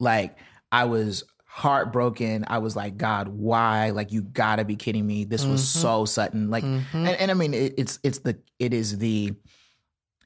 Like 0.00 0.36
I 0.70 0.84
was 0.84 1.24
heartbroken. 1.46 2.44
I 2.48 2.58
was 2.58 2.76
like, 2.76 2.96
God, 2.96 3.28
why? 3.28 3.90
Like 3.90 4.12
you 4.12 4.22
gotta 4.22 4.64
be 4.64 4.76
kidding 4.76 5.06
me. 5.06 5.24
This 5.24 5.44
was 5.44 5.62
Mhm. 5.62 5.64
so 5.80 6.04
sudden. 6.04 6.50
Like 6.50 6.64
Mhm. 6.64 6.94
and, 6.94 7.08
and 7.08 7.30
I 7.30 7.34
mean 7.34 7.54
it, 7.54 7.74
it's 7.78 7.98
it's 8.02 8.18
the 8.18 8.38
it 8.58 8.72
is 8.72 8.98
the 8.98 9.32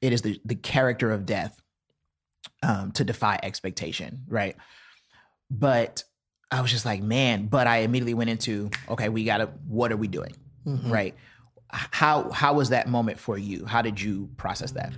it 0.00 0.12
is 0.12 0.22
the 0.22 0.40
the 0.44 0.54
character 0.56 1.12
of 1.12 1.24
death 1.26 1.60
um 2.62 2.92
to 2.92 3.04
defy 3.04 3.38
expectation, 3.42 4.24
right? 4.28 4.56
But 5.50 6.04
I 6.50 6.60
was 6.60 6.70
just 6.70 6.84
like, 6.84 7.02
man, 7.02 7.46
but 7.46 7.66
I 7.66 7.78
immediately 7.78 8.14
went 8.14 8.28
into, 8.30 8.70
okay, 8.88 9.08
we 9.08 9.24
gotta 9.24 9.46
what 9.66 9.90
are 9.92 9.96
we 9.96 10.08
doing? 10.08 10.34
Mhm. 10.66 10.90
Right. 10.90 11.14
How 11.70 12.30
how 12.30 12.52
was 12.52 12.68
that 12.70 12.88
moment 12.88 13.18
for 13.18 13.38
you? 13.38 13.64
How 13.64 13.80
did 13.80 13.98
you 14.00 14.28
process 14.36 14.72
that? 14.72 14.92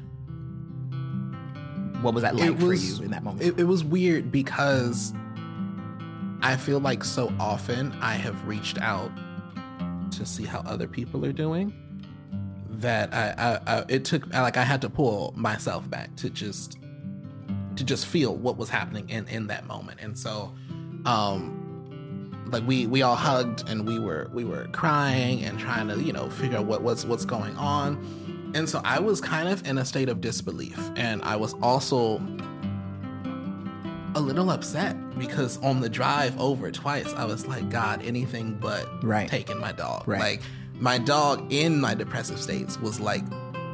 What 2.05 2.13
was 2.13 2.23
that 2.23 2.37
like 2.37 2.51
It 2.51 2.61
for 2.61 2.75
you 2.75 3.03
in 3.03 3.11
that 3.13 3.23
moment? 3.23 3.43
It, 3.47 3.59
it 3.61 3.65
was 3.65 3.83
weird 3.83 4.31
because 4.31 5.15
I 6.43 6.57
feel 6.57 6.79
like 6.79 7.03
so 7.03 7.33
often 7.41 7.93
I 8.01 8.15
have 8.15 8.47
reached 8.47 8.79
out 8.79 9.11
to 10.11 10.27
see 10.27 10.45
how 10.45 10.61
other 10.61 10.87
people 10.87 11.25
are 11.25 11.33
doing 11.33 11.73
that 12.69 13.15
I, 13.15 13.35
I, 13.39 13.79
I 13.79 13.85
it 13.89 14.05
took 14.05 14.31
like 14.35 14.59
I 14.59 14.65
had 14.65 14.83
to 14.83 14.91
pull 14.91 15.33
myself 15.35 15.89
back 15.89 16.15
to 16.17 16.29
just 16.29 16.77
to 17.77 17.85
just 17.85 18.07
feel 18.07 18.37
what 18.37 18.59
was 18.59 18.69
happening 18.69 19.09
in 19.09 19.27
in 19.29 19.47
that 19.47 19.67
moment 19.67 20.01
and 20.03 20.19
so 20.19 20.55
um 21.07 22.45
like 22.47 22.67
we 22.67 22.87
we 22.87 23.03
all 23.03 23.17
hugged 23.17 23.69
and 23.69 23.87
we 23.87 23.99
were 23.99 24.31
we 24.35 24.45
were 24.45 24.67
crying 24.73 25.43
and 25.45 25.59
trying 25.59 25.89
to 25.89 26.01
you 26.03 26.13
know 26.13 26.29
figure 26.29 26.59
out 26.59 26.67
what 26.67 26.83
what's 26.83 27.05
what's 27.05 27.25
going 27.25 27.57
on 27.57 27.97
and 28.55 28.69
so 28.69 28.81
i 28.85 28.99
was 28.99 29.21
kind 29.21 29.49
of 29.49 29.67
in 29.67 29.79
a 29.79 29.85
state 29.85 30.09
of 30.09 30.21
disbelief 30.21 30.79
and 30.97 31.21
i 31.23 31.37
was 31.37 31.55
also 31.63 32.19
a 34.17 34.21
little 34.21 34.51
upset 34.51 34.97
because 35.19 35.59
on 35.59 35.81
the 35.81 35.89
drive 35.89 36.39
over 36.41 36.71
twice 36.71 37.13
i 37.15 37.25
was 37.25 37.47
like 37.47 37.69
god 37.69 38.03
anything 38.05 38.55
but 38.61 38.87
Right. 39.03 39.29
taking 39.29 39.59
my 39.59 39.73
dog 39.73 40.07
Right. 40.07 40.21
like 40.21 40.43
my 40.75 40.99
dog 40.99 41.53
in 41.53 41.81
my 41.81 41.95
depressive 41.95 42.41
states 42.41 42.79
was 42.81 43.01
like 43.01 43.25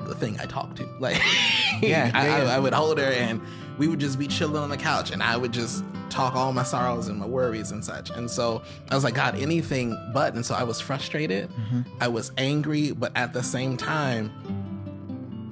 the 0.07 0.14
thing 0.14 0.39
i 0.41 0.47
talked 0.47 0.76
to 0.78 0.87
like 0.99 1.20
Yeah, 1.83 2.11
I, 2.12 2.28
I. 2.28 2.57
I 2.57 2.59
would 2.59 2.74
hold 2.74 2.99
her 2.99 3.05
and 3.11 3.41
we 3.78 3.89
would 3.89 4.01
just 4.01 4.18
be 4.18 4.26
chilling 4.26 4.62
on 4.62 4.68
the 4.68 4.76
couch 4.76 5.12
and 5.12 5.22
I 5.22 5.35
would 5.39 5.51
just 5.53 5.83
talk 6.11 6.35
all 6.35 6.53
my 6.53 6.62
sorrows 6.62 7.09
and 7.09 7.18
my 7.18 7.24
worries 7.24 7.70
and 7.70 7.83
such. 7.83 8.11
And 8.11 8.31
so 8.31 8.61
I 8.91 8.95
was 8.95 9.03
like, 9.03 9.14
God, 9.14 9.39
anything 9.41 9.97
but. 10.12 10.35
And 10.35 10.45
so 10.45 10.55
I 10.55 10.62
was 10.62 10.78
frustrated. 10.78 11.49
Mm-hmm. 11.49 11.83
I 12.03 12.09
was 12.09 12.33
angry, 12.37 12.91
but 12.93 13.12
at 13.16 13.33
the 13.33 13.43
same 13.43 13.78
time, 13.78 14.31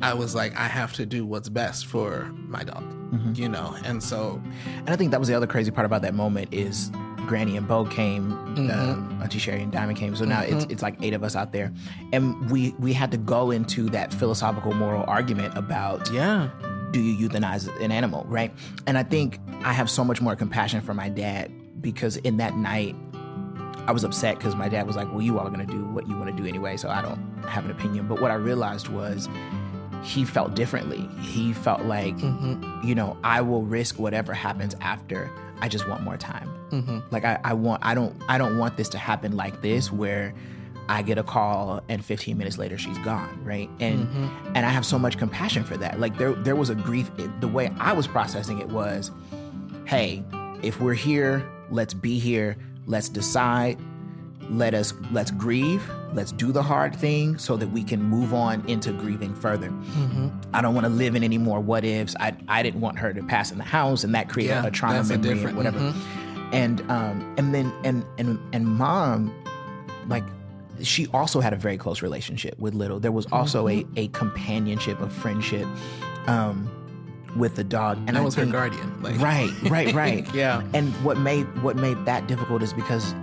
I 0.01 0.14
was 0.14 0.34
like, 0.34 0.57
I 0.57 0.68
have 0.68 0.92
to 0.94 1.07
do 1.07 1.26
what's 1.26 1.49
best 1.49 1.86
for 1.86 2.30
my 2.46 2.62
dog, 2.64 2.84
Mm-hmm. 3.12 3.32
you 3.34 3.49
know? 3.49 3.74
And 3.84 4.03
so, 4.03 4.40
And 4.76 4.90
I 4.90 4.96
think 4.96 5.11
that 5.12 5.18
was 5.20 5.28
the 5.28 5.34
other 5.34 5.46
crazy 5.46 5.70
part 5.70 5.86
about 5.86 6.03
that 6.03 6.14
moment 6.14 6.53
is 6.53 6.90
Granny 7.26 7.57
and 7.57 7.66
Bo 7.66 7.84
came, 7.84 8.30
Mm-hmm. 8.32 8.70
um, 8.70 9.20
Auntie 9.22 9.38
Sherry 9.38 9.62
and 9.62 9.72
Diamond 9.72 9.99
came. 9.99 10.14
So 10.16 10.24
now 10.24 10.42
it's 10.42 10.64
it's 10.66 10.82
like 10.82 10.96
eight 11.03 11.14
of 11.14 11.22
us 11.22 11.34
out 11.36 11.53
there, 11.53 11.72
and 12.12 12.51
we 12.51 12.74
we 12.78 12.92
had 12.92 13.11
to 13.12 13.16
go 13.18 13.51
into 13.51 13.88
that 13.90 14.12
philosophical 14.14 14.72
moral 14.74 15.05
argument 15.09 15.57
about 15.57 16.11
yeah. 16.12 16.49
do 16.92 17.01
you 17.01 17.28
euthanize 17.28 17.68
an 17.82 17.92
animal, 17.92 18.24
right? 18.28 18.53
And 18.86 18.96
I 18.99 19.03
think 19.03 19.38
I 19.64 19.72
have 19.72 19.88
so 19.90 20.05
much 20.05 20.20
more 20.22 20.36
compassion 20.36 20.80
for 20.80 20.94
my 20.94 21.09
dad 21.09 21.51
because 21.82 22.16
in 22.18 22.36
that 22.38 22.57
night, 22.57 22.94
I 23.86 23.92
was 23.92 24.05
upset 24.05 24.36
because 24.38 24.55
my 24.55 24.68
dad 24.68 24.86
was 24.86 24.96
like, 24.96 25.09
"Well, 25.12 25.22
you 25.22 25.38
all 25.38 25.46
are 25.46 25.51
going 25.51 25.66
to 25.66 25.72
do 25.72 25.84
what 25.86 26.07
you 26.09 26.16
want 26.16 26.34
to 26.34 26.42
do 26.42 26.46
anyway, 26.49 26.76
so 26.76 26.88
I 26.90 27.01
don't 27.03 27.42
have 27.44 27.64
an 27.64 27.70
opinion." 27.70 28.07
But 28.09 28.20
what 28.20 28.30
I 28.30 28.34
realized 28.34 28.88
was 28.88 29.28
he 30.03 30.24
felt 30.24 30.55
differently. 30.55 31.09
He 31.20 31.53
felt 31.53 31.82
like, 31.82 32.16
mm-hmm. 32.16 32.86
you 32.86 32.94
know, 32.94 33.16
I 33.24 33.40
will 33.40 33.62
risk 33.62 33.99
whatever 33.99 34.32
happens 34.32 34.74
after. 34.80 35.30
I 35.61 35.68
just 35.68 35.88
want 35.88 36.03
more 36.03 36.16
time. 36.16 36.49
Mm-hmm. 36.70 36.99
Like 37.11 37.24
I, 37.24 37.38
I 37.44 37.53
want, 37.55 37.84
I 37.84 37.94
don't, 37.94 38.14
I 38.28 38.38
don't 38.38 38.59
want 38.59 38.76
this 38.76 38.88
to 38.90 38.99
happen 38.99 39.36
like 39.36 39.61
this 39.62 39.92
where 39.92 40.34
I 40.88 41.03
get 41.03 41.18
a 41.18 41.22
call 41.22 41.82
and 41.88 42.05
15 42.05 42.38
minutes 42.38 42.59
later 42.59 42.78
she's 42.78 42.99
gone, 42.99 43.42
right? 43.44 43.68
And 43.80 44.07
mm-hmm. 44.07 44.53
and 44.55 44.64
I 44.64 44.70
have 44.70 44.86
so 44.86 44.99
much 44.99 45.18
compassion 45.18 45.64
for 45.64 45.76
that. 45.76 46.01
Like 46.01 46.16
there, 46.16 46.32
there 46.32 46.57
was 46.57 46.70
a 46.70 46.74
grief. 46.74 47.11
The 47.40 47.49
way 47.49 47.70
I 47.78 47.92
was 47.92 48.07
processing 48.07 48.59
it 48.59 48.68
was, 48.68 49.11
hey, 49.84 50.24
if 50.62 50.80
we're 50.80 50.94
here, 50.94 51.49
let's 51.70 51.92
be 51.92 52.18
here. 52.18 52.57
Let's 52.86 53.09
decide. 53.09 53.78
Let 54.51 54.74
us 54.74 54.94
let's 55.12 55.30
grieve. 55.30 55.82
Let's 56.14 56.32
do 56.32 56.53
the 56.53 56.62
hard 56.62 56.96
thing 56.96 57.36
so 57.38 57.57
that 57.59 57.68
we 57.68 57.84
can 57.84 58.03
move 58.03 58.32
on 58.32 58.64
into 58.66 58.92
grieving 58.92 59.34
further. 59.34 59.70
I 60.55 60.62
don't 60.62 60.74
want 60.74 60.86
to 60.86 60.92
live 60.92 61.14
in 61.14 61.22
any 61.22 61.36
more 61.38 61.61
what 61.61 61.84
ifs. 61.84 62.16
I 62.18 62.34
I 62.49 62.62
didn't 62.62 62.80
want 62.80 62.99
her 62.99 63.12
to 63.12 63.22
pass 63.22 63.51
in 63.53 63.59
the 63.59 63.64
house 63.64 64.05
and 64.05 64.14
that 64.14 64.28
created 64.28 64.53
Yeah, 64.55 64.66
a 64.66 64.70
trauma 64.70 65.05
memory 65.05 65.34
different- 65.34 65.46
and 65.49 65.57
whatever. 65.57 65.94
And 66.53 66.80
um 66.90 67.34
and 67.36 67.55
then 67.55 67.72
and 67.84 68.05
and 68.16 68.38
and 68.55 68.66
mom 68.66 69.34
like 70.09 70.24
she 70.80 71.07
also 71.09 71.40
had 71.40 71.53
a 71.53 71.57
very 71.57 71.76
close 71.76 72.01
relationship 72.01 72.59
with 72.59 72.72
little. 72.72 72.99
There 73.01 73.12
was 73.12 73.26
also 73.32 73.68
a 73.68 73.84
a 73.96 74.09
companionship, 74.09 74.99
a 75.03 75.11
friendship 75.11 75.66
um 76.26 76.70
with 77.36 77.57
the 77.57 77.64
dog. 77.64 77.99
And 78.07 78.09
that 78.16 78.16
I 78.16 78.20
was 78.24 78.34
her 78.36 78.46
guardian. 78.46 79.03
Like, 79.03 79.20
Right, 79.20 79.53
right, 79.64 79.92
right. 79.94 80.34
yeah. 80.34 80.62
And 80.72 80.92
what 81.05 81.18
made 81.18 81.44
what 81.62 81.76
made 81.76 82.03
that 82.07 82.26
difficult 82.26 82.62
is 82.62 82.72
because 82.72 83.14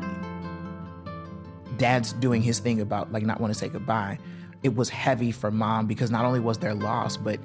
dad's 1.78 2.14
doing 2.14 2.42
his 2.42 2.60
thing 2.60 2.82
about 2.82 3.12
like 3.12 3.24
not 3.24 3.40
want 3.40 3.54
to 3.54 3.60
say 3.60 3.70
goodbye. 3.70 4.20
It 4.64 4.76
was 4.76 4.90
heavy 4.90 5.32
for 5.32 5.52
mom 5.52 5.86
because 5.86 6.10
not 6.10 6.26
only 6.26 6.40
was 6.40 6.58
there 6.58 6.74
loss, 6.74 7.18
but 7.18 7.40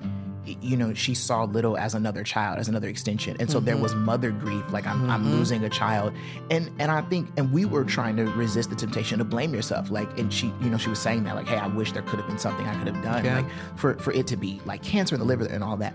you 0.46 0.76
know 0.76 0.94
she 0.94 1.14
saw 1.14 1.44
little 1.44 1.76
as 1.76 1.94
another 1.94 2.24
child, 2.24 2.58
as 2.58 2.68
another 2.68 2.88
extension, 2.88 3.36
and 3.38 3.50
so 3.50 3.60
there 3.60 3.76
was 3.76 3.92
mm-hmm. 3.92 4.06
mother 4.06 4.30
grief. 4.30 4.64
Like 4.72 4.86
I'm, 4.86 5.08
I'm 5.10 5.22
mm-hmm. 5.22 5.32
losing 5.32 5.64
a 5.64 5.68
child, 5.68 6.12
and 6.50 6.70
and 6.78 6.90
I 6.90 7.02
think 7.02 7.28
and 7.36 7.52
we 7.52 7.64
were 7.64 7.84
trying 7.84 8.16
to 8.16 8.24
resist 8.32 8.70
the 8.70 8.76
temptation 8.76 9.18
to 9.18 9.24
blame 9.24 9.54
yourself. 9.54 9.90
Like 9.90 10.18
and 10.18 10.32
she, 10.32 10.52
you 10.62 10.70
know, 10.70 10.78
she 10.78 10.88
was 10.88 10.98
saying 10.98 11.24
that 11.24 11.34
like, 11.34 11.46
hey, 11.46 11.56
I 11.56 11.66
wish 11.66 11.92
there 11.92 12.02
could 12.02 12.18
have 12.18 12.28
been 12.28 12.38
something 12.38 12.66
I 12.66 12.74
could 12.76 12.94
have 12.94 13.02
done, 13.04 13.24
Yeah. 13.24 13.40
like 13.40 13.50
for 13.76 13.94
for 13.98 14.12
it 14.12 14.26
to 14.28 14.36
be 14.36 14.60
like 14.64 14.82
cancer 14.82 15.14
in 15.14 15.20
the 15.20 15.26
liver 15.26 15.44
and 15.44 15.62
all 15.62 15.76
that. 15.78 15.94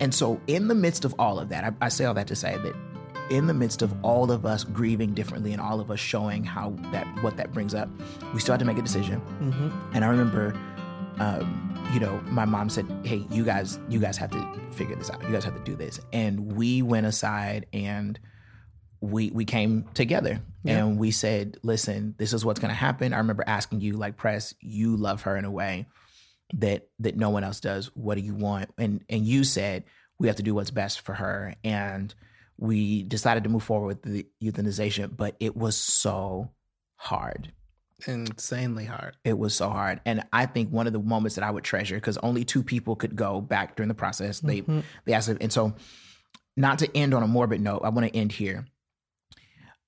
And 0.00 0.14
so 0.14 0.40
in 0.46 0.68
the 0.68 0.74
midst 0.74 1.04
of 1.04 1.14
all 1.18 1.38
of 1.38 1.48
that, 1.50 1.64
I, 1.64 1.86
I 1.86 1.88
say 1.88 2.04
all 2.04 2.14
that 2.14 2.28
to 2.28 2.36
say 2.36 2.56
that 2.56 2.74
in 3.32 3.46
the 3.46 3.54
midst 3.54 3.80
of 3.80 3.94
all 4.04 4.30
of 4.30 4.44
us 4.44 4.62
grieving 4.62 5.14
differently 5.14 5.52
and 5.52 5.60
all 5.60 5.80
of 5.80 5.90
us 5.90 5.98
showing 5.98 6.44
how 6.44 6.70
that 6.92 7.06
what 7.22 7.36
that 7.38 7.50
brings 7.52 7.74
up, 7.74 7.88
we 8.34 8.40
still 8.40 8.52
had 8.52 8.58
to 8.60 8.66
make 8.66 8.76
a 8.76 8.82
decision. 8.82 9.22
And 9.94 10.04
I 10.04 10.08
remember, 10.08 10.54
um, 11.18 11.88
you 11.94 12.00
know, 12.00 12.20
my 12.26 12.44
mom 12.44 12.68
said, 12.68 12.86
"Hey, 13.04 13.26
you 13.30 13.42
guys, 13.42 13.78
you 13.88 13.98
guys 14.00 14.18
have 14.18 14.30
to 14.32 14.60
figure 14.72 14.96
this 14.96 15.10
out. 15.10 15.22
You 15.22 15.32
guys 15.32 15.44
have 15.44 15.54
to 15.56 15.64
do 15.64 15.74
this." 15.74 15.98
And 16.12 16.52
we 16.52 16.82
went 16.82 17.06
aside 17.06 17.66
and 17.72 18.20
we 19.00 19.30
we 19.30 19.44
came 19.46 19.84
together 19.94 20.40
and 20.64 20.98
we 20.98 21.10
said, 21.10 21.56
"Listen, 21.62 22.14
this 22.18 22.34
is 22.34 22.44
what's 22.44 22.60
going 22.60 22.68
to 22.70 22.74
happen." 22.74 23.14
I 23.14 23.18
remember 23.18 23.44
asking 23.46 23.80
you, 23.80 23.94
like, 23.94 24.16
"Press, 24.18 24.54
you 24.60 24.96
love 24.96 25.22
her 25.22 25.36
in 25.38 25.44
a 25.46 25.50
way 25.50 25.86
that 26.54 26.86
that 26.98 27.16
no 27.16 27.30
one 27.30 27.44
else 27.44 27.60
does. 27.60 27.86
What 27.96 28.16
do 28.16 28.20
you 28.20 28.34
want?" 28.34 28.70
And 28.76 29.02
and 29.08 29.26
you 29.26 29.42
said, 29.42 29.84
"We 30.18 30.26
have 30.28 30.36
to 30.36 30.42
do 30.42 30.54
what's 30.54 30.70
best 30.70 31.00
for 31.00 31.14
her." 31.14 31.54
And 31.64 32.14
we 32.58 33.02
decided 33.02 33.44
to 33.44 33.50
move 33.50 33.62
forward 33.62 33.86
with 33.86 34.02
the 34.02 34.26
euthanization, 34.42 35.16
but 35.16 35.36
it 35.40 35.56
was 35.56 35.76
so 35.76 36.50
hard. 36.96 37.52
Insanely 38.06 38.84
hard. 38.84 39.16
it 39.24 39.38
was 39.38 39.54
so 39.54 39.68
hard. 39.68 40.00
And 40.04 40.24
i 40.32 40.46
think 40.46 40.70
one 40.70 40.86
of 40.88 40.92
the 40.92 40.98
moments 40.98 41.36
that 41.36 41.44
i 41.44 41.50
would 41.50 41.62
treasure 41.64 41.94
because 41.94 42.18
only 42.18 42.44
two 42.44 42.62
people 42.64 42.96
could 42.96 43.14
go 43.14 43.40
back 43.40 43.76
during 43.76 43.88
the 43.88 43.94
process. 43.94 44.40
They 44.40 44.62
they 45.04 45.12
asked 45.12 45.28
and 45.28 45.52
so 45.52 45.74
not 46.56 46.80
to 46.80 46.96
end 46.96 47.14
on 47.14 47.22
a 47.22 47.28
morbid 47.28 47.60
note 47.60 47.82
i 47.84 47.88
want 47.90 48.06
to 48.08 48.16
end 48.16 48.32
here. 48.32 48.66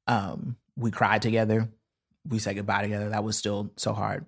Um 0.06 0.56
we 0.76 0.90
cried 0.90 1.22
together. 1.22 1.68
We 2.28 2.38
said 2.38 2.56
goodbye 2.56 2.82
together. 2.82 3.10
That 3.10 3.24
was 3.24 3.36
still 3.36 3.72
so 3.76 3.92
hard. 3.92 4.26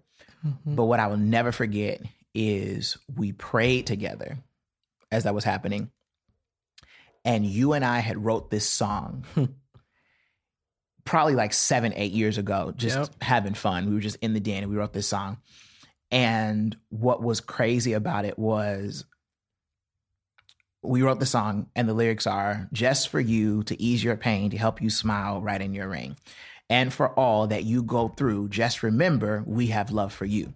But 0.65 0.85
what 0.85 1.01
i 1.01 1.07
will 1.07 1.17
never 1.17 1.53
forget 1.53 2.01
is 2.35 2.99
we 3.15 3.33
prayed 3.33 3.87
together 3.87 4.39
as 5.11 5.25
that 5.25 5.35
was 5.35 5.45
happening 5.45 5.91
and 7.27 7.45
you 7.45 7.75
and 7.75 7.85
i 7.85 7.99
had 7.99 8.25
wrote 8.25 8.49
this 8.51 8.67
song 8.69 9.25
probably 11.05 11.37
like 11.37 11.53
seven, 11.53 11.93
eight 11.95 12.11
years 12.11 12.37
ago, 12.37 12.73
just 12.77 12.97
Yep. 12.99 13.23
having 13.23 13.55
fun. 13.55 13.87
We 13.87 13.95
were 13.95 14.01
just 14.01 14.17
in 14.23 14.33
the 14.33 14.41
den 14.41 14.65
and 14.65 14.71
we 14.73 14.77
wrote 14.77 14.93
this 14.93 15.07
song. 15.07 15.39
And 16.11 16.77
what 16.89 17.23
was 17.23 17.41
crazy 17.41 17.93
about 17.93 18.25
it 18.25 18.37
was 18.37 19.05
we 20.83 21.03
wrote 21.03 21.21
the 21.21 21.27
song, 21.27 21.69
and 21.77 21.89
the 21.89 21.95
lyrics 21.95 22.27
are 22.27 22.69
just 22.73 23.09
for 23.09 23.21
you 23.21 23.63
to 23.65 23.81
ease 23.81 24.03
your 24.03 24.17
pain, 24.17 24.51
to 24.51 24.59
help 24.59 24.83
you 24.83 24.91
smile 24.91 25.41
right 25.41 25.61
in 25.63 25.75
your 25.75 25.89
ring. 25.89 26.17
And 26.69 26.93
for 26.93 27.09
all 27.11 27.47
that 27.49 27.63
you 27.65 27.85
go 27.85 28.09
through, 28.09 28.49
just 28.49 28.83
remember 28.83 29.45
we 29.47 29.69
have 29.69 29.93
love 29.93 30.13
for 30.13 30.25
you. 30.25 30.55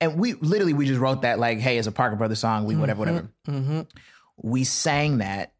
And 0.00 0.16
we 0.16 0.34
literally 0.34 0.72
we 0.74 0.86
just 0.86 1.00
wrote 1.00 1.22
that 1.22 1.40
like, 1.40 1.58
hey, 1.58 1.78
it's 1.78 1.88
a 1.88 1.92
Parker 1.92 2.14
Brothers 2.16 2.38
song, 2.40 2.64
we 2.66 2.76
whatever, 2.76 2.98
whatever 3.00 3.28
Mm-hmm. 3.48 3.80
we 4.36 4.62
sang 4.64 5.18
that 5.18 5.51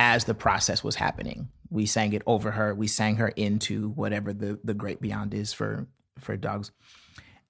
as 0.00 0.24
the 0.24 0.32
process 0.32 0.82
was 0.82 0.94
happening. 0.94 1.50
We 1.68 1.84
sang 1.84 2.14
it 2.14 2.22
over 2.26 2.52
her. 2.52 2.74
We 2.74 2.86
sang 2.86 3.16
her 3.16 3.28
into 3.28 3.90
whatever 3.90 4.32
the 4.32 4.58
the 4.64 4.72
great 4.72 4.98
beyond 5.02 5.34
is 5.34 5.52
for 5.52 5.88
for 6.18 6.38
dogs. 6.38 6.72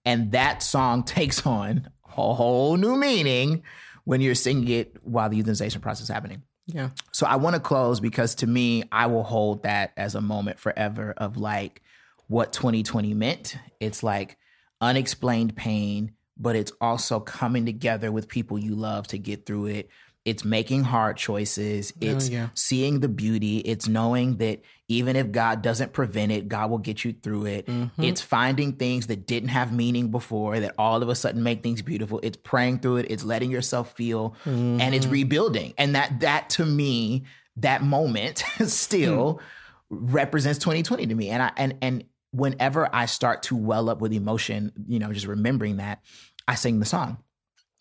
And 0.05 0.33
that 0.33 0.61
song 0.61 1.05
takes 1.19 1.47
on 1.47 1.91
a 2.05 2.35
whole 2.35 2.77
new 2.77 2.97
meaning 2.97 3.63
when 4.05 4.21
you're 4.21 4.35
singing 4.35 4.69
it 4.69 4.97
while 5.05 5.29
the 5.29 5.41
euthanization 5.41 5.81
process 5.81 6.03
is 6.03 6.09
happening. 6.09 6.43
Yeah. 6.67 6.91
So 7.13 7.25
I 7.25 7.37
want 7.37 7.55
to 7.55 7.61
close 7.61 8.01
because 8.01 8.35
to 8.37 8.49
me, 8.49 8.83
I 8.91 9.07
will 9.07 9.23
hold 9.23 9.63
that 9.63 9.93
as 9.97 10.17
a 10.17 10.21
moment 10.21 10.59
forever 10.59 11.15
of 11.17 11.37
like 11.37 11.83
what 12.27 12.53
2020 12.53 13.15
meant. 13.15 13.57
It's 13.79 14.03
like 14.03 14.37
unexplained 14.81 15.55
pain, 15.55 16.15
but 16.37 16.57
it's 16.57 16.73
also 16.81 17.21
coming 17.21 17.65
together 17.65 18.11
with 18.11 18.27
people 18.27 18.59
you 18.59 18.75
love 18.75 19.07
to 19.09 19.19
get 19.19 19.47
through 19.47 19.67
it. 19.67 19.89
It's 20.27 20.45
making 20.45 20.85
hard 20.85 21.17
choices. 21.17 21.95
It's 21.99 22.29
yeah. 22.29 22.51
seeing 22.53 23.01
the 23.01 23.09
beauty. 23.09 23.59
It's 23.59 23.89
knowing 23.89 24.37
that 24.37 24.61
even 24.87 25.17
if 25.17 25.33
God 25.33 25.63
doesn't 25.63 25.95
prevent 25.95 26.31
it, 26.31 26.47
God 26.47 26.71
will 26.71 26.79
get 26.79 27.05
you 27.05 27.15
through 27.15 27.47
it. 27.47 27.67
Mm-hmm. 27.67 28.03
It's 28.03 28.21
finding 28.21 28.75
things 28.75 29.07
that 29.07 29.27
didn't 29.27 29.49
have 29.49 29.73
meaning 29.73 30.11
before 30.11 30.61
that 30.61 30.75
all 30.77 31.03
of 31.03 31.09
a 31.09 31.15
sudden 31.15 31.43
make 31.43 31.63
things 31.63 31.81
beautiful. 31.81 32.21
It's 32.23 32.37
praying 32.37 32.81
through 32.81 32.99
it. 32.99 33.07
It's 33.09 33.25
letting 33.25 33.51
yourself 33.51 33.95
feel 33.95 34.37
and 34.45 34.95
it's 34.95 35.07
mm-hmm. 35.07 35.13
rebuilding. 35.13 35.75
And 35.79 35.95
that 35.95 36.21
that 36.21 36.51
to 36.51 36.67
me, 36.67 37.25
that 37.57 37.83
moment 37.83 38.45
still 38.67 39.41
hmm. 39.89 40.07
represents 40.07 40.59
2020 40.59 41.07
to 41.07 41.15
me. 41.15 41.31
And 41.31 41.43
I 41.43 41.53
and 41.57 41.77
and 41.81 42.05
whenever 42.33 42.95
I 42.95 43.07
start 43.07 43.45
to 43.45 43.57
well 43.57 43.89
up 43.89 44.03
with 44.03 44.13
emotion, 44.13 44.73
you 44.87 44.99
know, 44.99 45.15
just 45.15 45.27
remembering 45.27 45.79
that, 45.79 46.01
I 46.47 46.57
sing 46.57 46.79
the 46.79 46.87
song 46.87 47.19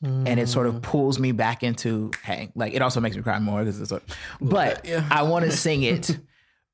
and 0.01 0.39
it 0.39 0.47
sort 0.47 0.65
of 0.65 0.75
mm. 0.75 0.81
pulls 0.81 1.19
me 1.19 1.33
back 1.33 1.61
into 1.61 2.09
hey 2.23 2.49
like 2.55 2.73
it 2.73 2.81
also 2.81 3.01
makes 3.01 3.17
me 3.17 3.21
cry 3.21 3.37
more 3.37 3.59
because 3.59 3.81
it's 3.81 3.89
sort 3.89 4.03
but 4.39 4.85
yeah. 4.85 5.05
i 5.11 5.23
want 5.23 5.43
to 5.43 5.51
sing 5.51 5.83
it 5.83 6.17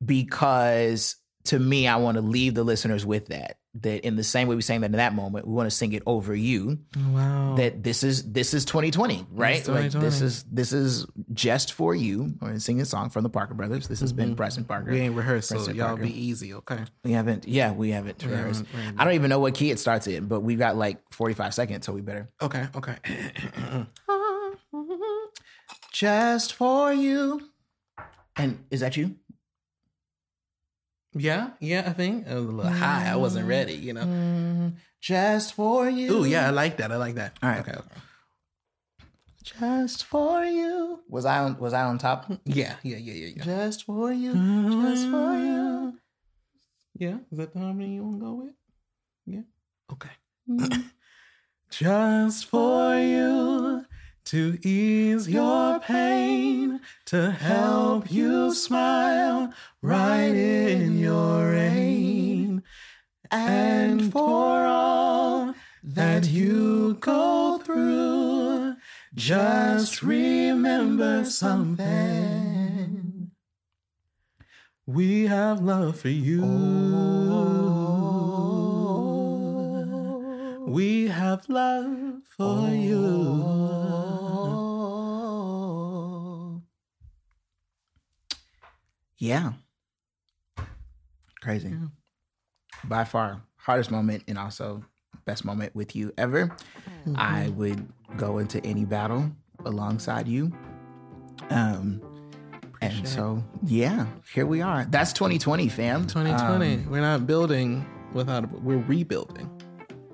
because 0.04 1.16
to 1.46 1.60
me, 1.60 1.88
I 1.88 1.96
want 1.98 2.16
to 2.16 2.22
leave 2.22 2.54
the 2.54 2.64
listeners 2.64 3.06
with 3.06 3.28
that. 3.28 3.58
That 3.82 4.06
in 4.06 4.16
the 4.16 4.24
same 4.24 4.48
way 4.48 4.56
we 4.56 4.62
sang 4.62 4.82
that 4.82 4.88
in 4.88 4.92
that 4.94 5.14
moment, 5.14 5.48
we 5.48 5.54
want 5.54 5.70
to 5.70 5.76
sing 5.76 5.94
it 5.94 6.04
over 6.06 6.34
you. 6.34 6.80
Oh, 6.98 7.12
wow. 7.12 7.56
That 7.56 7.84
this 7.84 8.04
is 8.04 8.24
this 8.32 8.54
is 8.54 8.64
2020, 8.66 9.28
right? 9.32 9.58
It's 9.58 9.68
Like 9.68 9.92
this 9.92 10.22
is 10.22 10.44
this 10.44 10.72
is 10.72 11.06
just 11.34 11.74
for 11.74 11.94
you. 11.94 12.34
We're 12.40 12.48
gonna 12.50 12.60
sing 12.60 12.80
a 12.80 12.86
song 12.86 13.10
from 13.10 13.24
the 13.24 13.30
Parker 13.30 13.54
Brothers. 13.54 13.88
This 13.88 14.00
has 14.00 14.14
been 14.14 14.30
mm-hmm. 14.30 14.36
Preston 14.36 14.66
Parker. 14.66 14.92
we 14.92 15.02
ain't 15.02 15.16
rehearsed, 15.16 15.50
so 15.50 15.72
y'all 15.72 15.88
Parker. 15.88 16.04
be 16.04 16.26
easy, 16.26 16.54
okay? 16.54 16.86
We 17.04 17.12
haven't, 17.12 17.48
yeah, 17.48 17.72
we 17.72 17.90
haven't 17.90 18.24
rehearsed. 18.24 18.64
I 18.98 19.04
don't 19.04 19.14
even 19.14 19.30
know 19.30 19.40
what 19.40 19.54
key 19.54 19.72
it 19.72 19.80
starts 19.80 20.08
in, 20.08 20.28
but 20.28 20.42
we've 20.42 20.60
got 20.60 20.76
like 20.78 21.02
45 21.12 21.54
seconds, 21.54 21.86
so 21.86 21.94
we 21.94 22.02
better. 22.02 22.30
Okay, 22.42 22.68
okay. 22.76 22.96
Just 25.92 26.54
for 26.54 26.92
you. 26.94 27.42
And 28.38 28.66
is 28.70 28.82
that 28.82 28.98
you? 28.98 29.16
Yeah, 31.16 31.52
yeah, 31.60 31.84
I 31.88 31.94
think. 31.94 32.28
It 32.28 32.34
was 32.34 32.46
a 32.46 32.48
little 32.48 32.72
high. 32.72 33.10
I 33.12 33.16
wasn't 33.16 33.48
ready, 33.48 33.74
you 33.74 33.94
know. 33.94 34.04
Mm-hmm. 34.04 34.70
Just 35.02 35.54
for 35.54 35.90
you. 35.90 36.12
Ooh, 36.14 36.26
yeah, 36.26 36.48
I 36.48 36.50
like 36.50 36.78
that. 36.78 36.92
I 36.92 36.98
like 36.98 37.16
that. 37.16 37.38
All 37.42 37.50
right. 37.50 37.60
Okay. 37.60 37.78
Just 39.44 40.06
for 40.06 40.44
you. 40.44 41.02
Was 41.08 41.26
I 41.26 41.40
on 41.40 41.58
was 41.60 41.74
I 41.74 41.84
on 41.84 41.98
top? 42.00 42.32
Yeah, 42.46 42.76
yeah, 42.84 42.98
yeah, 42.98 43.14
yeah, 43.14 43.32
yeah. 43.38 43.44
Just 43.44 43.86
for 43.86 44.12
you. 44.12 44.34
Just 44.34 45.04
for 45.06 45.34
you. 45.38 45.56
Mm-hmm. 45.56 45.90
Yeah, 46.98 47.18
is 47.32 47.38
that 47.38 47.54
the 47.54 47.60
harmony 47.60 47.96
you 47.96 48.04
want 48.04 48.20
to 48.20 48.26
go 48.26 48.34
with? 48.34 48.54
Yeah. 49.26 49.42
Okay. 49.92 50.10
Mm-hmm. 50.50 50.82
Just 51.70 52.46
for 52.48 52.96
you 52.96 53.86
to 54.26 54.58
ease 54.64 55.30
your 55.30 55.80
pain, 55.80 56.82
to 57.06 57.32
help 57.32 58.12
you 58.12 58.54
smile 58.54 59.54
right 59.82 60.36
in 60.36 60.98
your 60.98 61.52
rain, 61.52 62.62
and 63.32 64.12
for 64.12 64.66
all 64.66 65.54
that 65.84 66.28
you 66.28 66.96
go 66.96 67.62
through, 67.64 68.76
just 69.14 70.02
remember 70.02 71.24
something. 71.26 73.30
We 74.88 75.28
have 75.28 75.62
love 75.62 76.00
for 76.00 76.10
you. 76.10 76.42
Oh. 76.44 77.46
We 80.68 81.08
have 81.08 81.48
love 81.48 82.24
for 82.38 82.70
you. 82.70 83.85
Yeah. 89.26 89.54
Crazy. 91.42 91.74
By 92.84 93.04
far, 93.04 93.42
hardest 93.58 93.90
moment 93.90 94.24
and 94.28 94.38
also 94.38 94.84
best 95.26 95.46
moment 95.46 95.76
with 95.76 95.96
you 95.96 96.14
ever. 96.18 96.56
I 97.16 97.50
would 97.50 97.88
go 98.18 98.38
into 98.38 98.64
any 98.66 98.86
battle 98.86 99.32
alongside 99.66 100.28
you. 100.28 100.52
Um 101.50 102.02
and 102.82 103.08
so 103.08 103.44
yeah, 103.66 104.06
here 104.34 104.46
we 104.46 104.62
are. 104.62 104.86
That's 104.86 105.12
2020, 105.14 105.70
fam. 105.70 106.06
2020. 106.06 106.74
Um, 106.76 106.90
we're 106.92 107.02
not 107.02 107.26
building 107.26 107.86
without 108.14 108.44
a. 108.44 108.48
We're 108.48 108.78
rebuilding 108.78 109.50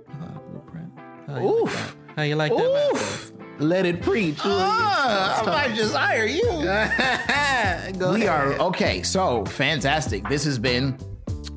without 0.08 0.38
a 0.38 0.40
blueprint. 0.40 0.92
How 1.28 1.36
you 1.40 1.46
like 1.50 1.72
that? 1.74 1.96
How 2.16 2.24
you 2.24 2.36
like 2.36 2.52
that? 2.54 3.31
Marcus? 3.62 3.70
Let 3.70 3.86
it 3.86 4.02
preach. 4.02 4.38
Ah, 4.44 5.42
I 5.42 5.46
might 5.46 5.76
just 5.76 5.96
hire 5.96 6.26
you. 6.26 6.44
Go 8.00 8.14
we 8.14 8.26
ahead. 8.26 8.30
are 8.30 8.54
okay. 8.68 9.04
So 9.04 9.46
fantastic. 9.46 10.28
This 10.30 10.44
has 10.46 10.58
been. 10.60 10.98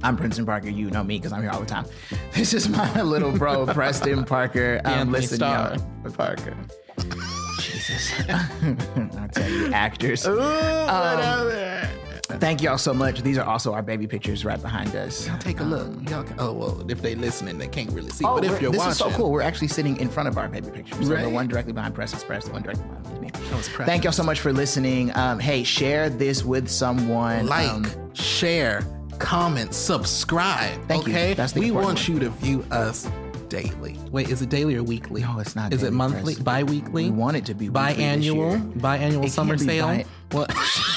I'm 0.03 0.17
Princeton 0.19 0.45
Parker. 0.45 0.69
You 0.69 0.91
know 0.91 1.03
me 1.03 1.17
because 1.19 1.33
I'm 1.33 1.41
here 1.43 1.51
all 1.51 1.61
the 1.61 1.67
time. 1.67 1.87
This 2.35 2.53
is 2.53 2.69
my 2.69 3.01
little 3.03 3.31
bro, 3.31 3.65
Preston 3.75 4.25
Parker. 4.25 4.81
Um, 4.85 4.93
Anthony 4.93 5.13
listen, 5.21 5.37
Starr 5.37 5.77
y'all. 6.05 6.13
Parker. 6.13 6.57
Jesus. 7.61 8.13
I'll 8.29 9.29
tell 9.29 9.49
you, 9.51 9.73
actors. 9.73 10.27
Ooh, 10.27 10.41
Um, 10.41 11.17
whatever. 11.17 11.84
Thank 12.45 12.61
y'all 12.61 12.77
so 12.77 12.93
much. 12.93 13.23
These 13.23 13.39
are 13.39 13.45
also 13.47 13.73
our 13.73 13.81
baby 13.83 14.07
pictures 14.07 14.45
right 14.45 14.61
behind 14.61 14.95
us. 14.95 15.31
Take 15.41 15.61
a 15.61 15.65
look. 15.65 15.89
Y'all 16.11 16.23
can, 16.25 16.37
oh 16.39 16.53
well, 16.53 16.85
if 16.91 17.01
they 17.01 17.15
listening, 17.15 17.57
they 17.57 17.69
can't 17.69 17.91
really 17.93 18.11
see. 18.11 18.23
Oh, 18.27 18.35
but 18.35 18.45
if 18.45 18.61
you're 18.61 18.71
this 18.71 18.79
watching, 18.81 18.91
is 18.93 18.99
so 18.99 19.11
cool. 19.13 19.33
We're 19.33 19.41
actually 19.41 19.69
sitting 19.69 19.97
in 19.97 20.11
front 20.11 20.29
of 20.29 20.37
our 20.37 20.47
baby 20.49 20.71
pictures. 20.71 21.07
So 21.09 21.17
the 21.17 21.31
one 21.31 21.49
directly 21.49 21.73
behind 21.73 21.95
Press 21.95 22.13
is 22.13 22.23
Press, 22.23 22.45
the 22.45 22.53
one 22.53 22.61
directly 22.63 22.85
behind 22.85 23.21
me 23.23 23.31
Thank 23.87 24.05
y'all 24.05 24.13
so 24.13 24.23
much 24.23 24.41
for 24.41 24.53
listening. 24.53 25.11
Um, 25.17 25.39
hey, 25.39 25.65
share 25.65 26.11
this 26.11 26.45
with 26.45 26.69
someone. 26.69 27.47
like, 27.47 27.67
Um, 27.71 27.87
share, 28.15 28.87
comment, 29.19 29.73
subscribe. 29.73 30.87
Thank 30.87 31.07
you. 31.07 31.15
okay? 31.15 31.33
That's 31.33 31.53
the 31.55 31.61
we 31.61 31.71
want 31.71 32.07
you 32.09 32.19
to 32.19 32.29
view 32.29 32.63
us 32.71 33.09
daily. 33.49 33.99
Wait, 34.11 34.29
is 34.29 34.43
it 34.43 34.51
daily 34.51 34.77
or 34.77 34.83
weekly? 34.83 35.23
No, 35.23 35.39
it's 35.39 35.57
not 35.57 35.73
Is 35.73 35.83
it 35.83 35.93
monthly? 35.95 36.35
Bi-weekly? 36.35 37.05
we 37.05 37.11
want 37.11 37.39
it 37.39 37.47
to 37.47 37.55
be 37.55 37.69
Biannual? 37.71 38.73
Biannual 38.75 39.25
It 39.27 39.33
summer 39.33 39.57
sale? 39.57 39.87
bi- 39.87 40.05
What? 40.33 40.55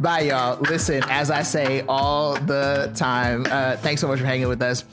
Bye, 0.00 0.20
y'all. 0.20 0.58
Listen, 0.62 1.02
as 1.08 1.30
I 1.30 1.42
say 1.42 1.84
all 1.86 2.34
the 2.34 2.90
time, 2.94 3.44
uh, 3.50 3.76
thanks 3.76 4.00
so 4.00 4.08
much 4.08 4.18
for 4.18 4.24
hanging 4.26 4.48
with 4.48 4.62
us. 4.62 4.84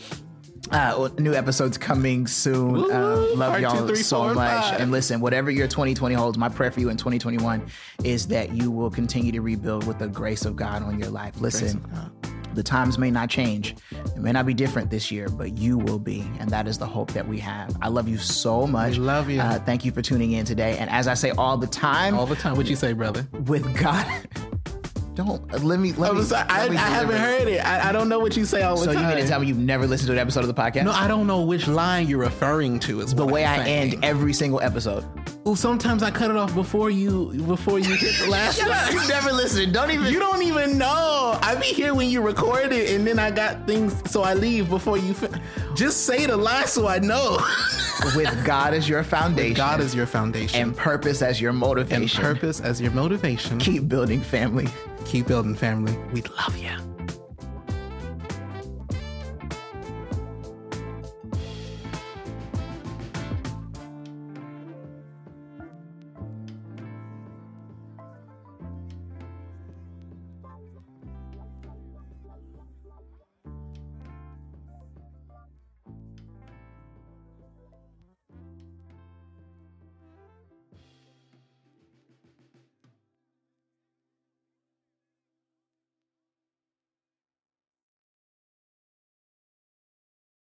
Uh, 0.69 1.07
new 1.17 1.33
episodes 1.33 1.77
coming 1.77 2.27
soon. 2.27 2.73
Woo, 2.73 2.91
Uh, 2.91 3.33
love 3.35 3.51
part 3.51 3.61
y'all 3.61 3.77
two, 3.77 3.87
three, 3.87 3.95
so 3.95 4.17
four, 4.23 4.33
much. 4.33 4.65
five. 4.65 4.81
And 4.81 4.91
listen, 4.91 5.21
whatever 5.21 5.49
your 5.49 5.67
2020 5.67 6.13
holds, 6.13 6.37
my 6.37 6.49
prayer 6.49 6.71
for 6.71 6.81
you 6.81 6.89
in 6.89 6.97
2021 6.97 7.65
is 8.03 8.27
that 8.27 8.51
you 8.53 8.69
will 8.69 8.89
continue 8.89 9.31
to 9.31 9.39
rebuild 9.39 9.87
with 9.87 9.97
the 9.97 10.09
grace 10.09 10.43
of 10.43 10.57
God 10.57 10.83
on 10.83 10.99
your 10.99 11.09
life. 11.09 11.39
Listen, 11.39 11.81
the 12.53 12.63
times 12.63 12.97
may 12.97 13.09
not 13.09 13.29
change. 13.29 13.75
It 13.93 14.17
may 14.17 14.33
not 14.33 14.45
be 14.45 14.53
different 14.53 14.89
this 14.89 15.09
year, 15.09 15.29
but 15.29 15.57
you 15.57 15.77
will 15.77 15.99
be. 15.99 16.29
And 16.39 16.49
that 16.49 16.67
is 16.67 16.77
the 16.77 16.87
hope 16.87 17.11
that 17.13 17.25
we 17.25 17.39
have. 17.39 17.73
I 17.81 17.87
love 17.87 18.09
you 18.09 18.17
so 18.17 18.67
much. 18.67 18.93
We 18.93 18.99
love 19.05 19.29
you. 19.29 19.39
Uh, 19.39 19.59
thank 19.59 19.85
you 19.85 19.93
for 19.93 20.01
tuning 20.01 20.33
in 20.33 20.43
today. 20.43 20.75
And 20.79 20.89
as 20.89 21.07
I 21.07 21.13
say 21.13 21.29
all 21.31 21.55
the 21.55 21.67
time, 21.67 22.13
All 22.15 22.25
the 22.25 22.35
time. 22.35 22.53
What'd 22.57 22.69
you 22.69 22.75
say, 22.75 22.91
brother? 22.91 23.25
with 23.45 23.73
God. 23.79 24.05
Don't 25.17 25.63
let 25.63 25.79
me. 25.79 25.91
Let 25.93 26.13
me. 26.13 26.19
I'm 26.19 26.25
sorry, 26.25 26.45
I, 26.47 26.69
me 26.69 26.77
I 26.77 26.79
haven't 26.79 27.17
heard 27.17 27.47
it. 27.47 27.57
I, 27.65 27.89
I 27.89 27.91
don't 27.91 28.07
know 28.07 28.19
what 28.19 28.37
you 28.37 28.45
say 28.45 28.61
all 28.61 28.77
the 28.77 28.85
So 28.85 28.91
you 28.91 28.97
time. 28.99 29.15
mean 29.15 29.23
to 29.23 29.27
tell 29.27 29.39
me 29.39 29.47
you've 29.47 29.57
never 29.57 29.87
listened 29.87 30.07
to 30.07 30.13
an 30.13 30.19
episode 30.19 30.41
of 30.41 30.47
the 30.47 30.53
podcast? 30.53 30.83
no, 30.85 30.91
I 30.91 31.07
don't 31.07 31.25
know 31.25 31.41
which 31.41 31.67
line 31.67 32.07
you're 32.07 32.19
referring 32.19 32.79
to. 32.81 33.01
Is 33.01 33.15
the 33.15 33.25
what 33.25 33.33
way 33.33 33.43
I'm 33.45 33.61
I 33.61 33.63
saying. 33.65 33.93
end 33.95 34.05
every 34.05 34.31
single 34.31 34.61
episode. 34.61 35.03
Well, 35.47 35.55
sometimes 35.55 36.03
I 36.03 36.11
cut 36.11 36.29
it 36.29 36.35
off 36.35 36.53
before 36.53 36.89
you 36.89 37.31
before 37.47 37.79
you 37.79 37.95
hit 37.95 38.15
the 38.19 38.27
last 38.29 38.59
you 38.59 39.07
never 39.07 39.31
listen. 39.31 39.71
Don't 39.71 39.91
even. 39.91 40.11
You 40.11 40.19
don't 40.19 40.43
even 40.43 40.77
know. 40.77 41.39
I 41.41 41.55
be 41.55 41.67
here 41.67 41.93
when 41.93 42.09
you 42.09 42.19
record 42.21 42.73
it, 42.73 42.89
and 42.93 43.07
then 43.07 43.17
I 43.17 43.31
got 43.31 43.65
things, 43.65 43.95
so 44.11 44.23
I 44.23 44.33
leave 44.33 44.69
before 44.69 44.97
you. 44.97 45.13
Fin- 45.13 45.39
Just 45.73 46.05
say 46.05 46.25
the 46.25 46.35
line 46.35 46.67
so 46.67 46.85
I 46.89 46.99
know. 46.99 47.39
with 48.17 48.45
God 48.45 48.73
as 48.73 48.89
your 48.89 49.03
foundation. 49.05 49.55
God 49.55 49.79
is 49.79 49.95
your 49.95 50.05
foundation, 50.05 50.61
and 50.61 50.75
purpose 50.75 51.21
as 51.21 51.39
your 51.39 51.53
motivation. 51.53 52.01
and 52.03 52.11
purpose 52.11 52.59
as 52.59 52.81
your 52.81 52.91
motivation. 52.91 53.57
Keep 53.57 53.87
building 53.87 54.19
family. 54.19 54.67
Keep 55.05 55.27
building 55.27 55.55
family. 55.55 55.97
We 56.11 56.23
love 56.23 56.57
you. 56.57 56.71